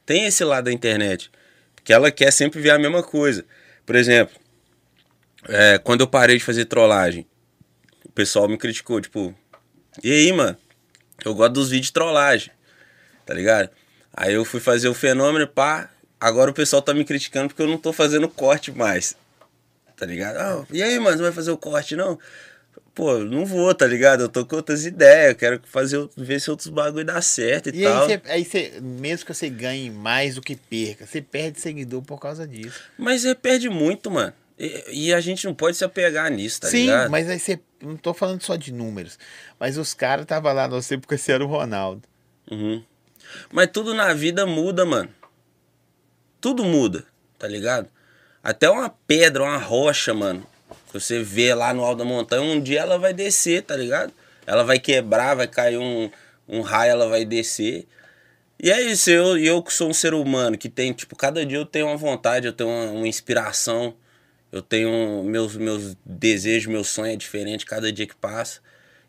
Tem 0.05 0.25
esse 0.25 0.45
lado 0.45 0.65
da 0.65 0.73
internet, 0.73 1.31
que 1.85 1.93
ela 1.93 2.11
quer 2.11 2.33
sempre 2.33 2.61
ver 2.61 2.71
a 2.71 2.79
mesma 2.79 3.03
coisa. 3.03 3.45
Por 3.87 3.95
exemplo, 3.95 4.35
é, 5.49 5.79
quando 5.79 6.01
eu 6.01 6.07
parei 6.07 6.39
de 6.39 6.45
fazer 6.45 6.65
trollagem, 6.65 7.27
o 8.05 8.13
pessoal 8.13 8.49
me 8.49 8.59
criticou, 8.59 9.01
tipo, 9.01 9.35
e 10.03 10.11
aí, 10.11 10.33
mano? 10.33 10.57
Eu 11.25 11.35
gosto 11.35 11.53
dos 11.53 11.71
vídeos 11.71 11.89
de 11.89 11.93
trollagem, 11.93 12.51
tá 13.27 13.35
ligado? 13.35 13.71
Aí 14.13 14.35
eu 14.35 14.45
fui 14.45 14.61
fazer 14.61 14.89
o 14.89 14.95
fenômeno, 14.95 15.47
pá. 15.47 15.91
Agora 16.21 16.51
o 16.51 16.55
pessoal 16.55 16.83
tá 16.83 16.93
me 16.93 17.05
criticando 17.05 17.49
porque 17.49 17.63
eu 17.63 17.67
não 17.69 17.79
tô 17.79 17.93
fazendo 17.93 18.29
corte 18.29 18.71
mais. 18.73 19.17
Tá 19.97 20.07
ligado? 20.07 20.37
Ah, 20.37 20.67
e 20.71 20.83
aí, 20.83 20.99
mano, 20.99 21.17
você 21.17 21.23
vai 21.23 21.33
fazer 21.33 21.51
o 21.51 21.57
corte, 21.57 21.95
não? 21.97 22.19
Pô, 22.95 23.19
não 23.19 23.47
vou, 23.47 23.75
tá 23.75 23.87
ligado? 23.87 24.23
Eu 24.23 24.29
tô 24.29 24.45
com 24.45 24.57
outras 24.57 24.85
ideias, 24.85 25.31
eu 25.31 25.37
quero 25.37 25.61
fazer, 25.65 26.09
ver 26.17 26.41
se 26.41 26.51
outros 26.51 26.69
bagulho 26.69 27.05
dá 27.05 27.21
certo 27.23 27.69
e, 27.69 27.81
E 27.81 27.85
tal. 27.85 28.07
aí, 28.27 28.45
você, 28.45 28.73
aí 28.73 28.81
mesmo 28.81 29.27
que 29.27 29.35
você 29.35 29.49
ganhe 29.49 29.91
mais 29.91 30.35
do 30.35 30.43
que 30.43 30.57
perca, 30.57 31.07
você 31.07 31.23
perde 31.23 31.61
seguidor 31.61 32.03
por 32.03 32.19
causa 32.19 32.47
disso. 32.47 32.81
Mas 32.99 33.23
você 33.23 33.35
perde 33.35 33.69
muito, 33.69 34.11
mano. 34.11 34.33
E, 34.59 35.07
e 35.07 35.15
a 35.15 35.21
gente 35.21 35.47
não 35.47 35.55
pode 35.55 35.77
se 35.77 35.85
apegar 35.85 36.31
nisso, 36.31 36.61
tá 36.61 36.69
Sim, 36.69 36.87
ligado? 36.87 37.11
mas 37.11 37.29
aí 37.31 37.39
você. 37.39 37.59
Não 37.81 37.97
tô 37.97 38.13
falando 38.13 38.43
só 38.43 38.57
de 38.57 38.73
números. 38.73 39.19
Mas 39.59 39.79
os 39.79 39.95
caras 39.95 40.25
estavam 40.25 40.53
lá 40.53 40.69
no 40.69 40.83
você 40.83 40.99
porque 40.99 41.17
você 41.17 41.33
era 41.33 41.43
o 41.43 41.47
Ronaldo. 41.49 42.03
Uhum. 42.51 42.83
Mas 43.53 43.69
tudo 43.73 43.95
na 43.95 44.13
vida 44.13 44.47
muda, 44.47 44.85
mano. 44.85 45.09
Tudo 46.41 46.65
muda, 46.65 47.05
tá 47.39 47.47
ligado? 47.47 47.89
Até 48.43 48.71
uma 48.71 48.89
pedra, 49.07 49.43
uma 49.43 49.59
rocha, 49.59 50.15
mano. 50.15 50.47
Que 50.87 50.95
você 50.95 51.23
vê 51.23 51.55
lá 51.55 51.75
no 51.75 51.85
alto 51.85 51.99
da 51.99 52.05
montanha, 52.05 52.43
um 52.43 52.61
dia 52.61 52.81
ela 52.81 52.99
vai 52.99 53.13
descer, 53.13 53.63
tá 53.63 53.77
ligado? 53.77 54.13
Ela 54.47 54.65
vai 54.65 54.79
quebrar, 54.79 55.35
vai 55.35 55.47
cair 55.47 55.79
um, 55.79 56.11
um 56.49 56.61
raio, 56.63 56.93
ela 56.93 57.09
vai 57.09 57.25
descer. 57.25 57.87
E 58.63 58.71
é 58.71 58.81
isso, 58.83 59.11
eu, 59.11 59.39
eu 59.39 59.63
que 59.63 59.73
sou 59.73 59.89
um 59.89 59.95
ser 59.95 60.13
humano, 60.13 60.59
que 60.59 60.69
tem, 60.69 60.93
tipo, 60.93 61.17
cada 61.17 61.47
dia 61.47 61.59
eu 61.59 61.65
tenho 61.65 61.87
uma 61.87 61.97
vontade, 61.97 62.47
eu 62.47 62.53
tenho 62.53 62.69
uma, 62.69 62.91
uma 62.91 63.09
inspiração, 63.09 63.95
eu 64.53 64.61
tenho 64.61 65.23
meus, 65.25 65.57
meus 65.57 65.97
desejos, 66.05 66.67
meu 66.67 66.85
sonho 66.85 67.13
é 67.13 67.17
diferente 67.17 67.65
cada 67.65 67.93
dia 67.93 68.07
que 68.07 68.17
passa. 68.17 68.61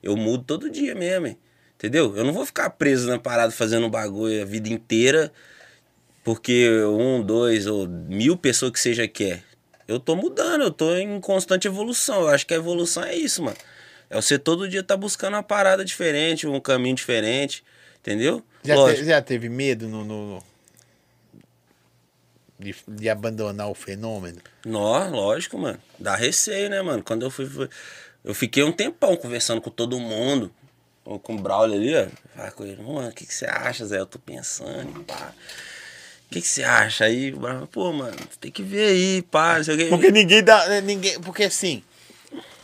Eu 0.02 0.16
mudo 0.16 0.44
todo 0.44 0.70
dia 0.70 0.96
mesmo, 0.96 1.28
hein? 1.28 1.38
Entendeu? 1.82 2.16
Eu 2.16 2.24
não 2.24 2.32
vou 2.32 2.46
ficar 2.46 2.70
preso 2.70 3.08
na 3.08 3.18
parada 3.18 3.52
fazendo 3.52 3.88
um 3.88 3.90
bagulho 3.90 4.40
a 4.44 4.46
vida 4.46 4.70
inteira 4.70 5.34
porque 6.24 6.70
um, 6.86 7.24
dois 7.24 7.66
ou 7.66 7.88
mil 7.88 8.38
pessoas 8.38 8.72
que 8.72 8.80
seja 8.80 9.08
quer. 9.08 9.44
Eu 9.88 10.00
tô 10.00 10.16
mudando, 10.16 10.62
eu 10.62 10.70
tô 10.72 10.96
em 10.96 11.20
constante 11.20 11.68
evolução. 11.68 12.22
Eu 12.22 12.28
acho 12.28 12.46
que 12.46 12.54
a 12.54 12.58
evolução 12.58 13.04
é 13.04 13.16
isso, 13.16 13.42
mano. 13.42 13.58
É 14.10 14.16
você 14.16 14.38
todo 14.38 14.70
dia 14.70 14.84
tá 14.84 14.96
buscando 14.96 15.34
uma 15.34 15.42
parada 15.42 15.84
diferente, 15.84 16.46
um 16.46 16.60
caminho 16.60 16.96
diferente, 16.96 17.64
entendeu? 18.00 18.44
Já, 18.64 18.76
te- 18.94 19.04
já 19.06 19.22
teve 19.22 19.50
medo 19.50 19.88
no, 19.88 20.06
no- 20.06 20.44
de, 22.60 22.76
de 22.88 23.10
abandonar 23.10 23.70
o 23.70 23.74
fenômeno? 23.74 24.38
Nó, 24.64 25.08
lógico, 25.10 25.58
mano. 25.58 25.80
Dá 25.98 26.16
receio, 26.16 26.70
né, 26.70 26.82
mano? 26.84 27.02
Quando 27.04 27.24
eu 27.26 27.32
fui. 27.32 27.48
fui- 27.48 27.70
Eu 28.24 28.36
fiquei 28.36 28.62
um 28.64 28.72
tempão 28.72 29.16
conversando 29.18 29.60
com 29.60 29.72
todo 29.72 30.00
mundo. 30.00 30.54
Com 31.04 31.18
com 31.20 31.36
o 31.36 31.40
Braulio 31.40 31.76
ali, 31.76 31.96
ó. 31.96 32.08
Falei 32.36 32.52
com 32.52 32.64
ele, 32.66 32.82
mano, 32.82 33.10
o 33.10 33.12
que, 33.12 33.26
que 33.26 33.34
você 33.34 33.46
acha, 33.46 33.86
Zé? 33.86 34.00
Eu 34.00 34.06
tô 34.06 34.20
pensando, 34.20 35.02
e 35.02 35.04
pá. 35.04 35.34
O 36.28 36.34
que, 36.34 36.42
que 36.42 36.48
você 36.48 36.64
acha? 36.64 37.06
Aí 37.06 37.34
o 37.34 37.40
Braulio, 37.40 37.68
pô, 37.68 37.92
mano, 37.92 38.16
você 38.18 38.38
tem 38.40 38.52
que 38.52 38.64
ver 38.64 38.88
aí, 38.90 39.22
pá. 39.24 39.58
Porque 39.90 40.12
ninguém 40.12 40.44
dá. 40.44 40.68
né, 40.68 40.80
Ninguém, 40.82 41.20
porque 41.20 41.44
assim. 41.44 41.84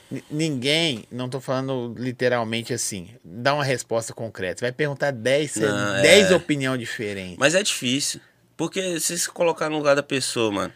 ni- 0.10 0.24
Ninguém, 0.30 1.04
não 1.12 1.28
tô 1.28 1.42
falando 1.42 1.94
literalmente 1.98 2.74
assim, 2.74 3.10
dá 3.24 3.54
uma 3.54 3.64
resposta 3.64 4.14
concreta. 4.14 4.62
Vai 4.62 4.72
perguntar 4.72 5.12
10, 5.12 5.56
Não, 5.58 6.02
10 6.02 6.32
é. 6.32 6.36
opiniões 6.36 6.80
diferentes. 6.80 7.38
Mas 7.38 7.56
é 7.56 7.64
difícil. 7.64 8.22
Porque 8.56 9.00
se 9.00 9.18
você 9.18 9.30
colocar 9.30 9.70
no 9.70 9.78
lugar 9.78 9.96
da 9.96 10.04
pessoa, 10.04 10.52
mano. 10.52 10.74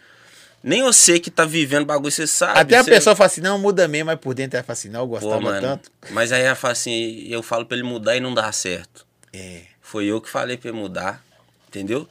Nem 0.64 0.84
você 0.84 1.20
que 1.20 1.32
tá 1.32 1.44
vivendo 1.46 1.86
bagulho, 1.86 2.12
você 2.12 2.28
sabe. 2.28 2.60
Até 2.60 2.78
a 2.78 2.84
você- 2.84 2.92
pessoa 2.92 3.16
fala 3.16 3.28
assim, 3.28 3.42
não, 3.42 3.58
muda 3.58 3.88
mesmo, 3.88 4.08
mas 4.08 4.20
por 4.20 4.34
dentro 4.34 4.58
ela 4.58 4.64
fala 4.64 4.74
assim, 4.74 4.90
não, 4.90 5.00
eu 5.02 5.08
Pô, 5.08 5.14
gostava 5.14 5.42
mano. 5.42 5.62
tanto. 5.62 5.92
Mas 6.12 6.32
aí 6.32 6.44
ela 6.44 6.56
fala 6.56 6.74
assim, 6.74 7.26
eu 7.28 7.42
falo 7.42 7.66
pra 7.66 7.76
ele 7.78 7.86
mudar 7.86 8.16
e 8.16 8.20
não 8.20 8.34
dá 8.34 8.52
certo. 8.52 9.06
É. 9.34 9.62
Foi 9.82 10.06
eu 10.06 10.22
que 10.22 10.30
falei 10.30 10.58
pra 10.58 10.70
ele 10.70 10.78
mudar, 10.78 11.24
entendeu? 11.68 12.08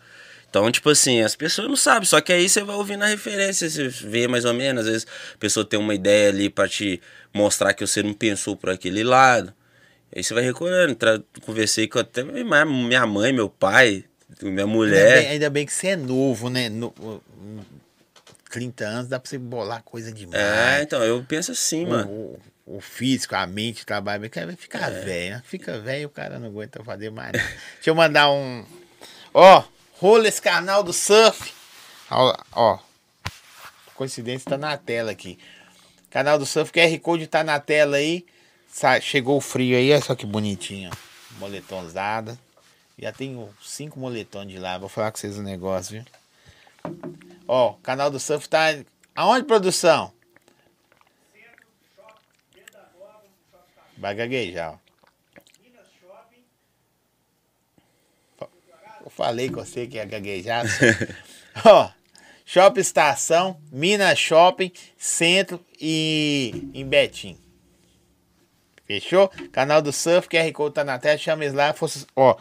Então, 0.49 0.69
tipo 0.73 0.91
assim, 0.91 1.21
as 1.23 1.37
pessoas 1.37 1.69
não 1.69 1.77
sabem, 1.77 2.05
só 2.09 2.21
que 2.21 2.33
aí 2.33 2.49
você 2.49 2.63
vai 2.65 2.75
ouvir 2.75 2.97
na 2.97 3.07
referência, 3.07 3.71
você 3.71 3.87
vê 3.89 4.27
mais 4.27 4.45
ou 4.45 4.53
menos, 4.53 4.85
às 4.85 4.91
vezes 4.91 5.07
a 5.35 5.39
pessoa 5.39 5.65
tem 5.65 5.79
uma 5.79 5.95
ideia 5.95 6.29
ali 6.29 6.51
pra 6.51 6.69
te 6.69 7.01
mostrar 7.33 7.73
que 7.73 7.87
você 7.87 8.03
não 8.03 8.13
pensou 8.13 8.57
por 8.57 8.71
aquele 8.71 9.05
lado. 9.05 9.55
Aí 10.15 10.25
você 10.25 10.35
vai 10.35 10.43
recolhendo, 10.43 10.97
conversei 11.47 11.87
com 11.87 12.01
até 12.01 12.25
minha 12.25 13.07
mãe, 13.07 13.33
meu 13.33 13.49
pai, 13.49 14.05
minha 14.43 14.51
Ainda, 14.51 14.67
bem, 14.67 14.75
mulher. 14.75 15.27
ainda 15.31 15.49
bem 15.49 15.65
que 15.65 15.73
você 15.73 15.89
é 15.89 15.97
novo, 15.97 16.51
né? 16.51 16.69
No, 16.69 16.93
30 18.51 18.85
anos 18.85 19.09
dá 19.09 19.19
pra 19.19 19.29
você 19.31 19.39
bolar 19.39 19.83
coisa 19.83 20.13
demais. 20.13 20.43
É, 20.43 20.83
então, 20.83 21.03
eu 21.03 21.25
penso 21.27 21.53
assim, 21.53 21.87
mano. 21.87 22.09
o, 22.11 22.41
o, 22.67 22.77
o 22.77 22.81
físico, 22.81 23.35
a 23.35 23.47
mente 23.47 23.87
trabalha 23.87 24.19
bem. 24.19 24.31
Vai 24.31 24.57
ficar 24.57 24.91
É. 24.93 25.01
velho, 25.01 25.31
né? 25.37 25.43
Fica 25.47 25.79
velho 25.79 26.07
o 26.09 26.11
cara 26.11 26.39
não 26.39 26.49
aguenta 26.49 26.83
fazer 26.85 27.11
mais. 27.11 27.33
Deixa 27.33 27.89
eu 27.91 27.95
mandar 27.95 28.31
um, 28.31 28.65
Ó, 29.33 29.63
rola 29.99 30.27
esse 30.29 30.43
canal 30.43 30.83
do 30.83 30.93
surf. 30.93 31.53
Ó, 32.11 32.37
ó. 32.53 32.79
Coincidência 33.95 34.51
tá 34.51 34.59
na 34.59 34.77
tela 34.77 35.13
aqui. 35.13 35.39
Canal 36.11 36.39
do 36.39 36.45
surf, 36.47 36.73
QR 36.73 36.99
Code 37.01 37.27
tá 37.29 37.45
na 37.45 37.61
tela 37.61 37.99
aí. 37.99 38.27
Chegou 39.01 39.37
o 39.37 39.41
frio 39.41 39.77
aí, 39.77 39.93
olha 39.93 40.03
só 40.03 40.15
que 40.15 40.27
bonitinho. 40.27 40.91
ó. 40.93 41.39
Moletomzada. 41.39 42.37
Já 42.99 43.13
tenho 43.13 43.49
cinco 43.63 43.99
moletões 44.01 44.49
de 44.49 44.59
lá. 44.59 44.77
Vou 44.77 44.89
falar 44.89 45.11
com 45.13 45.19
vocês 45.19 45.39
um 45.39 45.43
negócio, 45.43 45.93
viu? 45.95 46.05
Ó, 47.53 47.73
canal 47.83 48.13
do 48.13 48.21
surf 48.21 48.49
tá. 48.49 48.67
Aonde, 49.13 49.45
produção? 49.45 50.13
Vai 53.99 54.15
gaguejar, 54.15 54.79
ó. 58.41 58.47
Eu 59.05 59.11
falei 59.11 59.51
com 59.51 59.57
você 59.57 59.89
que 59.89 59.97
ia 59.97 60.05
gaguejar. 60.05 60.65
Ó, 61.67 61.91
Shopping 62.47 62.81
Estação, 62.81 63.61
Minas 63.73 64.17
Shopping, 64.17 64.71
Centro 64.97 65.61
e 65.81 66.71
em 66.73 66.87
Betim. 66.87 67.37
Fechou? 68.87 69.29
Canal 69.51 69.83
do 69.83 69.93
Surf, 69.93 70.29
QR 70.29 70.53
Code 70.53 70.77
tá 70.77 70.85
na 70.85 71.01
tela, 71.01 71.19
chama 71.19 71.43
eles 71.43 71.55
lá. 71.55 71.73
Fosse, 71.73 72.07
ó, 72.15 72.37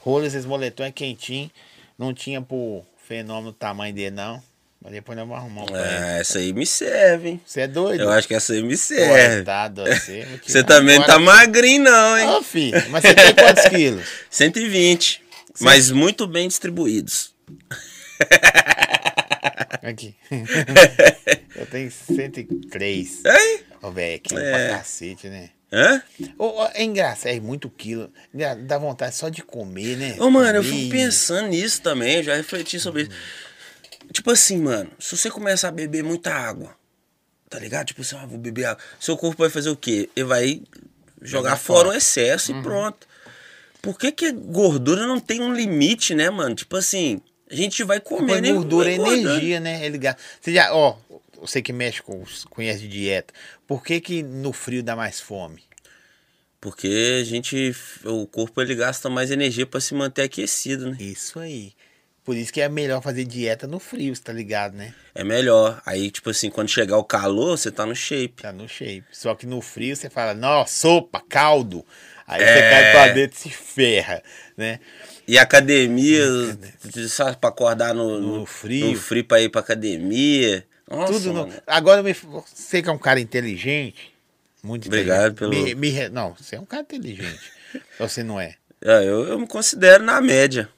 rola 0.00 0.26
esses 0.26 0.44
moletões 0.44 0.92
quentinho. 0.92 1.50
Não 1.98 2.12
tinha 2.12 2.42
pro 2.42 2.84
fenômeno 3.06 3.52
tamanho 3.52 3.94
dele, 3.94 4.10
não. 4.10 4.42
Mas 4.80 4.92
depois 4.94 5.16
nós 5.16 5.28
vamos 5.28 5.40
arrumar 5.42 5.70
um. 5.70 5.76
É, 5.76 6.20
essa 6.20 6.38
aí 6.40 6.52
me 6.52 6.66
serve, 6.66 7.28
hein? 7.28 7.40
Você 7.46 7.60
é 7.60 7.66
doido? 7.68 8.00
Eu 8.02 8.10
acho 8.10 8.26
que 8.26 8.34
essa 8.34 8.52
aí 8.52 8.62
me 8.62 8.76
serve. 8.76 9.36
Coitado, 9.36 9.84
você. 9.84 10.22
Vou 10.28 10.38
Você 10.38 10.46
tirar 10.62 10.64
também 10.64 10.98
não 10.98 11.06
tá 11.06 11.18
magrinho, 11.20 11.84
não, 11.84 12.18
hein? 12.18 12.26
Ô, 12.30 12.42
filho, 12.42 12.82
mas 12.90 13.02
você 13.02 13.14
tem 13.14 13.34
quantos 13.34 13.64
quilos? 13.66 14.04
120. 14.28 15.22
Mas 15.60 15.90
muito 15.90 16.26
bem 16.26 16.48
distribuídos. 16.48 17.32
Aqui. 19.82 20.14
Eu 21.56 21.66
tenho 21.66 21.90
103. 21.90 23.22
Hein? 23.24 23.60
Ô, 23.82 23.90
velho, 23.90 24.16
aqui 24.16 24.36
É. 24.36 24.50
pra 24.68 24.78
cacete, 24.78 25.28
né? 25.28 25.50
Hã? 25.72 26.02
Ô, 26.38 26.66
é 26.74 26.84
engraçado, 26.84 27.32
é 27.32 27.40
muito 27.40 27.70
quilo. 27.70 28.12
Dá 28.66 28.76
vontade 28.78 29.14
só 29.14 29.30
de 29.30 29.42
comer, 29.42 29.96
né? 29.96 30.16
Ô, 30.18 30.28
mano, 30.30 30.58
eu 30.58 30.62
Comer. 30.62 30.76
fico 30.76 30.90
pensando 30.90 31.48
nisso 31.48 31.80
também, 31.80 32.16
eu 32.16 32.22
já 32.22 32.34
refleti 32.36 32.78
sobre 32.78 33.02
isso. 33.02 33.10
Tipo 34.12 34.30
assim, 34.30 34.58
mano, 34.58 34.90
se 34.98 35.16
você 35.16 35.30
começar 35.30 35.68
a 35.68 35.72
beber 35.72 36.04
muita 36.04 36.30
água, 36.34 36.76
tá 37.48 37.58
ligado? 37.58 37.86
Tipo 37.86 38.02
assim, 38.02 38.16
ah, 38.16 38.26
vou 38.26 38.36
beber 38.38 38.66
água. 38.66 38.82
Seu 39.00 39.16
corpo 39.16 39.38
vai 39.42 39.48
fazer 39.48 39.70
o 39.70 39.76
quê? 39.76 40.10
Ele 40.14 40.26
vai 40.26 40.62
jogar 41.22 41.50
Jogar 41.50 41.56
fora 41.56 41.88
o 41.88 41.92
excesso 41.94 42.52
e 42.52 42.62
pronto. 42.62 43.06
Por 43.80 43.98
que, 43.98 44.12
que 44.12 44.30
gordura 44.30 45.06
não 45.06 45.18
tem 45.18 45.40
um 45.40 45.54
limite, 45.54 46.14
né, 46.14 46.28
mano? 46.28 46.54
Tipo 46.54 46.76
assim, 46.76 47.20
a 47.50 47.54
gente 47.54 47.82
vai 47.82 47.98
comer, 47.98 48.42
né? 48.42 48.52
gordura 48.52 48.90
é 48.90 48.94
energia, 48.94 49.58
né? 49.58 49.84
Ele 49.86 49.96
gasta. 49.98 50.20
Você 50.40 50.52
já, 50.52 50.72
ó, 50.74 50.96
você 51.42 51.60
que 51.60 51.72
mexe 51.72 52.02
com, 52.02 52.22
conhece 52.48 52.80
de 52.80 52.88
dieta. 52.88 53.34
Por 53.66 53.84
que 53.84 54.00
que 54.00 54.22
no 54.22 54.52
frio 54.52 54.82
dá 54.82 54.96
mais 54.96 55.20
fome? 55.20 55.62
Porque 56.60 57.18
a 57.20 57.24
gente, 57.24 57.74
o 58.04 58.26
corpo 58.26 58.62
ele 58.62 58.74
gasta 58.74 59.10
mais 59.10 59.30
energia 59.30 59.66
pra 59.66 59.80
se 59.80 59.94
manter 59.94 60.22
aquecido, 60.22 60.90
né? 60.90 60.96
Isso 61.00 61.38
aí. 61.38 61.72
Por 62.24 62.36
isso 62.36 62.52
que 62.52 62.60
é 62.60 62.68
melhor 62.68 63.02
fazer 63.02 63.24
dieta 63.24 63.66
no 63.66 63.80
frio, 63.80 64.14
você 64.14 64.22
tá 64.22 64.32
ligado, 64.32 64.74
né? 64.76 64.94
É 65.12 65.24
melhor. 65.24 65.82
Aí, 65.84 66.08
tipo 66.08 66.30
assim, 66.30 66.50
quando 66.50 66.68
chegar 66.68 66.96
o 66.96 67.02
calor, 67.04 67.58
você 67.58 67.68
tá 67.68 67.84
no 67.84 67.96
shape. 67.96 68.42
Tá 68.42 68.52
no 68.52 68.68
shape. 68.68 69.04
Só 69.10 69.34
que 69.34 69.44
no 69.44 69.60
frio 69.60 69.96
você 69.96 70.08
fala, 70.08 70.32
nossa, 70.32 70.72
sopa, 70.72 71.20
caldo. 71.28 71.84
Aí 72.24 72.40
você 72.40 72.48
É. 72.48 72.70
cai 72.70 72.92
pra 72.92 73.08
dentro 73.08 73.36
e 73.36 73.40
se 73.40 73.50
ferra, 73.50 74.22
né? 74.56 74.78
E 75.26 75.36
academia, 75.36 76.24
sabe, 77.08 77.38
pra 77.38 77.50
acordar 77.50 77.92
no, 77.92 78.20
no, 78.20 78.38
No 78.38 78.46
frio. 78.46 78.92
No 78.92 78.96
frio 78.96 79.24
pra 79.24 79.40
ir 79.40 79.48
pra 79.48 79.60
academia. 79.60 80.64
Nossa, 80.96 81.12
Tudo 81.14 81.32
no... 81.32 81.52
Agora, 81.66 82.02
me... 82.02 82.12
você 82.12 82.82
que 82.82 82.88
é 82.88 82.92
um 82.92 82.98
cara 82.98 83.18
inteligente, 83.20 84.12
muito 84.62 84.86
Obrigado 84.88 85.32
inteligente. 85.32 85.38
pelo- 85.38 85.78
Me, 85.80 85.92
me 85.92 86.08
Não, 86.10 86.34
você 86.34 86.56
é 86.56 86.60
um 86.60 86.64
cara 86.66 86.82
inteligente. 86.82 87.40
Você 87.98 88.22
não 88.22 88.38
é? 88.38 88.56
É, 88.84 88.98
eu, 89.04 89.26
eu 89.28 89.38
me 89.38 89.46
considero 89.46 90.04
na 90.04 90.20
média. 90.20 90.68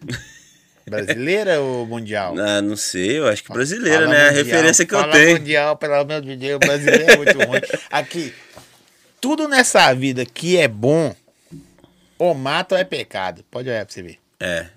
Brasileira 0.86 1.60
ou 1.60 1.84
mundial? 1.86 2.38
Ah, 2.38 2.60
não 2.62 2.76
sei, 2.76 3.18
eu 3.18 3.26
acho 3.26 3.42
que 3.42 3.50
brasileira, 3.52 4.00
Fala 4.04 4.10
né? 4.12 4.20
A 4.20 4.26
mundial, 4.32 4.44
referência 4.44 4.86
que 4.86 4.94
eu 4.94 5.10
tenho. 5.10 5.38
mundial, 5.38 5.76
pelo 5.78 5.94
amor 5.94 6.20
de 6.20 6.36
Deus, 6.36 6.58
brasileiro 6.60 7.10
é 7.10 7.16
muito 7.16 7.38
ruim. 7.38 7.60
Aqui, 7.90 8.34
tudo 9.20 9.48
nessa 9.48 9.92
vida 9.94 10.24
que 10.26 10.58
é 10.58 10.68
bom, 10.68 11.16
ou 12.18 12.34
mata 12.34 12.74
ou 12.74 12.80
é 12.80 12.84
pecado. 12.84 13.42
Pode 13.50 13.68
olhar 13.68 13.84
pra 13.86 13.92
você 13.94 14.02
ver, 14.02 14.18
É. 14.38 14.68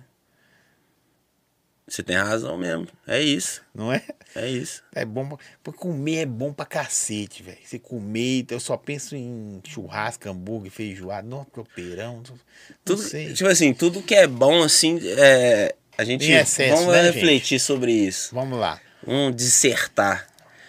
Você 1.88 2.02
tem 2.02 2.16
razão 2.16 2.58
mesmo. 2.58 2.88
É 3.06 3.22
isso. 3.22 3.62
não 3.76 3.92
é? 3.94 4.02
É 4.36 4.48
isso. 4.48 4.84
É 4.94 5.04
bom, 5.06 5.28
pra- 5.28 5.38
porque 5.64 5.80
comer 5.80 6.18
é 6.18 6.26
bom 6.26 6.54
pra 6.54 6.66
cacete, 6.66 7.42
velho. 7.42 7.58
Você 7.64 7.80
comer, 7.80 8.46
eu 8.52 8.60
só 8.60 8.78
penso 8.78 9.16
em 9.16 9.60
churrasco, 9.68 10.30
hambúrguer, 10.30 10.72
feijoada, 10.72 11.28
não, 11.28 11.44
tropeirão, 11.46 12.18
não, 12.28 12.40
Tudo, 12.86 13.02
sei. 13.02 13.34
tipo 13.34 13.50
assim, 13.50 13.74
tudo 13.74 14.02
que 14.04 14.14
é 14.14 14.28
bom, 14.28 14.62
assim, 14.64 15.00
é, 15.18 15.74
a 15.98 16.04
gente. 16.04 16.26
Em 16.30 16.34
excesso, 16.36 16.76
vamos 16.76 16.94
né, 16.94 17.10
refletir 17.10 17.60
sobre 17.60 17.92
isso. 17.92 18.34
Vamos 18.36 18.60
lá. 18.60 18.80
Vamos 19.06 19.36
dissertar. 19.36 20.28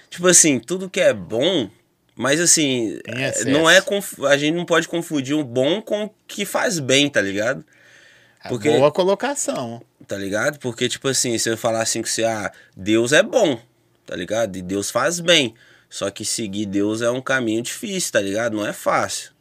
Tipo 0.08 0.28
assim, 0.28 0.58
tudo 0.58 0.88
que 0.88 1.00
é 1.00 1.12
bom, 1.12 1.68
mas 2.16 2.40
assim, 2.40 2.98
é, 3.06 3.44
não 3.44 3.68
é 3.68 3.82
a 4.28 4.36
gente 4.38 4.54
não 4.54 4.64
pode 4.64 4.88
confundir 4.88 5.34
o 5.36 5.44
bom 5.44 5.82
com 5.82 6.04
o 6.04 6.10
que 6.26 6.44
faz 6.46 6.78
bem, 6.78 7.08
tá 7.10 7.20
ligado? 7.20 7.64
Porque- 8.48 8.70
Boa 8.70 8.92
colocação. 8.92 9.82
Tá 10.06 10.16
ligado? 10.16 10.58
Porque, 10.58 10.88
tipo 10.88 11.08
assim, 11.08 11.36
se 11.38 11.48
eu 11.50 11.56
falar 11.56 11.82
assim 11.82 12.02
que 12.02 12.08
você, 12.08 12.24
ah, 12.24 12.52
Deus 12.76 13.12
é 13.12 13.22
bom, 13.22 13.60
tá 14.06 14.14
ligado? 14.16 14.56
E 14.56 14.62
Deus 14.62 14.90
faz 14.90 15.20
bem. 15.20 15.54
Só 15.90 16.10
que 16.10 16.24
seguir 16.24 16.66
Deus 16.66 17.02
é 17.02 17.10
um 17.10 17.20
caminho 17.20 17.62
difícil, 17.62 18.12
tá 18.12 18.20
ligado? 18.20 18.56
Não 18.56 18.66
é 18.66 18.72
fácil. 18.72 19.32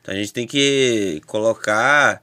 Então 0.00 0.14
a 0.14 0.16
gente 0.18 0.32
tem 0.32 0.46
que 0.46 1.20
colocar, 1.26 2.22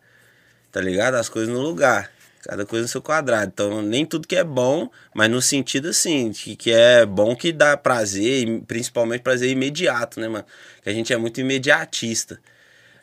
tá 0.71 0.82
ligado? 0.82 1.15
As 1.15 1.30
coisas 1.30 1.53
no 1.53 1.61
lugar. 1.61 2.11
Cada 2.43 2.65
coisa 2.65 2.84
no 2.84 2.88
seu 2.88 3.01
quadrado. 3.01 3.51
Então, 3.53 3.82
nem 3.82 4.05
tudo 4.05 4.28
que 4.28 4.36
é 4.36 4.43
bom, 4.43 4.89
mas 5.13 5.30
no 5.30 5.41
sentido 5.41 5.89
assim, 5.89 6.32
que, 6.32 6.55
que 6.55 6.71
é 6.71 7.05
bom 7.05 7.36
que 7.36 7.51
dá 7.51 7.75
prazer, 7.75 8.47
e 8.47 8.61
principalmente 8.61 9.21
prazer 9.21 9.49
imediato, 9.49 10.19
né, 10.19 10.28
mano? 10.28 10.45
Que 10.82 10.89
a 10.89 10.93
gente 10.93 11.11
é 11.11 11.17
muito 11.17 11.41
imediatista. 11.41 12.39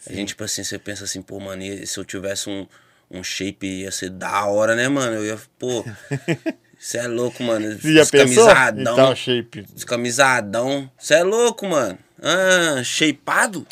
A 0.09 0.12
gente, 0.12 0.29
tipo 0.29 0.45
assim, 0.45 0.64
você 0.64 0.79
pensa 0.79 1.05
assim, 1.05 1.20
pô, 1.20 1.39
mano, 1.41 1.62
se 1.87 1.99
eu 1.99 2.05
tivesse 2.05 2.49
um, 2.49 2.66
um 3.15 3.23
shape 3.25 3.67
ia 3.83 3.91
ser 3.91 4.11
da 4.11 4.45
hora, 4.47 4.75
né, 4.75 4.89
mano? 4.89 5.17
Eu 5.17 5.25
ia, 5.27 5.39
pô, 5.59 5.85
você 6.79 6.99
é 6.99 7.07
louco, 7.07 7.43
mano. 7.43 7.73
Você? 7.79 7.93
Descamisadão. 7.95 8.93
Então, 8.95 9.17
shape. 9.17 9.62
Descamisadão. 9.73 10.91
Você 10.99 11.15
é 11.15 11.23
louco, 11.23 11.67
mano. 11.67 11.99
Ah, 12.23 12.83
shapeado? 12.85 13.67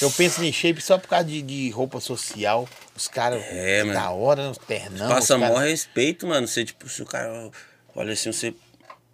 Eu 0.00 0.10
penso 0.10 0.42
em 0.42 0.52
shape 0.52 0.80
só 0.80 0.98
por 0.98 1.08
causa 1.08 1.24
de, 1.26 1.42
de 1.42 1.70
roupa 1.70 2.00
social. 2.00 2.68
Os 2.96 3.08
caras 3.08 3.42
É, 3.48 3.82
mano. 3.84 3.94
da 3.98 4.10
hora, 4.10 4.50
os 4.50 4.58
ternão. 4.58 5.08
Passa 5.08 5.34
os 5.36 5.40
cara- 5.40 5.52
maior 5.54 5.66
respeito, 5.68 6.26
mano. 6.26 6.46
Você, 6.48 6.64
tipo, 6.64 6.88
se 6.88 7.02
o 7.02 7.06
cara 7.06 7.50
olha 7.94 8.12
assim, 8.12 8.32
você 8.32 8.52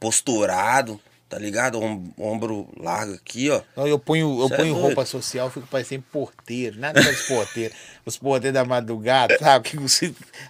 posturado, 0.01 1.01
tá 1.29 1.39
ligado? 1.39 1.79
Om- 1.81 2.13
ombro 2.19 2.69
largo 2.77 3.15
aqui, 3.15 3.51
ó. 3.51 3.61
Não, 3.77 3.87
eu 3.87 3.99
ponho, 3.99 4.41
eu 4.41 4.49
Cê 4.49 4.55
é 4.55 4.57
ponho 4.57 4.73
doido. 4.75 4.87
roupa 4.87 5.05
social, 5.05 5.51
fico 5.51 5.67
parecendo 5.67 6.05
porteiro. 6.11 6.79
Nada 6.79 7.03
mais 7.03 7.21
porteiro. 7.27 7.75
os 8.07 8.17
porteiros 8.17 8.55
da 8.55 8.65
madrugada, 8.65 9.37
sabe? 9.39 9.69
Que 9.71 9.77
os, 9.79 10.01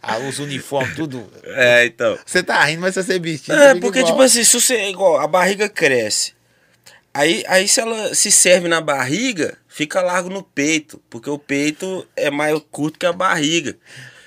ah, 0.03 0.19
os 0.19 0.39
uniformes, 0.39 0.95
tudo. 0.95 1.27
É, 1.45 1.87
então. 1.87 2.19
Você 2.25 2.43
tá 2.43 2.63
rindo, 2.65 2.83
mas 2.83 2.95
você 2.95 3.19
vestir. 3.19 3.55
você 3.55 3.61
É, 3.63 3.75
porque, 3.75 3.99
igual. 4.01 4.13
tipo 4.13 4.23
assim, 4.23 4.45
se 4.45 4.61
você, 4.61 4.89
igual, 4.91 5.19
a 5.19 5.27
barriga 5.27 5.69
cresce. 5.69 6.33
Aí, 7.13 7.43
aí 7.49 7.67
se 7.67 7.81
ela 7.81 8.15
se 8.15 8.31
serve 8.31 8.69
na 8.69 8.81
barriga, 8.81 9.57
fica 9.67 10.01
largo 10.01 10.29
no 10.29 10.43
peito. 10.43 11.03
Porque 11.11 11.29
o 11.29 11.39
peito 11.39 12.07
é 12.15 12.31
mais 12.31 12.57
curto 12.71 12.99
que 12.99 13.07
a 13.07 13.13
barriga. 13.13 13.77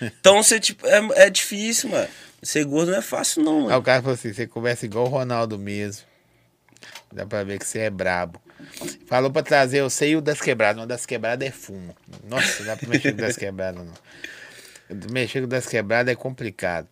Então 0.02 0.44
você, 0.44 0.60
tipo, 0.60 0.86
é, 0.88 1.26
é 1.26 1.30
difícil, 1.30 1.90
mano. 1.90 2.08
Ser 2.44 2.66
gordo 2.66 2.92
não 2.92 2.98
é 2.98 3.02
fácil, 3.04 3.44
não, 3.44 3.60
Aí 3.60 3.66
o 3.66 3.70
mano. 3.70 3.84
cara 3.84 4.02
falou 4.02 4.16
assim: 4.16 4.34
você 4.34 4.48
conversa 4.48 4.84
igual 4.86 5.06
o 5.06 5.10
Ronaldo 5.10 5.60
mesmo. 5.60 6.04
Dá 7.12 7.26
pra 7.26 7.44
ver 7.44 7.60
que 7.60 7.66
você 7.66 7.80
é 7.80 7.90
brabo. 7.90 8.42
Falou 9.06 9.32
pra 9.32 9.44
trazer 9.44 9.80
eu 9.80 9.90
sei 9.90 10.16
o 10.16 10.22
das 10.22 10.40
quebradas. 10.40 10.78
Não, 10.78 10.88
das 10.88 11.06
quebradas 11.06 11.48
é 11.48 11.52
fumo. 11.52 11.96
Nossa, 12.24 12.60
não 12.60 12.68
dá 12.68 12.78
pra 12.78 12.90
mexer 12.90 13.12
com 13.12 13.18
das 13.18 13.36
quebradas, 13.36 13.86
não. 13.86 13.94
Mexer 15.12 15.42
com 15.42 15.48
das 15.48 15.68
quebradas 15.68 16.12
é 16.12 16.16
complicado. 16.16 16.88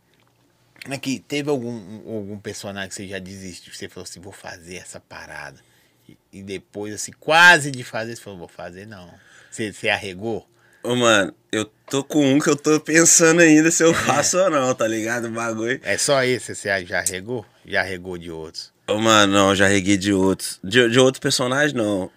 Aqui, 0.89 1.20
teve 1.20 1.49
algum, 1.49 1.97
algum 2.07 2.39
personagem 2.39 2.89
que 2.89 2.95
você 2.95 3.07
já 3.07 3.20
desistiu? 3.20 3.74
Você 3.74 3.89
falou 3.89 4.03
assim: 4.03 4.20
vou 4.20 4.32
fazer 4.32 4.78
essa 4.78 4.99
parada. 4.99 5.59
E, 6.07 6.17
e 6.32 6.43
depois, 6.43 6.93
assim, 6.93 7.11
quase 7.20 7.72
de 7.72 7.84
fazer, 7.84 8.15
você 8.15 8.22
falou: 8.22 8.39
vou 8.39 8.47
fazer, 8.47 8.86
não. 8.86 9.13
Você, 9.51 9.72
você 9.74 9.89
arregou? 9.89 10.47
Ô, 10.82 10.95
mano, 10.95 11.34
eu 11.51 11.65
tô 11.89 12.03
com 12.03 12.26
um 12.26 12.39
que 12.39 12.49
eu 12.49 12.55
tô 12.55 12.80
pensando 12.80 13.41
ainda 13.41 13.70
se 13.70 13.84
eu 13.84 13.93
faço 13.93 14.38
ou 14.38 14.49
não, 14.49 14.74
tá 14.74 14.88
ligado? 14.88 15.28
O 15.28 15.32
bagulho. 15.32 15.80
É 15.84 15.97
só 15.97 16.24
esse, 16.24 16.55
você 16.55 16.86
já 16.86 16.99
arregou? 16.99 17.45
Já 17.65 17.82
arregou 17.82 18.17
de 18.17 18.32
outros. 18.32 18.72
Mano, 18.97 19.33
não, 19.33 19.55
já 19.55 19.67
reguei 19.67 19.97
de 19.97 20.13
outros. 20.13 20.59
De, 20.63 20.89
de 20.89 20.99
outro 20.99 21.21
personagem, 21.21 21.75
não. 21.75 22.09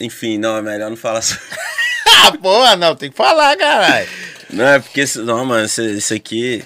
Enfim, 0.00 0.38
não, 0.38 0.56
é 0.56 0.62
melhor 0.62 0.90
não 0.90 0.96
falar 0.96 1.22
sobre. 1.22 1.42
Porra, 2.42 2.76
não, 2.76 2.94
tem 2.94 3.10
que 3.10 3.16
falar, 3.16 3.56
caralho. 3.56 4.08
Não, 4.50 4.64
é 4.66 4.78
porque. 4.78 5.04
Não, 5.16 5.44
mano, 5.44 5.66
isso, 5.66 5.82
isso 5.82 6.14
aqui. 6.14 6.64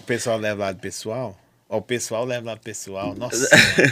O 0.00 0.04
pessoal 0.04 0.38
leva 0.38 0.64
lado 0.66 0.78
pessoal? 0.78 1.38
Ó, 1.68 1.78
o 1.78 1.82
pessoal 1.82 2.24
leva 2.24 2.46
lado 2.46 2.60
pessoal. 2.60 3.14
Nossa. 3.14 3.48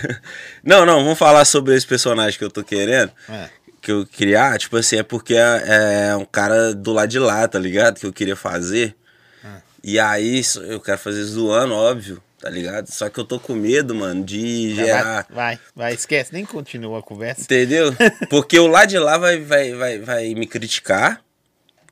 não, 0.62 0.84
não, 0.84 1.02
vamos 1.02 1.18
falar 1.18 1.44
sobre 1.44 1.74
esse 1.74 1.86
personagem 1.86 2.38
que 2.38 2.44
eu 2.44 2.50
tô 2.50 2.62
querendo. 2.62 3.10
É. 3.28 3.48
Que 3.80 3.90
eu 3.90 4.06
criar, 4.06 4.58
tipo 4.58 4.76
assim, 4.76 4.96
é 4.98 5.02
porque 5.02 5.34
é, 5.34 6.08
é 6.10 6.16
um 6.16 6.24
cara 6.24 6.74
do 6.74 6.92
lado 6.92 7.08
de 7.08 7.18
lá, 7.18 7.48
tá 7.48 7.58
ligado? 7.58 7.98
Que 7.98 8.06
eu 8.06 8.12
queria 8.12 8.36
fazer. 8.36 8.94
Ah. 9.42 9.58
E 9.82 9.98
aí, 9.98 10.38
isso- 10.38 10.62
eu 10.62 10.78
quero 10.78 10.98
fazer 10.98 11.22
zoando, 11.24 11.74
óbvio, 11.74 12.22
tá 12.42 12.50
ligado? 12.50 12.88
Só 12.88 13.08
que 13.08 13.18
eu 13.18 13.24
tô 13.24 13.38
com 13.38 13.54
medo, 13.54 13.94
mano, 13.94 14.22
de 14.24 14.74
Vai, 14.74 14.84
gerar. 14.86 15.26
vai, 15.30 15.58
vai, 15.76 15.94
esquece, 15.94 16.32
nem 16.32 16.44
continua 16.44 16.98
a 16.98 17.02
conversa. 17.02 17.40
Entendeu? 17.42 17.94
Porque 18.28 18.58
o 18.58 18.66
lado 18.66 18.88
de 18.88 18.98
lá 18.98 19.16
vai, 19.16 19.38
vai, 19.40 19.72
vai, 19.74 19.98
vai 20.00 20.34
me 20.34 20.46
criticar. 20.46 21.22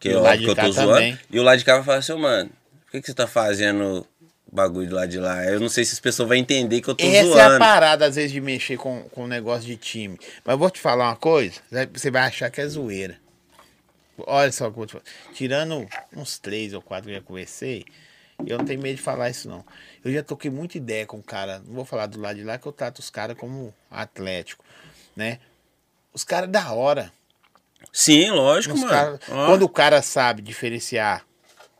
Que 0.00 0.08
E 0.08 0.12
é 0.12 0.16
o 0.16 0.18
o 0.18 0.22
lado 0.22 0.26
lado 0.30 0.38
de 0.40 0.44
que 0.46 0.50
eu 0.50 0.54
tô 0.56 0.72
zoando. 0.72 0.92
também. 0.94 1.18
E 1.30 1.38
o 1.38 1.42
lado 1.44 1.58
de 1.58 1.64
cá 1.64 1.76
vai 1.76 1.84
falar 1.84 1.98
assim, 1.98 2.12
"Ô, 2.12 2.18
mano, 2.18 2.50
por 2.84 2.90
que, 2.90 3.00
que 3.00 3.06
você 3.06 3.14
tá 3.14 3.26
fazendo 3.28 4.04
bagulho 4.50 4.92
lado 4.92 5.08
de 5.08 5.18
lá? 5.18 5.44
Eu 5.44 5.60
não 5.60 5.68
sei 5.68 5.84
se 5.84 5.92
as 5.92 6.00
pessoas 6.00 6.26
vão 6.28 6.36
entender 6.36 6.80
que 6.80 6.88
eu 6.88 6.94
tô 6.96 7.04
Essa 7.06 7.28
zoando. 7.28 7.52
é 7.52 7.56
a 7.56 7.58
parada, 7.58 8.06
às 8.06 8.16
vezes, 8.16 8.32
de 8.32 8.40
mexer 8.40 8.76
com, 8.76 9.02
com 9.10 9.26
negócio 9.28 9.64
de 9.66 9.76
time. 9.76 10.18
Mas 10.44 10.52
eu 10.54 10.58
vou 10.58 10.68
te 10.70 10.80
falar 10.80 11.10
uma 11.10 11.16
coisa, 11.16 11.60
você 11.92 12.10
vai 12.10 12.22
achar 12.22 12.50
que 12.50 12.60
é 12.60 12.66
zoeira. 12.66 13.16
Olha 14.26 14.50
só 14.52 14.64
o 14.66 14.72
que 14.72 14.72
eu 14.72 14.76
vou 14.76 14.86
te 14.86 14.92
falar. 14.92 15.04
Tirando 15.32 15.86
uns 16.14 16.38
três 16.38 16.74
ou 16.74 16.82
quatro 16.82 17.04
que 17.06 17.10
eu 17.12 17.20
já 17.20 17.22
conversei, 17.22 17.84
eu 18.46 18.58
não 18.58 18.64
tenho 18.64 18.80
medo 18.80 18.96
de 18.96 19.02
falar 19.02 19.30
isso, 19.30 19.48
não. 19.48 19.64
Eu 20.04 20.12
já 20.12 20.22
toquei 20.22 20.50
muita 20.50 20.76
ideia 20.78 21.04
com 21.06 21.18
o 21.18 21.22
cara. 21.22 21.60
Não 21.66 21.74
vou 21.74 21.84
falar 21.84 22.06
do 22.06 22.20
lado 22.20 22.36
de 22.36 22.44
lá, 22.44 22.56
que 22.58 22.66
eu 22.66 22.72
trato 22.72 22.98
os 23.00 23.10
caras 23.10 23.36
como 23.36 23.74
atlético, 23.90 24.64
né? 25.14 25.38
Os 26.12 26.24
caras 26.24 26.48
da 26.50 26.72
hora. 26.72 27.12
Sim, 27.92 28.30
lógico, 28.30 28.74
Os 28.74 28.80
mano. 28.80 28.92
cara- 28.92 29.20
Ó, 29.30 29.46
quando 29.46 29.62
o 29.62 29.68
cara 29.68 30.02
sabe 30.02 30.42
diferenciar 30.42 31.24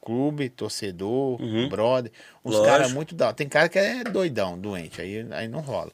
clube, 0.02 0.48
torcedor, 0.48 1.38
brother, 1.68 2.10
uns 2.44 2.54
Uhum. 2.54 2.58
Lógico. 2.60 2.66
caras 2.66 2.92
muito 2.92 3.14
da 3.14 3.26
hora. 3.26 3.34
Tem 3.34 3.48
cara 3.48 3.68
que 3.68 3.78
é 3.78 4.02
doidão, 4.04 4.58
doente, 4.58 5.00
aí, 5.00 5.26
aí 5.30 5.46
não 5.46 5.60
rola. 5.60 5.90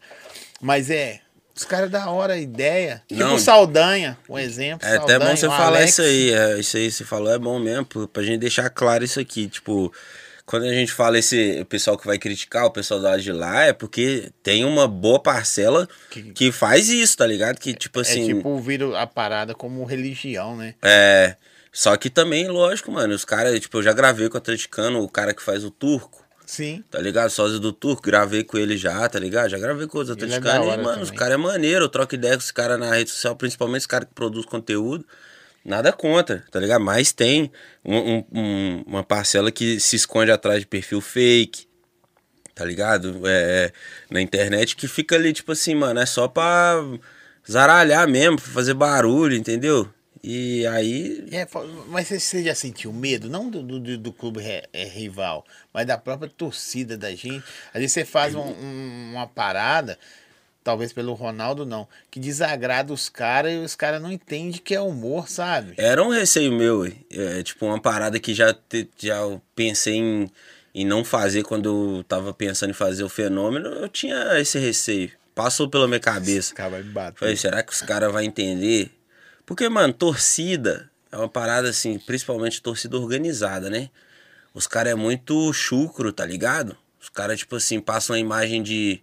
Mas 0.60 0.90
é, 0.90 1.20
os 1.54 1.64
caras 1.64 1.90
da 1.90 2.08
hora, 2.10 2.34
a 2.34 2.38
ideia. 2.38 3.02
Tipo 3.08 3.20
Não. 3.20 3.34
o 3.34 3.38
Saldanha, 3.38 4.16
um 4.28 4.38
exemplo. 4.38 4.86
É 4.86 4.90
até 4.96 4.98
Saldanha, 5.14 5.30
bom 5.30 5.36
você 5.36 5.46
falar 5.48 5.66
Alex. 5.78 5.90
isso 5.90 6.02
aí. 6.02 6.30
É, 6.32 6.58
isso 6.58 6.76
aí 6.76 6.90
você 6.90 7.04
falou 7.04 7.32
é 7.32 7.38
bom 7.38 7.58
mesmo, 7.58 7.84
pra 8.08 8.22
gente 8.22 8.38
deixar 8.38 8.70
claro 8.70 9.04
isso 9.04 9.18
aqui. 9.20 9.48
Tipo, 9.48 9.92
quando 10.46 10.62
a 10.64 10.72
gente 10.72 10.92
fala 10.92 11.18
esse 11.18 11.64
pessoal 11.68 11.98
que 11.98 12.06
vai 12.06 12.18
criticar, 12.18 12.64
o 12.66 12.70
pessoal 12.70 13.00
da 13.00 13.16
de 13.16 13.32
lá, 13.32 13.64
é 13.64 13.72
porque 13.72 14.30
tem 14.42 14.64
uma 14.64 14.86
boa 14.86 15.18
parcela 15.20 15.88
Que- 16.08 16.22
que 16.32 16.52
faz 16.52 16.88
isso, 16.88 17.16
tá 17.16 17.26
ligado? 17.26 17.58
Que, 17.58 17.74
tipo 17.74 17.98
É 17.98 18.02
assim. 18.02 18.26
tipo, 18.26 18.56
vira 18.60 18.98
a 18.98 19.06
parada 19.06 19.54
como 19.54 19.84
religião, 19.84 20.56
né? 20.56 20.74
É. 20.82 21.36
Só 21.72 21.94
que 21.96 22.08
também, 22.08 22.48
lógico, 22.48 22.90
mano, 22.92 23.12
os 23.12 23.24
caras, 23.24 23.58
tipo, 23.60 23.78
eu 23.78 23.82
já 23.82 23.92
gravei 23.92 24.28
com 24.28 24.36
o 24.36 24.38
atleticano, 24.38 25.02
o 25.02 25.08
cara 25.10 25.34
que 25.34 25.42
faz 25.42 25.62
o 25.64 25.70
turco, 25.70 26.24
Sim. 26.46 26.82
tá 26.90 26.98
ligado? 27.00 27.28
Sósia 27.28 27.58
do 27.58 27.72
turco, 27.72 28.00
gravei 28.02 28.44
com 28.44 28.56
ele 28.56 28.78
já, 28.78 29.06
tá 29.08 29.18
ligado? 29.18 29.50
Já 29.50 29.58
gravei 29.58 29.86
com 29.86 29.98
é 29.98 30.02
atleticanos 30.02 30.66
e, 30.66 30.70
hora 30.70 30.82
mano, 30.82 31.02
os 31.02 31.08
também. 31.08 31.18
caras 31.18 31.34
é 31.34 31.36
maneiro, 31.36 31.84
eu 31.84 31.88
troco 31.88 32.14
ideia 32.14 32.34
com 32.34 32.40
os 32.42 32.50
caras 32.52 32.78
na 32.78 32.94
rede 32.94 33.10
social, 33.10 33.34
principalmente 33.36 33.80
os 33.80 33.86
caras 33.86 34.08
que 34.08 34.14
produzem 34.14 34.48
conteúdo. 34.48 35.04
Nada 35.66 35.92
contra, 35.92 36.44
tá 36.50 36.60
ligado? 36.60 36.84
Mas 36.84 37.10
tem 37.10 37.50
um- 37.84 37.96
um- 37.98 38.24
um- 38.32 38.84
uma 38.86 39.02
parcela 39.02 39.50
que 39.50 39.80
se 39.80 39.96
esconde 39.96 40.30
atrás 40.30 40.60
de 40.60 40.66
perfil 40.66 41.00
fake, 41.00 41.66
tá 42.54 42.64
ligado? 42.64 43.22
É, 43.26 43.72
na 44.08 44.20
internet 44.20 44.76
que 44.76 44.86
fica 44.86 45.16
ali, 45.16 45.32
tipo 45.32 45.50
assim, 45.50 45.74
mano, 45.74 45.98
é 45.98 46.06
só 46.06 46.28
pra 46.28 46.76
zaralhar 47.50 48.08
mesmo, 48.08 48.36
pra 48.40 48.46
fazer 48.52 48.74
barulho, 48.74 49.36
entendeu? 49.36 49.88
E 50.22 50.64
aí 50.68 51.24
É, 51.32 51.46
mas 51.88 52.08
você- 52.08 52.42
já 52.42 52.54
sentiu 52.54 52.92
medo, 52.92 53.28
não 53.28 53.50
do, 53.50 53.62
do, 53.62 53.98
do- 53.98 54.12
clube 54.12 54.40
é, 54.72 54.84
rival, 54.84 55.44
mas 55.74 55.84
da 55.86 55.98
própria 55.98 56.28
torcida 56.30 56.96
da 56.96 57.10
gente? 57.14 57.44
Às 57.74 57.80
vezes 57.80 57.92
você 57.92 58.04
faz 58.04 58.34
um- 58.34 58.40
um- 58.40 59.10
uma 59.14 59.26
parada, 59.26 59.98
talvez 60.66 60.92
pelo 60.92 61.14
Ronaldo 61.14 61.64
não, 61.64 61.86
que 62.10 62.18
desagrada 62.18 62.92
os 62.92 63.08
caras 63.08 63.52
e 63.52 63.56
os 63.58 63.76
caras 63.76 64.02
não 64.02 64.10
entendem 64.10 64.60
que 64.60 64.74
é 64.74 64.80
humor, 64.80 65.28
sabe? 65.28 65.74
Era 65.76 66.02
um 66.02 66.08
receio 66.08 66.50
meu, 66.50 66.80
ué. 66.80 66.92
é 67.08 67.40
tipo 67.44 67.66
uma 67.66 67.80
parada 67.80 68.18
que 68.18 68.34
já, 68.34 68.52
te- 68.52 68.90
já 68.98 69.20
pensei 69.54 69.94
em, 69.94 70.28
em 70.74 70.84
não 70.84 71.04
fazer 71.04 71.44
quando 71.44 71.66
eu 71.98 72.02
tava 72.02 72.34
pensando 72.34 72.70
em 72.70 72.72
fazer 72.72 73.04
o 73.04 73.08
fenômeno, 73.08 73.68
eu 73.68 73.88
tinha 73.88 74.40
esse 74.40 74.58
receio. 74.58 75.12
Passou 75.36 75.70
pela 75.70 75.86
minha 75.86 76.00
cabeça. 76.00 76.48
Esse 76.48 76.54
cara 76.54 76.70
vai 76.70 76.82
me 76.82 76.90
bater. 76.90 77.16
Falei, 77.20 77.36
será 77.36 77.62
que 77.62 77.72
os 77.72 77.82
caras 77.82 78.10
vão 78.10 78.20
entender? 78.20 78.90
Porque, 79.44 79.68
mano, 79.68 79.92
torcida 79.92 80.90
é 81.12 81.16
uma 81.16 81.28
parada 81.28 81.68
assim, 81.68 81.96
principalmente 81.96 82.60
torcida 82.60 82.96
organizada, 82.96 83.70
né? 83.70 83.88
Os 84.52 84.66
caras 84.66 84.94
é 84.94 84.96
muito 84.96 85.52
chucro, 85.52 86.12
tá 86.12 86.26
ligado? 86.26 86.76
Os 87.00 87.08
caras, 87.08 87.38
tipo 87.38 87.54
assim, 87.54 87.78
passam 87.78 88.16
a 88.16 88.18
imagem 88.18 88.64
de 88.64 89.00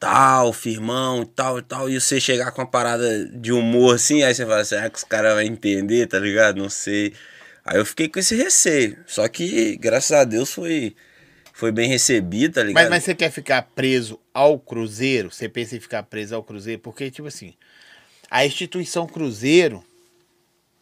tal, 0.00 0.50
firmão 0.54 1.22
e 1.22 1.26
tal 1.26 1.58
e 1.58 1.62
tal, 1.62 1.90
e 1.90 2.00
você 2.00 2.18
chegar 2.18 2.50
com 2.52 2.62
uma 2.62 2.66
parada 2.66 3.26
de 3.26 3.52
humor 3.52 3.94
assim, 3.96 4.22
aí 4.22 4.34
você 4.34 4.46
fala, 4.46 4.64
será 4.64 4.88
que 4.88 4.96
os 4.96 5.04
caras 5.04 5.34
vão 5.34 5.42
entender, 5.42 6.06
tá 6.06 6.18
ligado? 6.18 6.56
Não 6.56 6.70
sei. 6.70 7.12
Aí 7.62 7.76
eu 7.76 7.84
fiquei 7.84 8.08
com 8.08 8.18
esse 8.18 8.34
receio. 8.34 8.98
Só 9.06 9.28
que, 9.28 9.76
graças 9.76 10.12
a 10.12 10.24
Deus, 10.24 10.50
foi, 10.50 10.96
foi 11.52 11.70
bem 11.70 11.86
recebido, 11.86 12.54
tá 12.54 12.62
ligado? 12.62 12.82
Mas, 12.82 12.90
mas 12.90 13.04
você 13.04 13.14
quer 13.14 13.30
ficar 13.30 13.60
preso 13.74 14.18
ao 14.32 14.58
Cruzeiro? 14.58 15.30
Você 15.30 15.50
pensa 15.50 15.76
em 15.76 15.80
ficar 15.80 16.02
preso 16.04 16.34
ao 16.34 16.42
Cruzeiro? 16.42 16.80
Porque, 16.80 17.10
tipo 17.10 17.28
assim, 17.28 17.54
a 18.30 18.46
instituição 18.46 19.06
Cruzeiro, 19.06 19.84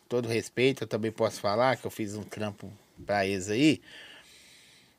todo 0.08 0.28
respeito, 0.28 0.84
eu 0.84 0.88
também 0.88 1.10
posso 1.10 1.40
falar 1.40 1.76
que 1.76 1.84
eu 1.84 1.90
fiz 1.90 2.14
um 2.14 2.22
trampo 2.22 2.72
pra 3.04 3.26
eles 3.26 3.50
aí, 3.50 3.80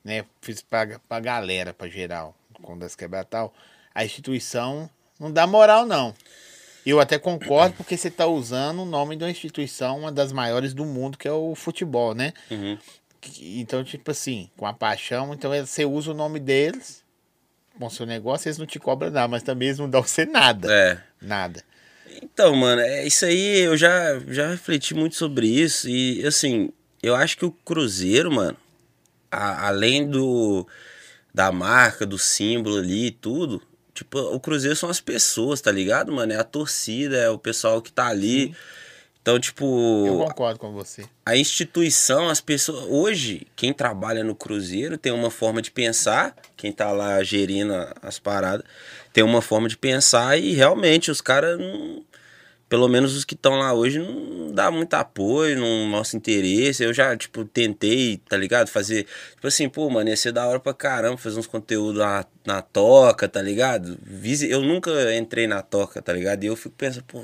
né? 0.04 0.26
Fiz 0.42 0.62
pra, 0.62 1.00
pra 1.08 1.22
galera, 1.22 1.74
pra 1.74 1.88
geral, 1.88 2.36
com 2.62 2.78
das 2.78 2.98
quebra 2.98 3.24
tal. 3.24 3.54
A 3.94 4.06
instituição 4.06 4.90
não 5.20 5.32
dá 5.32 5.46
moral, 5.48 5.86
não. 5.86 6.14
Eu 6.86 7.00
até 7.00 7.20
concordo 7.20 7.76
porque 7.76 7.98
você 7.98 8.10
tá 8.10 8.26
usando 8.26 8.82
o 8.82 8.86
nome 8.86 9.16
de 9.16 9.24
uma 9.24 9.30
instituição, 9.30 10.00
uma 10.00 10.12
das 10.12 10.32
maiores 10.32 10.74
do 10.74 10.86
mundo, 10.86 11.18
que 11.18 11.28
é 11.28 11.32
o 11.32 11.54
futebol, 11.56 12.16
né? 12.16 12.34
Uhum. 12.50 12.78
Então, 13.42 13.84
tipo 13.84 14.12
assim, 14.12 14.50
com 14.56 14.66
a 14.66 14.74
paixão, 14.74 15.34
então 15.34 15.54
é- 15.54 15.66
você 15.66 15.84
usa 15.86 16.12
o 16.12 16.14
nome 16.16 16.40
deles 16.40 17.04
com 17.78 17.86
o 17.86 17.90
seu 17.90 18.06
negócio, 18.06 18.48
eles 18.48 18.58
não 18.58 18.66
te 18.66 18.80
cobram 18.80 19.12
nada, 19.12 19.28
mas 19.28 19.44
também 19.44 19.68
eles 19.68 19.80
não 19.80 19.90
dão 19.90 20.02
você 20.02 20.26
nada. 20.26 20.72
É. 20.74 21.00
Nada. 21.22 21.64
Então, 22.22 22.56
mano, 22.56 22.82
é 22.82 23.06
isso 23.06 23.26
aí, 23.26 23.60
eu 23.60 23.78
já, 23.78 24.18
já 24.28 24.50
refleti 24.50 24.94
muito 24.94 25.16
sobre 25.16 25.48
isso 25.48 25.88
e, 25.88 26.26
assim, 26.26 26.72
eu 27.04 27.16
acho 27.16 27.38
que 27.38 27.46
o 27.46 27.52
Cruzeiro, 27.52 28.32
mano, 28.32 28.58
a- 29.32 29.68
além 29.68 30.10
do 30.10 30.66
da 31.34 31.52
marca, 31.52 32.06
do 32.06 32.18
símbolo 32.18 32.78
ali 32.80 33.08
e 33.08 33.12
tudo, 33.12 33.62
tipo, 34.00 34.20
o 34.20 34.40
Cruzeiro 34.40 34.76
são 34.76 34.90
as 34.90 35.00
pessoas, 35.00 35.62
tá 35.62 35.72
ligado, 35.72 36.12
mano? 36.12 36.34
É 36.34 36.38
a 36.38 36.44
torcida, 36.44 37.18
é 37.18 37.30
o 37.30 37.38
pessoal 37.38 37.82
que 37.82 37.92
tá 37.92 38.08
ali. 38.08 38.56
Então, 39.22 39.40
tipo, 39.40 40.06
Eu 40.08 40.18
concordo 40.20 40.58
com 40.60 40.72
você. 40.72 41.06
a 41.26 41.36
instituição, 41.36 42.30
as 42.30 42.40
pessoas. 42.42 42.86
Hoje, 42.88 43.46
quem 43.56 43.74
trabalha 43.74 44.24
no 44.24 44.34
Cruzeiro 44.34 44.98
tem 44.98 45.12
uma 45.12 45.30
forma 45.30 45.62
de 45.62 45.70
pensar, 45.70 46.36
quem 46.56 46.72
tá 46.72 46.92
lá 46.92 47.22
gerindo 47.24 47.74
as 48.02 48.18
paradas, 48.18 48.66
tem 49.14 49.24
uma 49.24 49.42
forma 49.42 49.68
de 49.68 49.78
pensar 49.78 50.38
e 50.40 50.54
realmente 50.54 51.12
os 51.12 51.22
caras 51.22 51.60
não. 51.60 52.04
Pelo 52.70 52.88
menos 52.88 53.16
os 53.16 53.26
que 53.26 53.34
estão 53.34 53.58
lá 53.58 53.74
hoje 53.74 53.98
não 53.98 54.54
dá 54.54 54.70
muito 54.70 54.94
apoio 54.94 55.58
no 55.58 55.90
nosso 55.90 56.16
interesse. 56.16 56.84
Eu 56.84 56.94
já, 56.94 57.18
tipo, 57.18 57.44
tentei, 57.44 58.18
tá 58.30 58.38
ligado? 58.38 58.68
Fazer. 58.70 59.08
Tipo 59.34 59.48
assim, 59.48 59.68
pô, 59.68 59.90
mano, 59.90 60.08
ia 60.08 60.16
ser 60.16 60.32
da 60.32 60.46
hora 60.46 60.60
pra 60.60 60.74
caramba 60.74 61.18
fazer 61.18 61.40
uns 61.40 61.48
conteúdos 61.48 62.00
na, 62.00 62.24
na 62.46 62.62
toca, 62.62 63.28
tá 63.28 63.42
ligado? 63.42 63.98
Eu 64.48 64.62
nunca 64.62 64.92
entrei 65.16 65.48
na 65.48 65.64
toca, 65.64 66.00
tá 66.00 66.14
ligado? 66.14 66.44
E 66.44 66.48
eu 66.48 66.56
fico 66.56 66.76
pensando, 66.78 67.06
pô, 67.06 67.24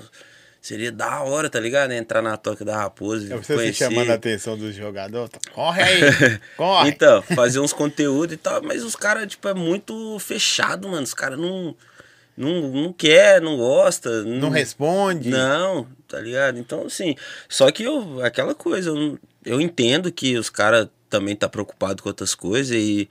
seria 0.66 0.92
da 0.92 1.22
hora, 1.22 1.48
tá 1.48 1.60
ligado? 1.60 1.92
Entrar 1.92 2.24
na 2.24 2.38
toca 2.38 2.66
da 2.66 2.76
raposa. 2.76 3.32
É 3.32 3.38
você 3.38 3.54
conhecer. 3.54 3.86
chamando 3.86 4.10
a 4.10 4.16
atenção 4.16 4.58
dos 4.58 4.74
jogadores. 4.74 5.30
tá? 5.30 5.40
Corre 5.54 5.84
aí! 5.84 6.02
Corre! 6.58 6.90
Então, 6.90 7.22
fazer 7.22 7.60
uns 7.60 7.72
conteúdos 7.72 8.34
e 8.34 8.38
tal, 8.38 8.64
mas 8.64 8.84
os 8.84 8.96
caras, 8.96 9.28
tipo, 9.28 9.48
é 9.48 9.54
muito 9.54 10.18
fechado, 10.18 10.90
mano. 10.90 11.04
Os 11.04 11.14
caras 11.14 11.38
não, 11.38 11.76
não, 12.38 12.70
não 12.70 12.94
quer, 12.94 13.42
não 13.42 13.58
gosta. 13.58 14.24
não 14.24 14.50
responde. 14.50 15.30
Não, 15.30 15.88
tá 16.08 16.20
ligado? 16.20 16.58
Então, 16.60 16.86
assim, 16.86 17.16
só 17.50 17.72
que 17.72 17.84
eu, 17.84 18.24
aquela 18.24 18.54
coisa, 18.56 18.90
eu, 18.90 18.96
não- 18.96 19.20
eu 19.46 19.62
entendo 19.62 20.12
que 20.12 20.38
os 20.38 20.50
caras 20.50 20.88
também 21.10 21.36
tá 21.36 21.48
preocupado 21.48 22.02
com 22.04 22.10
outras 22.10 22.36
coisas 22.36 22.76
e 22.76 23.08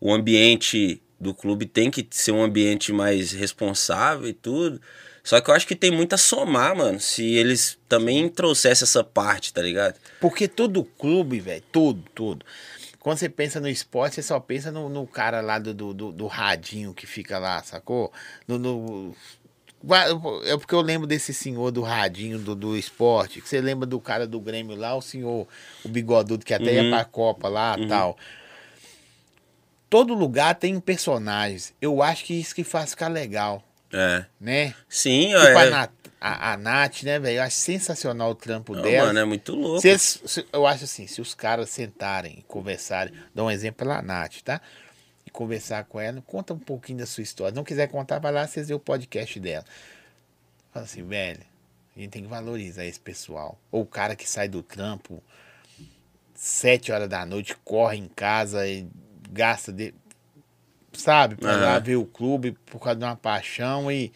o 0.00 0.12
ambiente 0.12 1.02
do 1.18 1.34
clube 1.34 1.66
tem 1.66 1.90
que 1.90 2.06
ser 2.10 2.30
um 2.32 2.42
ambiente 2.42 2.92
mais 2.92 3.32
responsável 3.32 4.28
e 4.28 4.32
tudo. 4.32 4.80
Só 5.24 5.40
que 5.40 5.50
eu 5.50 5.54
acho 5.54 5.66
que 5.66 5.74
tem 5.76 5.90
muito 5.90 6.14
a 6.14 6.16
somar, 6.18 6.74
mano, 6.76 6.98
se 7.00 7.22
eles 7.34 7.76
também 7.88 8.28
trouxessem 8.28 8.84
essa 8.86 9.02
parte, 9.04 9.52
tá 9.52 9.60
ligado? 9.60 9.96
Porque 10.20 10.46
todo 10.48 10.84
clube, 10.84 11.40
velho, 11.40 11.62
tudo, 11.72 12.02
tudo. 12.14 12.46
Quando 13.00 13.18
você 13.18 13.28
pensa 13.28 13.60
no 13.60 13.68
esporte, 13.68 14.16
você 14.16 14.22
só 14.22 14.40
pensa 14.40 14.72
no, 14.72 14.88
no 14.88 15.06
cara 15.06 15.40
lá 15.40 15.58
do, 15.58 15.72
do, 15.72 16.12
do, 16.12 16.26
radinho 16.26 16.92
que 16.92 17.06
fica 17.06 17.38
lá, 17.38 17.62
sacou? 17.62 18.12
No, 18.46 18.58
no 18.58 19.14
É 20.44 20.56
porque 20.56 20.74
eu 20.74 20.80
lembro 20.80 21.06
desse 21.06 21.32
senhor 21.32 21.70
do 21.70 21.82
radinho 21.82 22.38
do, 22.38 22.54
do 22.56 22.76
esporte. 22.76 23.40
Que 23.40 23.48
você 23.48 23.60
lembra 23.60 23.86
do 23.86 24.00
cara 24.00 24.26
do 24.26 24.40
Grêmio 24.40 24.74
lá, 24.76 24.96
o 24.96 25.00
senhor, 25.00 25.46
o 25.84 25.88
bigodudo 25.88 26.44
que 26.44 26.52
até 26.52 26.74
ia 26.74 26.82
Uhum. 26.82 26.90
pra 26.90 27.04
Copa 27.04 27.48
lá 27.48 27.76
tal. 27.88 28.18
Todo 29.88 30.12
lugar 30.12 30.54
tem 30.56 30.78
personagens. 30.80 31.72
Eu 31.80 32.02
acho 32.02 32.24
que 32.24 32.34
isso 32.34 32.54
que 32.54 32.64
faz 32.64 32.90
ficar 32.90 33.08
legal, 33.08 33.62
É. 33.92 34.26
né? 34.40 34.74
Sim, 34.88 35.28
Tipo 35.28 35.38
é. 35.38 35.54
A, 36.20 36.52
a, 36.52 36.56
Nath, 36.56 37.02
né, 37.04 37.18
velho? 37.18 37.38
Eu 37.38 37.42
acho 37.42 37.56
sensacional 37.56 38.30
o 38.30 38.34
trampo 38.34 38.74
Não, 38.74 38.82
dela. 38.82 39.06
mano, 39.08 39.18
é 39.20 39.24
muito 39.24 39.54
louco. 39.54 39.80
Se 39.80 39.88
eles- 39.88 40.20
se- 40.26 40.46
eu 40.52 40.66
acho 40.66 40.84
assim, 40.84 41.06
se 41.06 41.20
os 41.20 41.34
caras 41.34 41.70
sentarem 41.70 42.38
e 42.38 42.42
conversarem, 42.42 43.12
dá 43.34 43.44
um 43.44 43.50
exemplo 43.50 43.78
pela 43.78 44.02
Nath, 44.02 44.42
tá? 44.44 44.60
E 45.26 45.30
conversar 45.30 45.84
com 45.84 46.00
ela, 46.00 46.22
conta 46.26 46.54
um 46.54 46.58
pouquinho 46.58 46.98
da 46.98 47.06
sua 47.06 47.22
história. 47.22 47.54
Não 47.54 47.62
quiser 47.64 47.86
contar, 47.88 48.18
vai 48.18 48.32
lá, 48.32 48.46
vocês 48.46 48.68
vê 48.68 48.74
o 48.74 48.80
podcast 48.80 49.38
dela. 49.38 49.64
Fala 50.72 50.84
assim, 50.86 51.02
velho, 51.02 51.40
a 51.96 52.00
gente 52.00 52.10
tem 52.10 52.22
que 52.22 52.28
valorizar 52.28 52.84
esse 52.84 52.98
pessoal. 53.00 53.58
Ou 53.70 53.82
o 53.82 53.86
cara 53.86 54.16
que 54.16 54.28
sai 54.28 54.48
do 54.48 54.62
trampo, 54.62 55.22
sete 56.34 56.92
horas 56.92 57.08
da 57.08 57.24
noite, 57.26 57.56
corre 57.64 57.96
em 57.96 58.08
casa 58.08 58.66
e 58.66 58.86
gasta 59.30 59.72
de. 59.72 59.94
Sabe, 60.92 61.36
pra 61.36 61.54
lá 61.54 61.72
Aham. 61.74 61.80
ver 61.80 61.96
o 61.96 62.04
clube 62.06 62.52
por 62.66 62.80
causa 62.80 62.98
de 62.98 63.04
uma 63.04 63.14
paixão 63.14 63.92
e 63.92 64.10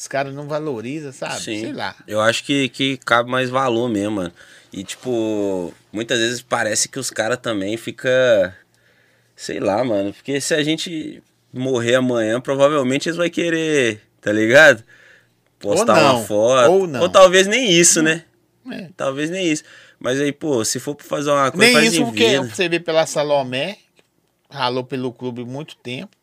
os 0.00 0.08
caras 0.08 0.34
não 0.34 0.48
valorizam, 0.48 1.12
sabe? 1.12 1.42
Sim. 1.42 1.60
Sei 1.60 1.72
lá. 1.74 1.94
Eu 2.08 2.22
acho 2.22 2.42
que, 2.42 2.70
que 2.70 2.96
cabe 2.96 3.30
mais 3.30 3.50
valor 3.50 3.86
mesmo, 3.86 4.16
mano. 4.16 4.32
E, 4.72 4.82
tipo, 4.82 5.74
muitas 5.92 6.18
vezes 6.18 6.40
parece 6.40 6.88
que 6.88 6.98
os 6.98 7.10
caras 7.10 7.36
também 7.38 7.76
fica 7.76 8.56
Sei 9.36 9.60
lá, 9.60 9.84
mano. 9.84 10.12
Porque 10.12 10.38
se 10.38 10.54
a 10.54 10.62
gente 10.62 11.22
morrer 11.50 11.96
amanhã, 11.96 12.38
provavelmente 12.40 13.08
eles 13.08 13.16
vão 13.16 13.28
querer, 13.30 14.02
tá 14.20 14.30
ligado? 14.30 14.82
Postar 15.58 15.94
não, 15.94 16.16
uma 16.16 16.26
foto. 16.26 16.70
ou 16.70 16.86
não. 16.86 17.08
talvez 17.08 17.46
nem 17.46 17.70
isso, 17.70 18.02
né? 18.02 18.24
É. 18.70 18.88
Talvez 18.94 19.30
nem 19.30 19.50
isso. 19.50 19.64
Mas 19.98 20.18
aí, 20.18 20.32
pô, 20.32 20.64
se 20.64 20.80
for 20.80 20.94
pra 20.94 21.06
fazer 21.06 21.30
uma 21.30 21.50
coisa, 21.50 21.66
Nem 21.66 21.74
faz 21.74 21.92
isso, 21.92 22.04
porque 22.04 22.28
vida. 22.28 22.48
você 22.48 22.68
vê 22.68 22.80
pela 22.80 23.06
Salomé, 23.06 23.78
ralou 24.50 24.84
pelo 24.84 25.12
clube 25.12 25.44
muito 25.44 25.76
tempo. 25.76 26.14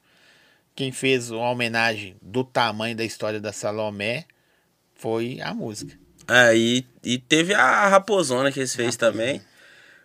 Quem 0.77 0.91
fez 0.91 1.31
uma 1.31 1.49
homenagem 1.49 2.15
do 2.21 2.43
tamanho 2.43 2.95
da 2.95 3.03
história 3.03 3.41
da 3.41 3.51
Salomé 3.51 4.25
foi 4.93 5.39
a 5.41 5.51
música. 5.51 5.97
É, 6.27 6.55
e, 6.55 6.85
e 7.03 7.17
teve 7.17 7.51
a 7.55 7.87
Raposona 7.87 8.51
que 8.51 8.59
eles 8.59 8.75
fez 8.75 8.95
também. 8.95 9.41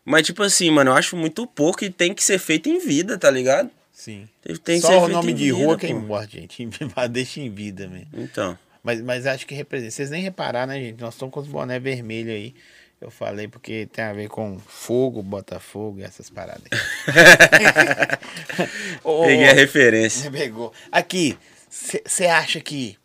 Mas, 0.03 0.25
tipo 0.25 0.43
assim, 0.43 0.71
mano, 0.71 0.91
eu 0.91 0.95
acho 0.95 1.15
muito 1.15 1.47
pouco 1.47 1.85
e 1.85 1.91
tem 1.91 2.15
que 2.15 2.25
ser 2.25 2.39
feito 2.39 2.71
em 2.71 2.79
vida, 2.79 3.19
tá 3.19 3.31
ligado? 3.31 3.71
Sim. 3.93 4.27
Tem, 4.41 4.57
tem 4.57 4.81
que 4.81 4.87
Só 4.87 4.89
ser 4.89 4.97
o 4.97 5.09
nome 5.09 5.35
de 5.35 5.53
vida, 5.53 5.59
rua 5.59 5.77
quem 5.77 5.93
morre, 5.93 6.27
gente. 6.27 6.67
Deixa 7.11 7.39
em 7.39 7.51
vida 7.51 7.87
mesmo. 7.87 8.09
Então. 8.15 8.59
Mas, 8.83 9.03
mas 9.03 9.27
acho 9.27 9.47
que 9.47 9.55
representa. 9.55 9.91
Vocês 9.91 10.09
nem 10.09 10.23
repararam, 10.23 10.73
né, 10.73 10.81
gente? 10.81 11.03
Nós 11.03 11.13
estamos 11.13 11.35
com 11.35 11.41
os 11.41 11.47
boné 11.47 11.79
vermelhos 11.79 12.33
aí. 12.33 12.55
Eu 13.03 13.11
falei 13.11 13.49
porque 13.49 13.87
tem 13.87 14.05
a 14.05 14.13
ver 14.13 14.29
com 14.29 14.61
fogo, 14.61 15.25
Botafogo 15.25 15.99
e 15.99 16.05
essas 16.05 16.31
paradas. 16.31 16.63
Peguei 19.27 19.49
a 19.49 19.53
referência. 19.53 20.23
Você 20.23 20.31
pegou. 20.39 20.73
Aqui, 20.91 21.37
você 21.69 22.27
acha 22.27 22.61
que 22.61 22.97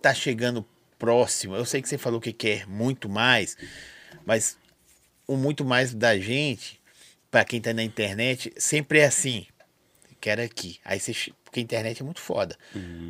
tá 0.00 0.14
chegando 0.14 0.64
próximo? 0.98 1.54
Eu 1.54 1.66
sei 1.66 1.82
que 1.82 1.90
você 1.90 1.98
falou 1.98 2.22
que 2.22 2.32
quer 2.32 2.66
muito 2.66 3.06
mais, 3.06 3.54
mas 4.24 4.56
o 5.26 5.36
muito 5.36 5.62
mais 5.62 5.92
da 5.92 6.18
gente, 6.18 6.80
pra 7.30 7.44
quem 7.44 7.60
tá 7.60 7.74
na 7.74 7.82
internet, 7.82 8.50
sempre 8.56 9.00
é 9.00 9.04
assim. 9.04 9.46
Quero 10.22 10.40
aqui. 10.40 10.78
Aí 10.86 10.98
você. 10.98 11.12
Porque 11.44 11.60
a 11.60 11.62
internet 11.62 12.00
é 12.00 12.04
muito 12.04 12.20
foda. 12.20 12.56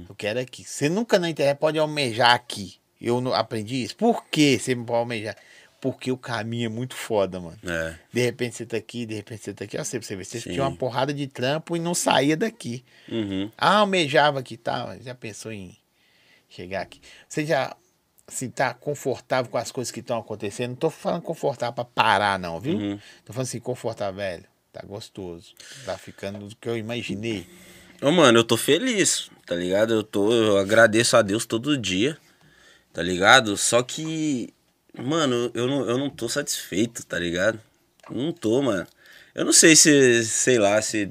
Eu 0.08 0.16
quero 0.16 0.40
aqui. 0.40 0.64
Você 0.64 0.88
nunca 0.88 1.16
na 1.16 1.30
internet 1.30 1.58
pode 1.58 1.78
almejar 1.78 2.34
aqui. 2.34 2.74
Eu 3.00 3.20
não 3.20 3.32
aprendi 3.32 3.84
isso. 3.84 3.94
Por 3.94 4.24
que 4.24 4.58
você 4.58 4.74
não 4.74 4.84
pode 4.84 4.98
almejar? 4.98 5.36
Porque 5.82 6.12
o 6.12 6.16
caminho 6.16 6.66
é 6.66 6.68
muito 6.68 6.94
foda, 6.94 7.40
mano. 7.40 7.58
É. 7.66 7.98
De 8.12 8.20
repente 8.20 8.54
você 8.54 8.64
tá 8.64 8.76
aqui, 8.76 9.04
de 9.04 9.16
repente 9.16 9.42
você 9.42 9.52
tá 9.52 9.64
aqui. 9.64 9.76
Ó, 9.76 9.82
você, 9.82 10.00
você 10.00 10.14
vê, 10.14 10.24
você 10.24 10.40
Sim. 10.40 10.52
tinha 10.52 10.62
uma 10.62 10.76
porrada 10.76 11.12
de 11.12 11.26
trampo 11.26 11.76
e 11.76 11.80
não 11.80 11.92
saía 11.92 12.36
daqui. 12.36 12.84
Uhum. 13.08 13.50
Ah, 13.58 13.78
almejava 13.78 14.38
aqui 14.38 14.54
e 14.54 14.58
tal. 14.58 14.96
Já 15.00 15.12
pensou 15.12 15.50
em 15.50 15.76
chegar 16.48 16.82
aqui? 16.82 17.00
Você 17.28 17.44
já 17.44 17.76
se 18.28 18.48
tá 18.48 18.72
confortável 18.72 19.50
com 19.50 19.58
as 19.58 19.72
coisas 19.72 19.90
que 19.90 19.98
estão 19.98 20.18
acontecendo? 20.18 20.70
Não 20.70 20.76
tô 20.76 20.88
falando 20.88 21.22
confortável 21.22 21.74
pra 21.74 21.84
parar, 21.84 22.38
não, 22.38 22.60
viu? 22.60 22.78
Uhum. 22.78 22.98
Tô 23.24 23.32
falando 23.32 23.48
assim, 23.48 23.58
confortável, 23.58 24.14
velho. 24.14 24.44
Tá 24.72 24.82
gostoso. 24.86 25.52
Tá 25.84 25.98
ficando 25.98 26.46
do 26.46 26.54
que 26.54 26.68
eu 26.68 26.78
imaginei. 26.78 27.44
Ô, 28.00 28.12
mano, 28.12 28.38
eu 28.38 28.44
tô 28.44 28.56
feliz, 28.56 29.32
tá 29.44 29.56
ligado? 29.56 29.94
Eu 29.94 30.04
tô, 30.04 30.32
eu 30.32 30.58
agradeço 30.58 31.16
a 31.16 31.22
Deus 31.22 31.44
todo 31.44 31.76
dia, 31.76 32.16
tá 32.92 33.02
ligado? 33.02 33.56
Só 33.56 33.82
que, 33.82 34.54
mano, 34.98 35.50
eu 35.54 35.66
não, 35.66 35.88
eu 35.88 35.98
não 35.98 36.10
tô 36.10 36.28
satisfeito, 36.28 37.04
tá 37.04 37.18
ligado? 37.18 37.60
Não 38.10 38.32
tô, 38.32 38.62
mano. 38.62 38.86
Eu 39.34 39.44
não 39.46 39.52
sei 39.52 39.74
se, 39.74 40.24
sei 40.24 40.58
lá, 40.58 40.80
se 40.82 41.10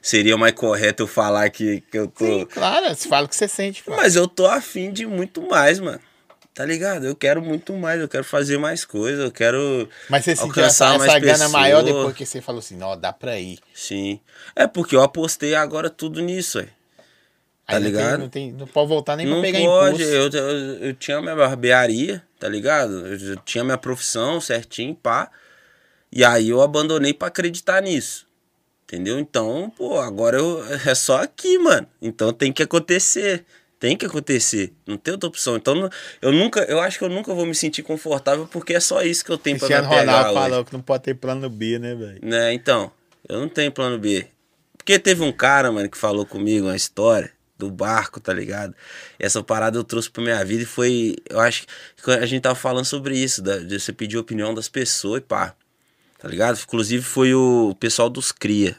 seria 0.00 0.36
mais 0.36 0.52
correto 0.52 1.02
eu 1.02 1.06
falar 1.06 1.50
que, 1.50 1.82
que 1.82 1.98
eu 1.98 2.08
tô. 2.08 2.24
Sim, 2.24 2.46
claro. 2.46 2.94
Você 2.94 3.08
fala 3.08 3.26
o 3.26 3.28
que 3.28 3.36
você 3.36 3.46
sente. 3.46 3.82
Mas 3.86 4.16
eu 4.16 4.26
tô 4.26 4.46
afim 4.46 4.90
de 4.90 5.06
muito 5.06 5.42
mais, 5.46 5.78
mano. 5.78 6.00
Tá 6.54 6.64
ligado? 6.64 7.06
Eu 7.06 7.14
quero 7.14 7.40
muito 7.40 7.72
mais, 7.74 8.00
eu 8.00 8.08
quero 8.08 8.24
fazer 8.24 8.58
mais 8.58 8.84
coisas, 8.84 9.24
eu 9.24 9.30
quero. 9.30 9.88
Mas 10.08 10.24
você 10.24 10.34
sentiu 10.34 10.64
essa, 10.64 10.98
mais 10.98 11.02
essa 11.02 11.20
gana 11.20 11.48
maior 11.50 11.84
depois 11.84 12.16
que 12.16 12.26
você 12.26 12.40
falou 12.40 12.58
assim, 12.58 12.82
ó, 12.82 12.96
dá 12.96 13.12
pra 13.12 13.38
ir. 13.38 13.60
Sim. 13.72 14.18
É 14.56 14.66
porque 14.66 14.96
eu 14.96 15.02
apostei 15.02 15.54
agora 15.54 15.88
tudo 15.88 16.20
nisso, 16.20 16.58
aí. 16.58 16.68
Tá 17.68 17.76
Aí 17.76 17.82
não 17.82 17.90
tem- 17.90 17.90
ligado? 18.00 18.18
Não, 18.20 18.28
tem, 18.30 18.52
não 18.52 18.66
pode 18.66 18.88
voltar 18.88 19.14
nem 19.16 19.26
Não 19.26 19.42
pra 19.42 19.50
pegar 19.52 19.58
pode, 19.58 20.02
impulso. 20.02 20.10
eu, 20.14 20.30
eu, 20.30 20.76
eu 20.86 20.94
tinha 20.94 21.20
minha 21.20 21.36
barbearia, 21.36 22.22
tá 22.38 22.48
ligado? 22.48 23.06
Eu, 23.06 23.18
já 23.18 23.36
tinha 23.36 23.62
minha 23.62 23.76
profissão 23.76 24.40
certinho, 24.40 24.94
pá. 24.94 25.30
E 26.10 26.24
aí 26.24 26.48
eu 26.48 26.62
abandonei 26.62 27.12
pra 27.12 27.28
acreditar 27.28 27.82
nisso. 27.82 28.26
Entendeu? 28.84 29.18
Então, 29.18 29.70
pô, 29.76 30.00
agora 30.00 30.38
eu, 30.38 30.64
é 30.86 30.94
só 30.94 31.22
aqui, 31.22 31.58
mano. 31.58 31.86
Então 32.00 32.32
tem 32.32 32.50
que 32.54 32.62
acontecer. 32.62 33.44
Tem 33.78 33.94
que 33.98 34.06
acontecer. 34.06 34.72
Não 34.86 34.96
tem 34.96 35.12
outra 35.12 35.28
opção. 35.28 35.54
Então 35.56 35.74
não- 35.74 35.90
eu 36.22 36.32
nunca, 36.32 36.62
eu 36.62 36.80
acho 36.80 36.98
que 36.98 37.04
eu 37.04 37.10
nunca 37.10 37.34
vou 37.34 37.44
me 37.44 37.54
sentir 37.54 37.82
confortável 37.82 38.48
porque 38.50 38.72
é 38.72 38.80
só 38.80 39.02
isso 39.02 39.22
que 39.22 39.30
eu 39.30 39.36
tenho 39.36 39.58
pra 39.58 39.68
me 39.68 39.74
Cristiano 39.74 39.94
apegar 39.94 40.16
Ronaldo 40.16 40.40
hoje. 40.40 40.50
falou 40.50 40.64
que 40.64 40.72
não 40.72 40.80
pode 40.80 41.02
ter 41.04 41.14
plano 41.14 41.50
B, 41.50 41.78
né, 41.78 41.94
velho? 41.94 42.18
Né, 42.22 42.54
então, 42.54 42.90
eu 43.28 43.38
não 43.40 43.48
tenho 43.48 43.70
plano 43.70 43.98
B. 43.98 44.26
Porque 44.78 44.98
teve 44.98 45.22
um 45.22 45.30
cara, 45.30 45.70
mano, 45.70 45.88
que 45.90 45.98
falou 45.98 46.24
comigo 46.24 46.66
uma 46.66 46.74
história 46.74 47.30
do 47.58 47.70
barco, 47.70 48.20
tá 48.20 48.32
ligado? 48.32 48.74
Essa 49.18 49.42
parada 49.42 49.76
eu 49.76 49.84
trouxe 49.84 50.10
pra 50.10 50.22
minha 50.22 50.44
vida 50.44 50.62
e 50.62 50.66
foi. 50.66 51.16
Eu 51.28 51.40
acho 51.40 51.66
que 52.02 52.10
a 52.10 52.24
gente 52.26 52.42
tava 52.42 52.54
falando 52.54 52.84
sobre 52.84 53.18
isso, 53.18 53.42
da, 53.42 53.58
de 53.58 53.78
você 53.78 53.92
pedir 53.92 54.16
a 54.16 54.20
opinião 54.20 54.54
das 54.54 54.68
pessoas 54.68 55.20
e 55.20 55.24
pá. 55.24 55.54
Tá 56.18 56.28
ligado? 56.28 56.58
Inclusive 56.60 57.02
foi 57.02 57.34
o 57.34 57.76
pessoal 57.78 58.08
dos 58.08 58.32
Cria. 58.32 58.76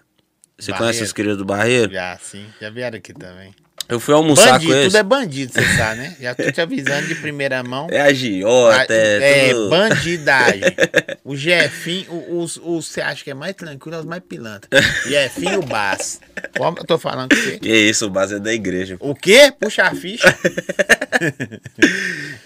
Você 0.58 0.72
conhece 0.74 1.00
Barreiro. 1.00 1.06
os 1.06 1.14
Cria 1.14 1.36
do 1.36 1.46
Barreiro? 1.46 1.94
Já, 1.94 2.18
sim. 2.18 2.46
Já 2.60 2.70
vieram 2.70 2.98
aqui 2.98 3.14
também. 3.14 3.54
Eu 3.90 4.00
fui 4.00 4.14
almoçar 4.14 4.52
bandido, 4.54 4.72
com 4.72 4.78
eles. 4.78 4.94
tudo 4.94 4.98
é 5.00 5.04
bandido, 5.04 5.52
você 5.54 5.66
sabe, 5.76 6.00
né? 6.02 6.16
Já 6.22 6.36
tô 6.36 6.52
te 6.52 6.62
avisando 6.62 7.08
de 7.08 7.16
primeira 7.16 7.64
mão. 7.64 7.88
É 7.90 8.00
agiota, 8.02 8.94
é, 8.94 9.48
é, 9.48 9.54
tudo... 9.54 9.70
bandidagem. 9.70 10.62
O 11.26 11.36
Jefinho, 11.36 12.12
o- 12.12 12.40
os, 12.42 12.58
você 12.58 13.02
acha 13.02 13.24
que 13.24 13.30
é 13.30 13.36
mais 13.36 13.54
tranquilo, 13.54 13.96
é 13.98 14.00
os 14.00 14.06
mais 14.06 14.24
pilantra. 14.28 14.68
Jefinho 15.08 15.54
e 15.54 15.58
o 15.58 15.62
Bass. 15.62 16.20
Como 16.58 16.80
eu 16.80 16.84
tô 16.86 16.98
falando 16.98 17.30
com 17.30 17.36
você? 17.40 17.60
Que 17.60 17.70
isso, 17.72 18.08
o 18.08 18.10
base 18.10 18.36
é 18.36 18.40
da 18.40 18.52
igreja. 18.52 18.98
O 19.00 19.14
quê? 19.14 19.54
Puxa 19.60 19.84
a 19.84 19.94
ficha. 19.94 20.28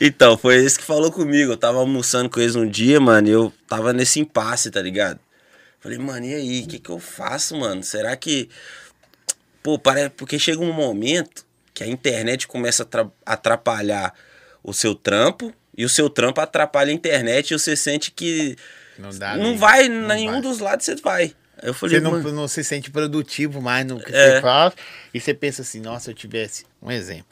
Então, 0.02 0.38
foi 0.38 0.58
esse 0.58 0.78
que 0.80 0.84
falou 0.84 1.12
comigo. 1.12 1.52
Eu 1.54 1.58
tava 1.58 1.78
almoçando 1.80 2.30
com 2.30 2.40
eles 2.40 2.56
um 2.56 2.68
dia, 2.68 3.00
mano, 3.00 3.28
e 3.28 3.32
eu 3.32 3.54
tava 3.68 3.94
nesse 3.94 4.20
impasse, 4.20 4.70
tá 4.70 4.82
ligado? 4.82 5.20
Falei, 5.80 5.98
mano, 5.98 6.26
e 6.26 6.34
aí? 6.34 6.62
O 6.64 6.68
que 6.68 6.80
que 6.80 6.90
eu 6.90 7.00
faço, 7.00 7.56
mano? 7.58 7.84
Será 7.84 8.16
que. 8.16 8.50
Pô, 9.64 9.80
parece. 9.80 10.10
Porque 10.12 10.38
chega 10.38 10.62
um 10.62 10.74
momento 10.74 11.46
que 11.74 11.84
a 11.84 11.88
internet 11.88 12.46
começa 12.48 12.84
a 12.84 12.86
tra- 12.86 13.10
atrapalhar 13.26 14.14
o 14.64 14.74
seu 14.74 14.94
trampo, 14.94 15.54
e 15.76 15.84
o 15.86 15.90
seu 15.90 16.10
trampo 16.10 16.40
atrapalha 16.42 16.92
a 16.92 16.94
internet, 16.94 17.52
e 17.52 17.58
você 17.60 17.76
sente 17.76 18.12
que. 18.12 18.56
Não 19.00 19.10
dá. 19.10 19.36
não 19.36 19.44
nem- 19.46 19.58
vai, 19.58 19.90
não 19.90 20.08
nenhum 20.08 20.32
vai. 20.34 20.42
dos 20.42 20.60
lados 20.60 20.86
você 20.86 20.96
vai. 20.98 21.34
Eu 21.62 21.74
falei, 21.74 21.96
Você 22.00 22.04
não, 22.04 22.20
não 22.34 22.48
se 22.48 22.64
sente 22.64 22.92
produtivo 22.92 23.62
mais 23.62 23.86
no 23.86 23.98
que 24.00 24.14
É. 24.14 24.36
você 24.36 24.42
faz. 24.42 24.74
E 25.14 25.20
você 25.20 25.34
pensa 25.34 25.62
assim, 25.62 25.80
nossa, 25.80 26.06
se 26.06 26.12
eu 26.12 26.14
tivesse. 26.14 26.66
Um 26.82 26.92
exemplo. 26.92 27.26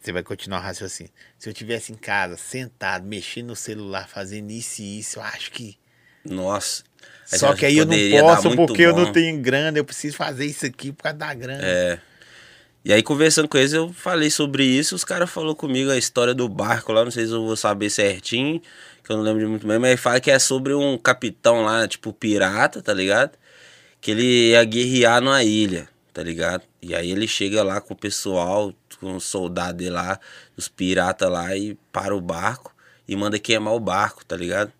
Você 0.00 0.12
vai 0.12 0.22
continuar 0.22 0.60
o 0.60 0.62
raciocínio. 0.62 1.10
Se 1.36 1.48
eu 1.48 1.52
tivesse 1.52 1.90
em 1.92 1.96
casa, 1.96 2.36
sentado, 2.36 3.04
mexendo 3.04 3.48
no 3.48 3.56
celular, 3.56 4.08
fazendo 4.08 4.52
isso 4.52 4.80
e 4.82 5.00
isso, 5.00 5.18
eu 5.18 5.22
acho 5.24 5.50
que. 5.50 5.76
Nossa. 6.24 6.84
Só 7.26 7.54
que 7.54 7.66
aí 7.66 7.76
eu 7.76 7.86
não 7.86 8.20
posso 8.20 8.54
porque 8.54 8.82
eu 8.82 8.94
bom. 8.94 9.02
não 9.02 9.12
tenho 9.12 9.40
grana, 9.40 9.76
eu 9.76 9.84
preciso 9.84 10.16
fazer 10.16 10.46
isso 10.46 10.64
aqui 10.64 10.92
por 10.92 11.02
causa 11.02 11.18
da 11.18 11.34
grana. 11.34 11.60
É. 11.62 11.98
E 12.84 12.92
aí, 12.92 13.02
conversando 13.02 13.48
com 13.48 13.58
eles, 13.58 13.72
eu 13.72 13.92
falei 13.92 14.30
sobre 14.30 14.64
isso. 14.64 14.94
Os 14.94 15.02
caras 15.02 15.28
falaram 15.28 15.56
comigo 15.56 15.90
a 15.90 15.98
história 15.98 16.32
do 16.32 16.48
barco 16.48 16.92
lá. 16.92 17.04
Não 17.04 17.10
sei 17.10 17.26
se 17.26 17.32
eu 17.32 17.44
vou 17.44 17.56
saber 17.56 17.90
certinho, 17.90 18.62
que 19.02 19.10
eu 19.10 19.16
não 19.16 19.24
lembro 19.24 19.40
de 19.40 19.46
muito 19.46 19.66
bem. 19.66 19.76
Mas 19.76 19.98
fala 19.98 20.20
que 20.20 20.30
é 20.30 20.38
sobre 20.38 20.72
um 20.72 20.96
capitão 20.96 21.64
lá, 21.64 21.88
tipo 21.88 22.12
pirata, 22.12 22.80
tá 22.80 22.94
ligado? 22.94 23.32
Que 24.00 24.12
ele 24.12 24.50
ia 24.50 24.62
guerrear 24.64 25.20
numa 25.20 25.42
ilha, 25.42 25.88
tá 26.12 26.22
ligado? 26.22 26.62
E 26.80 26.94
aí 26.94 27.10
ele 27.10 27.26
chega 27.26 27.64
lá 27.64 27.80
com 27.80 27.92
o 27.92 27.96
pessoal, 27.96 28.72
com 29.00 29.16
os 29.16 29.24
soldados 29.24 29.88
lá, 29.88 30.20
os 30.56 30.68
piratas 30.68 31.28
lá, 31.28 31.56
e 31.56 31.76
para 31.90 32.14
o 32.14 32.20
barco 32.20 32.72
e 33.08 33.14
manda 33.14 33.38
queimar 33.38 33.74
o 33.74 33.80
barco, 33.80 34.24
tá 34.24 34.36
ligado? 34.36 34.72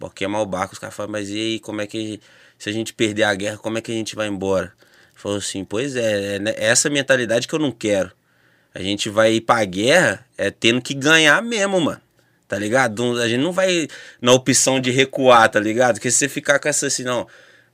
Bora 0.00 0.14
queimar 0.14 0.40
o 0.40 0.46
barco, 0.46 0.72
os 0.72 0.78
caras 0.78 0.96
falam, 0.96 1.12
mas 1.12 1.28
e 1.28 1.34
aí, 1.34 1.60
como 1.60 1.82
é 1.82 1.86
que. 1.86 2.18
Se 2.58 2.70
a 2.70 2.72
gente 2.72 2.94
perder 2.94 3.24
a 3.24 3.34
guerra, 3.34 3.58
como 3.58 3.76
é 3.76 3.80
que 3.82 3.92
a 3.92 3.94
gente 3.94 4.16
vai 4.16 4.28
embora? 4.28 4.72
Falou 5.14 5.38
assim, 5.38 5.64
pois 5.64 5.94
é, 5.96 6.36
é 6.36 6.38
né, 6.38 6.54
essa 6.56 6.88
mentalidade 6.88 7.46
que 7.46 7.54
eu 7.54 7.58
não 7.58 7.70
quero. 7.70 8.10
A 8.74 8.82
gente 8.82 9.10
vai 9.10 9.34
ir 9.34 9.40
pra 9.42 9.64
guerra 9.64 10.24
é 10.38 10.50
tendo 10.50 10.80
que 10.80 10.94
ganhar 10.94 11.42
mesmo, 11.42 11.80
mano. 11.80 12.00
Tá 12.48 12.58
ligado? 12.58 13.18
A 13.18 13.28
gente 13.28 13.42
não 13.42 13.52
vai 13.52 13.88
na 14.20 14.32
opção 14.32 14.80
de 14.80 14.90
recuar, 14.90 15.48
tá 15.50 15.60
ligado? 15.60 15.96
Porque 15.96 16.10
se 16.10 16.18
você 16.18 16.28
ficar 16.28 16.58
com 16.58 16.68
essa 16.68 16.86
assim, 16.86 17.02
não. 17.02 17.26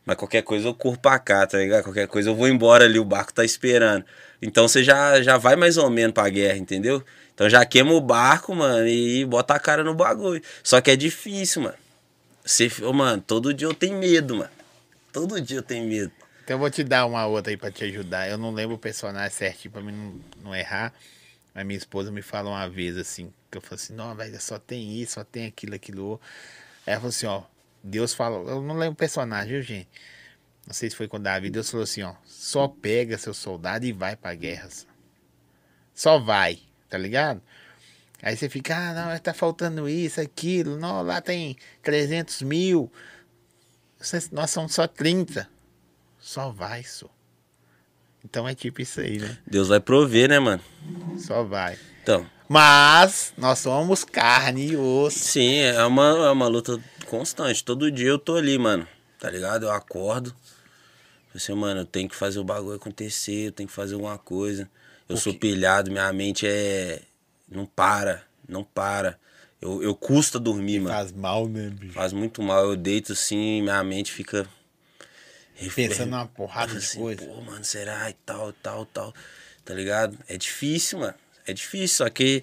Mas 0.04 0.16
qualquer 0.16 0.42
coisa 0.42 0.66
eu 0.68 0.74
corro 0.74 0.98
pra 0.98 1.18
cá, 1.18 1.46
tá 1.46 1.58
ligado? 1.58 1.84
Qualquer 1.84 2.08
coisa 2.08 2.30
eu 2.30 2.34
vou 2.34 2.48
embora 2.48 2.84
ali, 2.84 2.98
o 2.98 3.04
barco 3.04 3.32
tá 3.32 3.44
esperando. 3.44 4.04
Então 4.42 4.68
você 4.68 4.82
já, 4.84 5.20
já 5.22 5.36
vai 5.36 5.56
mais 5.56 5.76
ou 5.76 5.90
menos 5.90 6.12
pra 6.12 6.28
guerra, 6.28 6.56
entendeu? 6.56 7.02
Então 7.34 7.48
já 7.48 7.64
queima 7.64 7.92
o 7.92 8.00
barco, 8.00 8.54
mano, 8.54 8.86
e 8.86 9.24
bota 9.24 9.54
a 9.54 9.58
cara 9.58 9.84
no 9.84 9.94
bagulho. 9.94 10.42
Só 10.62 10.80
que 10.80 10.90
é 10.90 10.96
difícil, 10.96 11.62
mano. 11.62 11.85
Você, 12.46 12.70
mano, 12.94 13.20
todo 13.20 13.52
dia 13.52 13.66
eu 13.66 13.74
tenho 13.74 13.98
medo, 13.98 14.36
mano. 14.36 14.50
Todo 15.12 15.40
dia 15.40 15.58
eu 15.58 15.62
tenho 15.64 15.84
medo. 15.88 16.12
Então 16.44 16.54
eu 16.54 16.60
vou 16.60 16.70
te 16.70 16.84
dar 16.84 17.04
uma 17.04 17.26
outra 17.26 17.50
aí 17.50 17.56
pra 17.56 17.72
te 17.72 17.82
ajudar. 17.82 18.28
Eu 18.28 18.38
não 18.38 18.52
lembro 18.52 18.76
o 18.76 18.78
personagem 18.78 19.36
certinho 19.36 19.72
pra 19.72 19.82
mim 19.82 19.90
não, 19.90 20.20
não 20.44 20.54
errar. 20.54 20.94
Mas 21.52 21.66
minha 21.66 21.76
esposa 21.76 22.12
me 22.12 22.22
falou 22.22 22.52
uma 22.52 22.68
vez 22.68 22.96
assim, 22.96 23.32
que 23.50 23.58
eu 23.58 23.60
falei 23.60 23.82
assim, 23.82 23.94
não, 23.94 24.14
velho, 24.14 24.40
só 24.40 24.60
tem 24.60 24.94
isso, 24.94 25.14
só 25.14 25.24
tem 25.24 25.46
aquilo, 25.46 25.74
aquilo. 25.74 26.20
Aí 26.86 26.92
ela 26.92 27.00
falou 27.00 27.08
assim, 27.08 27.26
ó, 27.26 27.42
Deus 27.82 28.14
falou, 28.14 28.48
eu 28.48 28.62
não 28.62 28.76
lembro 28.76 28.92
o 28.92 28.96
personagem, 28.96 29.54
viu, 29.54 29.62
gente? 29.62 29.88
Não 30.64 30.72
sei 30.72 30.88
se 30.88 30.94
foi 30.94 31.08
com 31.08 31.18
Davi, 31.18 31.50
Deus 31.50 31.68
falou 31.68 31.82
assim, 31.82 32.02
ó, 32.02 32.14
só 32.24 32.68
pega 32.68 33.18
seu 33.18 33.34
soldado 33.34 33.84
e 33.84 33.92
vai 33.92 34.14
pra 34.14 34.32
guerra. 34.34 34.68
Só 35.92 36.18
vai, 36.20 36.60
tá 36.88 36.96
ligado? 36.96 37.42
Aí 38.26 38.36
você 38.36 38.48
fica, 38.48 38.76
ah, 38.76 38.92
não, 38.92 39.18
tá 39.20 39.32
faltando 39.32 39.88
isso, 39.88 40.20
aquilo, 40.20 40.76
não, 40.76 41.00
lá 41.00 41.20
tem 41.20 41.56
300 41.80 42.42
mil, 42.42 42.90
nós 44.32 44.50
somos 44.50 44.74
só 44.74 44.88
30. 44.88 45.48
Só 46.18 46.50
vai, 46.50 46.82
só. 46.82 47.06
Então 48.24 48.48
é 48.48 48.52
tipo 48.52 48.82
isso 48.82 49.00
aí, 49.00 49.18
né? 49.18 49.38
Deus 49.46 49.68
vai 49.68 49.78
prover, 49.78 50.28
né, 50.28 50.40
mano? 50.40 50.60
Só 51.20 51.44
vai. 51.44 51.78
Então. 52.02 52.28
Mas 52.48 53.32
nós 53.38 53.60
somos 53.60 54.02
carne 54.02 54.72
e 54.72 54.76
osso. 54.76 55.20
Sim, 55.20 55.58
é 55.58 55.84
uma, 55.84 56.26
é 56.26 56.30
uma 56.32 56.48
luta 56.48 56.82
constante. 57.06 57.62
Todo 57.62 57.92
dia 57.92 58.08
eu 58.08 58.18
tô 58.18 58.34
ali, 58.34 58.58
mano. 58.58 58.88
Tá 59.20 59.30
ligado? 59.30 59.66
Eu 59.66 59.70
acordo. 59.70 60.34
Assim, 61.32 61.54
mano, 61.54 61.82
eu 61.82 61.86
tenho 61.86 62.08
que 62.08 62.16
fazer 62.16 62.40
o 62.40 62.44
bagulho 62.44 62.74
acontecer, 62.74 63.46
eu 63.46 63.52
tenho 63.52 63.68
que 63.68 63.72
fazer 63.72 63.94
alguma 63.94 64.18
coisa. 64.18 64.68
Eu 65.08 65.16
sou 65.16 65.32
pilhado, 65.32 65.92
minha 65.92 66.12
mente 66.12 66.44
é. 66.44 67.02
Não 67.48 67.66
para, 67.66 68.24
não 68.48 68.64
para. 68.64 69.18
Eu, 69.60 69.82
eu 69.82 69.94
custa 69.94 70.38
dormir, 70.38 70.80
mano. 70.80 70.94
Faz 70.94 71.12
mal, 71.12 71.48
né, 71.48 71.70
bicho? 71.70 71.94
Faz 71.94 72.12
muito 72.12 72.42
mal. 72.42 72.64
Eu 72.64 72.76
deito 72.76 73.12
assim, 73.12 73.62
minha 73.62 73.82
mente 73.82 74.12
fica. 74.12 74.46
Pensando 75.74 76.10
numa 76.10 76.26
porrada 76.26 76.76
assim, 76.76 76.98
de 76.98 77.02
coisa. 77.02 77.26
Pô, 77.26 77.40
mano, 77.40 77.64
será? 77.64 78.10
E 78.10 78.12
tal, 78.24 78.52
tal, 78.52 78.84
tal. 78.86 79.14
Tá 79.64 79.72
ligado? 79.72 80.18
É 80.28 80.36
difícil, 80.36 80.98
mano. 80.98 81.14
É 81.46 81.52
difícil. 81.52 81.96
Só 82.04 82.10
que 82.10 82.42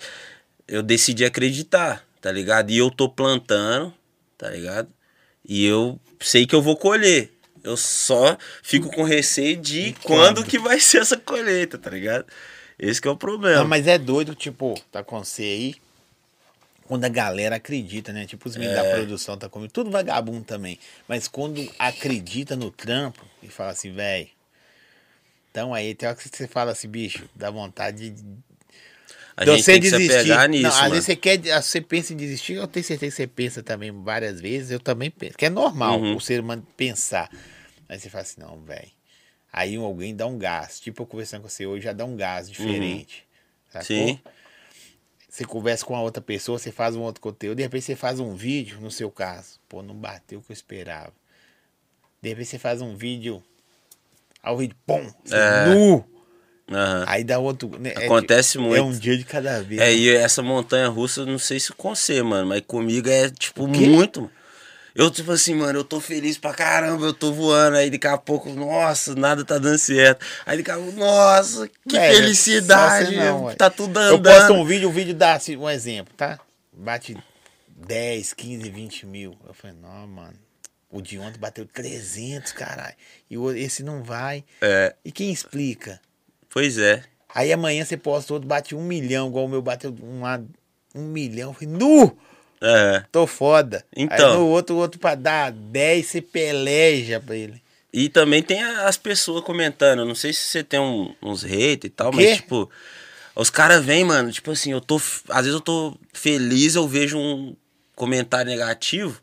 eu 0.68 0.82
decidi 0.82 1.24
acreditar, 1.24 2.06
tá 2.20 2.32
ligado? 2.32 2.72
E 2.72 2.78
eu 2.78 2.90
tô 2.90 3.08
plantando, 3.08 3.94
tá 4.38 4.50
ligado? 4.50 4.90
E 5.46 5.66
eu 5.66 6.00
sei 6.20 6.48
que 6.48 6.56
eu 6.56 6.62
vou 6.62 6.76
colher. 6.76 7.32
Eu 7.64 7.78
só 7.78 8.38
fico 8.62 8.90
com 8.90 9.04
receio 9.04 9.56
de 9.56 9.96
quando, 10.04 10.42
quando 10.42 10.46
que 10.46 10.60
vai 10.60 10.80
ser 10.80 11.02
essa 11.02 11.16
colheita, 11.16 11.78
tá 11.78 11.90
ligado? 11.90 12.26
Esse 12.78 13.02
que 13.02 13.08
é 13.08 13.12
o 13.12 13.18
problema. 13.18 13.60
Não, 13.60 13.68
mas 13.68 13.88
é 13.88 13.98
doido, 13.98 14.36
tipo, 14.36 14.80
tá 14.92 15.04
com 15.04 15.24
você 15.24 15.44
aí 15.44 15.76
quando 16.86 17.06
a 17.06 17.10
galera 17.10 17.56
acredita, 17.56 18.12
né? 18.12 18.26
Tipo, 18.26 18.48
os 18.48 18.56
meninos 18.56 18.78
é. 18.78 18.84
da 18.84 18.96
produção 18.96 19.38
tá 19.38 19.50
comigo, 19.50 19.72
tudo 19.72 19.90
vagabundo 19.90 20.44
também. 20.44 20.78
Mas 21.08 21.28
quando 21.28 21.68
acredita 21.80 22.56
no 22.56 22.70
trampo 22.70 23.26
e 23.42 23.48
fala 23.48 23.72
assim, 23.72 23.92
velho. 23.92 24.28
Então 25.50 25.74
aí 25.74 25.96
tem 25.96 26.08
hora 26.10 26.18
que 26.18 26.28
você 26.28 26.48
fala 26.48 26.72
assim, 26.72 26.88
bicho, 26.88 27.30
dá 27.36 27.50
vontade 27.50 28.10
de. 28.10 28.24
A 29.36 29.46
gente 29.46 29.64
você 29.64 29.72
tem 29.74 29.82
que 29.82 29.90
desistir. 29.90 30.14
se 30.14 30.24
pegar 30.24 30.48
nisso, 30.48 30.64
Não, 30.64 30.84
às 30.84 30.92
vezes 30.92 31.06
você 31.06 31.16
quer, 31.16 31.40
você 31.40 31.82
pensa 31.82 32.14
em 32.14 32.18
desistir, 32.18 32.54
eu 32.54 32.68
tenho 32.68 32.84
certeza 32.84 33.12
que 33.12 33.16
você 33.18 33.28
pensa 33.28 33.64
também 33.64 33.92
várias 34.04 34.40
vezes, 34.40 34.70
eu 34.70 34.80
também 34.80 35.10
penso, 35.10 35.36
que 35.36 35.46
é 35.46 35.50
normal 35.50 36.00
uhum. 36.00 36.16
o 36.16 36.22
ser 36.22 36.40
humano 36.40 36.66
pensar. 36.78 37.30
Aí 37.90 38.00
você 38.00 38.10
fala 38.10 38.22
assim, 38.22 38.42
não, 38.42 38.62
velho. 38.62 38.92
Aí 39.54 39.76
alguém 39.76 40.16
dá 40.16 40.26
um 40.26 40.38
gás, 40.38 40.80
tipo 40.80 41.04
eu 41.04 41.06
conversando 41.06 41.44
com 41.44 41.50
você 41.50 41.66
hoje, 41.66 41.86
já 41.86 41.94
dá 41.94 42.04
um 42.04 42.18
gás 42.18 42.50
diferente. 42.50 43.26
Uhum. 43.74 43.82
Sim 43.82 44.20
você 45.34 45.46
conversa 45.46 45.84
com 45.84 45.96
a 45.96 46.02
outra 46.02 46.22
pessoa, 46.22 46.60
você 46.60 46.72
faz 46.72 46.96
um 46.96 47.02
outro 47.02 47.20
conteúdo, 47.20 47.58
de 47.58 47.64
repente 47.64 47.86
você 47.86 47.96
faz 47.96 48.20
um 48.20 48.36
vídeo, 48.36 48.80
no 48.80 48.92
seu 48.92 49.10
caso, 49.10 49.60
pô, 49.68 49.82
não 49.82 49.96
bateu 49.96 50.38
o 50.38 50.44
que 50.44 50.52
eu 50.52 50.54
esperava. 50.54 51.12
De 52.22 52.30
repente 52.30 52.50
você 52.50 52.60
faz 52.60 52.84
um 52.84 52.96
vídeo, 52.96 53.44
ao 54.44 54.58
vídeo, 54.58 54.78
pum, 54.86 55.12
é. 55.32 55.66
nu. 55.74 55.96
Uhum. 55.96 56.06
Aí 57.08 57.24
dá 57.24 57.40
outro. 57.40 57.68
Né, 57.80 57.94
é 57.96 58.06
Acontece 58.06 58.60
é, 58.60 58.62
muito. 58.62 58.78
É 58.78 58.82
um 58.84 58.92
dia 58.92 59.18
de 59.18 59.24
cada 59.26 59.64
vez. 59.64 59.82
É, 59.82 59.86
né? 59.86 59.94
e 59.96 60.10
essa 60.12 60.44
montanha 60.44 60.88
russa, 60.88 61.26
não 61.26 61.40
sei 61.40 61.60
se 61.60 61.74
com 61.74 61.96
você, 61.96 62.22
mano, 62.22 62.50
mas 62.50 62.62
comigo 62.62 63.10
é, 63.10 63.32
tipo, 63.32 63.68
muito. 63.68 64.30
Eu, 64.96 65.10
tipo 65.10 65.32
assim, 65.32 65.56
mano, 65.56 65.80
eu 65.80 65.84
tô 65.84 66.00
feliz 66.00 66.38
pra 66.38 66.54
caramba, 66.54 67.06
eu 67.06 67.14
tô 67.14 67.34
voando. 67.34 67.78
Aí 67.78 67.90
daqui 67.90 68.06
a 68.06 68.18
pouco, 68.18 68.50
nossa, 68.52 69.16
nada 69.16 69.44
tá 69.44 69.58
dando 69.58 69.78
certo. 69.80 70.24
Aí 70.46 70.58
daqui 70.58 70.70
a 70.70 70.76
pouco, 70.76 70.92
nossa, 70.92 71.70
que 71.88 71.98
é, 71.98 72.14
felicidade. 72.14 73.16
Não, 73.16 73.56
tá 73.56 73.70
tudo 73.70 73.98
andando. 73.98 74.28
Eu 74.28 74.40
posto 74.40 74.54
um 74.54 74.64
vídeo, 74.64 74.90
o 74.90 74.92
vídeo 74.92 75.16
dá 75.16 75.34
assim, 75.34 75.58
um 75.58 75.70
exemplo, 75.70 76.14
tá? 76.16 76.40
Bate 76.72 77.18
10, 77.68 78.34
15, 78.34 78.70
20 78.70 79.06
mil. 79.08 79.36
Eu 79.48 79.54
falei, 79.54 79.76
não, 79.82 80.08
mano. 80.08 80.36
O 80.92 81.02
de 81.02 81.18
ontem 81.18 81.40
bateu 81.40 81.66
300, 81.66 82.52
caralho. 82.52 82.94
E 83.28 83.36
esse 83.60 83.82
não 83.82 84.04
vai. 84.04 84.44
É. 84.62 84.96
E 85.04 85.12
quem 85.12 85.32
explica? 85.32 86.00
Pois 86.52 86.78
é. 86.78 87.04
Aí 87.34 87.52
amanhã 87.52 87.84
você 87.84 87.98
posta 87.98 88.32
outro, 88.32 88.48
bate 88.48 88.76
um 88.76 88.84
milhão, 88.84 89.28
igual 89.28 89.46
o 89.46 89.50
meu 89.50 89.62
bateu 89.62 89.90
um, 89.92 90.22
um 90.94 91.08
milhão. 91.08 91.50
Eu 91.50 91.54
falei, 91.54 91.70
nu! 91.70 92.16
É. 92.64 93.04
Tô 93.12 93.28
foda. 93.28 93.84
Então. 93.94 94.32
Aí 94.32 94.38
no 94.38 94.48
outro, 94.48 94.76
outro 94.78 94.98
pra 95.00 95.16
dar 95.16 95.52
10, 95.52 96.06
você 96.06 96.22
peleja 96.22 97.20
pra 97.20 97.36
ele. 97.36 97.62
E 97.92 98.08
também 98.08 98.42
tem 98.42 98.64
as 98.64 98.96
pessoas 98.96 99.44
comentando. 99.44 100.06
Não 100.06 100.16
sei 100.16 100.32
se 100.32 100.46
você 100.46 100.64
tem 100.64 100.80
um, 100.80 101.14
uns 101.22 101.44
haters 101.44 101.86
e 101.86 101.90
tal, 101.90 102.12
mas 102.14 102.38
tipo. 102.38 102.70
Os 103.36 103.50
caras 103.50 103.84
vêm, 103.84 104.04
mano, 104.04 104.32
tipo 104.32 104.52
assim, 104.52 104.72
eu 104.72 104.80
tô. 104.80 104.96
Às 105.30 105.46
vezes 105.46 105.54
eu 105.54 105.62
tô 105.62 105.98
feliz, 106.14 106.76
eu 106.76 106.88
vejo 106.88 107.18
um 107.18 107.56
comentário 107.96 108.50
negativo. 108.50 109.20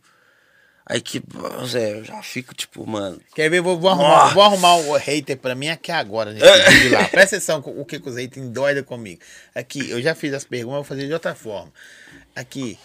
Aí 0.84 1.00
que, 1.00 1.22
Zé, 1.66 1.92
eu 1.92 2.04
já 2.04 2.20
fico 2.20 2.52
tipo, 2.52 2.84
mano. 2.84 3.20
Quer 3.34 3.48
ver? 3.48 3.60
Vou, 3.60 3.78
vou, 3.78 3.88
arrumar, 3.88 4.34
vou 4.34 4.42
arrumar 4.42 4.76
o 4.76 4.96
hater 4.96 5.36
pra 5.36 5.54
mim 5.54 5.68
aqui 5.68 5.92
agora, 5.92 6.32
vídeo 6.32 6.90
lá. 6.90 7.06
Presta 7.10 7.36
atenção 7.36 7.62
o 7.64 7.84
que, 7.84 8.00
que 8.00 8.08
os 8.08 8.16
haters 8.16 8.48
doida 8.48 8.82
comigo. 8.82 9.20
Aqui, 9.54 9.88
eu 9.88 10.02
já 10.02 10.16
fiz 10.16 10.34
as 10.34 10.44
perguntas, 10.44 10.78
vou 10.78 10.84
fazer 10.84 11.06
de 11.06 11.12
outra 11.12 11.32
forma. 11.32 11.72
Aqui, 12.34 12.76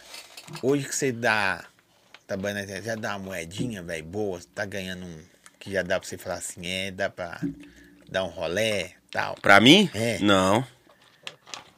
Hoje 0.62 0.86
que 0.88 0.96
você 0.96 1.12
dá. 1.12 1.64
Tá 2.28 2.36
bom, 2.36 2.50
né? 2.50 2.66
Já 2.82 2.96
dá 2.96 3.12
uma 3.16 3.20
moedinha, 3.20 3.84
velho, 3.84 4.04
boa, 4.04 4.40
tá 4.54 4.66
ganhando 4.66 5.06
um. 5.06 5.18
Que 5.60 5.72
já 5.72 5.82
dá 5.82 6.00
pra 6.00 6.08
você 6.08 6.18
falar 6.18 6.36
assim, 6.36 6.66
é, 6.66 6.92
dá 6.92 7.10
pra 7.10 7.40
dar 8.10 8.24
um 8.24 8.30
rolé 8.30 8.92
tal. 9.12 9.36
Pra 9.42 9.60
mim? 9.60 9.90
É. 9.94 10.20
Não. 10.20 10.66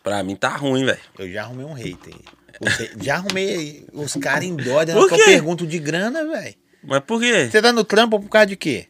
Pra 0.03 0.23
mim 0.23 0.35
tá 0.35 0.49
ruim, 0.49 0.85
velho. 0.85 0.99
Eu 1.17 1.31
já 1.31 1.43
arrumei 1.43 1.65
um 1.65 1.73
hater. 1.73 2.15
Você, 2.59 2.91
já 3.01 3.15
arrumei 3.15 3.85
os 3.93 4.15
caras 4.15 4.45
em 4.45 4.55
dó 4.55 4.83
que 4.83 4.91
eu 4.91 5.25
pergunto 5.25 5.67
de 5.67 5.77
grana, 5.79 6.25
velho. 6.25 6.55
Mas 6.83 7.01
por 7.01 7.19
quê? 7.19 7.49
Você 7.51 7.61
tá 7.61 7.71
no 7.71 7.83
trampo 7.83 8.19
por 8.19 8.29
causa 8.29 8.47
de 8.47 8.55
quê? 8.55 8.87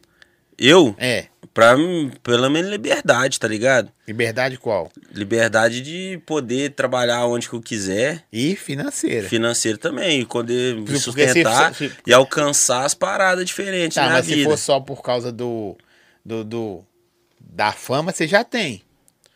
Eu? 0.58 0.94
É. 0.98 1.26
Pra, 1.54 1.76
pelo 2.22 2.50
menos 2.50 2.70
liberdade, 2.70 3.38
tá 3.38 3.48
ligado? 3.48 3.90
Liberdade 4.06 4.56
qual? 4.58 4.90
Liberdade 5.12 5.80
de 5.80 6.20
poder 6.24 6.70
trabalhar 6.70 7.26
onde 7.26 7.48
que 7.48 7.54
eu 7.54 7.60
quiser. 7.60 8.24
E 8.32 8.54
financeira. 8.56 9.28
Financeira 9.28 9.78
também. 9.78 10.24
Poder 10.24 10.76
me 10.76 10.98
sustentar 10.98 11.74
se, 11.74 11.88
se, 11.88 11.96
e 12.06 12.12
alcançar 12.12 12.84
as 12.84 12.94
paradas 12.94 13.44
diferentes 13.44 13.96
tá, 13.96 14.06
na 14.06 14.14
mas 14.14 14.26
vida. 14.26 14.42
se 14.42 14.44
for 14.44 14.56
só 14.56 14.80
por 14.80 15.02
causa 15.02 15.32
do, 15.32 15.76
do, 16.24 16.44
do, 16.44 16.84
da 17.40 17.72
fama, 17.72 18.12
você 18.12 18.26
já 18.26 18.44
tem. 18.44 18.82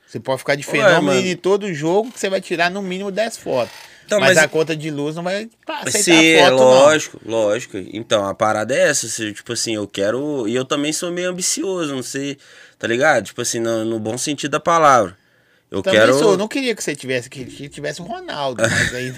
Você 0.07 0.21
pode 0.21 0.41
ficar 0.41 0.57
de 0.57 0.63
fenômeno 0.63 1.19
Ué, 1.19 1.31
em 1.31 1.37
todo 1.37 1.73
jogo 1.73 2.13
que 2.13 2.21
você 2.21 2.29
vai 2.29 2.41
tirar 2.41 2.71
no 2.71 2.83
mínimo 2.83 3.11
10 3.11 3.39
fotos. 3.39 3.75
Então, 4.05 4.21
mas, 4.21 4.37
mas, 4.37 4.45
a 4.45 4.49
conta 4.49 4.77
de 4.77 4.91
luz 4.91 5.17
não 5.17 5.23
vai 5.23 5.49
aceitar 5.67 6.03
Sim, 6.03 6.37
foto, 6.39 6.47
é 6.47 6.51
lógico, 6.51 7.21
não. 7.25 7.33
lógico. 7.33 7.77
Então, 7.93 8.25
a 8.27 8.35
parada 8.35 8.75
é 8.75 8.89
essa, 8.89 9.07
tipo 9.33 9.53
assim, 9.53 9.75
eu 9.75 9.87
quero... 9.87 10.47
E 10.47 10.55
eu 10.55 10.65
também 10.65 10.93
sou 10.93 11.11
meio 11.11 11.31
ambicioso, 11.31 11.95
não 11.95 12.03
sei, 12.03 12.37
tá 12.79 12.87
ligado? 12.87 13.25
Tipo 13.25 13.43
assim, 13.43 13.61
no, 13.61 13.85
no 13.85 13.99
bom 13.99 14.19
sentido 14.19 14.51
da 14.53 14.61
palavra. 14.61 15.17
Eu 15.71 15.83
também 15.83 16.01
quero... 16.01 16.15
Sou, 16.19 16.33
eu 16.33 16.37
não 16.37 16.49
queria 16.49 16.75
que 16.75 16.85
você 16.85 16.95
tivesse, 16.95 17.31
que 17.31 17.69
tivesse 17.69 18.03
o 18.03 18.05
Ronaldo, 18.05 18.63
mas 18.63 18.95
aí... 18.95 19.13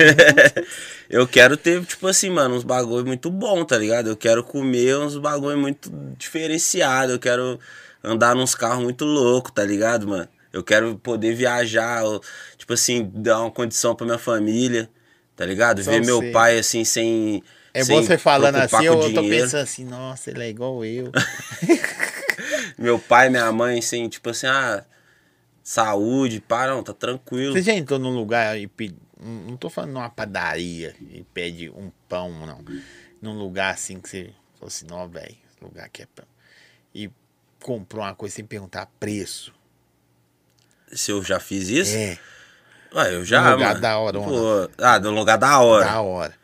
eu 1.10 1.26
quero 1.26 1.56
ter, 1.56 1.84
tipo 1.84 2.06
assim, 2.06 2.30
mano, 2.30 2.54
uns 2.54 2.62
bagulho 2.62 3.04
muito 3.04 3.28
bom, 3.30 3.64
tá 3.64 3.76
ligado? 3.76 4.08
Eu 4.08 4.16
quero 4.16 4.44
comer 4.44 4.96
uns 4.96 5.16
bagulho 5.18 5.58
muito 5.58 5.90
diferenciado, 6.16 7.12
eu 7.12 7.18
quero 7.18 7.58
andar 8.04 8.36
nos 8.36 8.54
carros 8.54 8.84
muito 8.84 9.04
louco, 9.04 9.50
tá 9.50 9.64
ligado, 9.64 10.06
mano? 10.06 10.28
Eu 10.52 10.62
quero 10.62 10.94
poder 10.96 11.34
viajar, 11.34 12.04
tipo 12.64 12.72
assim, 12.72 13.10
dar 13.14 13.42
uma 13.42 13.50
condição 13.50 13.94
pra 13.94 14.06
minha 14.06 14.18
família, 14.18 14.88
tá 15.36 15.44
ligado? 15.44 15.84
Só 15.84 15.90
Ver 15.90 16.02
meu 16.02 16.32
pai 16.32 16.58
assim, 16.58 16.82
sem. 16.82 17.42
É 17.74 17.84
sem 17.84 17.94
bom 17.94 18.02
você 18.02 18.16
falando 18.16 18.56
assim, 18.56 18.86
eu 18.86 19.12
tô 19.12 19.22
pensando 19.22 19.60
assim, 19.62 19.84
nossa, 19.84 20.30
ele 20.30 20.44
é 20.44 20.48
igual 20.48 20.82
eu. 20.84 21.12
Meu 22.76 22.98
pai, 22.98 23.30
minha 23.30 23.50
mãe, 23.52 23.80
sem, 23.80 24.08
tipo 24.08 24.30
assim, 24.30 24.46
ah, 24.46 24.84
saúde, 25.62 26.40
pá, 26.40 26.66
não, 26.66 26.82
tá 26.82 26.92
tranquilo. 26.92 27.52
Você 27.52 27.62
já 27.62 27.72
entrou 27.72 27.98
num 28.00 28.12
lugar 28.12 28.58
e 28.58 28.66
pedi, 28.66 28.96
não 29.20 29.56
tô 29.56 29.70
falando 29.70 29.92
numa 29.92 30.10
padaria 30.10 30.94
e 31.00 31.22
pede 31.32 31.70
um 31.70 31.92
pão, 32.08 32.30
não. 32.44 32.64
Num 33.22 33.38
lugar 33.38 33.72
assim 33.72 34.00
que 34.00 34.08
você 34.08 34.32
falou 34.54 34.68
assim, 34.68 34.86
não, 34.88 35.08
velho, 35.08 35.36
lugar 35.62 35.86
aqui 35.86 36.02
é 36.02 36.06
pão. 36.06 36.26
E 36.92 37.10
comprou 37.62 38.02
uma 38.02 38.14
coisa 38.14 38.34
sem 38.34 38.44
perguntar 38.44 38.86
preço. 38.98 39.54
Se 40.92 41.12
eu 41.12 41.22
já 41.22 41.38
fiz 41.38 41.68
isso? 41.68 41.96
É, 41.96 42.18
Ué, 42.94 43.14
eu 43.14 43.24
já. 43.24 43.40
Um 43.48 43.52
lugar 43.52 43.68
mano. 43.68 43.80
da 43.80 43.98
hora, 43.98 44.18
Pô, 44.20 44.70
ah, 44.78 45.00
um 45.04 45.10
lugar 45.10 45.36
da 45.36 45.58
hora. 45.58 45.84
da 45.84 46.00
hora. 46.00 46.34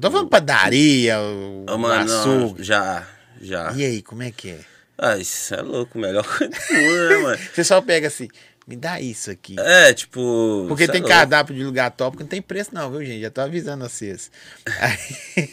Tô 0.00 0.10
falando 0.10 0.28
padaria, 0.28 1.20
o 1.20 1.66
Ô, 1.70 1.78
mano, 1.78 2.04
não, 2.04 2.56
já, 2.58 3.06
já. 3.40 3.72
E 3.76 3.84
aí, 3.84 4.02
como 4.02 4.24
é 4.24 4.32
que 4.32 4.50
é? 4.50 4.60
Ah, 4.98 5.16
isso 5.16 5.54
é 5.54 5.62
louco, 5.62 5.96
melhor 5.98 6.24
coisa 6.26 6.50
né, 6.50 7.16
mano? 7.18 7.38
Você 7.52 7.62
só 7.62 7.80
pega 7.80 8.08
assim, 8.08 8.28
me 8.66 8.74
dá 8.74 9.00
isso 9.00 9.30
aqui. 9.30 9.54
É, 9.58 9.92
tipo. 9.92 10.64
Porque 10.66 10.88
tem 10.88 11.00
é 11.00 11.06
cardápio 11.06 11.54
de 11.54 11.62
lugar 11.62 11.92
top 11.92 12.16
que 12.16 12.24
não 12.24 12.28
tem 12.28 12.42
preço 12.42 12.74
não, 12.74 12.90
viu, 12.90 13.04
gente? 13.04 13.20
Já 13.20 13.30
tô 13.30 13.40
avisando 13.42 13.88
vocês. 13.88 14.32
Aí, 14.80 15.50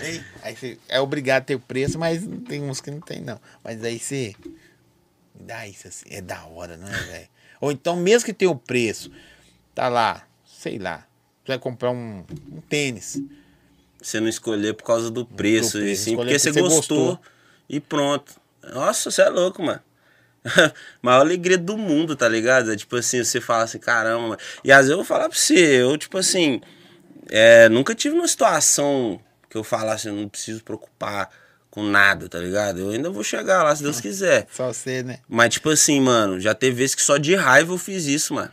aí, 0.00 0.24
aí 0.42 0.56
você 0.56 0.78
é 0.88 0.98
obrigado 0.98 1.42
a 1.42 1.44
ter 1.44 1.54
o 1.56 1.60
preço, 1.60 1.98
mas 1.98 2.26
tem 2.48 2.62
uns 2.62 2.80
que 2.80 2.90
não 2.90 3.00
tem 3.00 3.20
não. 3.20 3.38
Mas 3.62 3.84
aí 3.84 3.98
você 3.98 4.34
me 5.34 5.44
dá 5.44 5.68
isso 5.68 5.86
assim, 5.86 6.06
é 6.08 6.22
da 6.22 6.42
hora, 6.46 6.78
não 6.78 6.88
é, 6.88 7.02
velho? 7.02 7.28
Ou 7.60 7.70
então, 7.70 7.94
mesmo 7.94 8.24
que 8.24 8.32
tenha 8.32 8.50
o 8.50 8.56
preço, 8.56 9.10
tá 9.74 9.88
lá, 9.88 10.26
sei 10.44 10.78
lá, 10.78 11.06
você 11.42 11.52
vai 11.52 11.58
comprar 11.58 11.90
um, 11.90 12.24
um 12.52 12.60
tênis. 12.68 13.20
Você 14.00 14.20
não 14.20 14.28
escolher 14.28 14.74
por 14.74 14.84
causa 14.84 15.10
do 15.10 15.24
preço, 15.24 15.78
Do 15.78 15.84
preço, 15.84 16.00
e 16.00 16.04
sim, 16.04 16.16
porque 16.16 16.38
você 16.38 16.52
gostou, 16.52 17.06
gostou. 17.06 17.20
e 17.68 17.80
pronto. 17.80 18.34
Nossa, 18.62 19.10
você 19.10 19.22
é 19.22 19.28
louco, 19.28 19.62
mano. 19.62 19.80
Maior 21.00 21.20
alegria 21.20 21.56
do 21.56 21.76
mundo, 21.78 22.14
tá 22.14 22.28
ligado? 22.28 22.70
É 22.72 22.76
tipo 22.76 22.96
assim, 22.96 23.24
você 23.24 23.40
fala 23.40 23.64
assim, 23.64 23.78
caramba, 23.78 24.28
mano. 24.28 24.40
E 24.62 24.70
às 24.70 24.78
vezes 24.78 24.90
eu 24.90 24.96
vou 24.96 25.04
falar 25.04 25.28
pra 25.28 25.38
você, 25.38 25.82
eu, 25.82 25.96
tipo 25.96 26.18
assim, 26.18 26.60
é, 27.30 27.68
nunca 27.70 27.94
tive 27.94 28.14
uma 28.14 28.28
situação 28.28 29.18
que 29.48 29.56
eu 29.56 29.64
falasse, 29.64 30.10
não 30.10 30.28
preciso 30.28 30.62
preocupar 30.62 31.30
com 31.70 31.82
nada, 31.82 32.28
tá 32.28 32.38
ligado? 32.38 32.80
Eu 32.80 32.90
ainda 32.90 33.10
vou 33.10 33.24
chegar 33.24 33.62
lá, 33.62 33.74
se 33.74 33.82
Deus 33.82 34.00
quiser. 34.00 34.46
Só 34.52 34.72
você, 34.72 35.02
né? 35.02 35.20
Mas, 35.28 35.54
tipo 35.54 35.70
assim, 35.70 36.00
mano, 36.00 36.38
já 36.38 36.54
teve 36.54 36.76
vezes 36.76 36.94
que 36.94 37.02
só 37.02 37.16
de 37.16 37.34
raiva 37.34 37.72
eu 37.72 37.78
fiz 37.78 38.04
isso, 38.06 38.34
mano. 38.34 38.52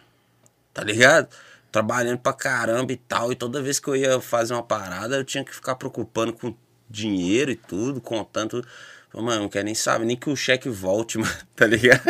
Tá 0.74 0.84
ligado? 0.84 1.28
Trabalhando 1.72 2.20
pra 2.20 2.34
caramba 2.34 2.92
e 2.92 2.98
tal. 2.98 3.32
E 3.32 3.36
toda 3.36 3.62
vez 3.62 3.80
que 3.80 3.88
eu 3.88 3.96
ia 3.96 4.20
fazer 4.22 4.54
uma 4.54 4.64
parada, 4.64 5.16
eu 5.18 5.24
tinha 5.24 5.44
que 5.44 5.54
ficar 5.54 5.76
preocupando 5.76 6.34
com 6.34 6.56
dinheiro 6.90 7.52
e 7.52 7.56
tudo, 7.56 8.02
contando. 8.02 8.66
Falei, 9.10 9.26
Mano, 9.28 9.42
não 9.44 9.50
quero 9.50 9.66
nem 9.66 9.76
saber, 9.76 10.06
nem 10.06 10.16
que 10.18 10.30
o 10.30 10.36
cheque 10.36 10.70
volte, 10.70 11.18
mano, 11.20 11.32
tá 11.56 11.66
ligado? 11.66 12.02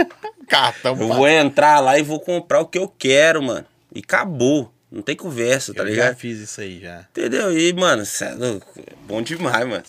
Cartão, 0.48 1.00
Eu 1.00 1.08
vou 1.08 1.28
entrar 1.28 1.80
lá 1.80 1.98
e 1.98 2.04
vou 2.04 2.20
comprar 2.20 2.60
o 2.60 2.66
que 2.68 2.78
eu 2.78 2.88
quero, 2.88 3.42
mano. 3.42 3.66
E 3.94 4.00
acabou. 4.00 4.74
Não 4.92 5.02
tem 5.02 5.16
conversa, 5.16 5.74
tá 5.74 5.84
Eu 5.84 5.88
já 5.88 5.92
ligado? 5.94 6.16
fiz 6.18 6.40
isso 6.40 6.60
aí 6.60 6.82
já. 6.82 7.00
Entendeu? 7.12 7.58
E, 7.58 7.72
mano, 7.74 8.06
cê 8.06 8.26
é 8.26 8.32
louco. 8.34 8.68
É 8.78 8.94
bom 9.08 9.22
demais, 9.22 9.66
mano. 9.66 9.84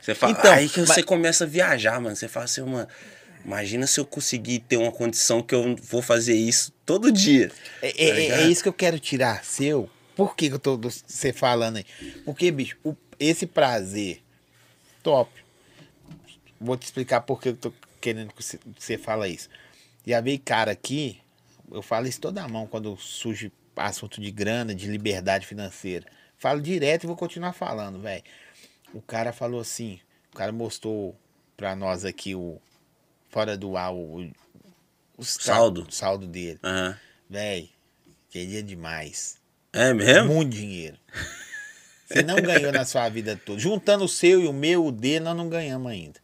Você 0.00 0.14
fala, 0.14 0.32
Então, 0.32 0.52
aí 0.52 0.68
que 0.68 0.80
mas- 0.80 0.90
você 0.90 1.02
começa 1.02 1.42
a 1.44 1.46
viajar, 1.46 2.00
mano. 2.00 2.14
Você 2.14 2.28
fala 2.28 2.44
assim, 2.44 2.60
mano, 2.62 2.86
imagina 3.44 3.86
se 3.86 4.00
eu 4.00 4.06
conseguir 4.06 4.60
ter 4.60 4.76
uma 4.76 4.90
condição 4.92 5.42
que 5.42 5.54
eu 5.54 5.76
vou 5.76 6.00
fazer 6.02 6.34
isso 6.34 6.72
todo 6.86 7.10
dia. 7.12 7.50
É, 7.82 7.90
Tá 7.92 7.98
é- 7.98 8.08
é- 8.08 8.26
é 8.44 8.46
isso 8.48 8.62
que 8.62 8.68
eu 8.68 8.72
quero 8.72 8.98
tirar 8.98 9.44
seu. 9.44 9.88
Por 10.16 10.36
que, 10.36 10.48
que 10.48 10.54
eu 10.54 10.58
tô 10.58 10.78
você 10.78 11.32
falando 11.32 11.78
aí? 11.78 11.86
Porque, 12.24 12.50
bicho, 12.50 12.76
o- 12.84 12.94
esse 13.18 13.46
prazer 13.46 14.22
top. 15.02 15.30
Vou 16.60 16.76
te 16.76 16.84
explicar 16.84 17.20
por 17.22 17.40
que 17.40 17.50
eu 17.50 17.56
tô 17.56 17.72
querendo 18.00 18.32
que 18.32 18.42
você, 18.42 18.58
que 18.58 18.64
você 18.82 18.96
fala 18.96 19.28
isso. 19.28 19.48
Já 20.06 20.20
veio 20.20 20.38
cara 20.38 20.70
aqui, 20.72 21.20
eu 21.70 21.82
falo 21.82 22.06
isso 22.06 22.20
toda 22.20 22.42
a 22.42 22.48
mão 22.48 22.66
quando 22.66 22.96
surge 22.96 23.50
assunto 23.76 24.20
de 24.20 24.30
grana, 24.30 24.74
de 24.74 24.86
liberdade 24.86 25.46
financeira. 25.46 26.06
Falo 26.38 26.60
direto 26.60 27.04
e 27.04 27.06
vou 27.06 27.16
continuar 27.16 27.52
falando, 27.52 28.00
velho. 28.00 28.22
O 28.92 29.02
cara 29.02 29.32
falou 29.32 29.60
assim, 29.60 29.98
o 30.32 30.36
cara 30.36 30.52
mostrou 30.52 31.16
pra 31.56 31.74
nós 31.74 32.04
aqui 32.04 32.34
o 32.34 32.60
fora 33.34 33.56
do 33.56 33.76
ar 33.76 33.92
o, 33.92 34.30
o 35.18 35.24
Saldo. 35.24 35.88
saldo 35.90 36.24
dele. 36.28 36.60
Aham. 36.62 36.96
Véi, 37.28 37.70
queria 38.30 38.62
demais. 38.62 39.38
É 39.72 39.92
mesmo? 39.92 40.32
Muito 40.32 40.52
dinheiro. 40.54 40.96
Você 42.06 42.22
não 42.22 42.36
ganhou 42.36 42.70
na 42.70 42.84
sua 42.84 43.08
vida 43.08 43.34
toda. 43.44 43.58
Juntando 43.58 44.04
o 44.04 44.08
seu 44.08 44.40
e 44.40 44.46
o 44.46 44.52
meu, 44.52 44.86
o 44.86 44.92
dele, 44.92 45.24
nós 45.24 45.36
não 45.36 45.48
ganhamos 45.48 45.90
ainda. 45.90 46.20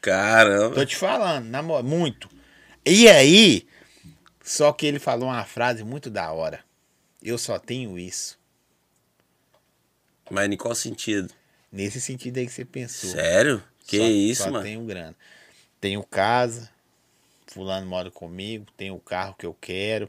Caramba. 0.00 0.74
Tô 0.74 0.86
te 0.86 0.96
falando, 0.96 1.44
na 1.50 1.60
mo- 1.62 1.82
muito. 1.82 2.30
E 2.86 3.08
aí, 3.10 3.66
só 4.42 4.72
que 4.72 4.86
ele 4.86 4.98
falou 4.98 5.28
uma 5.28 5.44
frase 5.44 5.84
muito 5.84 6.08
da 6.08 6.32
hora. 6.32 6.64
Eu 7.22 7.36
só 7.36 7.58
tenho 7.58 7.98
isso. 7.98 8.38
Mas 10.30 10.50
em 10.50 10.56
qual 10.56 10.74
sentido? 10.74 11.30
Nesse 11.70 12.00
sentido 12.00 12.38
aí 12.38 12.46
que 12.46 12.52
você 12.52 12.64
pensou. 12.64 13.10
Sério? 13.10 13.62
Que 13.86 13.98
Só- 13.98 14.04
isso, 14.06 14.42
só 14.44 14.50
mano? 14.50 14.64
tenho 14.64 14.82
grana. 14.86 15.14
Tenho 15.82 16.04
casa, 16.04 16.70
fulano 17.44 17.88
mora 17.88 18.08
comigo, 18.08 18.66
tenho 18.76 18.94
o 18.94 19.00
carro 19.00 19.34
que 19.34 19.44
eu 19.44 19.52
quero. 19.52 20.08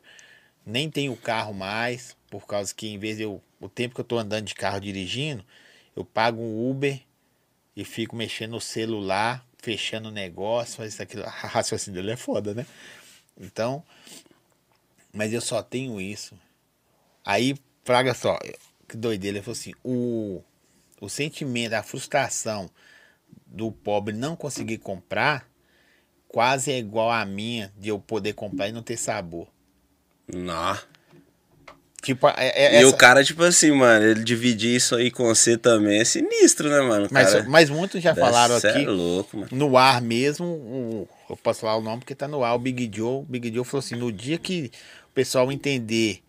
Nem 0.63 0.87
tenho 0.87 1.17
carro 1.17 1.51
mais, 1.51 2.15
por 2.29 2.45
causa 2.45 2.71
que 2.75 2.87
em 2.87 2.99
vez 2.99 3.17
de 3.17 3.23
eu. 3.23 3.41
O 3.59 3.67
tempo 3.67 3.95
que 3.95 4.01
eu 4.01 4.05
tô 4.05 4.19
andando 4.19 4.45
de 4.45 4.53
carro 4.53 4.79
dirigindo, 4.79 5.43
eu 5.95 6.05
pago 6.05 6.39
um 6.39 6.69
Uber 6.69 7.01
e 7.75 7.83
fico 7.83 8.15
mexendo 8.15 8.51
no 8.51 8.61
celular, 8.61 9.43
fechando 9.57 10.09
o 10.09 10.11
negócio, 10.11 10.77
faz 10.77 10.93
isso 10.93 11.01
aquilo. 11.01 11.23
A 11.25 11.29
raciocínio 11.29 11.99
dele 11.99 12.13
é 12.13 12.17
foda, 12.17 12.53
né? 12.53 12.67
Então. 13.35 13.83
Mas 15.11 15.33
eu 15.33 15.41
só 15.41 15.63
tenho 15.63 15.99
isso. 15.99 16.37
Aí, 17.25 17.55
fraga 17.83 18.13
só, 18.13 18.37
que 18.87 18.95
doideira, 18.95 19.39
ele 19.39 19.43
falou 19.43 19.57
assim: 19.57 19.73
o, 19.83 20.43
o 21.01 21.09
sentimento, 21.09 21.73
a 21.73 21.81
frustração 21.81 22.69
do 23.47 23.71
pobre 23.71 24.13
não 24.13 24.35
conseguir 24.35 24.77
comprar 24.77 25.51
quase 26.33 26.71
é 26.71 26.79
igual 26.79 27.11
a 27.11 27.23
minha 27.23 27.71
de 27.79 27.89
eu 27.89 27.99
poder 27.99 28.33
comprar 28.33 28.67
e 28.67 28.71
não 28.71 28.81
ter 28.81 28.97
sabor. 28.97 29.47
Não. 30.27 30.75
Tipo, 32.01 32.27
é, 32.29 32.33
é 32.75 32.81
E 32.81 32.83
o 32.85 32.87
essa- 32.89 32.97
cara, 32.97 33.23
tipo 33.23 33.43
assim, 33.43 33.71
mano, 33.71 34.03
ele 34.03 34.23
dividir 34.25 34.75
isso 34.75 34.95
aí 34.95 35.09
com 35.11 35.23
você 35.25 35.57
também 35.57 35.99
é 36.01 36.03
sinistro, 36.03 36.69
né, 36.69 36.81
mano? 36.81 37.05
O 37.05 37.13
mas, 37.13 37.31
cara, 37.31 37.45
mas 37.47 37.69
muitos 37.69 38.01
já 38.01 38.13
falaram 38.15 38.59
Cê 38.59 38.67
aqui 38.67 38.83
É 38.83 38.89
louco, 38.89 39.37
mano. 39.37 39.49
no 39.53 39.77
ar 39.77 40.01
mesmo. 40.01 40.45
o- 40.47 41.07
eu 41.29 41.37
posso 41.37 41.61
falar 41.61 41.77
o 41.77 41.81
nome 41.81 41.99
porque 41.99 42.15
tá 42.15 42.27
no 42.27 42.43
ar. 42.43 42.55
O 42.55 42.59
Big 42.59 42.91
Joe. 42.93 43.19
O 43.21 43.25
Big 43.29 43.53
Joe 43.53 43.63
falou 43.63 43.79
assim: 43.79 43.95
no 43.95 44.11
dia 44.11 44.37
que 44.37 44.69
o 45.07 45.13
pessoal 45.13 45.49
entender 45.51 46.21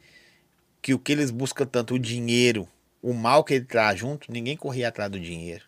que 0.83 0.93
o 0.95 0.99
que 0.99 1.11
eles 1.11 1.31
buscam 1.33 1.65
tanto, 1.67 1.95
o 1.95 1.99
dinheiro, 1.99 2.69
o 3.03 3.13
mal 3.15 3.43
que 3.43 3.55
ele 3.55 3.65
traz 3.65 3.99
junto, 3.99 4.31
ninguém 4.31 4.57
corria 4.57 4.89
atrás 4.89 5.11
do 5.11 5.19
dinheiro. 5.19 5.65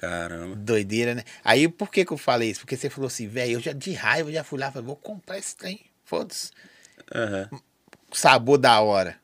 Caramba. 0.00 0.56
Doideira, 0.56 1.14
né? 1.14 1.24
Aí 1.44 1.68
por 1.68 1.90
que 1.90 2.06
que 2.06 2.12
eu 2.12 2.16
falei 2.16 2.50
isso? 2.50 2.60
Porque 2.60 2.74
você 2.74 2.88
falou 2.88 3.08
assim, 3.08 3.28
velho, 3.28 3.52
eu 3.52 3.60
já 3.60 3.74
de 3.74 3.92
raiva 3.92 4.32
já 4.32 4.42
fui 4.42 4.58
lá, 4.58 4.72
falei, 4.72 4.86
vou 4.86 4.96
comprar 4.96 5.36
esse 5.36 5.54
trem. 5.54 5.78
Foda-se. 6.06 6.50
Aham. 7.14 7.50
Sabor 8.10 8.56
da 8.56 8.80
hora. 8.80 9.16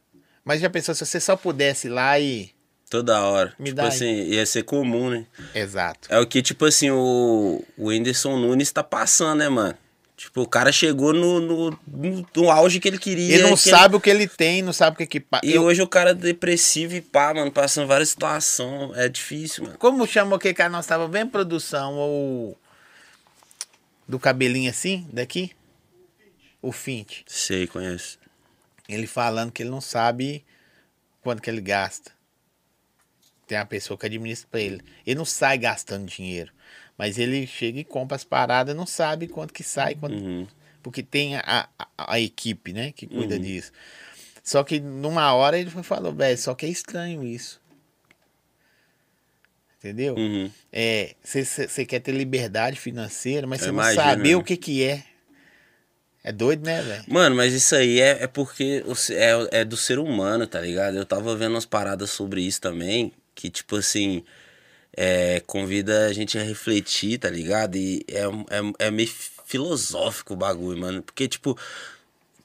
Mas 0.44 0.60
já 0.60 0.68
pensou 0.68 0.94
se 0.94 1.04
você 1.04 1.18
só 1.18 1.34
pudesse 1.34 1.86
ir 1.86 1.90
lá 1.90 2.20
e. 2.20 2.50
Toda 2.90 3.20
hora. 3.22 3.54
Me 3.58 3.70
tipo 3.70 3.76
dá 3.76 3.84
aí. 3.84 3.88
assim, 3.88 4.12
ia 4.26 4.44
ser 4.44 4.64
comum, 4.64 5.08
né? 5.08 5.26
Exato. 5.54 6.08
É 6.12 6.20
o 6.20 6.26
que, 6.26 6.42
tipo 6.42 6.66
assim, 6.66 6.90
o, 6.90 7.64
o 7.76 7.88
Whindersson 7.88 8.36
Nunes 8.36 8.70
tá 8.70 8.84
passando, 8.84 9.38
né, 9.38 9.48
mano? 9.48 9.76
Tipo, 10.16 10.40
o 10.42 10.48
cara 10.48 10.72
chegou 10.72 11.12
no, 11.12 11.40
no, 11.40 11.70
no, 11.86 12.26
no 12.34 12.50
auge 12.50 12.80
que 12.80 12.88
ele 12.88 12.98
queria. 12.98 13.34
Ele 13.34 13.42
não 13.42 13.50
que 13.54 13.68
sabe 13.68 13.96
o 13.96 14.00
que 14.00 14.08
ele 14.08 14.26
tem, 14.26 14.62
não 14.62 14.72
sabe 14.72 14.94
o 14.94 14.98
que 14.98 15.06
que. 15.06 15.20
pa- 15.20 15.42
E 15.44 15.52
Eu- 15.52 15.62
hoje 15.64 15.82
o 15.82 15.86
cara 15.86 16.10
é 16.10 16.14
depressivo 16.14 16.94
e 16.94 17.02
pá, 17.02 17.34
mano, 17.34 17.52
passando 17.52 17.86
várias 17.86 18.08
situações. 18.08 18.96
É 18.96 19.10
difícil, 19.10 19.64
mano. 19.64 19.76
Como 19.78 20.06
chama 20.06 20.36
o 20.36 20.38
que 20.38 20.54
que 20.54 20.68
nós 20.70 20.86
tava 20.86 21.06
bem 21.06 21.26
produção? 21.26 21.98
O. 21.98 22.56
Do 24.08 24.18
cabelinho 24.18 24.70
assim, 24.70 25.06
daqui? 25.12 25.50
O 26.62 26.72
Fint. 26.72 27.18
Sei, 27.26 27.66
conheço. 27.66 28.18
Ele 28.88 29.06
falando 29.06 29.52
que 29.52 29.62
ele 29.62 29.70
não 29.70 29.80
sabe 29.82 30.44
quanto 31.22 31.42
que 31.42 31.50
ele 31.50 31.60
gasta. 31.60 32.10
Tem 33.46 33.58
uma 33.58 33.66
pessoa 33.66 33.98
que 33.98 34.06
administra 34.06 34.48
pra 34.50 34.60
ele. 34.60 34.80
Ele 35.06 35.16
não 35.18 35.24
sai 35.26 35.58
gastando 35.58 36.06
dinheiro. 36.06 36.52
Mas 36.96 37.18
ele 37.18 37.46
chega 37.46 37.80
e 37.80 37.84
compra 37.84 38.16
as 38.16 38.24
paradas, 38.24 38.74
não 38.74 38.86
sabe 38.86 39.26
quanto 39.28 39.52
que 39.52 39.62
sai, 39.62 39.94
quanto... 39.94 40.14
Uhum. 40.14 40.46
porque 40.82 41.02
tem 41.02 41.36
a, 41.36 41.68
a, 41.78 42.14
a 42.14 42.20
equipe, 42.20 42.72
né, 42.72 42.92
que 42.92 43.06
cuida 43.06 43.34
Uhum. 43.34 43.40
disso. 43.42 43.72
Só 44.42 44.62
que 44.62 44.78
numa 44.78 45.34
hora 45.34 45.58
ele 45.58 45.68
falou, 45.68 46.14
velho, 46.14 46.38
só 46.38 46.54
que 46.54 46.64
é 46.64 46.68
estranho 46.68 47.24
isso. 47.24 47.60
Entendeu? 49.78 50.14
Uhum. 50.14 50.50
É, 50.72 51.14
você 51.22 51.84
quer 51.84 52.00
ter 52.00 52.12
liberdade 52.12 52.78
financeira, 52.78 53.46
mas 53.46 53.60
você 53.60 53.70
não 53.70 53.82
saber 53.94 54.30
né? 54.30 54.36
o 54.36 54.42
que 54.42 54.56
que 54.56 54.82
é. 54.82 55.04
É 56.24 56.32
doido, 56.32 56.64
né, 56.64 56.82
velho? 56.82 57.04
Mano, 57.06 57.36
mas 57.36 57.52
isso 57.52 57.74
aí 57.76 58.00
é, 58.00 58.24
é 58.24 58.26
porque 58.26 58.82
é, 59.10 59.60
é 59.60 59.64
do 59.64 59.76
ser 59.76 59.98
humano, 60.00 60.44
tá 60.46 60.60
ligado? 60.60 60.96
Eu 60.96 61.06
tava 61.06 61.36
vendo 61.36 61.52
umas 61.52 61.66
paradas 61.66 62.10
sobre 62.10 62.40
isso 62.42 62.60
também, 62.60 63.12
que 63.32 63.48
tipo 63.48 63.76
assim, 63.76 64.24
é, 64.96 65.40
convida 65.46 66.06
a 66.06 66.12
gente 66.12 66.38
a 66.38 66.42
refletir, 66.42 67.18
tá 67.18 67.28
ligado? 67.30 67.76
E 67.76 68.04
é, 68.08 68.22
é, 68.24 68.86
é 68.86 68.90
meio 68.90 69.10
filosófico 69.44 70.34
o 70.34 70.36
bagulho, 70.36 70.80
mano. 70.80 71.02
Porque, 71.02 71.28
tipo, 71.28 71.56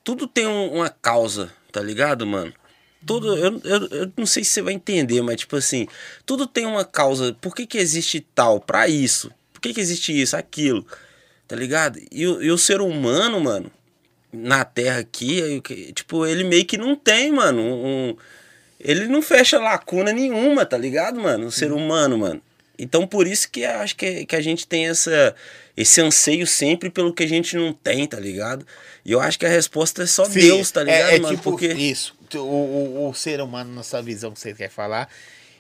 tudo 0.04 0.28
tem 0.28 0.48
um- 0.48 0.74
uma 0.76 0.90
causa, 0.90 1.52
tá 1.72 1.82
ligado, 1.82 2.26
mano? 2.28 2.54
Tudo, 3.06 3.36
eu, 3.36 3.60
eu, 3.64 3.88
eu 3.88 4.12
não 4.16 4.26
sei 4.28 4.44
se 4.44 4.52
você 4.52 4.62
vai 4.62 4.74
entender, 4.74 5.22
mas 5.24 5.38
tipo 5.40 5.56
assim, 5.56 5.88
tudo 6.26 6.46
tem 6.46 6.66
uma 6.68 6.86
causa. 6.86 7.34
Por 7.42 7.56
que, 7.56 7.66
que 7.66 7.78
existe 7.80 8.20
tal? 8.36 8.60
Pra 8.60 8.88
isso. 8.88 9.32
Por 9.54 9.60
que, 9.62 9.74
que 9.74 9.82
existe 9.82 10.20
isso, 10.20 10.36
aquilo? 10.38 10.86
Tá 11.48 11.56
ligado? 11.56 12.00
E, 12.12 12.28
o- 12.28 12.42
e 12.44 12.52
o 12.52 12.58
ser 12.58 12.80
humano, 12.82 13.40
mano, 13.42 13.72
na 14.32 14.64
Terra 14.64 15.00
aqui, 15.00 15.60
que- 15.62 15.92
tipo, 15.94 16.26
ele 16.28 16.44
meio 16.44 16.66
que 16.66 16.78
não 16.78 16.96
tem, 16.96 17.32
mano, 17.32 17.60
um, 17.62 18.10
um- 18.12 18.18
ele 18.84 19.08
não 19.08 19.22
fecha 19.22 19.60
lacuna 19.60 20.12
nenhuma, 20.12 20.66
tá 20.66 20.78
ligado, 20.78 21.20
mano? 21.20 21.48
O 21.48 21.52
ser 21.52 21.72
humano, 21.72 22.18
mano. 22.18 22.42
Então 22.78 23.06
por 23.06 23.28
isso 23.28 23.50
que 23.50 23.62
eu 23.62 23.70
acho 23.80 23.96
que, 23.96 24.26
que 24.26 24.36
a 24.36 24.42
gente 24.42 24.68
tem 24.68 24.88
essa, 24.88 25.36
esse 25.78 26.02
anseio 26.02 26.48
sempre 26.48 26.90
pelo 26.90 27.14
que 27.14 27.24
a 27.24 27.28
gente 27.28 27.56
não 27.56 27.74
tem, 27.74 28.08
tá 28.08 28.20
ligado? 28.20 28.66
E 29.06 29.12
eu 29.12 29.20
acho 29.22 29.38
que 29.38 29.46
a 29.46 29.50
resposta 29.50 30.04
é 30.04 30.06
só 30.08 30.26
Sim, 30.26 30.40
Deus, 30.40 30.72
tá 30.72 30.84
ligado, 30.84 31.10
é, 31.12 31.16
é 31.16 31.20
mano? 31.20 31.36
tipo 31.36 31.52
Porque 31.52 31.68
isso. 31.68 32.16
O, 32.34 32.38
o, 32.40 33.10
o 33.10 33.14
ser 33.14 33.42
humano, 33.42 33.74
na 33.74 33.84
sua 33.84 34.02
visão 34.02 34.32
que 34.32 34.40
você 34.40 34.54
quer 34.54 34.70
falar, 34.70 35.10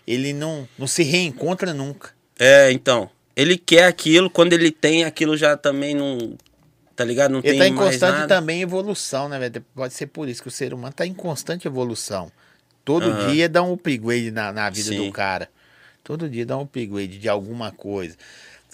ele 0.07 0.33
não, 0.33 0.67
não 0.77 0.87
se 0.87 1.03
reencontra 1.03 1.73
nunca. 1.73 2.11
É, 2.39 2.71
então. 2.71 3.09
Ele 3.35 3.57
quer 3.57 3.85
aquilo, 3.85 4.29
quando 4.29 4.53
ele 4.53 4.71
tem, 4.71 5.03
aquilo 5.03 5.37
já 5.37 5.55
também 5.55 5.95
não. 5.95 6.35
Tá 6.95 7.05
ligado? 7.05 7.31
Não 7.31 7.39
Ele 7.39 7.49
tem 7.49 7.59
tá 7.59 7.67
em 7.67 7.71
mais 7.71 7.91
constante 7.91 8.19
nada. 8.19 8.35
também 8.35 8.61
evolução, 8.61 9.29
né, 9.29 9.39
velho? 9.39 9.65
Pode 9.73 9.93
ser 9.93 10.07
por 10.07 10.27
isso 10.27 10.41
que 10.41 10.49
o 10.49 10.51
ser 10.51 10.73
humano 10.73 10.93
tá 10.93 11.05
em 11.05 11.13
constante 11.13 11.67
evolução. 11.67 12.31
Todo 12.83 13.09
Aham. 13.09 13.31
dia 13.31 13.47
dá 13.47 13.61
um 13.63 13.73
upgrade 13.73 14.31
na, 14.31 14.51
na 14.51 14.69
vida 14.69 14.89
Sim. 14.89 15.05
do 15.05 15.11
cara. 15.11 15.49
Todo 16.03 16.27
dia 16.29 16.45
dá 16.45 16.57
um 16.57 16.61
upgrade 16.61 17.19
de 17.19 17.29
alguma 17.29 17.71
coisa. 17.71 18.15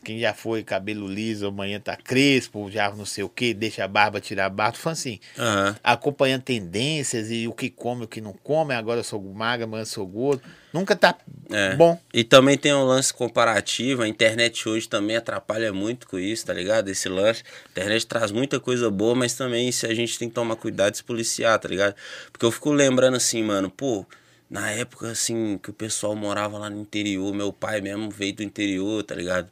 Quem 0.04 0.20
já 0.20 0.34
foi 0.34 0.64
cabelo 0.64 1.08
liso, 1.08 1.48
amanhã 1.48 1.80
tá 1.80 1.96
crespo, 1.98 2.70
já 2.72 2.90
não 2.92 3.06
sei 3.06 3.24
o 3.24 3.30
que, 3.30 3.54
deixa 3.54 3.84
a 3.84 3.88
barba, 3.88 4.22
tira 4.22 4.46
a 4.46 4.50
barba. 4.50 4.78
Falando 4.78 4.98
assim, 4.98 5.20
Aham. 5.38 5.76
acompanhando 5.84 6.44
tendências 6.44 7.30
e 7.32 7.48
o 7.48 7.52
que 7.52 7.70
come, 7.70 8.06
o 8.06 8.08
que 8.08 8.22
não 8.22 8.34
come. 8.34 8.74
Agora 8.74 9.00
eu 9.00 9.04
sou 9.04 9.22
magra, 9.22 9.66
amanhã 9.66 9.82
eu 9.82 9.86
sou 9.88 10.06
gordo. 10.08 10.44
Nunca 10.72 10.96
tá 10.96 11.18
É. 11.52 11.76
bom. 11.76 12.00
E 12.14 12.24
também 12.24 12.58
tem 12.58 12.74
um 12.74 12.84
lance 12.84 13.14
comparativo, 13.14 14.04
a 14.04 14.08
internet 14.08 14.68
hoje 14.70 14.88
também 14.88 15.16
atrapalha 15.16 15.74
muito 15.74 16.08
com 16.08 16.20
isso, 16.20 16.46
tá 16.46 16.54
ligado? 16.54 16.90
Esse 16.90 17.10
lance. 17.10 17.44
A 17.66 17.70
internet 17.72 18.06
traz 18.06 18.32
muita 18.32 18.60
coisa 18.60 18.90
boa, 18.92 19.16
mas 19.16 19.34
também 19.34 19.72
se 19.72 19.86
a 19.88 19.94
gente 19.94 20.18
tem 20.20 20.30
que 20.30 20.36
tomar 20.36 20.56
cuidado 20.58 20.94
e 20.94 20.98
se 20.98 21.04
policiar, 21.04 21.58
tá 21.60 21.68
ligado? 21.68 21.96
Porque 22.32 22.46
eu 22.46 22.52
fico 22.52 22.72
lembrando 22.72 23.16
assim, 23.18 23.42
mano, 23.44 23.70
pô, 23.70 24.06
na 24.50 24.72
época 24.72 25.10
assim 25.10 25.58
que 25.62 25.70
o 25.70 25.74
pessoal 25.74 26.16
morava 26.16 26.58
lá 26.58 26.70
no 26.70 26.80
interior, 26.80 27.34
meu 27.34 27.52
pai 27.52 27.82
mesmo 27.82 28.10
veio 28.10 28.36
do 28.36 28.44
interior, 28.44 29.04
tá 29.04 29.16
ligado? 29.16 29.50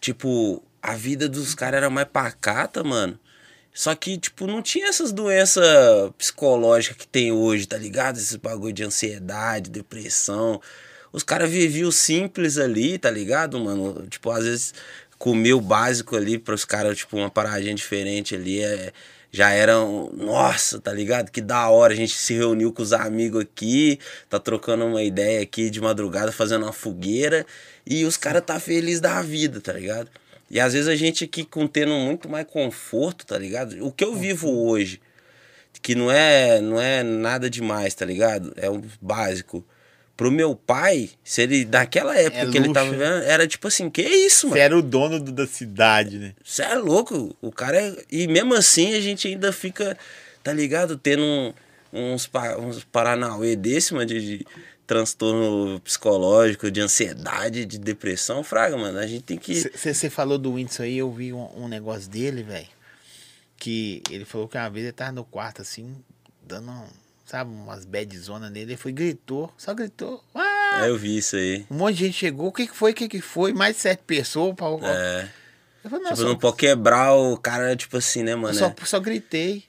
Tipo, 0.00 0.62
a 0.82 0.94
vida 0.94 1.28
dos 1.28 1.54
caras 1.54 1.78
era 1.78 1.90
mais 1.90 2.08
pacata, 2.08 2.82
mano. 2.82 3.18
Só 3.72 3.94
que, 3.94 4.18
tipo, 4.18 4.46
não 4.46 4.62
tinha 4.62 4.88
essas 4.88 5.12
doenças 5.12 5.64
psicológicas 6.18 6.96
que 6.96 7.06
tem 7.06 7.30
hoje, 7.32 7.66
tá 7.66 7.76
ligado? 7.78 8.16
Esses 8.16 8.36
bagulho 8.36 8.72
de 8.72 8.82
ansiedade, 8.82 9.70
depressão. 9.70 10.60
Os 11.12 11.22
caras 11.22 11.50
viviam 11.50 11.90
simples 11.90 12.58
ali, 12.58 12.98
tá 12.98 13.10
ligado, 13.10 13.58
mano? 13.60 14.06
Tipo, 14.08 14.30
às 14.30 14.44
vezes 14.44 14.74
comer 15.18 15.52
o 15.52 15.60
básico 15.60 16.16
ali 16.16 16.38
para 16.38 16.54
os 16.54 16.64
caras, 16.64 16.98
tipo, 16.98 17.16
uma 17.16 17.30
paradinha 17.30 17.74
diferente 17.74 18.34
ali 18.34 18.62
é. 18.62 18.92
Já 19.32 19.50
era, 19.50 19.80
um- 19.80 20.10
nossa, 20.12 20.80
tá 20.80 20.92
ligado? 20.92 21.30
Que 21.30 21.40
da 21.40 21.68
hora, 21.68 21.92
a 21.92 21.96
gente 21.96 22.14
se 22.16 22.34
reuniu 22.34 22.72
com 22.72 22.82
os 22.82 22.92
amigos 22.92 23.42
aqui, 23.42 23.98
tá 24.28 24.38
trocando 24.40 24.84
uma 24.84 25.02
ideia 25.02 25.40
aqui 25.42 25.70
de 25.70 25.80
madrugada, 25.80 26.32
fazendo 26.32 26.64
uma 26.64 26.72
fogueira, 26.72 27.46
e 27.86 28.04
os 28.04 28.16
caras 28.16 28.42
tá 28.44 28.58
feliz 28.58 29.00
da 29.00 29.22
vida, 29.22 29.60
tá 29.60 29.72
ligado? 29.72 30.10
E 30.50 30.58
às 30.58 30.72
vezes 30.72 30.88
a 30.88 30.96
gente 30.96 31.24
aqui 31.24 31.44
com 31.44 31.66
tendo 31.68 31.92
muito 31.92 32.28
mais 32.28 32.46
conforto, 32.46 33.24
tá 33.24 33.38
ligado? 33.38 33.84
O 33.86 33.92
que 33.92 34.02
eu 34.04 34.16
vivo 34.16 34.48
hoje, 34.66 35.00
que 35.82 35.94
não 35.94 36.10
é, 36.10 36.60
não 36.60 36.80
é 36.80 37.02
nada 37.02 37.48
demais, 37.48 37.94
tá 37.94 38.04
ligado? 38.04 38.52
É 38.56 38.68
o 38.68 38.82
básico. 39.00 39.64
Pro 40.20 40.30
meu 40.30 40.54
pai, 40.54 41.08
se 41.24 41.40
ele, 41.40 41.64
daquela 41.64 42.14
época 42.14 42.42
É 42.42 42.50
que 42.50 42.58
ele 42.58 42.74
tava 42.74 42.90
vivendo, 42.90 43.22
era 43.22 43.48
tipo 43.48 43.66
assim, 43.68 43.88
que 43.88 44.02
isso, 44.02 44.48
mano? 44.48 44.56
Você 44.58 44.62
era 44.62 44.76
o 44.78 44.82
dono 44.82 45.18
do- 45.18 45.32
da 45.32 45.46
cidade, 45.46 46.18
né? 46.18 46.34
Você 46.44 46.60
é 46.62 46.74
louco, 46.74 47.34
o 47.40 47.50
cara 47.50 47.80
é... 47.80 48.04
E 48.12 48.26
mesmo 48.26 48.52
assim 48.52 48.92
a 48.92 49.00
gente 49.00 49.26
ainda 49.26 49.50
fica, 49.50 49.96
tá 50.42 50.52
ligado? 50.52 50.98
Tendo 50.98 51.22
um- 51.22 51.54
uns, 51.90 52.30
uns 52.58 52.84
paranauê 52.84 53.56
desse, 53.56 53.94
mano, 53.94 54.04
de, 54.04 54.38
de 54.38 54.46
transtorno 54.86 55.80
psicológico, 55.80 56.70
de 56.70 56.82
ansiedade, 56.82 57.64
de 57.64 57.78
depressão. 57.78 58.44
Fraga, 58.44 58.76
mano, 58.76 58.98
a 58.98 59.06
gente 59.06 59.22
tem 59.22 59.38
que... 59.38 59.54
Você 59.74 60.10
falou 60.10 60.36
do 60.36 60.52
Whindersson 60.52 60.82
aí, 60.82 60.98
eu 60.98 61.10
vi 61.10 61.32
um, 61.32 61.48
um 61.64 61.66
negócio 61.66 62.10
dele, 62.10 62.42
velho. 62.42 62.68
Que 63.56 64.02
ele 64.10 64.26
falou 64.26 64.46
que 64.46 64.58
uma 64.58 64.68
vez 64.68 64.84
ele 64.84 64.92
tava 64.92 65.12
no 65.12 65.24
quarto 65.24 65.62
assim, 65.62 65.96
dando, 66.46 66.72
sabe, 67.30 67.52
umas 67.52 67.84
bad 67.84 68.18
zona 68.18 68.50
nele. 68.50 68.72
Ele 68.72 68.76
foi, 68.76 68.92
gritou, 68.92 69.52
só 69.56 69.72
gritou. 69.72 70.22
Ah! 70.34 70.82
É, 70.82 70.88
eu 70.88 70.98
vi 70.98 71.16
isso 71.16 71.36
aí. 71.36 71.64
Um 71.70 71.76
monte 71.76 71.96
de 71.96 72.06
gente 72.06 72.16
chegou, 72.18 72.48
o 72.48 72.52
que, 72.52 72.66
que 72.66 72.76
foi, 72.76 72.90
o 72.90 72.94
que, 72.94 73.08
que 73.08 73.20
foi? 73.20 73.52
Mais 73.52 73.76
de 73.76 73.82
sete 73.82 74.02
pessoas. 74.04 74.54
Pra... 74.56 74.66
É, 74.66 75.28
Eu 75.84 75.90
falei, 75.90 76.04
não, 76.04 76.10
tipo, 76.10 76.22
só, 76.22 76.28
não 76.28 76.36
pode 76.36 76.56
quebrar 76.56 77.14
o 77.14 77.36
cara, 77.36 77.76
tipo 77.76 77.96
assim, 77.96 78.24
né, 78.24 78.32
eu 78.32 78.38
mano? 78.38 78.58
só, 78.58 78.74
só 78.84 78.98
gritei. 78.98 79.64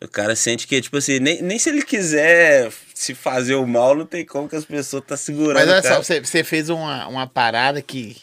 O 0.00 0.08
cara 0.08 0.34
sente 0.34 0.66
que, 0.66 0.80
tipo 0.80 0.96
assim, 0.96 1.18
nem, 1.18 1.42
nem 1.42 1.58
se 1.58 1.68
ele 1.68 1.82
quiser 1.82 2.72
se 2.94 3.14
fazer 3.14 3.54
o 3.54 3.66
mal, 3.66 3.94
não 3.94 4.06
tem 4.06 4.24
como 4.24 4.48
que 4.48 4.56
as 4.56 4.64
pessoas 4.64 5.04
tá 5.06 5.16
segurando. 5.16 5.56
Mas 5.56 5.68
olha 5.68 5.82
só, 5.82 6.02
você, 6.02 6.20
você 6.20 6.42
fez 6.42 6.70
uma, 6.70 7.06
uma 7.06 7.26
parada 7.26 7.82
que, 7.82 8.16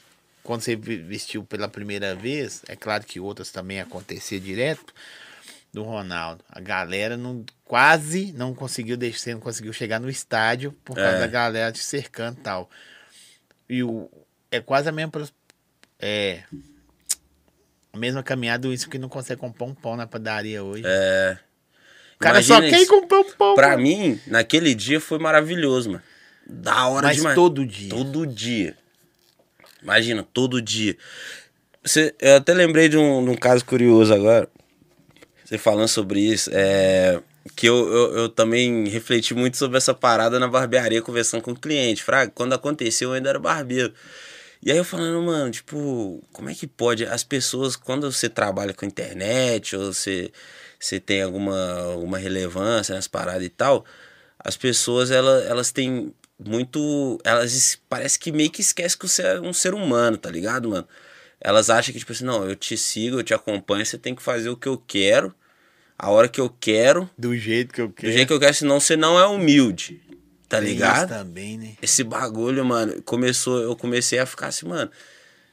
quando 0.43 0.61
você 0.61 0.76
vestiu 0.76 1.43
pela 1.43 1.68
primeira 1.68 2.15
vez, 2.15 2.61
é 2.68 2.76
claro 2.76 3.03
que 3.03 3.19
outras 3.19 3.51
também 3.51 3.80
aconteciam 3.80 4.39
direto, 4.39 4.93
do 5.74 5.82
Ronaldo. 5.84 6.44
A 6.50 6.60
galera 6.60 7.18
não, 7.18 7.44
quase 7.66 8.32
não 8.34 8.54
conseguiu 8.54 8.95
descer, 8.95 9.34
não 9.34 9.41
conseguiu 9.41 9.74
chegar 9.74 10.00
no 10.00 10.10
estádio 10.10 10.72
por 10.86 10.95
causa 10.95 11.18
É. 11.18 11.20
da 11.20 11.28
galera 11.28 11.72
te 11.72 11.80
cercando 11.84 12.38
e 12.40 12.44
tal. 12.44 12.70
E 13.68 13.84
o, 13.84 14.08
é 14.52 14.60
quase 14.62 14.88
a 14.88 14.91
mesma, 14.91 15.12
é, 16.00 16.44
a 17.91 17.98
mesma 17.98 18.22
caminhada 18.22 18.68
isso 18.68 18.88
que 18.90 19.00
não 19.00 19.10
consegue 19.10 19.41
comprar 19.41 19.66
um 19.66 19.74
pão 19.74 19.95
na 19.95 20.06
padaria 20.06 20.64
hoje. 20.64 20.84
É. 20.86 21.38
o 22.16 22.20
cara 22.20 22.41
só 22.44 22.60
Imagina 22.60 22.78
quer 22.78 22.88
comprar 22.88 23.20
um 23.20 23.32
pão. 23.32 23.56
Pra 23.56 23.70
mano. 23.70 23.82
mim, 23.82 24.22
naquele 24.28 24.76
dia 24.76 25.00
foi 25.02 25.18
maravilhoso, 25.18 25.90
mano. 25.91 26.04
Da 26.45 26.88
hora 26.88 27.08
Mas 27.08 27.18
demais. 27.18 27.36
todo 27.36 27.66
dia. 27.66 27.90
Todo 27.90 28.28
dia. 28.28 28.78
Imagina, 29.82 30.24
todo 30.34 30.62
dia. 30.62 30.95
Você, 31.84 32.14
eu 32.20 32.36
até 32.38 32.54
lembrei 32.54 32.88
de 32.90 32.98
um, 32.98 33.24
de 33.24 33.32
um 33.32 33.36
caso 33.36 33.66
curioso 33.66 34.14
agora. 34.14 34.48
Você 35.45 35.57
falando 35.57 35.88
sobre 35.88 36.20
isso. 36.20 36.49
É, 36.53 37.22
que 37.56 37.68
eu, 37.68 37.88
eu, 37.91 38.18
eu 38.18 38.30
também 38.30 38.88
refleti 38.88 39.34
muito 39.34 39.57
sobre 39.57 39.78
essa 39.78 39.94
parada 39.94 40.40
na 40.40 40.48
barbearia, 40.48 41.02
conversando 41.02 41.41
com 41.41 41.52
o 41.52 41.60
cliente. 41.60 42.03
Fraga, 42.03 42.32
quando 42.34 42.53
aconteceu, 42.53 43.10
eu 43.10 43.15
ainda 43.15 43.30
era 43.30 43.40
barbeiro. 43.40 43.94
E 44.61 44.72
aí 44.72 44.78
eu 44.78 44.86
falando, 44.86 45.22
mano, 45.22 45.52
tipo, 45.52 46.24
como 46.32 46.49
é 46.49 46.56
que 46.56 46.65
pode? 46.65 47.06
As 47.06 47.24
pessoas, 47.24 47.76
quando 47.76 48.10
você 48.10 48.30
trabalha 48.30 48.74
com 48.74 48.86
internet, 48.86 49.76
ou 49.76 49.94
você, 49.94 50.32
você 50.80 50.99
tem 51.02 51.22
alguma, 51.22 51.80
alguma 51.82 52.18
relevância 52.18 52.95
nas 52.95 53.07
paradas 53.07 53.44
e 53.44 53.49
tal, 53.49 53.84
as 54.40 54.56
pessoas, 54.56 55.11
elas, 55.11 55.45
elas 55.45 55.72
têm 55.72 56.14
muito. 56.40 57.20
Elas 57.26 57.78
parece 57.90 58.18
que 58.18 58.32
meio 58.32 58.49
que 58.49 58.61
esquecem 58.61 58.98
que 58.98 59.07
você 59.07 59.22
é 59.24 59.41
um 59.41 59.53
ser 59.53 59.74
humano, 59.74 60.18
tá 60.18 60.30
ligado, 60.30 60.70
mano? 60.70 60.88
Elas 61.44 61.70
acham 61.70 61.91
que, 61.91 61.99
tipo 61.99 62.11
assim, 62.14 62.24
não, 62.24 62.48
eu 62.48 62.56
te 62.56 62.78
sigo, 62.78 63.20
eu 63.20 63.24
te 63.24 63.34
acompanho, 63.34 63.86
você 63.86 63.98
tem 63.98 64.15
que 64.15 64.22
fazer 64.24 64.49
o 64.49 64.56
que 64.56 64.68
eu 64.68 64.78
quero, 64.78 65.34
a 65.99 66.10
hora 66.10 66.30
que 66.30 66.40
eu 66.40 66.49
quero, 66.49 67.10
Do 67.18 67.36
jeito 67.36 67.74
que 67.74 67.82
eu 67.82 67.88
do 67.90 67.94
quero. 67.94 68.14
jeito 68.14 68.28
que 68.30 68.34
eu 68.34 68.40
quero, 68.40 68.53
senão 68.53 68.80
você 68.80 68.95
não 68.95 69.20
é 69.20 69.28
humilde. 69.28 70.02
Tá 70.48 70.60
Tem 70.60 70.70
ligado? 70.70 70.98
isso 70.99 71.07
também, 71.07 71.57
né? 71.57 71.76
esse 71.82 72.03
bagulho, 72.03 72.64
mano, 72.64 73.02
começou, 73.03 73.60
eu 73.61 73.76
comecei 73.76 74.20
a 74.20 74.26
ficar 74.26 74.48
assim, 74.48 74.68
mano, 74.68 74.90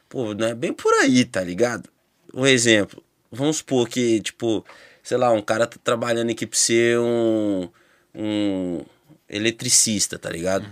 pô, 0.08 0.32
não 0.34 0.46
é 0.46 0.54
bem 0.54 0.72
por 0.72 0.92
aí, 0.94 1.24
tá 1.24 1.42
ligado? 1.42 1.88
Um 2.32 2.46
exemplo, 2.46 3.02
vamos 3.32 3.56
supor 3.56 3.88
que, 3.88 4.20
tipo, 4.20 4.64
sei 5.02 5.16
lá, 5.16 5.32
um 5.32 5.42
cara 5.42 5.66
tá 5.66 5.76
trabalhando 5.82 6.30
aqui 6.30 6.46
pra 6.46 6.58
ser 6.58 6.98
um, 7.00 7.68
um 8.14 8.84
eletricista, 9.28 10.18
tá 10.18 10.28
ligado? 10.30 10.68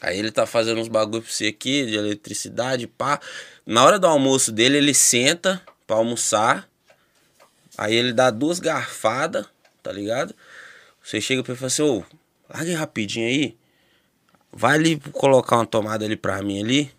Aí 0.00 0.18
ele 0.18 0.30
tá 0.30 0.46
fazendo 0.46 0.80
uns 0.80 0.88
bagulho 0.88 1.22
pra 1.22 1.30
você 1.30 1.48
aqui, 1.48 1.84
de 1.86 1.94
eletricidade, 1.94 2.86
pá. 2.86 3.20
Na 3.66 3.84
hora 3.84 3.98
do 3.98 4.06
almoço 4.06 4.50
dele, 4.50 4.78
ele 4.78 4.94
senta 4.94 5.60
pra 5.86 5.96
almoçar, 5.96 6.68
aí 7.76 7.94
ele 7.94 8.12
dá 8.12 8.30
duas 8.30 8.58
garfadas, 8.58 9.46
tá 9.82 9.92
ligado? 9.92 10.34
Você 11.02 11.20
chega 11.20 11.42
pra 11.42 11.52
ele 11.52 11.56
e 11.56 11.60
fala 11.60 11.66
assim, 11.66 11.82
ô, 11.82 12.04
larga 12.48 12.78
rapidinho 12.78 13.26
aí, 13.26 13.56
vai 14.52 14.76
ali 14.76 14.98
colocar 15.12 15.56
uma 15.56 15.66
tomada 15.66 16.04
ali 16.04 16.16
pra 16.16 16.42
mim 16.42 16.62
ali. 16.62 16.92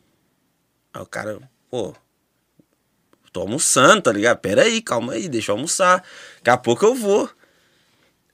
Aí 0.94 1.02
o 1.02 1.06
cara, 1.06 1.40
pô, 1.70 1.96
tô 3.32 3.42
almoçando, 3.42 4.02
tá 4.02 4.12
ligado? 4.12 4.38
Pera 4.40 4.64
aí, 4.64 4.82
calma 4.82 5.14
aí, 5.14 5.28
deixa 5.28 5.52
eu 5.52 5.56
almoçar. 5.56 6.04
Daqui 6.38 6.50
a 6.50 6.58
pouco 6.58 6.86
eu 6.86 6.94
vou. 6.94 7.30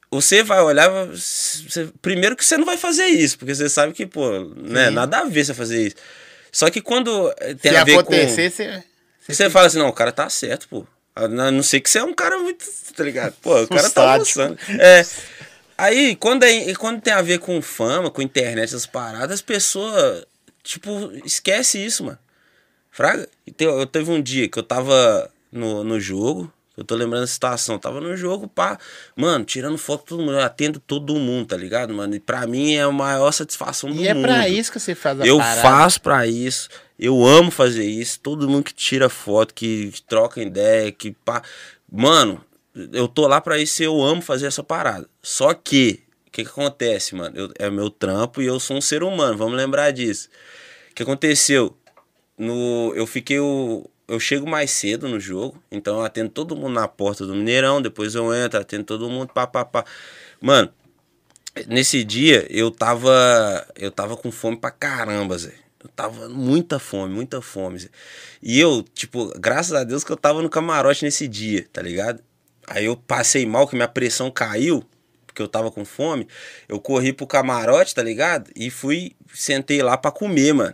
Você 0.10 0.42
vai 0.42 0.62
olhar, 0.62 0.90
você, 1.08 1.90
primeiro 2.02 2.36
que 2.36 2.46
você 2.46 2.58
não 2.58 2.66
vai 2.66 2.78
fazer 2.78 3.08
isso, 3.08 3.38
porque 3.38 3.54
você 3.54 3.68
sabe 3.68 3.92
que, 3.92 4.06
pô, 4.06 4.40
né, 4.56 4.90
nada 4.90 5.20
a 5.20 5.26
ver 5.26 5.46
você 5.46 5.54
fazer 5.54 5.88
isso. 5.88 5.96
Só 6.52 6.70
que 6.70 6.82
quando 6.82 7.34
eh, 7.40 7.54
tem 7.56 7.72
Se 7.72 7.78
a 7.78 7.84
ver 7.84 8.00
acontecer, 8.00 8.50
com... 8.50 8.56
você. 8.56 8.84
Você 9.34 9.50
fala 9.50 9.68
assim, 9.68 9.80
não, 9.80 9.90
o 9.90 9.94
cara 9.94 10.12
tá 10.12 10.30
certo, 10.30 10.68
pô. 10.70 10.88
A 11.14 11.28
não 11.28 11.64
ser 11.64 11.82
que 11.82 11.90
você 11.90 12.00
é 12.00 12.04
um 12.04 12.14
cara 12.14 12.38
muito, 12.38 12.66
tá 12.96 13.04
ligado? 13.04 13.34
Pô, 13.42 13.62
o 13.64 13.68
cara 13.68 13.90
tá 13.90 14.14
almoçando. 14.14 14.58
É. 14.80 15.06
Aí, 15.78 16.16
quando, 16.16 16.44
é, 16.44 16.74
quando 16.76 17.02
tem 17.02 17.14
a 17.14 17.22
ver 17.22 17.40
com 17.40 17.62
fama, 17.62 18.10
com 18.10 18.22
internet, 18.22 18.64
essas 18.64 18.86
paradas, 18.86 19.32
as 19.32 19.42
pessoas, 19.42 20.26
tipo, 20.64 21.12
esquece 21.26 21.84
isso, 21.84 22.04
mano. 22.04 22.20
Fraga? 22.90 23.28
Eu 23.60 23.86
teve 23.86 24.10
um 24.10 24.22
dia 24.22 24.48
que 24.48 24.58
eu 24.58 24.64
tava 24.64 25.30
no, 25.52 25.84
no 25.84 26.00
jogo, 26.00 26.52
eu 26.78 26.84
tô 26.86 26.96
lembrando 26.96 27.24
a 27.24 27.28
situação, 27.28 27.78
tava 27.80 28.00
no 28.00 28.16
jogo, 28.16 28.48
pá, 28.48 28.78
mano, 29.16 29.44
tirando 29.44 29.78
foto 29.78 30.06
todo 30.06 30.20
mundo, 30.22 30.34
eu 30.34 30.42
atendo 30.42 30.80
todo 30.80 31.16
mundo, 31.16 31.48
tá 31.48 31.58
ligado, 31.58 31.94
mano? 31.94 32.14
E 32.16 32.20
pra 32.20 32.46
mim 32.48 32.76
é 32.76 32.84
a 32.84 32.92
maior 32.92 33.32
satisfação 33.32 33.92
do 33.92 34.00
E 34.02 34.08
é 34.08 34.14
mundo. 34.14 34.24
pra 34.24 34.48
isso 34.48 34.72
que 34.72 34.80
você 34.80 34.94
faz 34.96 35.20
a 35.20 35.26
Eu 35.26 35.38
parada. 35.40 35.62
faço 35.62 36.02
pra 36.02 36.28
isso. 36.28 36.70
Eu 37.00 37.26
amo 37.26 37.52
fazer 37.52 37.84
isso. 37.86 38.20
Todo 38.20 38.48
mundo 38.48 38.64
que 38.66 38.74
tira 38.74 39.10
foto, 39.10 39.54
que 39.54 39.92
troca 40.08 40.42
ideia, 40.42 40.92
que 40.92 41.12
pá. 41.12 41.42
Mano, 41.92 42.44
eu 42.94 43.08
tô 43.08 43.28
lá 43.28 43.42
pra 43.42 43.58
isso 43.60 43.82
e 43.82 43.86
eu 43.86 44.02
amo 44.04 44.22
fazer 44.22 44.46
essa 44.48 44.64
parada. 44.64 45.08
Só 45.22 45.54
que, 45.54 46.04
o 46.28 46.32
que, 46.32 46.44
que 46.44 46.50
acontece, 46.50 47.16
mano? 47.16 47.36
Eu- 47.38 47.52
é 47.58 47.70
meu 47.70 47.90
trampo 47.90 48.42
e 48.42 48.46
eu 48.46 48.60
sou 48.60 48.78
um 48.78 48.82
ser 48.82 49.02
humano, 49.04 49.38
vamos 49.38 49.56
lembrar 49.58 49.92
disso. 49.92 50.30
O 50.92 50.96
que 50.96 51.04
aconteceu? 51.04 51.76
No, 52.38 52.94
eu 52.96 53.08
fiquei 53.08 53.40
o. 53.40 53.90
Eu 54.08 54.20
chego 54.20 54.50
mais 54.50 54.72
cedo 54.72 55.08
no 55.10 55.20
jogo, 55.20 55.62
então 55.70 55.98
eu 55.98 56.06
atendo 56.06 56.30
todo 56.30 56.56
mundo 56.56 56.74
na 56.74 56.88
porta 56.88 57.26
do 57.26 57.36
Mineirão, 57.36 57.82
depois 57.82 58.16
eu 58.16 58.34
entro, 58.34 58.60
atendo 58.60 58.86
todo 58.86 59.10
mundo, 59.10 59.34
pá, 59.34 59.46
pá, 59.46 59.66
pá. 59.66 59.84
Mano, 60.40 60.72
nesse 61.68 62.04
dia 62.04 62.48
eu 62.50 62.72
tava 62.72 63.68
eu 63.76 63.92
tava 63.92 64.16
com 64.16 64.32
fome 64.32 64.58
pra 64.58 64.72
caramba, 64.72 65.38
Zé. 65.38 65.54
Eu 65.84 65.90
tava 65.90 66.30
muita 66.30 66.80
fome, 66.80 67.14
muita 67.14 67.42
fome, 67.42 67.80
Zé. 67.80 67.90
E 68.42 68.60
eu, 68.60 68.84
tipo, 68.94 69.28
graças 69.40 69.74
a 69.74 69.84
Deus 69.84 70.04
que 70.04 70.12
eu 70.12 70.18
tava 70.18 70.42
no 70.42 70.50
camarote 70.50 71.04
nesse 71.04 71.28
dia, 71.28 71.68
tá 71.74 71.82
ligado? 71.82 72.24
Aí 72.66 72.86
eu 72.86 72.96
passei 72.96 73.46
mal, 73.46 73.68
que 73.68 73.76
minha 73.76 73.88
pressão 73.88 74.32
caiu, 74.32 74.84
porque 75.26 75.42
eu 75.42 75.48
tava 75.48 75.72
com 75.72 75.86
fome. 75.86 76.28
Eu 76.68 76.80
corri 76.80 77.14
pro 77.14 77.28
camarote, 77.28 77.94
tá 77.94 78.04
ligado? 78.04 78.50
E 78.56 78.70
fui, 78.70 79.16
sentei 79.34 79.82
lá 79.82 79.98
pra 79.98 80.12
comer, 80.12 80.54
mano. 80.54 80.74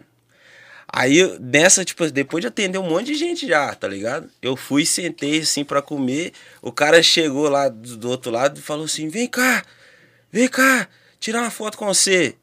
Aí, 0.96 1.40
nessa, 1.40 1.84
tipo, 1.84 2.08
depois 2.12 2.44
de 2.44 2.50
atender 2.50 2.78
um 2.78 2.88
monte 2.88 3.08
de 3.08 3.16
gente 3.16 3.48
já, 3.48 3.74
tá 3.74 3.88
ligado? 3.88 4.30
Eu 4.40 4.56
fui, 4.56 4.86
sentei 4.86 5.40
assim 5.40 5.66
pra 5.66 5.82
comer. 5.82 6.34
O 6.62 6.72
cara 6.72 7.02
chegou 7.02 7.50
lá 7.50 7.68
do, 7.68 7.98
do 7.98 8.10
outro 8.12 8.32
lado 8.32 8.60
e 8.60 8.62
falou 8.62 8.86
assim: 8.86 9.10
vem 9.10 9.28
cá, 9.28 9.66
vem 10.32 10.48
cá, 10.48 10.88
tirar 11.20 11.42
uma 11.42 11.50
foto 11.50 11.80
com 11.80 11.88
você. 11.88 12.36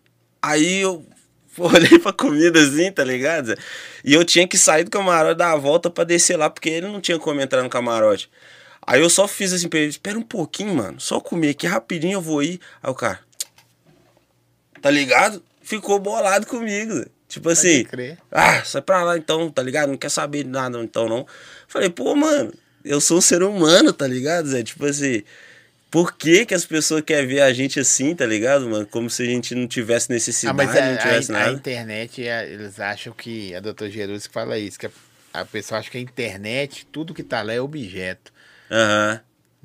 Aí 0.42 0.80
eu 0.80 1.06
olhei 1.58 1.96
pra 2.00 2.12
comida 2.12 2.60
assim, 2.60 2.90
tá 2.90 3.04
ligado? 3.04 3.56
E 4.04 4.12
eu 4.12 4.24
tinha 4.24 4.48
que 4.48 4.58
sair 4.58 4.82
do 4.82 4.90
camarote, 4.90 5.38
dar 5.38 5.52
a 5.52 5.56
volta 5.56 5.88
pra 5.88 6.02
descer 6.02 6.36
lá, 6.36 6.50
porque 6.50 6.70
ele 6.70 6.88
não 6.88 7.00
tinha 7.00 7.20
como 7.20 7.40
entrar 7.40 7.62
no 7.62 7.70
camarote. 7.70 8.28
Aí 8.84 9.00
eu 9.00 9.08
só 9.08 9.28
fiz 9.28 9.52
assim 9.52 9.68
pra 9.68 9.78
ele: 9.78 9.90
espera 9.90 10.18
um 10.18 10.22
pouquinho, 10.22 10.74
mano, 10.74 10.98
só 11.00 11.20
comer 11.20 11.50
aqui 11.50 11.68
rapidinho 11.68 12.14
eu 12.14 12.20
vou 12.20 12.42
ir. 12.42 12.60
Aí 12.82 12.90
o 12.90 12.94
cara, 12.94 13.20
tá 14.82 14.90
ligado? 14.90 15.40
Ficou 15.62 16.00
bolado 16.00 16.48
comigo, 16.48 17.06
Tipo 17.30 17.48
assim. 17.48 17.84
crer. 17.84 18.18
Ah, 18.30 18.62
sai 18.64 18.82
pra 18.82 19.02
lá 19.04 19.16
então, 19.16 19.48
tá 19.50 19.62
ligado? 19.62 19.88
Não 19.88 19.96
quer 19.96 20.10
saber 20.10 20.42
de 20.44 20.50
nada 20.50 20.78
então 20.82 21.08
não. 21.08 21.26
Falei, 21.68 21.88
pô, 21.88 22.14
mano, 22.14 22.52
eu 22.84 23.00
sou 23.00 23.18
um 23.18 23.20
ser 23.20 23.42
humano, 23.42 23.92
tá 23.92 24.06
ligado, 24.06 24.48
Zé? 24.48 24.62
Tipo 24.62 24.84
assim, 24.84 25.22
por 25.90 26.12
que 26.16 26.44
que 26.44 26.54
as 26.54 26.64
pessoas 26.66 27.02
querem 27.02 27.26
ver 27.28 27.40
a 27.42 27.52
gente 27.52 27.78
assim, 27.80 28.14
tá 28.14 28.26
ligado, 28.26 28.68
mano? 28.68 28.84
Como 28.86 29.08
se 29.08 29.22
a 29.22 29.26
gente 29.26 29.54
não 29.54 29.66
tivesse 29.68 30.10
Ah, 30.10 30.14
necessidade, 30.14 30.56
mas 30.56 30.76
a, 30.76 30.90
não 30.90 30.98
tivesse 30.98 31.32
a- 31.32 31.36
a 31.36 31.38
nada. 31.38 31.52
internet, 31.52 32.28
a- 32.28 32.44
eles 32.44 32.78
acham 32.80 33.12
que. 33.12 33.54
A 33.54 33.60
doutora 33.60 33.90
Gerus 33.90 34.26
que 34.26 34.32
fala 34.34 34.58
isso, 34.58 34.78
que 34.78 34.86
a, 34.86 34.90
a 35.32 35.44
pessoa 35.44 35.78
acha 35.80 35.88
que 35.90 35.98
a 35.98 36.00
internet, 36.00 36.84
tudo 36.90 37.14
que 37.14 37.22
tá 37.22 37.42
lá 37.42 37.52
é 37.52 37.60
objeto. 37.60 38.32
Aham. 38.70 39.20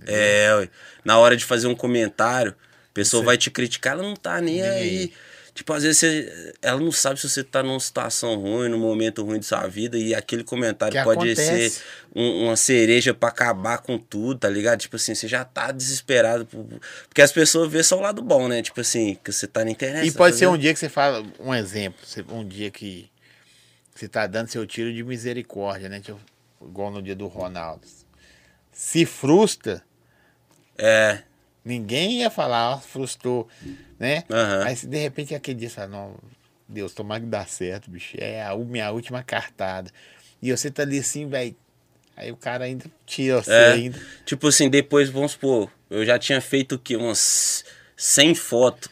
É, 0.06 0.54
ué. 0.56 0.70
na 1.06 1.18
hora 1.18 1.38
de 1.38 1.46
fazer 1.46 1.68
um 1.68 1.76
comentário, 1.76 2.52
a 2.52 2.94
pessoa 2.94 3.22
Você- 3.22 3.26
vai 3.26 3.38
te 3.38 3.50
criticar, 3.50 3.94
ela 3.94 4.04
não 4.04 4.14
tá 4.16 4.40
nem 4.42 4.62
Nem 4.62 4.70
aí. 4.70 5.14
Tipo, 5.56 5.72
às 5.72 5.84
vezes 5.84 5.98
você- 6.00 6.54
ela 6.62 6.80
não 6.82 6.92
sabe 6.92 7.18
se 7.18 7.30
você 7.30 7.42
tá 7.42 7.64
numa 7.64 7.80
situação 7.80 8.36
ruim, 8.36 8.68
num 8.68 8.78
momento 8.78 9.24
ruim 9.24 9.40
de 9.40 9.46
sua 9.46 9.66
vida, 9.68 9.98
e 9.98 10.14
aquele 10.14 10.44
comentário 10.44 10.96
Que 10.98 11.02
pode 11.02 11.32
acontece. 11.32 11.70
ser 11.80 11.84
um- 12.14 12.44
uma 12.48 12.58
cereja 12.58 13.14
pra 13.14 13.30
acabar 13.30 13.78
com 13.78 13.98
tudo, 13.98 14.38
tá 14.42 14.50
ligado? 14.50 14.82
Tipo 14.82 14.98
assim, 14.98 15.16
você 15.16 15.30
já 15.30 15.46
tá 15.46 15.72
desesperado. 15.72 16.46
por- 16.46 16.68
Porque 17.08 17.22
as 17.22 17.32
pessoas 17.32 17.72
vê 17.72 17.82
só 17.82 17.98
o 17.98 18.02
lado 18.02 18.22
bom, 18.22 18.50
né? 18.50 18.62
Tipo 18.62 18.82
assim, 18.82 19.18
que 19.24 19.32
você 19.32 19.48
tá 19.48 19.64
na 19.64 19.72
internet. 19.72 20.06
E 20.06 20.12
tá 20.12 20.18
pode 20.18 20.36
ser 20.36 20.48
um 20.48 20.58
dia 20.58 20.74
que 20.74 20.80
você 20.80 20.90
fala, 20.90 21.26
um 21.40 21.56
exemplo, 21.56 22.00
um 22.32 22.46
dia 22.46 22.70
que 22.70 23.10
você 23.96 24.10
tá 24.10 24.28
dando 24.28 24.50
seu 24.50 24.68
tiro 24.68 24.94
de 24.94 25.04
misericórdia, 25.06 25.88
né? 25.88 26.02
Tipo, 26.02 26.20
igual 26.62 26.92
no 26.92 27.02
dia 27.02 27.16
do 27.16 27.28
Ronaldo. 27.28 27.88
Se 28.74 29.06
frustra, 29.06 29.82
É. 30.78 31.20
ninguém 31.66 32.20
ia 32.22 32.30
falar, 32.30 32.76
ó, 32.76 32.78
frustrou, 32.80 33.48
né? 34.00 34.24
Aí 34.64 34.76
se 34.76 34.88
de 34.88 34.98
repente 34.98 35.34
aquele 35.34 35.60
dia 35.60 35.70
fala, 35.70 35.88
não, 35.88 36.16
Deus, 36.70 36.94
tomara 36.94 37.20
que 37.20 37.26
dá 37.28 37.46
certo, 37.46 37.90
bicho. 37.90 38.16
É 38.20 38.44
a 38.44 38.56
minha 38.56 38.92
última 38.92 39.24
cartada. 39.24 39.90
E 40.42 40.52
você 40.52 40.70
tá 40.70 40.84
ali 40.84 41.00
assim, 41.00 41.28
velho. 41.28 41.56
Aí 42.16 42.32
o 42.32 42.38
cara 42.38 42.64
ainda 42.66 42.86
tira 43.06 43.42
você 43.44 43.52
É. 43.52 43.72
ainda. 43.74 44.00
Tipo 44.26 44.48
assim, 44.48 44.70
depois, 44.70 45.10
vamos 45.10 45.34
supor, 45.34 45.70
eu 45.90 46.06
já 46.06 46.18
tinha 46.18 46.40
feito 46.40 46.76
o 46.76 46.80
quê? 46.80 46.96
Umas 46.96 47.66
100 47.98 48.36
fotos. 48.36 48.90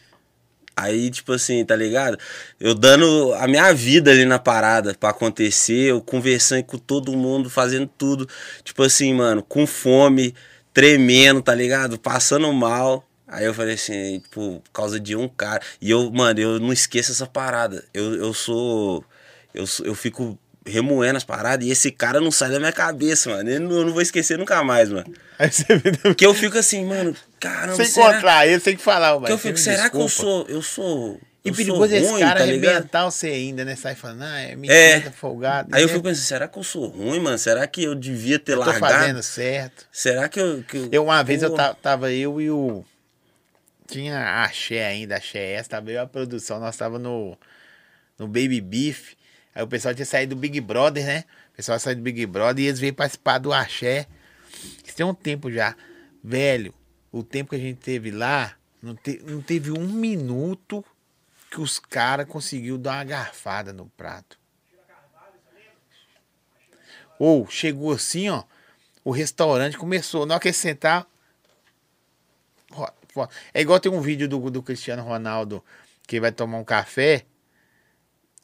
Aí, 0.76 1.08
tipo 1.08 1.32
assim, 1.32 1.64
tá 1.64 1.76
ligado? 1.76 2.18
Eu 2.58 2.74
dando 2.74 3.32
a 3.34 3.46
minha 3.46 3.72
vida 3.72 4.10
ali 4.10 4.24
na 4.24 4.40
parada 4.40 4.92
pra 4.92 5.10
acontecer, 5.10 5.90
eu 5.90 6.00
conversando 6.00 6.64
com 6.64 6.76
todo 6.76 7.16
mundo, 7.16 7.48
fazendo 7.48 7.86
tudo. 7.86 8.28
Tipo 8.64 8.82
assim, 8.82 9.14
mano, 9.14 9.40
com 9.40 9.66
fome, 9.68 10.34
tremendo, 10.74 11.40
tá 11.40 11.54
ligado? 11.54 11.98
Passando 11.98 12.52
mal. 12.52 13.08
Aí 13.26 13.46
eu 13.46 13.54
falei 13.54 13.74
assim, 13.74 14.20
tipo, 14.20 14.60
por 14.60 14.70
causa 14.72 15.00
de 15.00 15.16
um 15.16 15.28
cara. 15.28 15.62
E 15.80 15.90
eu, 15.90 16.10
mano, 16.10 16.38
eu 16.38 16.60
não 16.60 16.72
esqueço 16.72 17.12
essa 17.12 17.26
parada. 17.26 17.84
Eu, 17.94 18.14
eu 18.16 18.34
sou. 18.34 19.02
Eu, 19.54 19.64
eu 19.84 19.94
fico 19.94 20.38
remoendo 20.66 21.16
as 21.16 21.24
paradas 21.24 21.66
e 21.66 21.70
esse 21.70 21.90
cara 21.90 22.20
não 22.20 22.30
sai 22.30 22.50
da 22.50 22.58
minha 22.58 22.72
cabeça, 22.72 23.30
mano. 23.30 23.48
Eu 23.48 23.60
não, 23.60 23.70
eu 23.70 23.84
não 23.86 23.92
vou 23.92 24.02
esquecer 24.02 24.36
nunca 24.36 24.62
mais, 24.62 24.90
mano. 24.90 25.12
Aí 25.38 25.50
você 25.50 25.76
vê. 25.76 25.92
Porque 25.92 26.26
eu 26.26 26.34
fico 26.34 26.58
assim, 26.58 26.84
mano, 26.84 27.14
caramba, 27.38 27.84
será... 27.84 28.10
encontrar 28.10 28.46
ele, 28.46 28.58
você 28.58 28.64
tem 28.64 28.76
que 28.76 28.82
falar, 28.82 29.18
Porque 29.18 29.32
eu 29.32 29.38
fico, 29.38 29.58
será 29.58 29.88
que 29.88 29.96
eu 29.96 30.08
sou. 30.08 30.46
Eu 30.48 30.62
sou. 30.62 31.20
E 31.44 31.50
eu 31.50 31.54
perigoso 31.54 31.88
sou 31.88 31.96
esse 31.98 32.10
ruim, 32.10 32.20
cara 32.20 32.38
tá 32.40 32.42
arrebentar 32.44 33.04
você 33.04 33.26
ainda, 33.28 33.64
né? 33.66 33.76
Sai 33.76 33.94
falando, 33.94 34.22
ah, 34.22 34.40
é 34.40 34.56
mentira, 34.56 34.74
É. 34.78 35.00
tá 35.00 35.10
folgado. 35.10 35.74
Aí 35.74 35.82
eu 35.82 35.86
né? 35.88 35.92
fico 35.92 36.02
pensando, 36.04 36.24
será 36.24 36.48
que 36.48 36.58
eu 36.58 36.62
sou 36.64 36.86
ruim, 36.86 37.20
mano? 37.20 37.36
Será 37.38 37.66
que 37.66 37.82
eu 37.84 37.94
devia 37.94 38.38
ter 38.38 38.52
eu 38.52 38.58
tô 38.60 38.64
largado? 38.64 38.94
fazendo 38.94 39.22
certo. 39.22 39.86
Será 39.92 40.28
que 40.28 40.40
eu. 40.40 40.62
Que 40.62 40.76
eu... 40.78 40.88
Eu, 40.90 41.04
uma 41.04 41.22
vez 41.22 41.42
eu 41.42 41.50
Pô. 41.50 41.56
ta- 41.56 41.74
tava 41.74 42.10
eu 42.12 42.40
e 42.40 42.50
o. 42.50 42.82
Tinha 43.86 44.18
a 44.18 44.44
Axé 44.44 44.86
ainda, 44.86 45.14
a 45.14 45.18
Axé 45.18 45.52
S, 45.52 45.68
tava 45.68 45.90
eu 45.90 46.00
a 46.00 46.06
produção, 46.06 46.58
nós 46.58 46.74
tava 46.76 46.98
no, 46.98 47.36
no 48.18 48.26
Baby 48.26 48.60
Beef. 48.62 49.12
Aí 49.54 49.62
o 49.62 49.66
pessoal 49.68 49.94
tinha 49.94 50.06
saído 50.06 50.34
do 50.34 50.40
Big 50.40 50.58
Brother, 50.62 51.04
né? 51.04 51.24
O 51.52 51.56
pessoal 51.56 51.78
saiu 51.78 51.96
do 51.96 52.02
Big 52.02 52.24
Brother 52.26 52.64
e 52.64 52.68
eles 52.68 52.80
veio 52.80 52.94
participar 52.94 53.36
do 53.38 53.52
Axé. 53.52 54.06
Isso 54.84 54.96
tem 54.96 55.04
um 55.04 55.12
tempo 55.14 55.52
já. 55.52 55.76
Velho, 56.22 56.74
o 57.12 57.22
tempo 57.22 57.50
que 57.50 57.56
a 57.56 57.58
gente 57.58 57.76
teve 57.78 58.10
lá, 58.10 58.54
não, 58.82 58.96
te- 58.96 59.20
não 59.28 59.40
teve 59.42 59.70
um 59.70 59.86
minuto 59.86 60.82
que 61.54 61.60
os 61.60 61.78
caras 61.78 62.26
conseguiu 62.26 62.76
dar 62.76 62.96
uma 62.96 63.04
garfada 63.04 63.72
no 63.72 63.86
prato. 63.90 64.36
Ou 67.16 67.48
chegou 67.48 67.92
assim, 67.92 68.28
ó. 68.28 68.42
O 69.04 69.12
restaurante 69.12 69.78
começou. 69.78 70.26
Na 70.26 70.34
hora 70.34 70.42
que 70.42 70.48
ele 70.48 70.54
sentar. 70.54 71.06
É 73.52 73.60
igual 73.60 73.78
tem 73.78 73.92
um 73.92 74.00
vídeo 74.00 74.28
do, 74.28 74.50
do 74.50 74.62
Cristiano 74.62 75.04
Ronaldo 75.04 75.64
que 76.08 76.18
vai 76.18 76.32
tomar 76.32 76.58
um 76.58 76.64
café. 76.64 77.24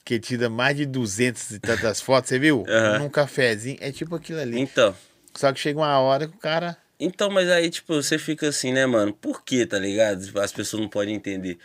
Que 0.04 0.20
tira 0.20 0.48
mais 0.48 0.76
de 0.76 0.86
200 0.86 1.50
e 1.50 1.58
tantas 1.58 2.00
fotos, 2.02 2.28
você 2.28 2.38
viu? 2.38 2.64
Aham. 2.68 3.00
Num 3.00 3.08
cafezinho. 3.08 3.76
É 3.80 3.90
tipo 3.90 4.14
aquilo 4.14 4.38
ali. 4.38 4.60
Então. 4.60 4.94
Só 5.34 5.52
que 5.52 5.58
chega 5.58 5.80
uma 5.80 5.98
hora 5.98 6.28
que 6.28 6.36
o 6.36 6.38
cara. 6.38 6.76
Então, 6.98 7.28
mas 7.28 7.48
aí, 7.48 7.70
tipo, 7.70 7.94
você 7.94 8.18
fica 8.18 8.48
assim, 8.48 8.72
né, 8.72 8.86
mano? 8.86 9.12
Por 9.12 9.42
que, 9.42 9.66
tá 9.66 9.78
ligado? 9.78 10.24
Tipo, 10.24 10.38
As 10.38 10.52
pessoas 10.52 10.80
não 10.80 10.88
podem 10.88 11.16
entender. 11.16 11.58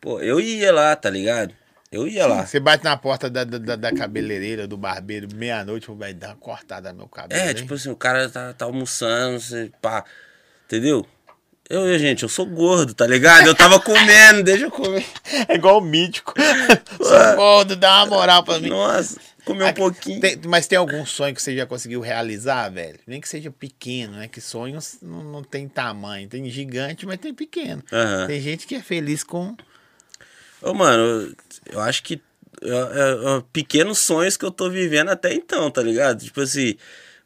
Pô, 0.00 0.20
eu 0.20 0.40
ia 0.40 0.72
lá, 0.72 0.94
tá 0.96 1.10
ligado? 1.10 1.54
Eu 1.92 2.06
ia 2.06 2.26
lá. 2.26 2.46
Você 2.46 2.60
bate 2.60 2.84
na 2.84 2.96
porta 2.96 3.28
da, 3.28 3.42
da, 3.42 3.76
da- 3.76 3.92
cabeleireira, 3.92 4.66
do 4.66 4.76
barbeiro, 4.76 5.28
meia-noite, 5.34 5.90
vai 5.90 6.14
dar 6.14 6.28
uma 6.28 6.36
cortada 6.36 6.92
no 6.92 6.98
meu 6.98 7.08
cabelo. 7.08 7.40
É, 7.40 7.48
hein? 7.48 7.54
tipo 7.54 7.74
assim, 7.74 7.90
o 7.90 7.96
cara 7.96 8.28
tá, 8.30 8.52
tá 8.52 8.64
almoçando, 8.64 9.40
você, 9.40 9.70
pá. 9.82 10.04
Entendeu? 10.66 11.04
Eu, 11.68 11.96
gente, 11.98 12.22
eu 12.22 12.28
sou 12.28 12.46
gordo, 12.46 12.94
tá 12.94 13.06
ligado? 13.06 13.46
Eu 13.46 13.54
tava 13.54 13.78
comendo, 13.80 14.42
deixa 14.42 14.64
eu 14.64 14.70
comer. 14.70 15.04
É 15.48 15.54
igual 15.54 15.78
o 15.78 15.80
mítico. 15.80 16.34
Sou 16.98 17.36
gordo, 17.36 17.76
dá 17.76 17.98
uma 18.04 18.06
moral 18.06 18.42
pra 18.44 18.58
mim. 18.58 18.68
Nossa. 18.70 19.20
comer 19.44 19.64
um 19.70 19.72
pouquinho. 19.74 20.20
Tem- 20.20 20.38
mas 20.46 20.66
tem 20.66 20.76
algum 20.78 21.04
sonho 21.06 21.32
que 21.34 21.40
você 21.42 21.56
já 21.56 21.66
conseguiu 21.66 22.00
realizar, 22.00 22.68
velho? 22.70 22.98
Nem 23.06 23.20
que 23.20 23.28
seja 23.28 23.50
pequeno, 23.52 24.14
né? 24.16 24.26
Que 24.28 24.40
sonhos 24.40 24.98
não, 25.00 25.22
não 25.22 25.42
tem 25.44 25.68
tamanho. 25.68 26.28
Tem 26.28 26.48
gigante, 26.50 27.06
mas 27.06 27.18
tem 27.18 27.32
pequeno. 27.32 27.82
Aham. 27.92 28.26
Tem 28.26 28.40
gente 28.40 28.66
que 28.66 28.74
é 28.74 28.80
feliz 28.80 29.22
com. 29.22 29.56
Ô, 30.62 30.74
mano, 30.74 31.34
eu, 31.66 31.80
acho 31.80 32.02
que 32.02 32.20
é, 32.62 32.68
é, 32.68 33.36
é, 33.38 33.42
pequenos 33.52 33.98
sonhos 33.98 34.36
que 34.36 34.44
eu 34.44 34.50
tô 34.50 34.68
vivendo 34.68 35.08
até 35.08 35.32
então, 35.32 35.70
tá 35.70 35.82
ligado? 35.82 36.22
Tipo 36.24 36.42
assim, 36.42 36.76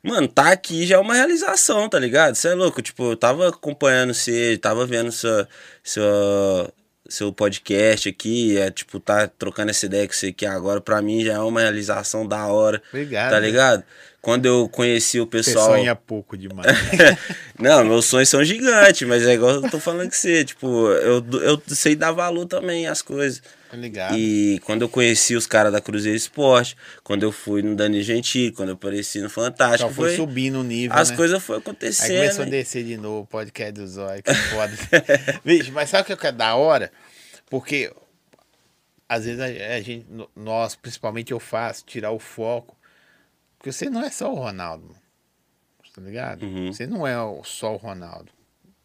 mano, 0.02 0.28
tá 0.28 0.52
aqui 0.52 0.86
já 0.86 0.96
é 0.96 0.98
uma 0.98 1.14
realização, 1.14 1.88
tá 1.88 1.98
ligado? 1.98 2.34
Você 2.34 2.48
é 2.48 2.54
louco, 2.54 2.80
tipo, 2.82 3.12
eu 3.12 3.16
tava 3.16 3.48
acompanhando 3.48 4.14
você, 4.14 4.56
tava 4.58 4.86
vendo 4.86 5.10
sua, 5.10 5.48
sua, 5.82 6.72
seu 7.08 7.32
podcast 7.32 8.08
aqui, 8.08 8.56
é 8.56 8.70
tipo, 8.70 9.00
tá 9.00 9.26
trocando 9.26 9.70
essa 9.70 9.86
ideia 9.86 10.06
com 10.06 10.14
você 10.14 10.28
aqui 10.28 10.46
agora, 10.46 10.80
pra 10.80 11.02
mim 11.02 11.24
já 11.24 11.34
é 11.34 11.38
uma 11.40 11.60
realização 11.60 12.26
da 12.26 12.46
hora, 12.46 12.80
Obrigado. 12.90 13.30
tá 13.30 13.40
ligado? 13.40 13.84
Quando 14.24 14.46
eu 14.46 14.66
conheci 14.70 15.20
o 15.20 15.24
Você 15.26 15.30
pessoal. 15.30 15.66
sonha 15.72 15.94
pouco 15.94 16.34
demais. 16.34 16.66
Não, 17.60 17.84
meus 17.84 18.06
sonhos 18.06 18.30
são 18.30 18.42
gigantes, 18.42 19.06
mas 19.06 19.22
é 19.26 19.34
igual 19.34 19.56
eu 19.56 19.70
tô 19.70 19.78
falando 19.78 20.08
com 20.08 20.14
você, 20.14 20.42
tipo, 20.42 20.66
eu, 20.88 21.22
eu 21.42 21.62
sei 21.68 21.94
dar 21.94 22.10
valor 22.10 22.46
também 22.46 22.86
às 22.86 23.02
coisas. 23.02 23.42
Tá 23.70 23.76
ligado? 23.76 24.16
E 24.16 24.58
quando 24.64 24.80
eu 24.80 24.88
conheci 24.88 25.36
os 25.36 25.46
caras 25.46 25.70
da 25.70 25.78
Cruzeiro 25.78 26.16
Esporte, 26.16 26.74
quando 27.02 27.22
eu 27.22 27.30
fui 27.30 27.60
no 27.60 27.76
Dani 27.76 28.02
Gentili, 28.02 28.50
quando 28.50 28.70
eu 28.70 28.76
apareci 28.76 29.20
no 29.20 29.28
Fantástico, 29.28 29.90
Só 29.90 29.94
foi 29.94 30.08
foi, 30.08 30.16
subindo 30.16 30.60
o 30.60 30.64
nível. 30.64 30.96
as 30.96 31.10
né? 31.10 31.16
coisas 31.16 31.42
foram 31.42 31.58
Aí 31.58 31.62
acontecendo. 31.62 32.16
começou 32.16 32.44
a 32.44 32.48
descer 32.48 32.82
de 32.82 32.96
novo 32.96 33.20
o 33.20 33.26
podcast 33.26 33.72
do 33.74 33.86
Zóio, 33.86 34.22
que 34.22 34.32
foda. 34.48 34.72
Vixe, 35.44 35.70
mas 35.70 35.90
sabe 35.90 36.10
o 36.10 36.16
que 36.16 36.26
é 36.26 36.32
da 36.32 36.54
hora? 36.54 36.90
Porque 37.50 37.92
às 39.06 39.26
vezes 39.26 39.38
a, 39.38 39.74
a 39.74 39.80
gente, 39.82 40.06
nós, 40.34 40.74
principalmente 40.74 41.30
eu 41.30 41.38
faço, 41.38 41.84
tirar 41.84 42.10
o 42.10 42.18
foco. 42.18 42.74
Porque 43.64 43.72
você 43.72 43.88
não 43.88 44.02
é 44.02 44.10
só 44.10 44.30
o 44.30 44.34
Ronaldo, 44.36 44.84
mano. 44.88 44.98
tá 45.94 46.02
ligado? 46.02 46.42
Uhum. 46.44 46.70
Você 46.70 46.86
não 46.86 47.06
é 47.06 47.14
só 47.44 47.72
o 47.72 47.76
Ronaldo. 47.78 48.30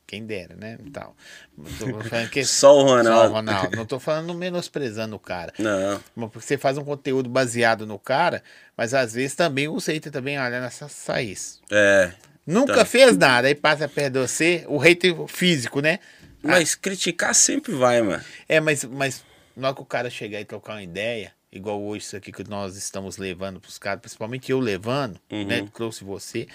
Quem 0.07 0.25
dera, 0.25 0.55
né? 0.55 0.77
Tal. 0.93 1.13
Que- 2.31 2.45
Só 2.45 2.71
o 2.77 2.79
Só 2.79 2.83
o 2.85 2.87
Ronaldo. 2.95 3.33
Ronaldo. 3.33 3.75
Não 3.75 3.85
tô 3.85 3.99
falando 3.99 4.33
menosprezando 4.33 5.17
o 5.17 5.19
cara. 5.19 5.53
Não, 5.59 6.01
Mas 6.15 6.31
Porque 6.31 6.47
você 6.47 6.57
faz 6.57 6.77
um 6.77 6.83
conteúdo 6.85 7.29
baseado 7.29 7.85
no 7.85 7.99
cara, 7.99 8.41
mas 8.77 8.93
às 8.93 9.13
vezes 9.13 9.35
também 9.35 9.67
o 9.67 9.77
hater 9.77 10.11
também 10.11 10.39
olha 10.39 10.61
nessa 10.61 10.87
saída. 10.87 11.39
é. 11.71 12.13
Nunca 12.47 12.73
Tá. 12.77 12.85
fez 12.85 13.15
nada, 13.17 13.47
aí 13.49 13.53
passa 13.53 13.87
perto 13.87 14.13
de 14.13 14.19
você, 14.21 14.63
o 14.67 14.77
hater 14.79 15.13
físico, 15.27 15.81
né? 15.81 15.99
Mas 16.41 16.73
criticar 16.73 17.35
sempre 17.35 17.73
vai, 17.75 18.01
mano. 18.01 18.23
É, 18.47 18.59
mas, 18.59 18.83
mas 18.85 19.23
na 19.55 19.67
hora 19.67 19.75
que 19.75 19.81
o 19.83 19.85
cara 19.85 20.09
chegar 20.09 20.39
e 20.41 20.45
trocar 20.45 20.73
uma 20.73 20.81
ideia, 20.81 21.31
igual 21.51 21.81
hoje 21.81 22.05
isso 22.05 22.15
aqui 22.15 22.31
que 22.31 22.43
nós 22.49 22.75
estamos 22.75 23.17
levando 23.17 23.59
pros 23.59 23.77
caras, 23.77 24.01
principalmente 24.01 24.51
eu 24.51 24.59
levando, 24.59 25.19
Uhum. 25.31 25.45
né? 25.45 25.67
Trouxe 25.73 26.03
você, 26.03 26.47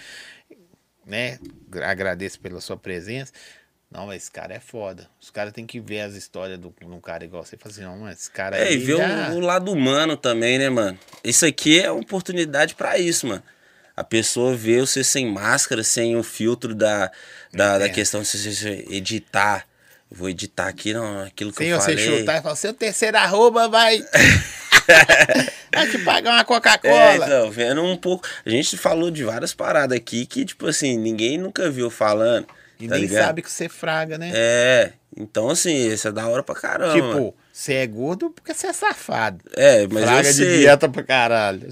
né? 1.05 1.39
Agradeço 1.83 2.39
pela 2.39 2.61
sua 2.61 2.77
presença. 2.77 3.31
Não, 3.91 4.07
mas 4.07 4.23
esse 4.23 4.31
cara 4.31 4.53
é 4.53 4.59
foda. 4.59 5.07
Os 5.21 5.29
caras 5.29 5.53
têm 5.53 5.65
que 5.65 5.79
ver 5.79 6.01
as 6.01 6.15
histórias 6.15 6.59
de 6.59 6.67
um 6.85 6.99
cara 6.99 7.23
igual 7.23 7.45
você. 7.45 7.55
Fala 7.55 7.71
assim, 7.71 7.81
não, 7.83 7.97
mas 7.99 8.19
esse 8.19 8.31
cara 8.31 8.57
É, 8.57 8.65
e 8.65 8.67
aí 8.69 8.77
ver 8.77 8.97
já... 8.97 9.29
o, 9.31 9.35
o 9.35 9.39
lado 9.39 9.71
humano 9.71 10.17
também, 10.17 10.57
né, 10.57 10.69
mano? 10.69 10.97
Isso 11.23 11.45
aqui 11.45 11.79
é 11.79 11.89
uma 11.91 12.01
oportunidade 12.01 12.75
pra 12.75 12.97
isso, 12.97 13.27
mano. 13.27 13.43
A 13.95 14.03
pessoa 14.03 14.53
vê 14.55 14.81
você 14.81 15.03
sem 15.03 15.25
máscara, 15.31 15.81
sem 15.83 16.17
o 16.17 16.23
filtro 16.23 16.75
da, 16.75 17.09
da, 17.53 17.77
da 17.77 17.85
É. 17.85 17.89
questão 17.89 18.21
de 18.21 18.27
você 18.27 18.51
você 18.53 18.85
editar. 18.89 19.65
Eu 20.11 20.17
vou 20.17 20.29
editar 20.29 20.67
aqui, 20.67 20.93
não, 20.93 21.21
aquilo 21.21 21.53
que 21.53 21.63
eu 21.63 21.79
você 21.79 21.95
falei. 21.95 22.19
chutar 22.19 22.39
e 22.39 22.41
falar, 22.41 22.55
seu 22.55 22.73
terceiro 22.73 23.17
arroba 23.17 23.69
vai... 23.69 24.03
vai 25.73 25.89
te 25.89 25.97
pagar 25.99 26.31
uma 26.31 26.41
É, 26.41 26.43
Coca-Cola. 26.43 27.15
então, 27.25 27.51
vendo 27.51 27.83
um 27.83 27.97
pouco. 27.97 28.27
A 28.45 28.49
gente 28.49 28.77
falou 28.77 29.09
de 29.11 29.23
várias 29.23 29.53
paradas 29.53 29.97
aqui 29.97 30.25
que, 30.25 30.45
tipo 30.45 30.67
assim, 30.67 30.97
ninguém 30.97 31.37
nunca 31.37 31.69
viu 31.69 31.89
falando. 31.89 32.47
e 32.79 32.87
tá 32.87 32.95
nem 32.95 33.05
ligado? 33.05 33.25
sabe 33.25 33.41
que 33.41 33.51
você 33.51 33.69
fraga, 33.69 34.17
né? 34.17 34.31
É, 34.33 34.91
então 35.17 35.49
assim, 35.49 35.87
isso 35.87 36.07
é 36.07 36.11
da 36.11 36.27
hora 36.27 36.43
pra 36.43 36.55
caramba. 36.55 36.93
Tipo, 36.93 37.35
você 37.51 37.73
é 37.75 37.87
gordo 37.87 38.29
porque 38.29 38.53
você 38.53 38.67
é 38.67 38.73
safado. 38.73 39.39
é, 39.55 39.87
mas 39.89 40.03
Fraga 40.03 40.27
eu 40.27 40.33
de 40.33 40.37
sei. 40.37 40.57
dieta 40.59 40.89
pra 40.89 41.03
caralho. 41.03 41.67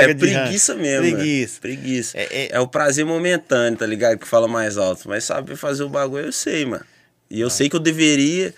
É 0.00 0.06
de 0.12 0.14
preguiça 0.18 0.74
mesmo. 0.74 1.02
Preguiça. 1.16 1.52
Mano. 1.52 1.60
Preguiça. 1.60 2.18
É, 2.18 2.28
É, 2.30 2.48
é- 2.52 2.60
o 2.60 2.66
prazer 2.66 3.04
momentâneo, 3.06 3.78
tá 3.78 3.86
ligado? 3.86 4.18
Que 4.18 4.26
fala 4.26 4.48
mais 4.48 4.76
alto. 4.76 5.08
Mas 5.08 5.22
saber 5.24 5.54
fazer 5.56 5.84
o 5.84 5.88
bagulho 5.88 6.26
eu 6.26 6.32
sei, 6.32 6.64
mano. 6.66 6.84
E 7.30 7.40
eu 7.40 7.48
sei 7.48 7.68
que 7.68 7.76
eu 7.76 7.80
deveria, 7.80 8.52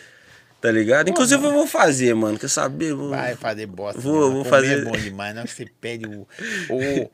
tá 0.62 0.70
ligado? 0.70 1.10
Inclusive 1.10 1.44
eu 1.44 1.52
vou 1.52 1.66
fazer, 1.66 2.14
mano. 2.14 2.39
Quer 2.39 2.48
saber? 2.48 2.94
Vou- 2.94 3.10
Vai 3.10 3.36
fazer 3.36 3.66
bosta. 3.66 4.01
Vou- 4.01 4.14
mesmo. 4.14 4.32
vou 4.32 4.44
Comer 4.44 4.51
fazer- 4.51 4.78
é 4.80 4.84
bom 4.84 4.93
demais. 4.97 5.34
Não, 5.34 5.47
você 5.47 5.66
pede 5.80 6.06
o. 6.06 6.26
o- 6.70 7.10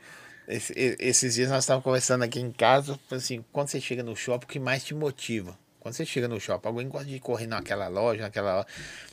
esse- 0.46 0.72
esses 1.00 1.34
dias 1.34 1.48
nós 1.50 1.64
estávamos 1.64 1.82
conversando 1.84 2.22
aqui 2.22 2.38
em 2.38 2.52
casa. 2.52 2.98
Assim, 3.10 3.44
quando 3.52 3.68
você 3.68 3.80
chega 3.80 4.02
no 4.02 4.14
shopping, 4.14 4.44
o 4.44 4.48
que 4.48 4.58
mais 4.60 4.84
te 4.84 4.94
motiva? 4.94 5.58
Quando 5.80 5.94
você 5.94 6.04
chega 6.06 6.28
no 6.28 6.38
shopping, 6.40 6.68
alguém 6.68 6.88
gosta 6.88 7.06
de 7.08 7.18
correr 7.18 7.46
naquela 7.46 7.88
loja, 7.88 8.22
naquela 8.22 8.56
loja. 8.56 8.66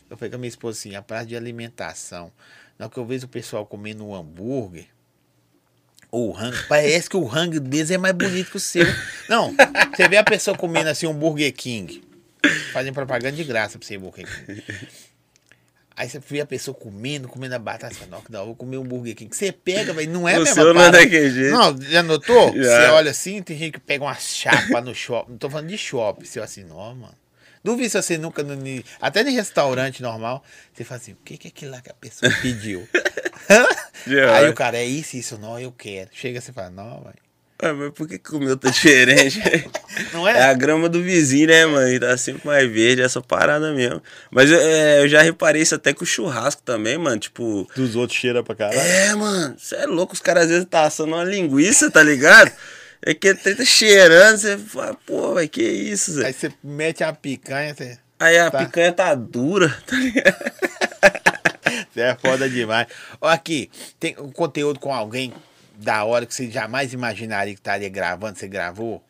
Eu 0.10 0.18
falei 0.18 0.30
com 0.30 0.36
a 0.36 0.40
minha 0.40 0.50
esposa 0.50 0.78
assim, 0.80 0.96
a 0.96 1.02
praça 1.02 1.26
de 1.26 1.36
alimentação. 1.36 2.32
Na 2.78 2.86
hora 2.86 2.94
que 2.94 3.00
eu 3.00 3.06
vejo 3.06 3.26
o 3.26 3.30
pessoal 3.30 3.66
comendo 3.66 4.06
um 4.06 4.14
hambúrguer, 4.14 4.86
ou 6.12 6.32
rango, 6.32 6.56
parece 6.70 7.10
que 7.10 7.18
o 7.18 7.26
rango 7.26 7.60
deles 7.60 7.92
é 7.92 7.98
mais 7.98 8.14
bonito 8.16 8.52
que 8.52 8.58
o 8.58 8.60
seu. 8.60 8.86
Não, 9.30 9.54
você 9.96 10.08
vê 10.08 10.18
a 10.18 10.24
pessoa 10.24 10.58
comendo 10.58 10.90
assim 10.90 11.08
um 11.08 11.14
Burger 11.14 11.54
King. 11.54 12.04
Fazem 12.72 12.94
propaganda 12.94 13.36
de 13.36 13.44
graça 13.44 13.78
pra 13.78 13.88
você 13.88 13.98
Burger 13.98 14.26
King. 14.26 14.64
Aí 15.98 16.10
você 16.10 16.20
vê 16.20 16.42
a 16.42 16.46
pessoa 16.46 16.76
comendo, 16.76 17.28
comendo 17.28 17.56
a 17.56 17.60
batata, 17.60 17.94
você 17.94 18.02
fala, 18.02 18.12
não, 18.12 18.22
que 18.22 18.30
da 18.30 18.40
hora, 18.40 18.48
vou 18.48 18.56
comer 18.56 18.78
um 18.78 18.84
Burger 18.84 19.16
King. 19.16 19.34
Você 19.34 19.52
pega, 19.52 19.94
velho, 19.94 20.12
não 20.12 20.28
é 20.28 20.36
O 20.36 20.40
mesma 20.40 20.54
seu 20.54 20.74
não 20.74 20.82
é 20.82 20.92
daquele 20.92 21.32
jeito. 21.32 21.52
Não, 21.52 21.82
já 21.82 22.04
notou? 22.04 22.54
Já. 22.56 22.64
Você 22.64 22.92
olha 22.92 23.12
assim, 23.12 23.42
tem 23.42 23.58
gente 23.58 23.74
que 23.74 23.80
pega 23.80 24.04
uma 24.04 24.16
chapa 24.16 24.82
no 24.82 24.94
shopping. 24.94 25.32
Não 25.32 25.38
tô 25.38 25.50
falando 25.50 25.70
de 25.70 25.78
shopping. 25.78 26.26
Você 26.26 26.40
olha 26.40 26.46
assim, 26.46 26.66
não, 26.66 26.96
mano. 26.96 27.16
Duvido 27.64 27.90
se 27.90 28.02
você 28.02 28.18
nunca, 28.18 28.44
no, 28.44 28.56
até 29.02 29.22
em 29.22 29.34
restaurante 29.34 30.02
normal, 30.02 30.44
você 30.72 30.84
fala 30.84 31.02
assim, 31.02 31.14
o 31.14 31.18
que 31.24 31.38
que 31.38 31.48
é 31.48 31.50
aquilo 31.50 31.72
lá 31.72 31.82
que 31.82 31.90
a 31.90 31.96
pessoa 31.96 32.32
pediu? 32.42 32.88
Aí 34.36 34.50
o 34.50 34.54
cara, 34.54 34.78
é 34.78 34.86
isso, 34.86 35.18
isso, 35.18 35.38
não, 35.38 35.60
eu 35.60 35.72
quero. 35.72 36.10
Chega 36.14 36.42
você 36.42 36.52
fala, 36.52 36.70
não, 36.70 37.02
velho. 37.02 37.25
Ah, 37.58 37.74
mas 37.74 37.92
por 37.94 38.06
que, 38.08 38.20
que 38.20 38.36
o 38.36 38.40
meu 38.40 38.58
tá 38.58 38.70
diferente? 38.72 39.40
Não 40.14 40.28
É 40.28 40.40
é? 40.40 40.44
a 40.44 40.54
grama 40.54 40.90
do 40.90 41.02
vizinho, 41.02 41.48
né, 41.48 41.66
mano? 41.66 42.00
Tá 42.02 42.18
sempre 42.18 42.46
mais 42.46 42.70
verde, 42.70 43.02
essa 43.02 43.22
parada 43.22 43.74
mesmo. 43.74 44.02
Mas 44.30 44.52
é, 44.52 45.02
eu 45.02 45.08
já 45.08 45.22
reparei 45.22 45.62
isso 45.62 45.74
até 45.74 45.94
com 45.94 46.04
o 46.04 46.08
churrasco 46.08 46.62
também, 46.64 46.98
mano. 46.98 47.18
Tipo, 47.18 47.66
Dos 47.76 47.96
outros 47.96 48.20
cheira 48.20 48.44
pra 48.44 48.56
caralho. 48.56 48.78
é, 48.80 49.16
mano, 49.16 49.56
você 49.58 49.76
é 49.76 49.86
louco. 49.86 50.14
Os 50.14 50.20
caras 50.20 50.44
às 50.44 50.50
vezes 50.50 50.66
tá 50.70 50.84
assando 50.84 51.14
uma 51.16 51.24
linguiça, 51.24 51.90
tá 51.90 52.04
ligado? 52.04 52.52
É 53.02 53.14
que 53.14 53.28
ele 53.28 53.38
tá 53.56 53.64
cheirando, 53.64 54.38
você 54.38 54.58
fala, 54.58 54.98
pô, 55.06 55.36
vai 55.36 55.48
que 55.48 55.62
isso, 55.64 56.12
Zé? 56.14 56.26
Aí 56.28 56.34
você 56.34 56.52
mete 56.64 57.04
uma 57.04 57.14
picanha, 57.14 57.74
você, 57.74 57.98
Aí 58.20 58.38
a 58.40 58.50
tá. 58.52 58.66
picanha 58.66 58.92
tá 58.92 59.14
dura, 59.16 59.70
tá 59.86 59.96
ligado? 59.96 60.36
você 61.94 62.02
é 62.02 62.18
foda 62.20 62.50
demais. 62.50 62.88
Ó, 63.22 63.28
aqui, 63.28 63.70
tem 64.00 64.16
um 64.20 64.32
conteúdo 64.32 64.80
com 64.80 64.94
alguém 64.94 65.34
da 65.78 66.04
hora 66.04 66.26
que 66.26 66.34
você 66.34 66.50
jamais 66.50 66.94
imaginaria 66.94 67.54
que 67.54 67.60
estaria 67.60 67.90
gravando, 67.90 68.38
você 68.38 68.48
gravou? 68.48 69.04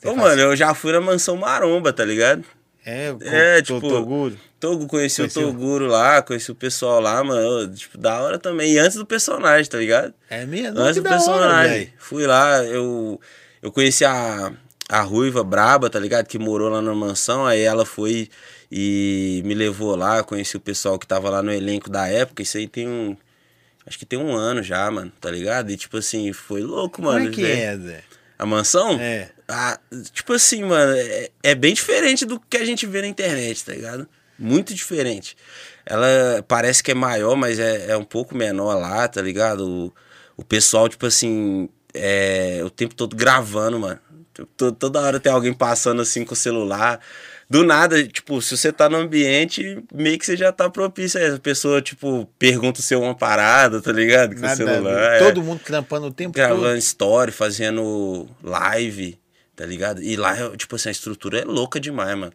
Você 0.00 0.08
Ô, 0.08 0.16
mano, 0.16 0.40
eu 0.40 0.56
já 0.56 0.74
fui 0.74 0.92
na 0.92 1.00
mansão 1.00 1.36
Maromba, 1.36 1.92
tá 1.92 2.04
ligado? 2.04 2.44
É, 2.84 3.12
com 3.12 3.24
É, 3.24 3.58
o 3.58 3.62
tipo, 3.62 3.80
Toguro. 3.80 4.38
Togo, 4.58 4.86
conheci 4.86 5.16
Conheceu? 5.22 5.48
o 5.48 5.52
Toguro 5.52 5.86
lá, 5.86 6.22
conheci 6.22 6.50
o 6.50 6.54
pessoal 6.54 7.00
lá, 7.00 7.22
mano. 7.24 7.72
Tipo, 7.74 7.96
da 7.98 8.20
hora 8.20 8.38
também. 8.38 8.72
E 8.72 8.78
antes 8.78 8.96
do 8.96 9.06
personagem, 9.06 9.70
tá 9.70 9.78
ligado? 9.78 10.12
É 10.28 10.44
mesmo? 10.44 10.78
Antes 10.78 10.96
do 11.02 11.06
hora, 11.06 11.16
personagem. 11.16 11.72
velho. 11.78 11.92
Fui 11.98 12.26
lá, 12.26 12.62
eu, 12.64 13.20
eu 13.62 13.70
conheci 13.72 14.04
a, 14.04 14.52
a 14.88 15.00
Ruiva 15.02 15.42
Braba, 15.44 15.88
tá 15.90 15.98
ligado? 15.98 16.26
Que 16.26 16.38
morou 16.38 16.68
lá 16.70 16.80
na 16.82 16.94
mansão. 16.94 17.46
Aí 17.46 17.60
ela 17.60 17.84
foi 17.86 18.28
e 18.70 19.42
me 19.44 19.54
levou 19.54 19.94
lá. 19.96 20.22
Conheci 20.22 20.56
o 20.56 20.60
pessoal 20.60 20.98
que 20.98 21.06
tava 21.06 21.28
lá 21.30 21.42
no 21.42 21.52
elenco 21.52 21.88
da 21.90 22.06
época. 22.08 22.42
Isso 22.42 22.56
aí 22.58 22.66
tem 22.68 22.86
um. 22.88 23.16
Acho 23.86 23.98
que 23.98 24.06
tem 24.06 24.18
um 24.18 24.34
ano 24.34 24.62
já, 24.62 24.90
mano, 24.90 25.10
tá 25.20 25.30
ligado? 25.30 25.70
E 25.70 25.76
tipo 25.76 25.96
assim, 25.96 26.32
foi 26.32 26.60
louco, 26.62 27.02
mano. 27.02 27.18
Como 27.18 27.30
é 27.30 27.34
que 27.34 27.42
né? 27.42 27.60
é, 27.64 27.76
Zé? 27.76 28.04
A 28.38 28.46
mansão? 28.46 28.98
É. 29.00 29.28
Ah, 29.48 29.78
tipo 30.12 30.32
assim, 30.32 30.62
mano, 30.64 30.92
é, 30.96 31.30
é 31.42 31.54
bem 31.54 31.74
diferente 31.74 32.24
do 32.24 32.38
que 32.40 32.56
a 32.56 32.64
gente 32.64 32.86
vê 32.86 33.00
na 33.02 33.08
internet, 33.08 33.64
tá 33.64 33.72
ligado? 33.72 34.08
Muito 34.38 34.72
diferente. 34.72 35.36
Ela 35.84 36.42
parece 36.46 36.82
que 36.82 36.90
é 36.92 36.94
maior, 36.94 37.36
mas 37.36 37.58
é, 37.58 37.90
é 37.90 37.96
um 37.96 38.04
pouco 38.04 38.34
menor 38.34 38.74
lá, 38.78 39.06
tá 39.08 39.20
ligado? 39.20 39.66
O, 39.68 39.92
o 40.36 40.44
pessoal, 40.44 40.88
tipo 40.88 41.04
assim, 41.04 41.68
é, 41.92 42.60
o 42.64 42.70
tempo 42.70 42.94
todo 42.94 43.14
gravando, 43.16 43.78
mano. 43.78 43.98
To- 44.56 44.72
Toda 44.72 45.00
hora 45.00 45.20
tem 45.20 45.30
alguém 45.32 45.52
passando 45.52 46.00
assim 46.00 46.24
com 46.24 46.32
o 46.32 46.36
celular. 46.36 47.00
Do 47.50 47.64
nada, 47.64 48.06
tipo, 48.06 48.40
se 48.40 48.56
você 48.56 48.72
tá 48.72 48.88
no 48.88 48.96
ambiente, 48.96 49.82
meio 49.92 50.16
que 50.16 50.24
você 50.24 50.36
já 50.36 50.52
tá 50.52 50.70
propício 50.70 51.18
a 51.20 51.24
essa 51.24 51.38
pessoa, 51.40 51.82
tipo, 51.82 52.24
pergunta 52.38 52.80
se 52.80 52.94
é 52.94 52.96
uma 52.96 53.12
parada, 53.12 53.82
tá 53.82 53.90
ligado? 53.90 54.34
Com 54.34 54.38
o 54.38 54.42
Nada 54.42 54.64
ver. 54.64 54.72
celular. 54.72 55.12
é 55.14 55.18
Todo 55.18 55.42
mundo 55.42 55.60
trampando 55.64 56.06
o 56.06 56.12
tempo 56.12 56.32
gravando 56.32 56.62
todo. 56.62 56.76
story, 56.76 57.32
fazendo 57.32 58.28
live, 58.40 59.18
tá 59.56 59.66
ligado? 59.66 60.00
E 60.00 60.14
lá, 60.16 60.56
tipo 60.56 60.76
assim, 60.76 60.90
a 60.90 60.92
estrutura 60.92 61.40
é 61.40 61.44
louca 61.44 61.80
demais, 61.80 62.16
mano. 62.16 62.32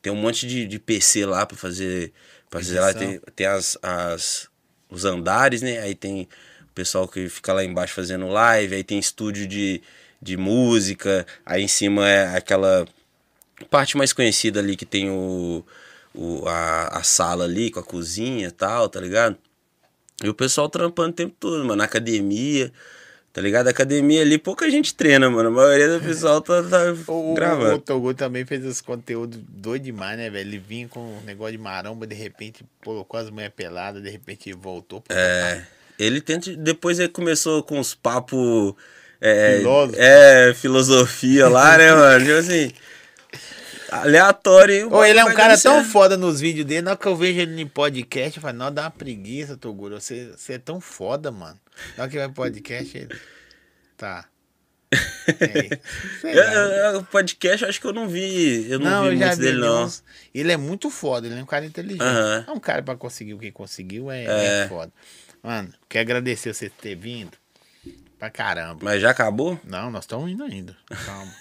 Tem 0.00 0.10
um 0.10 0.16
monte 0.16 0.46
de, 0.46 0.66
de 0.66 0.78
PC 0.78 1.26
lá 1.26 1.44
pra 1.44 1.58
fazer. 1.58 2.10
Pra 2.48 2.60
fazer 2.60 2.80
lá, 2.80 2.94
tem, 2.94 3.20
tem 3.36 3.46
as, 3.46 3.76
as, 3.82 4.48
os 4.88 5.04
andares, 5.04 5.60
né? 5.60 5.78
Aí 5.80 5.94
tem 5.94 6.26
pessoal 6.74 7.06
que 7.06 7.28
fica 7.28 7.52
lá 7.52 7.62
embaixo 7.62 7.92
fazendo 7.92 8.28
live, 8.28 8.74
aí 8.76 8.82
tem 8.82 8.98
estúdio 8.98 9.46
de, 9.46 9.82
de 10.22 10.36
música, 10.38 11.26
aí 11.44 11.62
em 11.62 11.68
cima 11.68 12.08
é 12.08 12.36
aquela 12.36 12.86
parte 13.64 13.96
mais 13.96 14.12
conhecida 14.12 14.60
ali 14.60 14.76
que 14.76 14.86
tem 14.86 15.10
o, 15.10 15.64
o 16.14 16.46
a, 16.46 16.98
a 16.98 17.02
sala 17.02 17.44
ali 17.44 17.70
com 17.70 17.80
a 17.80 17.84
cozinha 17.84 18.48
e 18.48 18.52
tal, 18.52 18.88
tá 18.88 19.00
ligado? 19.00 19.36
E 20.22 20.28
o 20.28 20.34
pessoal 20.34 20.68
trampando 20.68 21.10
o 21.10 21.14
tempo 21.14 21.34
todo, 21.38 21.58
mano, 21.58 21.76
na 21.76 21.84
academia. 21.84 22.72
Tá 23.34 23.40
ligado? 23.40 23.66
A 23.66 23.70
academia 23.70 24.22
ali, 24.22 24.38
pouca 24.38 24.70
gente 24.70 24.94
treina, 24.94 25.28
mano. 25.28 25.48
A 25.48 25.52
maioria 25.52 25.98
do 25.98 26.04
pessoal 26.04 26.40
tá, 26.40 26.62
tá 26.62 26.94
O, 27.12 27.34
gravando. 27.34 27.74
o 27.74 27.78
Togo 27.80 28.14
também 28.14 28.46
fez 28.46 28.64
os 28.64 28.80
conteúdos 28.80 29.40
doido 29.48 29.82
demais, 29.82 30.16
né, 30.16 30.30
velho? 30.30 30.48
Ele 30.50 30.58
vinha 30.58 30.86
com 30.86 31.00
um 31.00 31.20
negócio 31.22 31.50
de 31.50 31.58
maromba, 31.58 32.06
de 32.06 32.14
repente 32.14 32.64
colocou 32.84 33.18
as 33.18 33.28
manhas 33.30 33.52
peladas, 33.52 34.00
de 34.00 34.08
repente 34.08 34.52
voltou. 34.52 35.00
Pra 35.00 35.16
É. 35.16 35.66
Ele 35.98 36.20
tenta. 36.20 36.54
Depois 36.54 37.00
ele 37.00 37.08
começou 37.08 37.60
com 37.64 37.80
os 37.80 37.92
papos. 37.92 38.74
É, 39.20 39.60
é, 39.96 40.54
filosofia 40.54 41.48
lá, 41.48 41.76
né, 41.76 41.90
mano? 41.92 42.24
Tipo 42.24 42.38
assim. 42.38 42.72
Aleatório. 44.02 44.92
Ô, 44.92 45.04
ele 45.04 45.18
é 45.18 45.24
um 45.24 45.34
cara 45.34 45.56
tão 45.58 45.84
foda 45.84 46.16
nos 46.16 46.40
vídeos 46.40 46.66
dele, 46.66 46.82
na 46.82 46.92
hora 46.92 46.98
que 47.00 47.06
eu 47.06 47.16
vejo 47.16 47.40
ele 47.40 47.60
em 47.60 47.66
podcast, 47.66 48.36
eu 48.38 48.42
falo, 48.42 48.56
não, 48.58 48.72
dá 48.72 48.82
uma 48.82 48.90
preguiça, 48.90 49.56
Toguro. 49.56 50.00
Você, 50.00 50.32
você 50.36 50.54
é 50.54 50.58
tão 50.58 50.80
foda, 50.80 51.30
mano. 51.30 51.58
Na 51.96 52.04
hora 52.04 52.10
que 52.10 52.18
vai 52.18 52.26
pro 52.26 52.34
podcast, 52.44 52.96
ele. 52.96 53.16
Tá. 53.96 54.26
É, 56.22 56.96
O 56.96 57.02
podcast, 57.10 57.62
eu 57.64 57.68
acho 57.68 57.80
que 57.80 57.86
eu 57.86 57.92
não 57.92 58.08
vi. 58.08 58.70
Eu 58.70 58.78
não, 58.78 58.90
Não, 58.90 59.02
vi 59.02 59.08
eu 59.10 59.16
muito 59.18 59.36
vi 59.36 59.42
dele, 59.44 59.58
não. 59.58 59.84
uns- 59.84 60.02
Ele 60.34 60.52
é 60.52 60.56
muito 60.56 60.90
foda, 60.90 61.26
ele 61.26 61.38
é 61.38 61.42
um 61.42 61.46
cara 61.46 61.64
inteligente. 61.66 62.02
Aham. 62.02 62.44
É 62.46 62.50
um 62.50 62.60
cara 62.60 62.82
pra 62.82 62.96
conseguir 62.96 63.34
o 63.34 63.38
que 63.38 63.50
conseguiu, 63.50 64.10
é, 64.10 64.24
É. 64.24 64.62
é 64.64 64.68
foda. 64.68 64.92
Mano, 65.42 65.72
quero 65.88 66.02
agradecer 66.02 66.54
você 66.54 66.68
ter 66.70 66.94
vindo. 66.94 67.36
Pra 68.18 68.30
caramba. 68.30 68.78
Mas 68.82 69.02
já 69.02 69.10
acabou? 69.10 69.60
Não, 69.64 69.90
nós 69.90 70.04
estamos 70.04 70.30
indo 70.30 70.42
ainda. 70.44 70.76
Calma. 71.04 71.32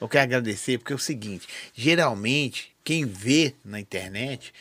Eu 0.00 0.08
quero 0.08 0.24
agradecer 0.24 0.78
porque 0.78 0.92
é 0.92 0.96
o 0.96 0.98
seguinte: 0.98 1.46
geralmente, 1.74 2.74
quem 2.84 3.04
vê 3.04 3.54
na 3.64 3.78
internet, 3.80 4.52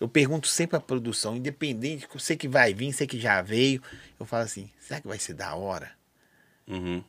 eu 0.00 0.08
pergunto 0.08 0.46
sempre 0.48 0.76
à 0.76 0.80
produção, 0.80 1.36
independente, 1.36 2.06
você 2.12 2.36
que 2.36 2.46
vai 2.48 2.72
vir, 2.74 2.92
você 2.92 3.06
que 3.06 3.18
já 3.18 3.42
veio, 3.42 3.82
eu 4.18 4.26
falo 4.26 4.44
assim: 4.44 4.70
será 4.80 5.00
que 5.00 5.08
vai 5.08 5.18
ser 5.18 5.34
da 5.34 5.54
hora? 5.54 5.90
Uhum. 6.68 7.02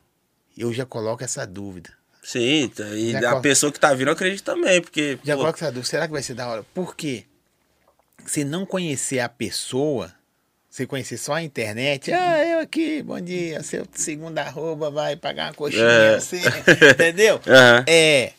Eu 0.56 0.72
já 0.72 0.84
coloco 0.84 1.22
essa 1.22 1.46
dúvida. 1.46 1.90
Sim, 2.22 2.68
tá- 2.74 2.84
e 2.94 3.12
Já 3.12 3.30
a 3.32 3.40
pessoa 3.40 3.72
que 3.72 3.78
tá 3.78 3.94
vindo, 3.94 4.08
eu 4.08 4.12
acredito 4.12 4.42
também, 4.44 4.80
porque. 4.82 5.18
Já 5.24 5.34
pô, 5.34 5.40
coloco 5.42 5.58
essa 5.58 5.66
dúvida: 5.72 5.86
será 5.88 6.06
que 6.06 6.12
vai 6.12 6.22
ser 6.22 6.34
da 6.34 6.48
hora? 6.48 6.62
Por 6.74 6.96
quê? 6.96 7.24
Se 8.26 8.44
não 8.44 8.66
conhecer 8.66 9.20
a 9.20 9.28
pessoa, 9.28 10.12
você 10.68 10.86
conhecer 10.86 11.16
só 11.16 11.34
a 11.34 11.42
internet, 11.42 12.12
ah, 12.12 12.44
eu 12.44 12.58
aqui, 12.60 13.02
bom 13.02 13.20
dia, 13.20 13.62
seu 13.62 13.86
segundo 13.92 14.38
arroba 14.38 14.90
vai 14.90 15.16
pagar 15.16 15.48
uma 15.48 15.54
coxinha, 15.54 15.82
É. 15.82 16.20
você, 16.20 16.40
entendeu? 16.92 17.40
Aham. 17.46 17.84
É. 17.88 18.32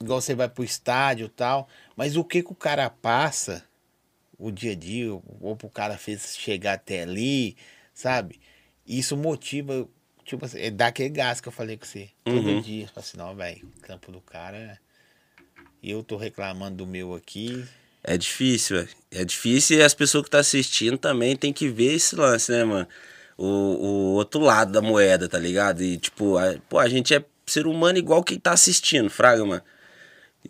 Igual 0.00 0.20
você 0.20 0.34
vai 0.34 0.48
pro 0.48 0.62
estádio 0.62 1.26
e 1.26 1.30
tal. 1.30 1.68
Mas 1.96 2.16
o 2.16 2.22
que 2.24 2.42
que 2.42 2.52
o 2.52 2.54
cara 2.54 2.88
passa 2.88 3.64
o 4.38 4.52
dia 4.52 4.72
a 4.72 4.74
dia, 4.76 5.12
ou 5.40 5.56
pro 5.56 5.68
cara 5.68 5.98
fez 5.98 6.36
chegar 6.36 6.74
até 6.74 7.02
ali, 7.02 7.56
sabe? 7.92 8.40
Isso 8.86 9.16
motiva, 9.16 9.88
tipo 10.24 10.44
assim, 10.44 10.60
é 10.60 10.70
dar 10.70 10.86
aquele 10.86 11.08
gás 11.08 11.40
que 11.40 11.48
eu 11.48 11.52
falei 11.52 11.76
com 11.76 11.84
você. 11.84 12.08
Todo 12.22 12.48
Uhum. 12.48 12.60
dia. 12.60 12.86
Fala 12.86 13.00
assim, 13.00 13.16
não, 13.16 13.34
velho, 13.34 13.66
o 13.76 13.80
campo 13.80 14.12
do 14.12 14.20
cara. 14.20 14.56
é- 14.56 14.78
Eu 15.82 16.04
tô 16.04 16.16
reclamando 16.16 16.76
do 16.76 16.86
meu 16.86 17.12
aqui. 17.14 17.66
É 18.08 18.16
difícil. 18.16 18.88
É 19.10 19.22
difícil 19.22 19.78
e 19.78 19.82
as 19.82 19.92
pessoas 19.92 20.22
que 20.22 20.28
estão 20.28 20.40
assistindo 20.40 20.96
também 20.96 21.36
tem 21.36 21.52
que 21.52 21.68
ver 21.68 21.94
esse 21.94 22.16
lance, 22.16 22.50
né, 22.50 22.64
mano? 22.64 22.88
O, 23.36 23.44
o 23.44 24.14
outro 24.14 24.40
lado 24.40 24.72
da 24.72 24.80
moeda, 24.80 25.28
tá 25.28 25.38
ligado? 25.38 25.82
E, 25.82 25.98
tipo, 25.98 26.38
a, 26.38 26.54
pô, 26.70 26.78
a 26.78 26.88
gente 26.88 27.14
é 27.14 27.22
ser 27.46 27.66
humano 27.66 27.98
igual 27.98 28.24
quem 28.24 28.38
tá 28.38 28.52
assistindo, 28.52 29.10
fraga, 29.10 29.44
mano. 29.44 29.62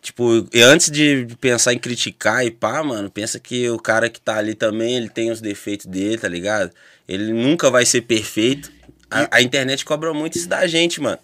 Tipo, 0.01 0.49
e 0.55 0.63
antes 0.63 0.89
de 0.89 1.27
pensar 1.41 1.73
em 1.73 1.79
criticar 1.79 2.47
e 2.47 2.51
pá, 2.53 2.81
mano, 2.85 3.11
pensa 3.11 3.41
que 3.41 3.69
o 3.69 3.79
cara 3.79 4.09
que 4.09 4.21
tá 4.21 4.37
ali 4.37 4.55
também, 4.55 4.95
ele 4.97 5.09
tem 5.09 5.33
os 5.33 5.41
defeitos 5.41 5.87
dele, 5.87 6.19
tá 6.19 6.29
ligado? 6.29 6.71
Ele 7.09 7.33
nunca 7.33 7.71
vai 7.71 7.85
ser 7.85 8.03
perfeito. 8.03 8.71
A, 9.11 9.39
a 9.39 9.43
internet 9.43 9.85
cobra 9.85 10.15
muito 10.15 10.39
isso 10.39 10.49
da 10.49 10.65
gente, 10.69 11.01
mano. 11.01 11.19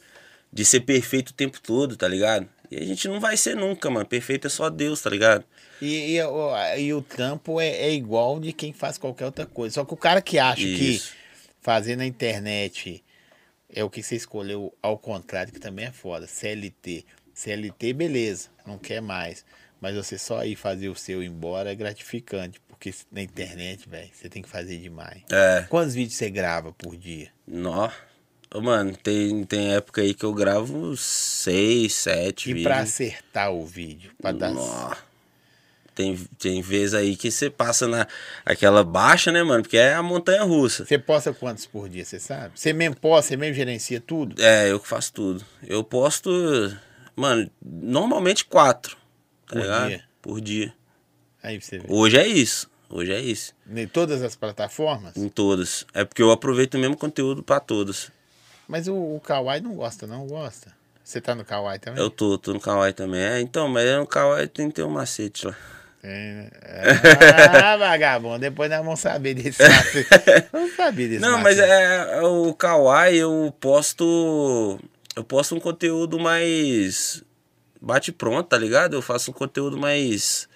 De 0.53 0.65
ser 0.65 0.81
perfeito 0.81 1.29
o 1.31 1.35
tempo 1.35 1.61
todo, 1.61 1.97
tá 1.97 2.09
ligado? 2.09 2.49
E 2.71 2.77
a 2.77 2.85
gente 2.85 3.07
não 3.07 3.21
vai 3.21 3.37
ser 3.37 3.55
nunca, 3.55 3.89
mano. 3.89 4.07
Perfeito 4.07 4.49
é 4.49 4.51
só 4.51 4.69
Deus, 4.69 5.01
tá 5.01 5.11
ligado? 5.11 5.45
E, 5.81 6.15
e, 6.17 6.23
o- 6.23 6.77
e 6.79 6.93
o 6.95 7.03
trampo 7.03 7.61
é, 7.61 7.69
é 7.69 7.93
igual 7.93 8.39
de 8.41 8.53
quem 8.53 8.73
faz 8.73 8.97
qualquer 8.99 9.27
outra 9.27 9.45
coisa. 9.47 9.75
Só 9.75 9.85
que 9.85 9.95
o 9.95 9.97
cara 9.97 10.23
que 10.23 10.39
acha 10.39 10.63
que 10.63 10.95
Isso. 10.97 11.13
fazer 11.61 11.97
na 11.97 12.07
internet 12.07 13.03
é 13.73 13.83
o 13.85 13.91
que 13.91 14.03
você 14.03 14.17
escolheu 14.17 14.73
ao 14.83 14.97
contrário, 14.99 15.53
que 15.53 15.61
também 15.61 15.87
é 15.87 15.93
foda. 15.93 16.27
CLT. 16.27 17.05
CLT, 17.35 17.93
beleza, 17.93 18.49
não 18.67 18.79
quer 18.79 19.01
mais. 19.03 19.45
Mas 19.81 19.97
você 19.97 20.17
só 20.17 20.45
ir 20.45 20.57
fazer 20.57 20.89
o 20.89 20.95
seu 20.95 21.23
embora 21.23 21.73
é 21.73 21.75
gratificante. 21.75 22.61
Porque 22.69 22.95
na 23.11 23.23
internet, 23.23 23.89
velho, 23.89 24.09
você 24.15 24.29
tem 24.29 24.43
que 24.43 24.49
fazer 24.49 24.79
demais. 24.79 25.23
É. 25.31 25.67
Quantos 25.69 25.95
vídeos 25.95 26.15
você 26.17 26.31
grava 26.31 26.73
por 26.73 26.97
dia? 26.97 27.29
Nó. 27.47 27.91
Mano, 28.63 28.97
tem, 28.97 29.43
tem 29.45 29.75
época 29.75 30.01
aí 30.01 30.15
que 30.15 30.25
eu 30.25 30.33
gravo 30.33 30.97
seis, 30.97 31.93
sete 31.95 32.51
E 32.51 32.55
vídeos. 32.55 32.63
pra 32.73 32.83
acertar 32.83 33.53
o 33.53 33.67
vídeo? 33.67 34.13
Pra 34.23 34.31
dar. 34.31 34.53
Nó. 34.53 34.95
Tem, 35.95 36.17
tem 36.39 36.61
vez 36.61 36.93
aí 36.93 37.17
que 37.17 37.31
você 37.31 37.49
passa 37.49 37.87
na 37.87 38.07
aquela 38.45 38.83
baixa, 38.83 39.31
né, 39.31 39.43
mano? 39.45 39.63
Porque 39.63 39.77
é 39.77 39.95
a 39.95 40.03
montanha 40.03 40.43
russa. 40.43 40.85
Você 40.85 40.99
posta 40.99 41.33
quantos 41.33 41.67
por 41.67 41.89
dia, 41.89 42.05
você 42.05 42.19
sabe? 42.19 42.59
Você 42.59 42.73
mesmo 42.73 42.97
posta, 42.97 43.29
você 43.29 43.37
mesmo 43.37 43.55
gerencia 43.55 44.01
tudo? 44.01 44.41
É, 44.43 44.71
eu 44.71 44.81
que 44.81 44.89
faço 44.89 45.13
tudo. 45.13 45.45
Eu 45.63 45.85
posto, 45.85 46.31
mano, 47.15 47.49
normalmente 47.65 48.45
quatro. 48.45 48.97
Tá 49.47 49.53
Por 49.55 49.63
ligado? 49.63 49.89
dia? 49.89 50.05
Por 50.21 50.41
dia. 50.41 50.75
Aí 51.43 51.61
você 51.61 51.79
vê. 51.79 51.87
Hoje 51.89 52.17
é 52.19 52.27
isso. 52.27 52.69
Hoje 52.91 53.13
é 53.13 53.21
isso. 53.21 53.53
Em 53.69 53.87
todas 53.87 54.23
as 54.23 54.35
plataformas? 54.35 55.17
Em 55.17 55.29
todas. 55.29 55.87
É 55.95 56.05
porque 56.05 56.23
eu 56.23 56.31
aproveito 56.31 56.75
o 56.75 56.79
mesmo 56.79 56.97
conteúdo 56.97 57.43
pra 57.43 57.61
todas. 57.61 58.11
Mas 58.67 58.89
o, 58.89 58.95
o 58.95 59.21
Kawaii 59.21 59.61
não 59.61 59.75
gosta, 59.75 60.07
não 60.07 60.27
gosta? 60.27 60.73
Você 61.05 61.21
tá 61.21 61.35
no 61.35 61.45
Kawaii 61.45 61.79
também? 61.79 62.03
Eu 62.03 62.09
tô, 62.09 62.39
tô 62.39 62.55
no 62.55 62.61
Kawaii 62.61 62.95
também. 62.95 63.21
É, 63.21 63.41
então, 63.41 63.69
mas 63.69 63.85
no 63.97 64.07
Kawaii 64.07 64.49
tem 64.49 64.69
que 64.69 64.77
ter 64.77 64.83
um 64.85 64.91
macete 64.91 65.47
lá. 65.47 65.57
É, 66.07 66.51
ah, 67.65 67.79
vagabundo, 67.79 68.39
depois 68.39 68.69
nós 68.69 68.85
vamos 68.85 69.01
saber 69.01 69.33
desse. 69.33 69.63
Vamos 70.53 70.77
saber 70.77 71.09
desse 71.09 71.21
Não, 71.23 71.39
mas 71.39 71.59
é, 71.59 72.19
é 72.19 72.21
o 72.21 72.53
Kawaii 72.53 73.17
eu 73.17 73.55
posto. 73.59 74.79
Eu 75.17 75.25
posto 75.25 75.55
um 75.55 75.61
conteúdo 75.61 76.19
mais. 76.19 77.25
Bate 77.81 78.13
pronto, 78.13 78.47
tá 78.47 78.59
ligado? 78.59 78.93
Eu 78.93 79.01
faço 79.01 79.31
um 79.31 79.35
conteúdo 79.35 79.79
mais. 79.79 80.47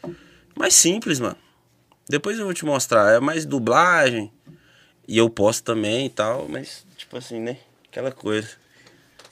Mais 0.54 0.74
simples, 0.74 1.18
mano. 1.18 1.38
Depois 2.06 2.38
eu 2.38 2.44
vou 2.44 2.52
te 2.52 2.66
mostrar. 2.66 3.14
É 3.14 3.18
mais 3.18 3.46
dublagem. 3.46 4.30
E 5.06 5.16
eu 5.16 5.30
posto 5.30 5.64
também 5.64 6.04
e 6.06 6.10
tal, 6.10 6.46
mas, 6.46 6.84
tipo 6.94 7.16
assim, 7.16 7.40
né? 7.40 7.56
Aquela 7.90 8.12
coisa. 8.12 8.50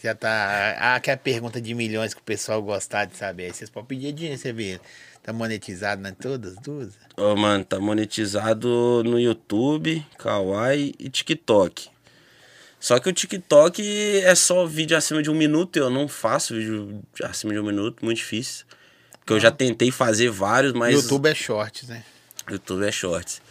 Já 0.07 0.15
tá. 0.15 0.77
Ah, 0.79 1.01
que 1.01 1.11
é 1.11 1.15
a 1.15 1.17
pergunta 1.17 1.61
de 1.61 1.75
milhões 1.75 2.15
que 2.15 2.21
o 2.21 2.23
pessoal 2.23 2.63
gostar 2.63 3.07
de 3.07 3.17
saber. 3.17 3.47
Aí 3.47 3.53
vocês 3.53 3.69
podem 3.69 3.89
pedir 3.89 4.13
dinheiro, 4.13 4.39
você 4.39 4.53
vê. 4.53 4.81
Tá 5.21 5.33
monetizado 5.33 6.01
nas 6.01 6.15
todas 6.17 6.55
duas? 6.63 6.93
Ô, 7.17 7.35
mano, 7.35 7.65
tá 7.65 7.81
monetizado 7.81 9.03
no 9.05 9.19
YouTube, 9.19 10.07
Kawaii 10.17 10.95
e 10.97 11.11
TikTok. 11.11 11.89
Só 12.79 13.01
que 13.01 13.09
o 13.09 13.13
TikTok 13.13 13.83
é 14.21 14.33
só 14.37 14.65
vídeo 14.65 14.97
acima 14.97 15.21
de 15.21 15.29
um 15.29 15.35
minuto. 15.35 15.77
Eu 15.77 15.91
não 15.91 16.07
faço 16.07 16.55
vídeo 16.55 17.03
acima 17.25 17.53
de 17.53 17.59
um 17.59 17.65
minuto, 17.65 18.05
muito 18.05 18.19
difícil. 18.19 18.65
Porque 19.19 19.33
eu 19.33 19.41
já 19.41 19.51
tentei 19.51 19.91
fazer 19.91 20.31
vários, 20.31 20.73
mas. 20.73 20.95
YouTube 20.95 21.29
é 21.29 21.35
shorts, 21.35 21.89
né? 21.89 22.05
YouTube 22.49 22.87
é 22.87 22.93
shorts. 22.93 23.43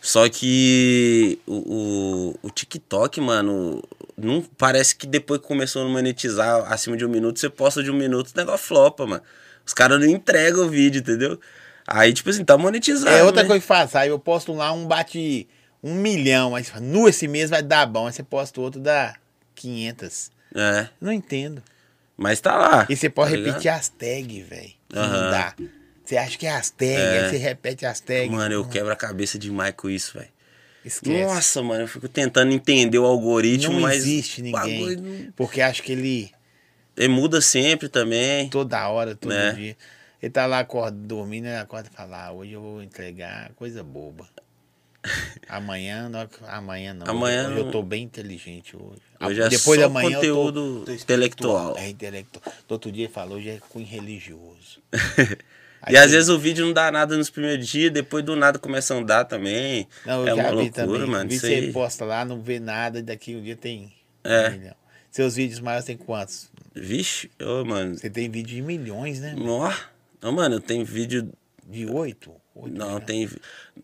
Só 0.00 0.28
que 0.28 1.38
o, 1.46 2.34
o, 2.42 2.48
o 2.48 2.50
TikTok, 2.50 3.20
mano, 3.20 3.80
não 4.16 4.42
parece 4.42 4.94
que 4.96 5.06
depois 5.06 5.40
que 5.40 5.46
começou 5.46 5.84
a 5.84 5.88
monetizar 5.88 6.70
acima 6.72 6.96
de 6.96 7.04
um 7.04 7.08
minuto, 7.08 7.38
você 7.40 7.48
posta 7.50 7.82
de 7.82 7.90
um 7.90 7.94
minuto, 7.94 8.28
o 8.28 8.36
negócio 8.36 8.66
flopa, 8.66 9.06
mano. 9.06 9.22
Os 9.64 9.72
caras 9.74 9.98
não 10.00 10.06
entregam 10.06 10.66
o 10.66 10.68
vídeo, 10.68 11.00
entendeu? 11.00 11.38
Aí, 11.86 12.12
tipo 12.12 12.30
assim, 12.30 12.44
tá 12.44 12.56
monetizado. 12.58 13.10
É 13.14 13.22
outra 13.22 13.42
né? 13.42 13.48
coisa 13.48 13.60
que 13.60 13.66
faz. 13.66 13.94
Aí 13.94 14.08
eu 14.08 14.18
posto 14.18 14.52
lá 14.52 14.72
um 14.72 14.86
bate 14.86 15.48
um 15.82 15.94
milhão. 15.94 16.54
Aí 16.54 16.64
você 16.64 16.70
fala, 16.72 16.84
nu, 16.84 17.08
esse 17.08 17.26
mês 17.28 17.50
vai 17.50 17.62
dar 17.62 17.86
bom. 17.86 18.06
Aí 18.06 18.12
você 18.12 18.22
posta 18.22 18.60
outro, 18.60 18.80
dá 18.80 19.14
500. 19.54 20.30
É, 20.54 20.88
Não 21.00 21.12
entendo. 21.12 21.62
mas 22.16 22.40
tá 22.40 22.56
lá. 22.56 22.86
E 22.88 22.96
você 22.96 23.08
pode 23.08 23.30
tá 23.32 23.36
repetir 23.36 23.58
ligado? 23.60 23.78
as 23.78 23.88
tags, 23.88 24.48
velho. 24.48 24.72
Não 24.92 25.02
Aham. 25.02 25.30
dá. 25.30 25.54
Você 26.04 26.16
acha 26.16 26.36
que 26.36 26.46
é 26.46 26.50
as 26.52 26.70
tags, 26.70 26.94
É. 26.98 27.24
aí 27.24 27.30
você 27.30 27.36
repete 27.36 27.86
as 27.86 28.00
tags. 28.00 28.30
Mano, 28.30 28.52
eu 28.54 28.62
Não, 28.62 28.68
quebro 28.68 28.92
a 28.92 28.96
cabeça 28.96 29.38
demais 29.38 29.74
com 29.76 29.88
isso, 29.88 30.18
velho. 30.18 30.28
Esquece. 30.84 31.22
Nossa, 31.24 31.62
mano, 31.62 31.82
eu 31.84 31.88
fico 31.88 32.08
tentando 32.08 32.52
entender 32.52 32.98
o 32.98 33.04
algoritmo, 33.04 33.74
não 33.74 33.80
mas. 33.82 33.98
existe 33.98 34.40
o 34.40 34.44
ninguém. 34.44 34.96
não- 34.96 35.32
Porque 35.36 35.60
acho 35.60 35.82
que 35.82 35.92
ele 35.92 36.30
Ele 36.96 37.08
muda 37.08 37.40
sempre 37.40 37.88
também. 37.88 38.48
toda 38.48 38.88
hora, 38.88 39.14
todo 39.14 39.30
Né? 39.32 39.52
dia. 39.52 39.76
Ele 40.22 40.30
tá 40.30 40.46
lá 40.46 40.58
acorda, 40.60 40.96
dormindo, 40.96 41.46
ele 41.46 41.56
acorda 41.56 41.88
e 41.92 41.96
fala, 41.96 42.26
ah, 42.26 42.32
hoje 42.32 42.52
eu 42.52 42.60
vou 42.60 42.82
entregar 42.82 43.50
coisa 43.56 43.82
boba. 43.82 44.28
Amanhã 45.48 46.08
não. 46.08 46.28
Amanhã 46.48 46.94
não. 46.94 47.06
Amanhã 47.08 47.48
Hoje 47.48 47.58
eu 47.58 47.64
não- 47.64 47.72
tô 47.72 47.82
bem 47.82 48.04
inteligente 48.04 48.76
hoje. 48.76 49.00
Hoje 49.20 49.40
é 49.40 49.48
Depois 49.48 49.80
só 49.80 49.86
da 49.86 49.92
manhã 49.92 50.14
conteúdo 50.16 50.60
eu 50.60 50.78
tô, 50.80 50.84
tô 50.86 50.92
intelectual. 50.92 51.76
É 51.76 51.88
intelectual. 51.88 52.44
Do 52.68 52.72
outro 52.72 52.92
dia 52.92 53.04
ele 53.06 53.12
falou, 53.12 53.38
hoje 53.38 53.48
é 53.50 53.58
cunho 53.68 53.86
religioso. 53.86 54.80
E 55.90 55.96
às 55.96 56.10
vezes 56.12 56.28
o 56.28 56.38
vídeo 56.38 56.64
não 56.64 56.72
dá 56.72 56.90
nada 56.92 57.16
nos 57.16 57.28
primeiros 57.30 57.66
dias, 57.66 57.90
depois 57.92 58.24
do 58.24 58.36
nada 58.36 58.58
começa 58.58 58.94
a 58.94 58.98
andar 58.98 59.24
também. 59.24 59.88
Não, 60.06 60.20
eu 60.26 60.32
é 60.32 60.36
já 60.36 60.42
uma 60.42 60.50
loucura, 60.50 60.70
também. 60.86 61.06
mano. 61.06 61.30
Você 61.30 61.46
aí. 61.54 61.72
posta 61.72 62.04
lá, 62.04 62.24
não 62.24 62.40
vê 62.40 62.60
nada, 62.60 63.00
e 63.00 63.02
daqui 63.02 63.34
um 63.34 63.42
dia 63.42 63.56
tem 63.56 63.92
É. 64.22 64.48
um 64.48 64.52
milhão. 64.52 64.74
Seus 65.10 65.34
vídeos 65.36 65.60
maiores 65.60 65.84
tem 65.84 65.96
quantos? 65.96 66.50
Vixe, 66.74 67.30
ô, 67.40 67.64
mano. 67.64 67.96
Você 67.98 68.08
tem 68.08 68.30
vídeo 68.30 68.54
de 68.56 68.62
milhões, 68.62 69.20
né? 69.20 69.34
Ó, 69.38 69.72
Não, 70.22 70.32
mano, 70.32 70.60
tem 70.60 70.84
vídeo. 70.84 71.30
De 71.68 71.86
oito? 71.86 72.32
Oito 72.54 72.76
Não, 72.76 72.86
milhões. 72.86 73.04
tem. 73.04 73.30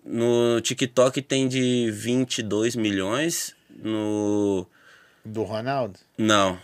No 0.04 0.60
TikTok 0.60 1.20
tem 1.22 1.46
de 1.48 1.90
22 1.92 2.76
milhões. 2.76 3.54
No. 3.82 4.66
Do 5.24 5.42
Ronaldo? 5.42 5.98
Não, 6.16 6.58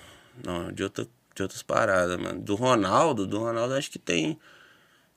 não, 0.45 0.73
de, 0.73 0.83
outra, 0.83 1.07
de 1.35 1.43
outras 1.43 1.63
paradas, 1.63 2.19
mano. 2.19 2.41
Do 2.41 2.55
Ronaldo, 2.55 3.27
do 3.27 3.39
Ronaldo 3.39 3.75
acho 3.75 3.91
que 3.91 3.99
tem. 3.99 4.39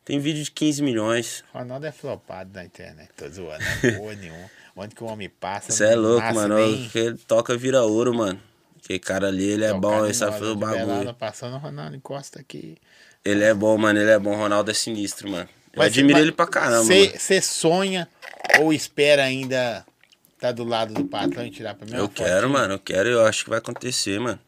Tem 0.07 0.19
vídeo 0.19 0.41
de 0.41 0.49
15 0.51 0.81
milhões. 0.81 1.43
Ronaldo 1.53 1.85
é 1.85 1.91
flopado 1.91 2.49
na 2.53 2.63
internet. 2.63 3.09
Tô 3.17 3.27
zoando, 3.27 3.61
não 3.83 3.89
é 3.89 3.91
porra 3.99 4.15
nenhuma. 4.15 4.51
Onde 4.73 4.95
que 4.95 5.03
o 5.03 5.07
homem 5.07 5.27
passa. 5.27 5.69
Você 5.69 5.83
é 5.83 5.95
louco, 5.95 6.33
mano. 6.33 6.55
nem- 6.55 6.87
que 6.87 6.97
ele 6.97 7.17
toca 7.17 7.57
vira 7.57 7.83
ouro, 7.83 8.13
mano. 8.15 8.39
Aquele 8.81 8.99
cara 8.99 9.27
ali, 9.27 9.43
ele 9.43 9.65
é 9.65 9.67
Tocar 9.67 9.79
bom, 9.81 10.05
ele 10.05 10.13
sabe 10.13 10.39
fazer 10.39 10.51
o 10.51 10.55
Belada, 10.55 10.85
bagulho. 10.85 11.13
Passando 11.13 11.55
o 11.55 11.59
Ronaldo 11.59 11.97
encosta 11.97 12.39
aqui. 12.39 12.77
Ele 13.25 13.43
é 13.43 13.53
bom, 13.53 13.77
mano. 13.77 13.99
Ele 13.99 14.09
é 14.09 14.17
bom. 14.17 14.33
Ronaldo 14.33 14.71
é 14.71 14.73
sinistro, 14.73 15.29
mano. 15.29 15.49
Eu 15.73 15.79
Mas- 15.79 15.91
admiro 15.91 16.13
mas 16.13 16.21
ele 16.21 16.31
pra 16.31 16.47
caramba. 16.47 16.85
Você 16.85 17.41
sonha 17.41 18.07
ou 18.61 18.71
espera 18.71 19.25
ainda 19.25 19.85
tá 20.39 20.53
do 20.53 20.63
lado 20.63 20.93
do 20.93 21.03
patrão 21.03 21.45
e 21.45 21.51
tirar 21.51 21.75
pra 21.75 21.85
mim? 21.85 21.97
Eu 21.97 22.07
quero, 22.07 22.49
mano. 22.49 22.75
Eu 22.75 22.79
quero 22.79 23.09
e 23.09 23.11
eu 23.11 23.25
acho 23.25 23.43
que 23.43 23.49
vai 23.49 23.59
acontecer, 23.59 24.17
mano. 24.21 24.39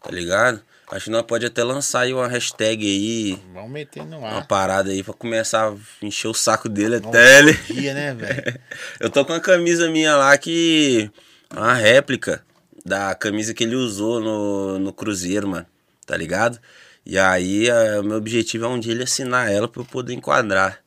Tá 0.00 0.12
ligado? 0.12 0.62
Acho 0.90 1.06
que 1.06 1.10
nós 1.10 1.22
pode 1.22 1.44
até 1.44 1.64
lançar 1.64 2.02
aí 2.02 2.14
uma 2.14 2.28
hashtag 2.28 2.86
aí, 2.86 3.42
Vamos 3.52 3.70
meter 3.70 4.04
no 4.06 4.18
uma 4.18 4.28
ar. 4.38 4.46
parada 4.46 4.90
aí 4.90 5.02
pra 5.02 5.12
começar 5.14 5.68
a 5.72 5.76
encher 6.00 6.28
o 6.28 6.34
saco 6.34 6.68
dele 6.68 6.96
até 6.96 7.38
ele. 7.40 7.52
Dia, 7.54 7.92
né, 7.92 8.14
velho? 8.14 8.60
Eu 9.00 9.10
tô 9.10 9.24
com 9.24 9.32
uma 9.32 9.40
camisa 9.40 9.90
minha 9.90 10.14
lá 10.16 10.36
que. 10.38 11.10
Uma 11.52 11.74
réplica 11.74 12.44
da 12.84 13.14
camisa 13.16 13.52
que 13.52 13.64
ele 13.64 13.74
usou 13.74 14.20
no, 14.20 14.78
no 14.78 14.92
Cruzeiro, 14.92 15.48
mano. 15.48 15.66
Tá 16.06 16.16
ligado? 16.16 16.58
E 17.04 17.18
aí, 17.18 17.68
o 18.00 18.02
meu 18.04 18.16
objetivo 18.16 18.64
é 18.64 18.68
um 18.68 18.78
dia 18.78 18.92
ele 18.92 19.02
assinar 19.04 19.50
ela 19.50 19.66
pra 19.66 19.82
eu 19.82 19.86
poder 19.86 20.12
enquadrar. 20.14 20.80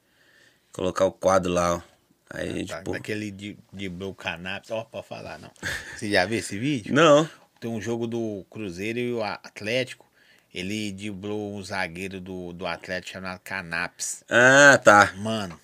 Colocar 0.74 1.06
o 1.06 1.12
quadro 1.12 1.52
lá, 1.52 1.76
ó. 1.76 1.82
Aí, 2.30 2.66
Tá, 2.66 2.78
tipo. 2.78 2.92
Daquele 2.94 3.32
de, 3.32 3.58
de 3.74 3.90
Blue 3.90 4.14
Cannabis. 4.14 4.70
Ó, 4.72 4.84
pode 4.86 5.08
falar, 5.08 5.40
não. 5.40 5.50
Você 5.98 6.10
já 6.10 6.26
viu 6.26 6.40
esse 6.40 6.58
vídeo? 6.58 6.94
Não. 6.94 7.28
Tem 7.60 7.70
um 7.70 7.82
jogo 7.82 8.08
do 8.08 8.46
Cruzeiro 8.50 9.00
e 9.00 9.14
o 9.14 9.24
Atlético. 9.24 10.06
Ele 10.54 10.92
driblou 10.92 11.56
um 11.56 11.64
zagueiro 11.64 12.20
do, 12.20 12.54
do 12.54 12.66
Atlético 12.66 13.14
chamado 13.14 13.40
Canaps. 13.44 14.24
Ah, 14.30 14.80
tá. 14.84 15.14
Mano, 15.18 15.60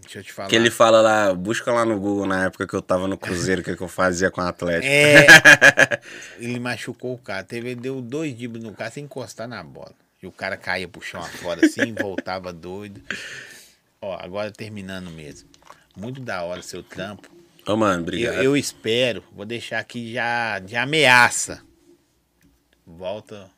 deixa 0.00 0.18
eu 0.18 0.24
te 0.24 0.32
falar. 0.32 0.48
Que 0.48 0.56
ele 0.56 0.70
fala 0.70 1.00
lá, 1.00 1.34
busca 1.34 1.72
lá 1.72 1.84
no 1.84 2.00
Google 2.00 2.26
na 2.26 2.46
época 2.46 2.66
que 2.66 2.74
eu 2.74 2.82
tava 2.82 3.06
no 3.06 3.16
Cruzeiro, 3.16 3.60
o 3.60 3.64
que, 3.64 3.76
que 3.76 3.82
eu 3.82 3.88
fazia 3.88 4.30
com 4.30 4.40
o 4.40 4.44
Atlético. 4.44 4.86
É. 4.86 5.26
ele 6.40 6.58
machucou 6.58 7.14
o 7.14 7.18
cara. 7.18 7.44
Teve, 7.44 7.70
ele 7.70 7.80
deu 7.80 8.00
dois 8.00 8.34
dribles 8.34 8.64
no 8.64 8.72
cara 8.72 8.90
sem 8.90 9.04
encostar 9.04 9.46
na 9.46 9.62
bola. 9.62 9.92
E 10.20 10.26
o 10.26 10.32
cara 10.32 10.56
caía 10.56 10.88
pro 10.88 11.00
chão 11.00 11.20
afora 11.20 11.64
assim, 11.64 11.94
voltava 12.00 12.52
doido. 12.52 13.00
Ó, 14.00 14.16
agora 14.18 14.50
terminando 14.50 15.10
mesmo. 15.10 15.48
Muito 15.96 16.20
da 16.20 16.42
hora 16.42 16.62
seu 16.62 16.82
trampo. 16.82 17.37
Ô, 17.68 17.76
mano, 17.76 18.00
Eu, 18.00 18.02
obrigado. 18.02 18.42
eu 18.42 18.56
espero, 18.56 19.22
vou 19.32 19.44
deixar 19.44 19.78
aqui 19.78 20.12
já 20.12 20.58
de 20.58 20.74
ameaça. 20.74 21.62
Volta 22.86 23.50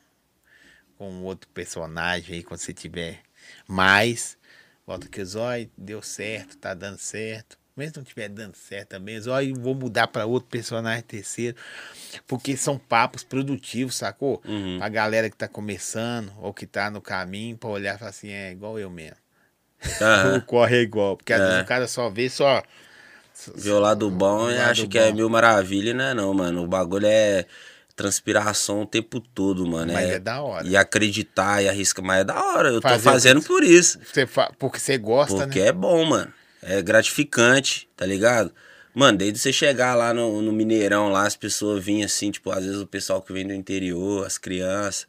com 0.99 1.23
outro 1.23 1.49
personagem 1.51 2.37
aí 2.37 2.43
quando 2.43 2.59
você 2.61 2.75
tiver 2.75 3.21
mais. 3.69 4.37
Volta 4.87 5.07
que 5.09 5.21
o 5.21 5.25
Zói 5.27 5.71
deu 5.79 6.03
certo, 6.03 6.57
tá 6.59 6.75
dando 6.75 6.99
certo. 6.99 7.57
Mesmo 7.77 7.99
não 7.99 8.05
tiver 8.05 8.29
dando 8.29 8.57
certo 8.57 8.89
também, 8.89 9.19
Zói, 9.21 9.53
vou 9.53 9.75
mudar 9.77 10.09
para 10.09 10.27
outro 10.27 10.51
personagem 10.51 11.03
terceiro. 11.05 11.57
Porque 12.27 12.57
são 12.57 12.77
papos 12.77 13.23
produtivos, 13.23 13.95
sacou? 13.95 14.43
Uhum. 14.45 14.79
Pra 14.79 14.89
galera 14.89 15.31
que 15.31 15.37
tá 15.37 15.47
começando 15.47 16.33
ou 16.39 16.53
que 16.53 16.67
tá 16.67 16.91
no 16.91 17.01
caminho, 17.01 17.57
pra 17.57 17.71
olhar 17.71 17.95
e 17.95 17.99
falar 17.99 18.11
assim, 18.11 18.29
é 18.31 18.51
igual 18.51 18.77
eu 18.79 18.91
mesmo. 18.91 19.17
Aham. 20.03 20.39
O 20.39 20.43
corre 20.43 20.79
é 20.79 20.81
igual. 20.83 21.17
Porque 21.17 21.33
às 21.33 21.41
É. 21.41 21.47
vezes 21.47 21.63
o 21.63 21.67
cara 21.67 21.87
só 21.87 22.11
vê 22.11 22.29
só. 22.29 22.63
Vê 23.55 23.71
o 23.71 23.79
lado 23.79 24.11
bom 24.11 24.51
e 24.51 24.59
acha 24.59 24.87
que 24.87 24.99
é 24.99 25.11
bom. 25.11 25.17
mil 25.17 25.31
maravilha, 25.31 25.95
né? 25.95 26.15
Não, 26.15 26.33
mano. 26.35 26.65
O 26.65 26.67
bagulho 26.67 27.07
é 27.07 27.47
transpiração 27.97 28.83
o 28.83 28.87
tempo 28.87 29.21
todo, 29.21 29.67
mano. 29.67 29.93
Mas 29.93 30.11
é 30.11 30.19
da 30.19 30.41
hora. 30.41 30.67
E 30.67 30.77
acreditar 30.77 31.63
e 31.63 31.69
arriscar. 31.69 32.05
Mas 32.05 32.21
é 32.21 32.25
da 32.25 32.43
hora. 32.43 32.71
Eu 32.71 32.81
Fazer 32.81 32.97
tô 32.97 33.03
fazendo 33.03 33.43
por 33.43 33.63
isso. 33.63 33.99
Você 34.03 34.27
fa... 34.27 34.51
Porque 34.59 34.79
você 34.79 34.97
gosta, 34.97 35.37
Porque 35.37 35.61
né? 35.61 35.67
é 35.67 35.73
bom, 35.73 36.05
mano. 36.05 36.33
É 36.63 36.83
gratificante, 36.83 37.89
tá 37.97 38.07
ligado? 38.07 38.53
Mano, 38.95 39.19
desde 39.19 39.39
você 39.39 39.53
chegar 39.53 39.95
lá 39.95 40.13
no, 40.13 40.43
no 40.43 40.53
Mineirão, 40.53 41.09
lá 41.09 41.27
as 41.27 41.37
pessoas 41.37 41.83
vinham 41.83 42.07
assim, 42.07 42.31
tipo, 42.31 42.51
às 42.51 42.65
vezes 42.65 42.81
o 42.81 42.87
pessoal 42.87 43.23
que 43.23 43.33
vem 43.33 43.47
do 43.47 43.55
interior, 43.55 44.27
as 44.27 44.37
crianças, 44.37 45.07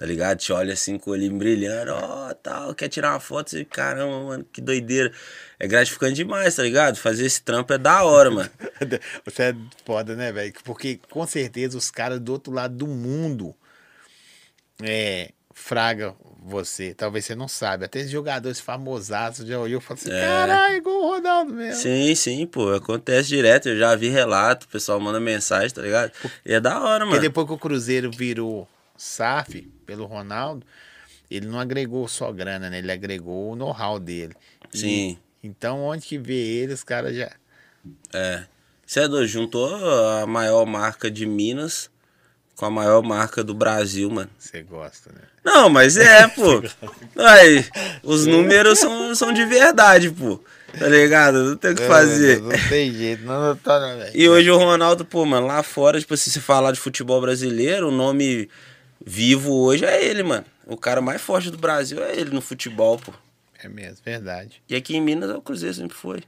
tá 0.00 0.06
ligado? 0.06 0.38
Te 0.38 0.50
olha 0.50 0.72
assim 0.72 0.96
com 0.96 1.10
o 1.10 1.12
olhinho 1.12 1.36
brilhando, 1.36 1.92
ó, 1.92 2.32
tal, 2.32 2.74
quer 2.74 2.88
tirar 2.88 3.10
uma 3.10 3.20
foto, 3.20 3.50
você, 3.50 3.66
caramba, 3.66 4.18
mano, 4.24 4.46
que 4.50 4.58
doideira. 4.58 5.12
É 5.58 5.68
gratificante 5.68 6.14
demais, 6.14 6.56
tá 6.56 6.62
ligado? 6.62 6.96
Fazer 6.96 7.26
esse 7.26 7.42
trampo 7.42 7.70
é 7.74 7.76
da 7.76 8.02
hora, 8.02 8.30
mano. 8.30 8.48
Você 9.26 9.42
é 9.42 9.54
foda, 9.84 10.16
né, 10.16 10.32
velho? 10.32 10.54
Porque 10.64 10.98
com 11.10 11.26
certeza 11.26 11.76
os 11.76 11.90
caras 11.90 12.18
do 12.18 12.32
outro 12.32 12.50
lado 12.50 12.74
do 12.74 12.86
mundo 12.86 13.54
é, 14.82 15.32
fraga 15.52 16.14
você. 16.42 16.94
Talvez 16.94 17.26
você 17.26 17.34
não 17.34 17.46
sabe. 17.46 17.84
Até 17.84 17.98
esses 17.98 18.10
jogadores 18.10 18.58
famosaços 18.58 19.46
já 19.46 19.58
olhou 19.58 19.80
e 19.80 19.84
falou 19.84 20.00
assim: 20.00 20.10
É. 20.10 20.20
caralho, 20.22 20.76
igual 20.76 20.96
o 20.96 21.10
Ronaldo 21.10 21.52
mesmo. 21.52 21.82
Sim, 21.82 22.14
sim, 22.14 22.46
pô, 22.46 22.72
acontece 22.72 23.28
direto. 23.28 23.68
Eu 23.68 23.78
já 23.78 23.94
vi 23.94 24.08
relato, 24.08 24.64
o 24.64 24.68
pessoal 24.70 24.98
manda 24.98 25.20
mensagem, 25.20 25.68
tá 25.68 25.82
ligado? 25.82 26.10
E 26.46 26.54
é 26.54 26.58
da 26.58 26.80
hora, 26.80 27.00
Porque 27.04 27.16
mano. 27.16 27.20
depois 27.20 27.46
que 27.46 27.52
o 27.52 27.58
Cruzeiro 27.58 28.10
virou 28.10 28.66
SAF 29.00 29.62
pelo 29.86 30.04
Ronaldo, 30.04 30.66
ele 31.30 31.46
não 31.46 31.58
agregou 31.58 32.06
só 32.06 32.30
grana, 32.30 32.68
né? 32.68 32.78
Ele 32.78 32.92
agregou 32.92 33.52
o 33.52 33.56
know-how 33.56 33.98
dele. 33.98 34.34
E- 34.74 34.78
Sim. 34.78 35.18
então, 35.42 35.80
onde 35.80 36.06
que 36.06 36.18
vê 36.18 36.34
ele, 36.34 36.74
os 36.74 36.84
caras 36.84 37.16
já. 37.16 37.30
É. 38.12 38.44
Você 38.86 39.00
é 39.00 39.26
juntou 39.26 39.74
a 40.20 40.26
maior 40.26 40.66
marca 40.66 41.10
de 41.10 41.24
Minas 41.24 41.88
com 42.56 42.66
a 42.66 42.70
maior 42.70 43.02
marca 43.02 43.42
do 43.42 43.54
Brasil, 43.54 44.10
mano. 44.10 44.28
Você 44.38 44.62
gosta, 44.62 45.10
né? 45.12 45.22
Não, 45.42 45.70
mas 45.70 45.96
é, 45.96 46.28
pô. 46.34 46.62
Aí, 47.16 47.64
os 48.02 48.26
números 48.26 48.78
são, 48.78 49.14
são 49.14 49.32
de 49.32 49.46
verdade, 49.46 50.10
pô. 50.10 50.38
Tá 50.78 50.86
ligado? 50.88 51.42
Não 51.42 51.56
tem 51.56 51.70
o 51.72 51.74
que 51.74 51.86
fazer. 51.86 52.40
Não, 52.40 52.50
tem 52.68 52.92
jeito, 52.92 53.24
não, 53.24 53.40
não 53.48 53.56
tá, 53.56 53.80
não, 53.80 53.98
velho. 53.98 54.12
E 54.14 54.28
hoje 54.28 54.50
o 54.50 54.58
Ronaldo, 54.58 55.04
pô, 55.04 55.24
mano, 55.24 55.46
lá 55.46 55.62
fora, 55.62 55.98
tipo, 55.98 56.16
se 56.16 56.30
você 56.30 56.38
falar 56.40 56.72
de 56.72 56.78
futebol 56.80 57.20
brasileiro, 57.20 57.88
o 57.88 57.92
nome 57.92 58.48
vivo 59.04 59.52
hoje 59.52 59.84
é 59.84 60.04
ele, 60.04 60.22
mano. 60.22 60.44
O 60.66 60.76
cara 60.76 61.00
mais 61.00 61.20
forte 61.20 61.50
do 61.50 61.58
Brasil 61.58 62.02
é 62.02 62.14
ele 62.16 62.30
no 62.30 62.40
futebol, 62.40 62.98
pô. 62.98 63.12
É 63.62 63.68
mesmo, 63.68 63.98
verdade. 64.04 64.62
E 64.68 64.74
aqui 64.74 64.96
em 64.96 65.00
Minas 65.00 65.30
o 65.30 65.40
Cruzeiro 65.42 65.74
sempre 65.74 65.96
foi. 65.96 66.22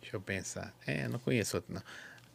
Deixa 0.00 0.16
eu 0.16 0.20
pensar. 0.20 0.74
É, 0.86 1.08
não 1.08 1.18
conheço 1.18 1.56
outro, 1.56 1.72
não. 1.72 1.82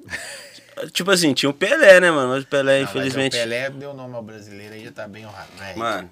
Tipo 0.91 1.11
assim, 1.11 1.33
tinha 1.33 1.49
o 1.49 1.53
Pelé, 1.53 1.99
né, 1.99 2.11
mano? 2.11 2.29
Mas 2.29 2.43
o 2.43 2.47
Pelé, 2.47 2.77
Não, 2.81 2.83
infelizmente. 2.85 3.35
O 3.35 3.39
Pelé 3.39 3.69
deu 3.69 3.93
nome 3.93 4.15
ao 4.15 4.21
brasileiro 4.23 4.75
aí 4.75 4.83
já 4.83 4.91
tá 4.91 5.07
bem 5.07 5.25
honrado, 5.25 5.51
velho. 5.57 5.77
Mano, 5.79 6.09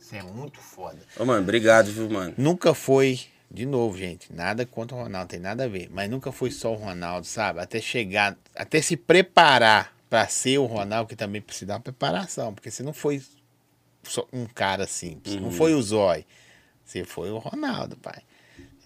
Isso 0.00 0.14
é 0.16 0.22
muito 0.22 0.60
foda. 0.60 0.98
ô, 1.16 1.24
mano, 1.24 1.40
obrigado, 1.42 1.90
viu, 1.90 2.10
mano? 2.10 2.34
Nunca 2.36 2.74
foi, 2.74 3.20
de 3.50 3.64
novo, 3.64 3.96
gente, 3.96 4.32
nada 4.32 4.66
contra 4.66 4.96
o 4.96 5.02
Ronaldo, 5.02 5.28
tem 5.28 5.38
nada 5.40 5.64
a 5.64 5.68
ver. 5.68 5.88
Mas 5.90 6.10
nunca 6.10 6.32
foi 6.32 6.50
só 6.50 6.72
o 6.72 6.76
Ronaldo, 6.76 7.26
sabe? 7.26 7.60
Até 7.60 7.80
chegar, 7.80 8.36
até 8.54 8.82
se 8.82 8.96
preparar 8.96 9.96
pra 10.08 10.26
ser 10.28 10.58
o 10.58 10.66
Ronaldo, 10.66 11.08
que 11.08 11.16
também 11.16 11.40
precisa 11.40 11.66
dar 11.66 11.74
uma 11.74 11.80
preparação. 11.80 12.54
Porque 12.54 12.70
você 12.70 12.82
não 12.82 12.92
foi 12.92 13.22
só 14.02 14.26
um 14.32 14.46
cara 14.46 14.86
simples. 14.86 15.36
Não 15.36 15.50
foi 15.50 15.74
o 15.74 15.82
Zói. 15.82 16.24
Você 16.84 17.04
foi 17.04 17.30
o 17.30 17.38
Ronaldo, 17.38 17.96
pai. 17.96 18.22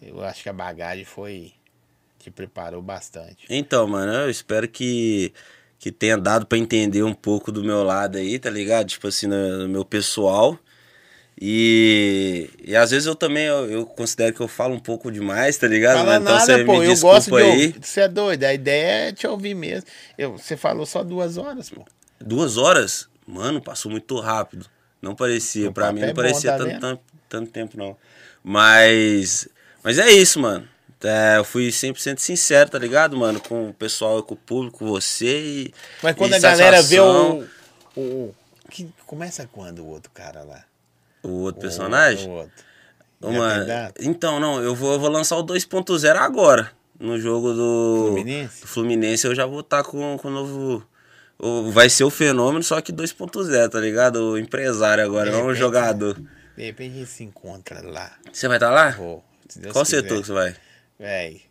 Eu 0.01 0.23
acho 0.25 0.43
que 0.43 0.49
a 0.49 0.53
bagagem 0.53 1.05
foi. 1.05 1.53
te 2.19 2.31
preparou 2.31 2.83
bastante. 2.83 3.47
Então, 3.49 3.87
mano, 3.87 4.13
eu 4.13 4.31
espero 4.31 4.69
que, 4.69 5.33
que 5.79 5.93
tenha 5.93 6.19
dado 6.19 6.47
pra 6.47 6.59
entender 6.59 7.05
um 7.05 7.15
pouco 7.15 7.53
do 7.53 7.63
meu 7.63 7.85
lado 7.85 8.19
aí, 8.19 8.39
tá 8.39 8.51
ligado? 8.51 8.89
Tipo 8.89 9.07
assim, 9.07 9.29
no, 9.29 9.59
no 9.59 9.69
meu 9.69 9.85
pessoal. 9.85 10.59
E, 11.45 12.49
e 12.63 12.77
às 12.77 12.93
vezes 12.93 13.05
eu 13.05 13.17
também, 13.17 13.47
eu, 13.47 13.69
eu 13.69 13.85
considero 13.85 14.33
que 14.33 14.41
eu 14.41 14.47
falo 14.47 14.77
um 14.77 14.79
pouco 14.79 15.11
demais, 15.11 15.57
tá 15.57 15.67
ligado? 15.67 15.97
Fala 15.97 16.19
então 16.19 16.35
nada, 16.35 16.45
você 16.47 16.65
pô. 16.65 16.79
me 16.79 16.87
Eu 16.87 16.97
gosto 17.01 17.31
de 17.33 17.43
aí. 17.43 17.75
Você 17.83 18.03
é 18.03 18.09
doido. 18.09 18.45
A 18.45 18.55
ideia 18.55 19.09
é 19.09 19.13
te 19.13 19.27
ouvir 19.27 19.53
mesmo. 19.53 19.85
Eu, 20.17 20.39
você 20.39 20.57
falou 20.57 20.87
só 20.87 21.03
duas 21.03 21.37
horas, 21.37 21.69
pô. 21.69 21.85
Duas 22.21 22.57
horas? 22.57 23.09
Mano, 23.27 23.61
passou 23.61 23.91
muito 23.91 24.21
rápido. 24.21 24.67
Não 25.03 25.17
parecia, 25.17 25.69
O 25.69 25.73
pra 25.73 25.93
mim 25.93 26.03
é 26.03 26.07
não 26.07 26.15
bom, 26.15 26.23
parecia 26.23 26.53
tá 26.53 26.59
tanto, 26.59 26.79
tanto, 26.79 27.03
tanto 27.29 27.51
tempo, 27.51 27.77
não. 27.77 27.97
Mas, 28.45 29.49
mas 29.83 29.99
é 29.99 30.13
isso, 30.13 30.39
mano. 30.39 30.69
É, 31.03 31.39
eu 31.39 31.45
fui 31.45 31.71
100% 31.71 32.21
sincero, 32.21 32.71
tá 32.71 32.79
ligado, 32.79 33.17
mano? 33.17 33.41
Com 33.41 33.71
o 33.71 33.75
pessoal, 33.75 34.23
com 34.23 34.35
o 34.35 34.37
público, 34.37 34.79
com 34.79 34.87
você 34.87 35.41
e. 35.41 35.75
Mas 36.05 36.15
quando 36.15 36.35
e 36.35 36.37
a 36.37 36.39
galera 36.39 36.81
vê 36.83 36.99
satisfação. 36.99 37.49
o. 37.97 38.01
o 38.01 38.35
que, 38.71 38.89
começa 39.05 39.49
quando 39.51 39.81
o 39.81 39.89
outro 39.89 40.09
cara 40.15 40.45
lá? 40.45 40.65
O 41.23 41.29
outro 41.43 41.61
personagem? 41.61 42.29
O 42.29 42.33
outro. 42.33 42.51
Data? 43.67 44.03
então, 44.05 44.41
não, 44.41 44.61
eu 44.61 44.75
vou, 44.75 44.95
eu 44.95 44.99
vou 45.01 45.09
lançar 45.09 45.37
o 45.37 45.45
2.0 45.45 46.17
agora. 46.17 46.73
No 46.99 47.19
jogo 47.21 47.53
do 47.53 48.05
Fluminense? 48.09 48.61
do 48.63 48.67
Fluminense 48.67 49.27
eu 49.27 49.35
já 49.35 49.47
vou 49.47 49.61
estar 49.61 49.83
com, 49.85 50.17
com 50.19 50.29
o 50.29 50.31
novo. 50.31 50.87
o- 51.39 51.71
vai 51.71 51.89
ser 51.89 52.05
o 52.05 52.11
fenômeno, 52.11 52.63
só 52.65 52.81
que 52.81 52.93
2.0, 52.93 53.69
tá 53.71 53.79
ligado? 53.81 54.17
O 54.33 54.39
empresário 54.39 55.05
agora, 55.05 55.31
De 55.31 55.37
não 55.37 55.47
o 55.47 55.55
jogador. 55.55 56.15
De 56.57 56.65
repente 56.65 56.95
a 56.97 56.99
gente 56.99 57.11
se 57.11 57.23
encontra 57.25 57.81
lá. 57.83 58.13
Você 58.33 58.47
vai 58.49 58.57
estar 58.57 58.71
lá? 58.71 58.93
Pô, 58.93 59.23
se 59.49 59.59
Deus 59.61 59.73
Qual 59.73 59.85
quiser. 59.85 60.03
setor 60.03 60.21
que 60.21 60.27
você 60.27 60.33
vai? 60.33 60.57
Véi, 60.99 61.43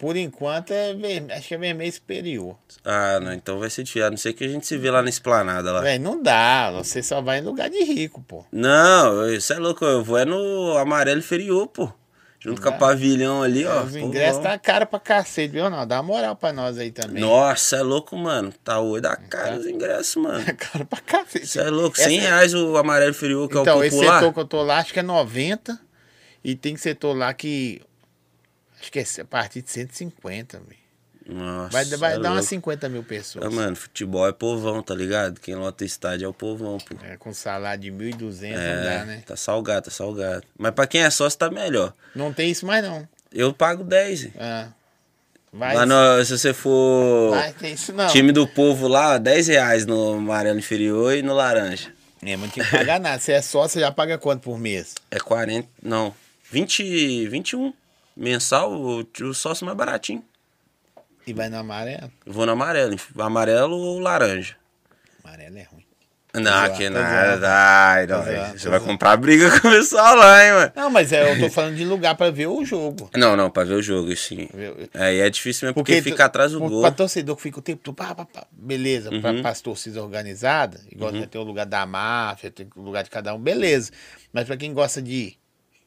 por 0.00 0.16
enquanto 0.16 0.72
é 0.72 0.94
vermelho, 0.94 1.32
acho 1.36 1.46
que 1.48 1.54
é 1.54 1.58
vermelho 1.58 1.92
superior. 1.92 2.56
Ah, 2.82 3.20
não, 3.20 3.34
então 3.34 3.58
vai 3.60 3.68
ser 3.68 3.82
difícil. 3.82 4.06
A 4.06 4.10
não 4.10 4.16
ser 4.16 4.32
que 4.32 4.42
a 4.42 4.48
gente 4.48 4.66
se 4.66 4.76
vê 4.78 4.90
lá 4.90 5.02
na 5.02 5.10
esplanada 5.10 5.70
lá. 5.70 5.80
Véi, 5.82 5.98
não 5.98 6.20
dá, 6.22 6.70
você 6.72 7.02
só 7.02 7.20
vai 7.20 7.38
em 7.38 7.42
lugar 7.42 7.68
de 7.68 7.84
rico, 7.84 8.22
pô. 8.26 8.44
Não, 8.50 9.28
isso 9.30 9.52
é 9.52 9.58
louco, 9.58 9.84
eu 9.84 10.02
vou 10.02 10.16
é 10.18 10.24
no 10.24 10.76
amarelo 10.78 11.18
inferior, 11.20 11.66
pô. 11.68 11.92
Junto 12.42 12.62
com 12.62 12.68
a 12.68 12.70
Dá. 12.70 12.78
pavilhão 12.78 13.42
ali, 13.42 13.66
ó. 13.66 13.82
Os 13.82 13.94
ingressos 13.94 14.42
tá 14.42 14.58
caro 14.58 14.86
pra 14.86 14.98
cacete, 14.98 15.52
viu? 15.52 15.68
Não, 15.68 15.86
dá 15.86 16.02
moral 16.02 16.34
pra 16.34 16.54
nós 16.54 16.78
aí 16.78 16.90
também. 16.90 17.20
Nossa, 17.20 17.76
é 17.76 17.82
louco, 17.82 18.16
mano. 18.16 18.50
Tá 18.64 18.80
oi 18.80 18.98
da 18.98 19.14
cara 19.14 19.58
os 19.58 19.66
ingressos, 19.66 20.16
mano. 20.16 20.42
Tá 20.42 20.54
caro 20.56 20.86
pra 20.86 21.00
cacete. 21.02 21.44
Isso 21.44 21.60
é 21.60 21.68
louco. 21.68 22.00
Essa- 22.00 22.08
100 22.08 22.18
reais 22.20 22.54
o 22.54 22.78
amarelo 22.78 23.10
inferior, 23.10 23.46
que 23.46 23.58
Então, 23.58 23.74
é 23.74 23.76
o 23.80 23.84
esse 23.84 23.94
popular. 23.94 24.20
setor 24.20 24.32
que 24.32 24.40
eu 24.40 24.44
tô 24.46 24.62
lá, 24.62 24.78
acho 24.78 24.90
que 24.94 24.98
é 25.00 25.02
90. 25.02 25.78
E 26.42 26.54
tem 26.56 26.78
setor 26.78 27.14
lá 27.14 27.34
que. 27.34 27.82
Acho 28.80 28.90
que 28.90 28.98
é 28.98 29.04
a 29.20 29.24
partir 29.24 29.62
de 29.62 29.70
150, 29.70 30.58
velho. 30.58 30.80
Nossa, 31.26 31.70
Vai, 31.70 31.84
vai 31.84 32.10
é 32.14 32.18
dar 32.18 32.30
umas 32.30 32.36
louco. 32.38 32.48
50 32.48 32.88
mil 32.88 33.04
pessoas. 33.04 33.44
Ah, 33.44 33.50
mano, 33.50 33.76
futebol 33.76 34.26
é 34.26 34.32
povão, 34.32 34.82
tá 34.82 34.94
ligado? 34.94 35.38
Quem 35.38 35.54
lota 35.54 35.84
estádio 35.84 36.24
é 36.26 36.28
o 36.28 36.32
povão, 36.32 36.78
pô. 36.78 36.96
É, 37.04 37.16
com 37.16 37.32
salário 37.32 37.82
de 37.82 37.90
1.200 37.92 38.50
não 38.52 38.58
É, 38.60 38.82
dá, 38.98 39.04
né? 39.04 39.22
tá 39.24 39.36
salgado, 39.36 39.84
tá 39.84 39.90
salgado. 39.92 40.42
Mas 40.58 40.72
pra 40.72 40.86
quem 40.88 41.02
é 41.02 41.10
sócio, 41.10 41.38
tá 41.38 41.48
melhor. 41.50 41.94
Não 42.16 42.32
tem 42.32 42.50
isso 42.50 42.66
mais, 42.66 42.82
não. 42.84 43.06
Eu 43.32 43.52
pago 43.52 43.84
10. 43.84 44.30
Ah. 44.40 44.68
Vai, 45.52 45.74
Lá 45.76 45.84
no- 45.86 46.24
se 46.24 46.36
você 46.38 46.52
for 46.54 47.30
vai 47.30 47.52
tem 47.52 47.74
isso 47.74 47.92
não. 47.92 48.06
time 48.08 48.32
do 48.32 48.46
povo 48.46 48.86
lá, 48.88 49.18
10 49.18 49.48
reais 49.48 49.84
no 49.86 50.14
amarelo 50.14 50.58
inferior 50.58 51.14
e 51.16 51.22
no 51.22 51.34
laranja. 51.34 51.92
É, 52.22 52.36
mas 52.36 52.40
não 52.40 52.48
tem 52.50 52.64
que 52.64 52.70
pagar 52.70 52.98
nada. 53.00 53.18
Se 53.20 53.32
é 53.32 53.42
sócio, 53.42 53.74
você 53.74 53.80
já 53.80 53.90
paga 53.92 54.16
quanto 54.18 54.42
por 54.42 54.58
mês? 54.58 54.94
É 55.10 55.18
40, 55.18 55.68
não, 55.82 56.14
20, 56.50 57.26
21 57.28 57.72
mensal, 58.20 58.72
o, 58.72 59.06
o 59.22 59.34
sócio 59.34 59.64
mais 59.64 59.76
baratinho. 59.76 60.24
E 61.26 61.32
vai 61.32 61.48
no 61.48 61.58
amarelo? 61.58 62.10
Eu 62.26 62.32
vou 62.32 62.46
no 62.46 62.52
amarelo, 62.52 62.96
amarelo 63.18 63.76
ou 63.76 63.98
laranja. 63.98 64.56
Amarelo 65.24 65.58
é 65.58 65.62
ruim. 65.62 65.84
Não, 66.32 66.42
zoando, 66.44 66.76
que 66.76 66.88
nada. 66.88 67.48
Ai, 67.90 68.06
não, 68.06 68.22
zoando, 68.22 68.36
você 68.58 68.68
vai 68.68 68.78
zoando. 68.78 68.84
comprar 68.84 69.16
briga 69.16 69.50
com 69.60 69.66
o 69.66 69.70
pessoal 69.72 70.14
lá, 70.14 70.44
hein, 70.46 70.52
mano. 70.52 70.72
Não, 70.76 70.88
mas 70.90 71.12
é, 71.12 71.32
eu 71.32 71.40
tô 71.40 71.50
falando 71.50 71.74
de 71.74 71.84
lugar 71.84 72.14
pra 72.16 72.30
ver 72.30 72.46
o 72.46 72.64
jogo. 72.64 73.10
Não, 73.16 73.36
não, 73.36 73.50
pra 73.50 73.64
ver 73.64 73.74
o 73.74 73.82
jogo, 73.82 74.14
sim. 74.16 74.48
Eu- 74.54 74.88
É, 74.94 75.18
é 75.18 75.28
difícil 75.30 75.66
mesmo 75.66 75.74
porque, 75.74 76.00
tu- 76.00 76.04
fica 76.04 76.24
atrás 76.26 76.52
do 76.52 76.60
gol. 76.60 76.82
Pra 76.82 76.92
torcedor 76.92 77.34
que 77.34 77.42
fica 77.42 77.58
o 77.58 77.62
tempo 77.62 77.82
todo, 77.82 77.96
pá, 77.96 78.14
pá, 78.14 78.24
pá, 78.24 78.46
beleza, 78.52 79.10
pra, 79.20 79.32
Uhum. 79.32 79.42
pras 79.42 79.60
torcidas 79.60 80.00
organizadas, 80.02 80.86
igual 80.90 81.10
tem 81.10 81.40
o 81.40 81.44
lugar 81.44 81.66
da 81.66 81.84
máfia, 81.84 82.48
tem 82.50 82.68
o 82.76 82.80
lugar 82.80 83.02
de 83.02 83.10
cada 83.10 83.34
um, 83.34 83.38
beleza. 83.40 83.90
Mas 84.32 84.46
pra 84.46 84.56
quem 84.56 84.72
gosta 84.72 85.02
de 85.02 85.36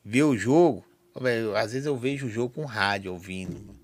ver 0.04 0.24
o 0.24 0.36
jogo, 0.38 0.84
velho, 1.22 1.56
às 1.56 1.72
vezes 1.74 1.86
eu 1.86 1.96
vejo 1.98 2.26
o 2.28 2.30
jogo 2.30 2.54
com 2.56 2.66
rádio 2.66 3.12
ouvindo. 3.12 3.54
mano. 3.54 3.80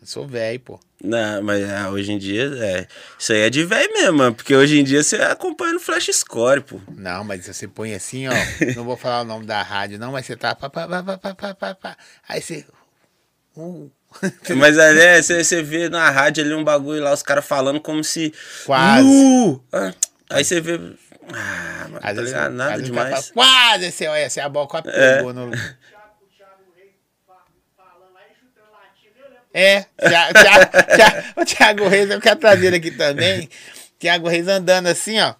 Eu 0.00 0.06
sou 0.06 0.26
velho, 0.28 0.60
pô. 0.60 0.80
Não, 1.02 1.42
mas 1.42 1.60
é, 1.68 1.88
hoje 1.88 2.12
em 2.12 2.18
dia, 2.18 2.44
é, 2.60 2.86
isso 3.18 3.32
aí 3.32 3.40
é 3.40 3.50
de 3.50 3.64
velho 3.64 3.92
mesmo, 3.92 4.18
mano, 4.18 4.34
porque 4.34 4.54
hoje 4.54 4.78
em 4.78 4.84
dia 4.84 5.02
você 5.02 5.16
acompanha 5.16 5.72
no 5.74 5.80
Flash 5.80 6.08
Score, 6.12 6.60
pô. 6.60 6.80
Não, 6.96 7.24
mas 7.24 7.46
você 7.46 7.66
põe 7.66 7.94
assim, 7.94 8.28
ó. 8.28 8.32
não 8.76 8.84
vou 8.84 8.96
falar 8.96 9.22
o 9.22 9.24
nome 9.24 9.44
da 9.44 9.60
rádio, 9.62 9.98
não, 9.98 10.12
mas 10.12 10.24
você 10.26 10.36
tá. 10.36 10.54
Pá, 10.54 10.70
pá, 10.70 10.86
pá, 10.86 11.02
pá, 11.18 11.34
pá, 11.34 11.54
pá, 11.54 11.74
pá. 11.74 11.96
Aí 12.28 12.40
você. 12.40 12.64
Uh, 13.56 13.90
Mas 14.56 14.78
ali, 14.78 15.00
é, 15.00 15.20
você, 15.20 15.44
você 15.44 15.62
vê 15.62 15.88
na 15.90 16.08
rádio 16.08 16.42
ali 16.42 16.54
um 16.54 16.64
bagulho 16.64 17.02
lá, 17.02 17.12
os 17.12 17.22
caras 17.22 17.44
falando 17.44 17.78
como 17.78 18.02
se... 18.02 18.32
Quase. 18.64 19.04
Nu! 19.06 19.62
Ah, 19.70 19.92
Aí 20.30 20.44
você 20.44 20.60
vê... 20.62 20.80
Ah, 21.30 21.86
mano, 21.90 22.00
tá 22.00 22.12
ligado? 22.12 22.52
Nada 22.54 22.80
demais. 22.82 23.10
fala, 23.28 23.32
Quase, 23.34 23.84
esse, 23.84 24.06
olha, 24.06 24.20
essa 24.20 24.40
é 24.40 24.44
a 24.44 24.48
bola 24.48 24.66
quase 24.66 24.88
É. 24.88 25.16
pegou 25.16 25.34
no. 25.34 25.50
É, 29.58 29.86
o 31.36 31.44
Thiago 31.44 31.88
Reis, 31.88 32.10
eu 32.10 32.20
quero 32.20 32.38
trazer 32.38 32.74
aqui 32.74 32.90
também. 32.90 33.48
Thiago 34.00 34.28
Reis 34.28 34.46
andando 34.46 34.86
assim, 34.86 35.18
ó, 35.18 35.34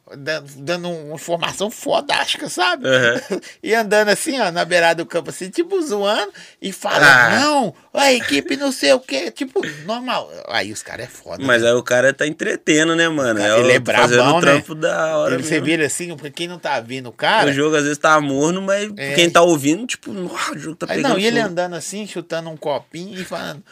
dando, 0.56 0.90
uma 0.90 1.14
informação 1.14 1.70
fodástica, 1.70 2.48
sabe? 2.48 2.88
Uhum. 2.88 3.40
E 3.62 3.72
andando 3.72 4.08
assim, 4.08 4.40
ó, 4.40 4.50
na 4.50 4.64
beirada 4.64 5.04
do 5.04 5.06
campo, 5.06 5.30
assim, 5.30 5.48
tipo, 5.48 5.80
zoando, 5.80 6.32
e 6.60 6.72
fala, 6.72 7.06
Ah. 7.06 7.38
não, 7.38 7.72
a 7.94 8.12
equipe 8.12 8.56
não 8.56 8.72
sei 8.72 8.92
o 8.94 8.98
quê, 8.98 9.30
tipo, 9.30 9.60
normal. 9.84 10.28
Aí 10.48 10.72
os 10.72 10.82
caras 10.82 11.06
é 11.06 11.08
foda. 11.08 11.44
Mas 11.44 11.62
né? 11.62 11.68
aí 11.68 11.74
o 11.74 11.84
cara 11.84 12.12
tá 12.12 12.26
entretendo, 12.26 12.96
né, 12.96 13.08
mano? 13.08 13.38
Cara, 13.38 13.58
o- 13.58 13.60
ele 13.60 13.72
é 13.74 13.80
Fazendo 13.80 14.16
brabão, 14.16 14.40
trampo 14.40 14.74
da 14.74 15.16
hora 15.18 15.34
Ele, 15.34 15.44
você 15.44 15.56
ele 15.58 15.84
assim, 15.84 16.08
porque 16.16 16.30
quem 16.32 16.48
não 16.48 16.58
tá 16.58 16.80
vendo 16.80 17.10
o 17.10 17.12
cara. 17.12 17.48
O 17.50 17.52
jogo 17.52 17.76
às 17.76 17.84
vezes 17.84 17.98
tá 17.98 18.20
morno, 18.20 18.60
mas 18.60 18.90
É. 18.96 19.14
quem 19.14 19.30
tá 19.30 19.40
ouvindo, 19.40 19.86
tipo, 19.86 20.12
nossa, 20.12 20.50
o 20.52 20.58
jogo 20.58 20.74
tá 20.74 20.86
Aí 20.90 20.96
pegando 20.96 21.12
não, 21.12 21.18
e 21.20 21.24
ele 21.26 21.38
fogo. 21.40 21.52
andando 21.52 21.74
assim, 21.76 22.08
chutando 22.08 22.50
um 22.50 22.56
copinho 22.56 23.20
e 23.20 23.24
falando: 23.24 23.62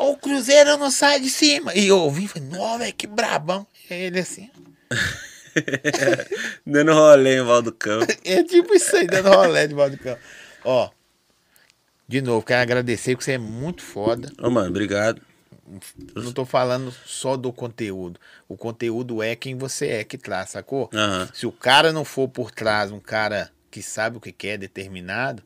o 0.00 0.16
Cruzeiro 0.16 0.76
não 0.76 0.90
sai 0.90 1.20
de 1.20 1.30
cima. 1.30 1.74
E 1.74 1.88
eu 1.88 1.98
ouvi 1.98 2.24
e 2.24 2.28
falei, 2.28 2.48
nossa, 2.48 2.92
que 2.92 3.06
brabão. 3.06 3.66
E 3.90 3.94
ele 3.94 4.20
assim, 4.20 4.50
Dando 6.66 6.92
rolê 6.92 7.38
em 7.38 7.42
volta 7.42 7.62
do 7.62 7.72
campo. 7.72 8.06
é 8.24 8.42
tipo 8.42 8.74
isso 8.74 8.96
aí, 8.96 9.06
dando 9.06 9.28
rolé 9.30 9.66
de 9.66 9.74
volta 9.74 9.96
do 9.96 10.02
campo. 10.02 10.20
Ó, 10.64 10.90
de 12.12 12.20
novo, 12.20 12.44
quero 12.44 12.60
agradecer 12.60 13.16
que 13.16 13.24
você 13.24 13.32
é 13.32 13.38
muito 13.38 13.82
foda. 13.82 14.30
Ô, 14.38 14.50
mano, 14.50 14.68
obrigado. 14.68 15.22
Não 16.14 16.32
tô 16.32 16.44
falando 16.44 16.92
só 17.06 17.36
do 17.36 17.50
conteúdo. 17.52 18.20
O 18.46 18.54
conteúdo 18.54 19.22
é 19.22 19.34
quem 19.34 19.56
você 19.56 19.88
é 19.88 20.04
que 20.04 20.18
traz, 20.18 20.50
sacou? 20.50 20.90
Aham. 20.92 21.28
Se 21.32 21.46
o 21.46 21.52
cara 21.52 21.92
não 21.92 22.04
for 22.04 22.28
por 22.28 22.50
trás, 22.50 22.90
um 22.90 23.00
cara 23.00 23.50
que 23.70 23.82
sabe 23.82 24.18
o 24.18 24.20
que 24.20 24.30
quer, 24.30 24.58
determinado, 24.58 25.42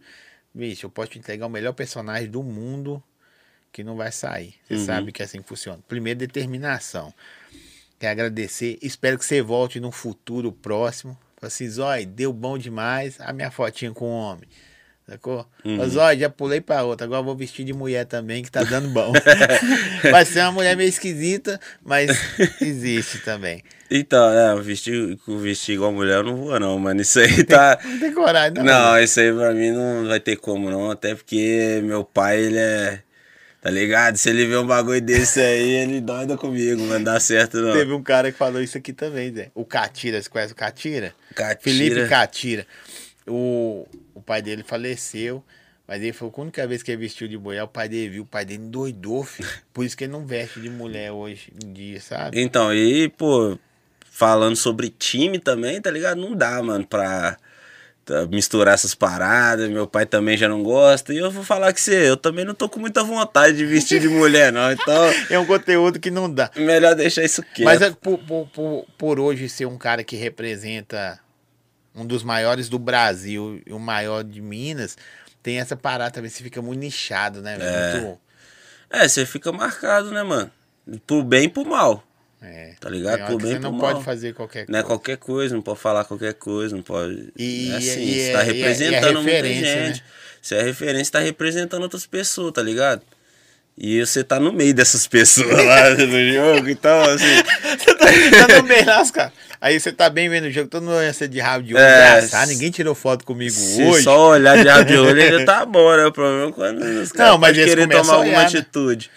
bicho, 0.52 0.86
eu 0.86 0.90
posso 0.90 1.12
te 1.12 1.18
entregar 1.20 1.46
o 1.46 1.50
melhor 1.50 1.72
personagem 1.72 2.28
do 2.28 2.42
mundo 2.42 3.00
que 3.76 3.84
não 3.84 3.94
vai 3.94 4.10
sair. 4.10 4.54
Você 4.66 4.74
Uhum. 4.74 4.84
sabe 4.86 5.12
que 5.12 5.20
é 5.20 5.26
assim 5.26 5.42
que 5.42 5.48
funciona. 5.48 5.78
Primeiro, 5.86 6.18
determinação. 6.18 7.12
Quero 8.00 8.12
agradecer. 8.12 8.78
Espero 8.80 9.18
que 9.18 9.24
você 9.24 9.42
volte 9.42 9.78
num 9.78 9.92
futuro 9.92 10.50
próximo. 10.50 11.12
Fala 11.38 11.48
assim, 11.48 11.68
Zói, 11.68 12.06
deu 12.06 12.32
bom 12.32 12.56
demais. 12.56 13.16
A 13.20 13.34
minha 13.34 13.50
fotinha 13.50 13.90
com 13.92 14.06
o 14.06 14.08
homem. 14.18 14.48
Sacou? 15.06 15.46
Uhum. 15.62 15.88
Zói, 15.90 16.18
já 16.18 16.30
pulei 16.30 16.60
pra 16.60 16.84
outra. 16.84 17.06
Agora 17.06 17.20
eu 17.20 17.24
vou 17.24 17.36
vestir 17.36 17.64
de 17.66 17.72
mulher 17.74 18.06
também, 18.06 18.42
que 18.42 18.50
tá 18.50 18.64
dando 18.64 18.88
bom. 18.88 19.12
vai 20.10 20.24
ser 20.24 20.40
uma 20.40 20.52
mulher 20.52 20.74
meio 20.74 20.88
esquisita, 20.88 21.60
mas 21.84 22.10
existe 22.60 23.18
também. 23.18 23.62
Então, 23.90 24.32
é, 24.32 24.54
o 24.54 24.62
vestir, 24.62 25.16
vestir 25.28 25.74
igual 25.74 25.92
mulher 25.92 26.16
eu 26.16 26.22
não 26.24 26.36
vou, 26.36 26.58
não, 26.58 26.78
mano. 26.78 27.02
Isso 27.02 27.20
aí 27.20 27.44
tá. 27.44 27.78
Não 27.84 27.98
tem 28.00 28.12
coragem, 28.12 28.54
não. 28.54 28.64
Não, 28.64 28.98
isso 28.98 29.20
aí 29.20 29.32
pra 29.32 29.52
mim 29.52 29.70
não 29.70 30.08
vai 30.08 30.18
ter 30.18 30.36
como, 30.36 30.70
não. 30.70 30.90
Até 30.90 31.14
porque 31.14 31.80
meu 31.84 32.02
pai, 32.04 32.40
ele 32.40 32.58
é. 32.58 33.02
Tá 33.66 33.72
ligado? 33.72 34.16
Se 34.16 34.30
ele 34.30 34.46
vê 34.46 34.56
um 34.56 34.64
bagulho 34.64 35.00
desse 35.00 35.40
aí, 35.40 35.70
ele 35.70 36.00
doida 36.00 36.36
comigo, 36.36 36.82
não 36.82 37.02
dá 37.02 37.18
certo, 37.18 37.56
não. 37.56 37.72
Teve 37.72 37.92
um 37.92 38.00
cara 38.00 38.30
que 38.30 38.38
falou 38.38 38.62
isso 38.62 38.78
aqui 38.78 38.92
também, 38.92 39.34
Zé. 39.34 39.50
O 39.56 39.64
Catira, 39.64 40.22
você 40.22 40.30
conhece 40.30 40.52
o 40.52 40.56
Catira? 40.56 41.12
Catira. 41.34 41.58
Felipe 41.60 42.08
Catira. 42.08 42.64
O, 43.26 43.84
o 44.14 44.22
pai 44.22 44.40
dele 44.40 44.62
faleceu, 44.62 45.42
mas 45.84 46.00
ele 46.00 46.12
falou 46.12 46.32
que 46.32 46.38
a 46.38 46.42
única 46.44 46.64
vez 46.68 46.80
que 46.80 46.92
ele 46.92 47.00
vestiu 47.00 47.26
de 47.26 47.36
mulher, 47.36 47.64
o 47.64 47.66
pai 47.66 47.88
dele 47.88 48.08
viu, 48.08 48.22
o 48.22 48.26
pai 48.26 48.44
dele 48.44 48.62
endoidou, 48.62 49.24
filho. 49.24 49.48
Por 49.74 49.84
isso 49.84 49.96
que 49.96 50.04
ele 50.04 50.12
não 50.12 50.24
veste 50.24 50.60
de 50.60 50.70
mulher 50.70 51.10
hoje 51.10 51.52
em 51.60 51.72
dia, 51.72 52.00
sabe? 52.00 52.40
Então, 52.40 52.72
e, 52.72 53.08
pô, 53.08 53.58
falando 54.08 54.54
sobre 54.54 54.90
time 54.90 55.40
também, 55.40 55.80
tá 55.80 55.90
ligado? 55.90 56.20
Não 56.20 56.36
dá, 56.36 56.62
mano, 56.62 56.86
pra 56.86 57.36
misturar 58.30 58.74
essas 58.74 58.94
paradas. 58.94 59.68
Meu 59.68 59.86
pai 59.86 60.06
também 60.06 60.36
já 60.36 60.48
não 60.48 60.62
gosta. 60.62 61.12
E 61.12 61.18
eu 61.18 61.30
vou 61.30 61.42
falar 61.42 61.72
que 61.72 61.80
você, 61.80 62.08
eu 62.08 62.16
também 62.16 62.44
não 62.44 62.54
tô 62.54 62.68
com 62.68 62.78
muita 62.80 63.02
vontade 63.02 63.56
de 63.56 63.64
vestir 63.64 64.00
de 64.00 64.08
mulher, 64.08 64.52
não. 64.52 64.70
Então, 64.72 65.04
É 65.30 65.38
um 65.38 65.46
conteúdo 65.46 65.98
que 65.98 66.10
não 66.10 66.30
dá. 66.32 66.50
melhor 66.56 66.94
deixar 66.94 67.24
isso 67.24 67.42
quieto. 67.42 67.64
Mas 67.64 67.82
é 67.82 67.90
por, 67.90 68.18
por, 68.18 68.46
por, 68.48 68.86
por 68.96 69.20
hoje 69.20 69.48
ser 69.48 69.66
um 69.66 69.76
cara 69.78 70.04
que 70.04 70.16
representa 70.16 71.18
um 71.94 72.04
dos 72.04 72.22
maiores 72.22 72.68
do 72.68 72.78
Brasil 72.78 73.62
e 73.66 73.72
o 73.72 73.78
maior 73.78 74.22
de 74.22 74.40
Minas, 74.42 74.96
tem 75.42 75.58
essa 75.58 75.74
parada 75.74 76.10
também, 76.10 76.28
você 76.28 76.42
fica 76.42 76.60
muito 76.60 76.80
nichado, 76.80 77.40
né? 77.40 77.56
velho? 77.56 78.02
Muito, 78.02 78.20
É, 78.90 79.08
você 79.08 79.24
fica 79.24 79.50
marcado, 79.50 80.10
né, 80.10 80.22
mano? 80.22 80.50
Pro 81.06 81.24
bem 81.24 81.44
e 81.44 81.48
pro 81.48 81.64
mal. 81.64 82.04
É. 82.42 82.72
Tá 82.80 82.88
ligado? 82.88 83.26
Por 83.26 83.40
bem 83.42 83.52
você 83.52 83.58
não 83.58 83.78
pode 83.78 84.04
fazer 84.04 84.34
qualquer 84.34 84.66
Não 84.68 84.78
é 84.78 84.82
coisa. 84.82 84.86
qualquer 84.86 85.16
coisa, 85.16 85.54
não 85.54 85.62
pode 85.62 85.78
falar 85.80 86.04
qualquer 86.04 86.34
coisa, 86.34 86.74
não 86.76 86.82
pode. 86.82 87.32
E- 87.36 87.70
é 87.72 87.76
assim, 87.76 88.02
e- 88.02 88.14
você 88.14 88.30
e 88.30 88.32
tá 88.32 88.38
é- 88.38 88.42
é- 88.42 88.48
é 88.48 88.52
representando 88.52 89.14
muita 89.22 89.30
referência, 89.30 89.86
gente. 89.86 90.00
né? 90.00 90.06
Você 90.42 90.54
é 90.54 90.62
referência, 90.62 91.12
tá 91.12 91.18
representando 91.18 91.82
outras 91.82 92.06
pessoas, 92.06 92.52
tá 92.52 92.62
ligado? 92.62 93.02
E 93.78 94.00
você 94.04 94.22
tá 94.24 94.38
no 94.40 94.52
meio 94.52 94.72
dessas 94.72 95.06
pessoas 95.06 95.50
lá 95.64 95.90
no 95.96 96.32
jogo, 96.32 96.68
então 96.68 97.02
assim. 97.02 97.26
Você 97.78 97.94
tá, 97.94 98.46
tá 98.46 98.56
no 98.56 98.62
meio 98.68 98.86
lá, 98.86 99.10
cara. 99.12 99.32
Aí 99.60 99.78
você 99.80 99.90
tá 99.92 100.08
bem 100.08 100.28
vendo 100.28 100.44
o 100.44 100.50
jogo, 100.50 100.68
todo 100.68 100.82
mundo 100.84 101.02
ia 101.02 101.12
ser 101.12 101.28
de 101.28 101.40
rabo 101.40 101.62
de 101.64 101.74
olho, 101.74 101.82
É, 101.82 102.10
engraçado, 102.18 102.48
ninguém 102.48 102.70
tirou 102.70 102.94
foto 102.94 103.24
comigo 103.24 103.50
Se 103.54 103.82
hoje. 103.82 104.04
só 104.04 104.30
olhar 104.30 104.62
de 104.62 104.68
rabo 104.68 104.84
de 104.84 104.96
olho 104.96 105.20
ainda 105.22 105.44
tá 105.44 105.64
bom, 105.66 105.94
né? 105.96 106.06
O 106.06 106.12
problema 106.12 106.48
é 106.48 106.52
quando 106.52 106.82
os 106.82 107.12
caras 107.12 107.32
Não, 107.32 107.38
mas 107.38 107.56
querer 107.56 107.88
tomar 107.88 108.14
alguma 108.14 108.38
né? 108.38 108.44
atitude. 108.44 109.10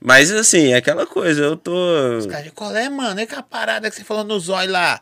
Mas 0.00 0.30
assim, 0.30 0.72
é 0.72 0.76
aquela 0.76 1.06
coisa, 1.06 1.42
eu 1.42 1.56
tô. 1.56 1.72
Os 2.18 2.26
caras 2.26 2.44
de 2.44 2.50
qual 2.52 2.74
é, 2.74 2.88
mano? 2.88 3.20
É 3.20 3.26
que 3.26 3.34
a 3.34 3.42
parada 3.42 3.90
que 3.90 3.96
você 3.96 4.04
falou 4.04 4.24
no 4.24 4.38
zóio 4.38 4.70
lá. 4.70 5.00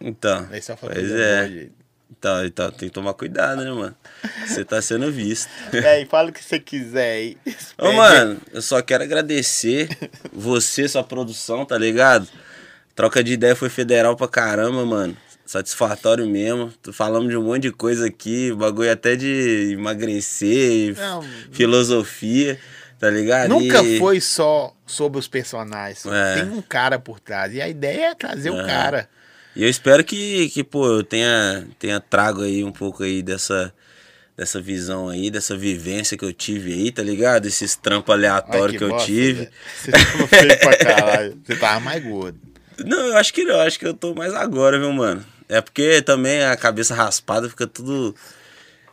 Então. 0.00 0.48
Aí 0.50 0.62
só 0.62 0.76
falou 0.76 0.94
Pois 0.94 1.10
é. 1.10 1.48
gente. 1.48 1.72
Então, 2.18 2.44
então, 2.44 2.70
tem 2.70 2.88
que 2.88 2.94
tomar 2.94 3.14
cuidado, 3.14 3.64
né, 3.64 3.70
mano? 3.72 3.96
Você 4.46 4.64
tá 4.64 4.80
sendo 4.80 5.10
visto. 5.10 5.48
É, 5.72 6.02
e 6.02 6.06
fala 6.06 6.30
o 6.30 6.32
que 6.32 6.44
você 6.44 6.60
quiser 6.60 7.14
aí. 7.14 7.36
Ô, 7.76 7.90
mano, 7.92 8.40
eu 8.52 8.62
só 8.62 8.80
quero 8.80 9.02
agradecer 9.02 9.88
você, 10.32 10.86
sua 10.86 11.02
produção, 11.02 11.64
tá 11.64 11.76
ligado? 11.76 12.28
Troca 12.94 13.24
de 13.24 13.32
ideia 13.32 13.56
foi 13.56 13.68
federal 13.68 14.14
pra 14.14 14.28
caramba, 14.28 14.84
mano. 14.86 15.16
Satisfatório 15.44 16.24
mesmo. 16.28 16.72
Falando 16.92 17.28
de 17.28 17.36
um 17.36 17.42
monte 17.42 17.62
de 17.62 17.72
coisa 17.72 18.06
aqui, 18.06 18.52
bagulho 18.52 18.92
até 18.92 19.16
de 19.16 19.72
emagrecer, 19.72 20.94
Não. 20.96 21.22
filosofia, 21.50 22.56
tá 23.02 23.10
ligado? 23.10 23.48
Nunca 23.48 23.82
E- 23.82 23.98
foi 23.98 24.20
só 24.20 24.72
sobre 24.86 25.18
os 25.18 25.26
personagens. 25.26 26.06
É. 26.06 26.34
Tem 26.36 26.44
um 26.52 26.62
cara 26.62 27.00
por 27.00 27.18
trás. 27.18 27.52
E 27.52 27.60
a 27.60 27.68
ideia 27.68 28.10
é 28.10 28.14
trazer 28.14 28.50
o 28.50 28.60
É. 28.60 28.64
cara. 28.64 29.08
E 29.56 29.64
eu 29.64 29.68
espero 29.68 30.04
que, 30.04 30.48
que 30.50 30.62
pô, 30.62 30.86
eu 30.86 31.02
tenha, 31.02 31.66
tenha 31.80 31.98
trago 31.98 32.42
aí 32.42 32.62
um 32.62 32.70
pouco 32.70 33.02
aí 33.02 33.20
dessa, 33.20 33.74
dessa 34.36 34.60
visão 34.60 35.08
aí, 35.08 35.32
dessa 35.32 35.56
vivência 35.56 36.16
que 36.16 36.24
eu 36.24 36.32
tive 36.32 36.72
aí, 36.72 36.92
tá 36.92 37.02
ligado? 37.02 37.46
Esses 37.46 37.74
trampos 37.74 38.14
aleatórios 38.14 38.78
que, 38.78 38.84
eu 38.84 38.90
bosta, 38.90 39.06
tive. 39.06 39.48
Você 39.76 39.90
tava 39.90 40.28
feio 40.28 40.58
pra 40.60 40.76
caralho. 40.78 41.40
Você 41.44 41.56
tava 41.56 41.80
mais 41.80 42.04
gordo. 42.04 42.38
Não, 42.86 42.98
eu 43.08 43.16
acho 43.16 43.34
que 43.34 43.42
não, 43.42 43.54
eu 43.56 43.60
acho 43.62 43.80
que 43.80 43.86
eu 43.86 43.94
tô 43.94 44.14
mais 44.14 44.32
agora, 44.32 44.78
viu, 44.78 44.92
mano? 44.92 45.24
É 45.48 45.60
porque 45.60 46.00
também 46.02 46.44
a 46.44 46.56
cabeça 46.56 46.94
raspada 46.94 47.48
fica 47.48 47.66
tudo. 47.66 48.14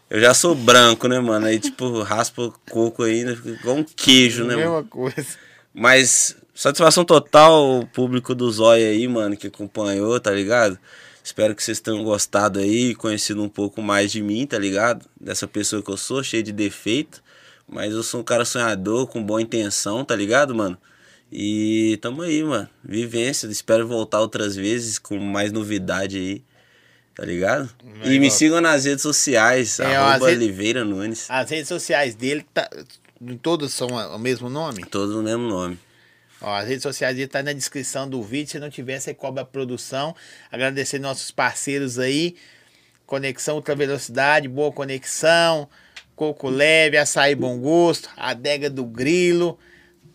Eu 0.10 0.20
já 0.20 0.34
sou 0.34 0.56
branco, 0.56 1.08
né, 1.08 1.20
mano? 1.20 1.46
Aí, 1.46 1.60
tipo, 1.60 2.02
raspa 2.02 2.42
o 2.44 2.54
coco 2.70 3.04
ainda, 3.04 3.36
fica 3.36 3.50
igual 3.50 3.78
um 3.78 3.84
queijo, 3.84 4.44
né, 4.44 4.56
mano? 4.56 4.72
Mesma 4.72 4.84
coisa. 4.84 5.38
Mas 5.74 6.36
satisfação 6.54 7.06
total 7.06 7.80
o 7.80 7.88
público 7.88 8.34
do 8.34 8.52
Zóia 8.52 8.90
aí, 8.90 9.08
mano, 9.08 9.38
que 9.38 9.48
acompanhou, 9.48 10.20
tá 10.20 10.32
ligado? 10.32 10.80
Espero 11.24 11.54
que 11.54 11.64
vocês 11.64 11.80
tenham 11.80 12.04
gostado 12.04 12.60
aí, 12.60 12.96
conhecido 12.96 13.44
um 13.44 13.50
pouco 13.50 13.84
mais 13.84 14.12
de 14.12 14.22
mim, 14.22 14.48
tá 14.48 14.58
ligado? 14.58 15.06
Dessa 15.20 15.48
pessoa 15.48 15.84
que 15.84 15.92
eu 15.92 15.98
sou, 15.98 16.24
cheio 16.24 16.42
de 16.42 16.52
defeito. 16.52 17.22
Mas 17.68 17.94
eu 17.94 18.02
sou 18.02 18.22
um 18.22 18.24
cara 18.24 18.44
sonhador, 18.46 19.06
com 19.06 19.24
boa 19.24 19.40
intenção, 19.40 20.04
tá 20.04 20.16
ligado, 20.16 20.56
mano? 20.56 20.76
E 21.32 22.00
tamo 22.02 22.24
aí, 22.24 22.44
mano. 22.44 22.68
Vivência. 22.84 23.46
Espero 23.48 23.88
voltar 23.88 24.22
outras 24.22 24.56
vezes 24.56 24.98
com 24.98 25.20
mais 25.20 25.52
novidade 25.52 26.18
aí. 26.18 26.44
Tá 27.20 27.26
ligado? 27.26 27.70
E 28.06 28.12
me 28.12 28.20
Legal. 28.20 28.30
sigam 28.32 28.62
nas 28.62 28.86
redes 28.86 29.02
sociais, 29.02 29.78
É, 29.82 29.94
arroba 29.98 30.28
Oliveira 30.28 30.86
Nunes. 30.86 31.26
As 31.30 31.50
redes 31.50 31.68
sociais 31.68 32.16
dele, 32.16 32.46
tá, 32.54 32.70
todas 33.42 33.74
são 33.74 33.88
o 33.90 34.18
mesmo 34.18 34.50
nome? 34.50 34.86
Todos 34.86 35.14
o 35.14 35.22
mesmo 35.22 35.50
nome. 35.50 35.78
Ó, 36.40 36.56
as 36.56 36.66
redes 36.66 36.82
sociais 36.82 37.18
dele 37.18 37.28
tá 37.28 37.44
na 37.44 37.52
descrição 37.52 38.10
do 38.10 38.24
vídeo. 38.24 38.52
Se 38.52 38.60
não 38.60 38.70
tiver, 38.70 38.98
você 39.02 39.14
cobra 39.14 39.42
a 39.42 39.46
produção. 39.46 40.16
Agradecer 40.50 40.98
nossos 40.98 41.30
parceiros 41.30 42.00
aí. 42.00 42.38
Conexão 43.06 43.56
Ultra 43.56 43.76
Velocidade, 43.76 44.48
boa 44.48 44.72
conexão. 44.72 45.68
Coco 46.16 46.50
Leve, 46.50 46.98
Açaí 46.98 47.36
Bom 47.36 47.60
Gosto, 47.60 48.10
Adega 48.16 48.70
do 48.70 48.86
Grilo. 48.86 49.60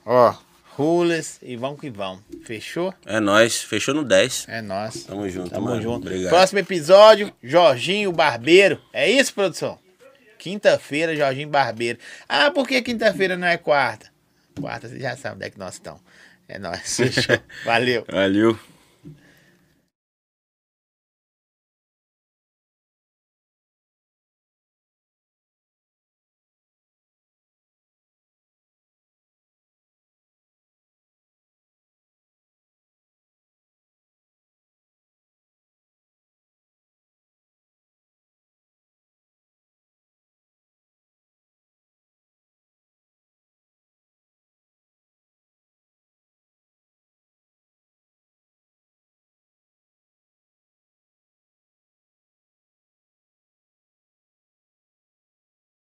Ó, 0.07 0.35
Rulas 0.77 1.39
e 1.41 1.57
vão 1.57 1.77
que 1.77 1.89
vão. 1.89 2.19
Fechou? 2.45 2.93
É 3.07 3.21
nóis. 3.21 3.63
Fechou 3.63 3.95
no 3.95 4.03
10. 4.05 4.47
É 4.49 4.61
nós. 4.61 5.05
Tamo 5.05 5.29
junto, 5.29 5.51
Tamo 5.51 5.67
mano. 5.69 5.81
junto. 5.81 6.07
Obrigado. 6.09 6.31
Próximo 6.31 6.59
episódio, 6.59 7.33
Jorginho 7.43 8.11
Barbeiro. 8.11 8.81
É 8.93 9.09
isso, 9.09 9.33
produção? 9.33 9.79
Quinta-feira, 10.39 11.15
Jorginho 11.15 11.49
Barbeiro. 11.49 11.99
Ah, 12.29 12.51
por 12.51 12.67
que 12.67 12.83
quinta-feira 12.83 13.37
não 13.37 13.47
é 13.47 13.57
quarta? 13.57 14.07
Quarta, 14.61 14.89
você 14.89 14.99
já 14.99 15.17
sabe 15.17 15.37
onde 15.37 15.47
é 15.47 15.51
que 15.51 15.59
nós 15.59 15.75
estamos. 15.75 16.01
É 16.49 16.59
nóis. 16.59 16.81
Fechou. 16.97 17.39
Valeu. 17.65 18.05
Valeu. 18.11 18.59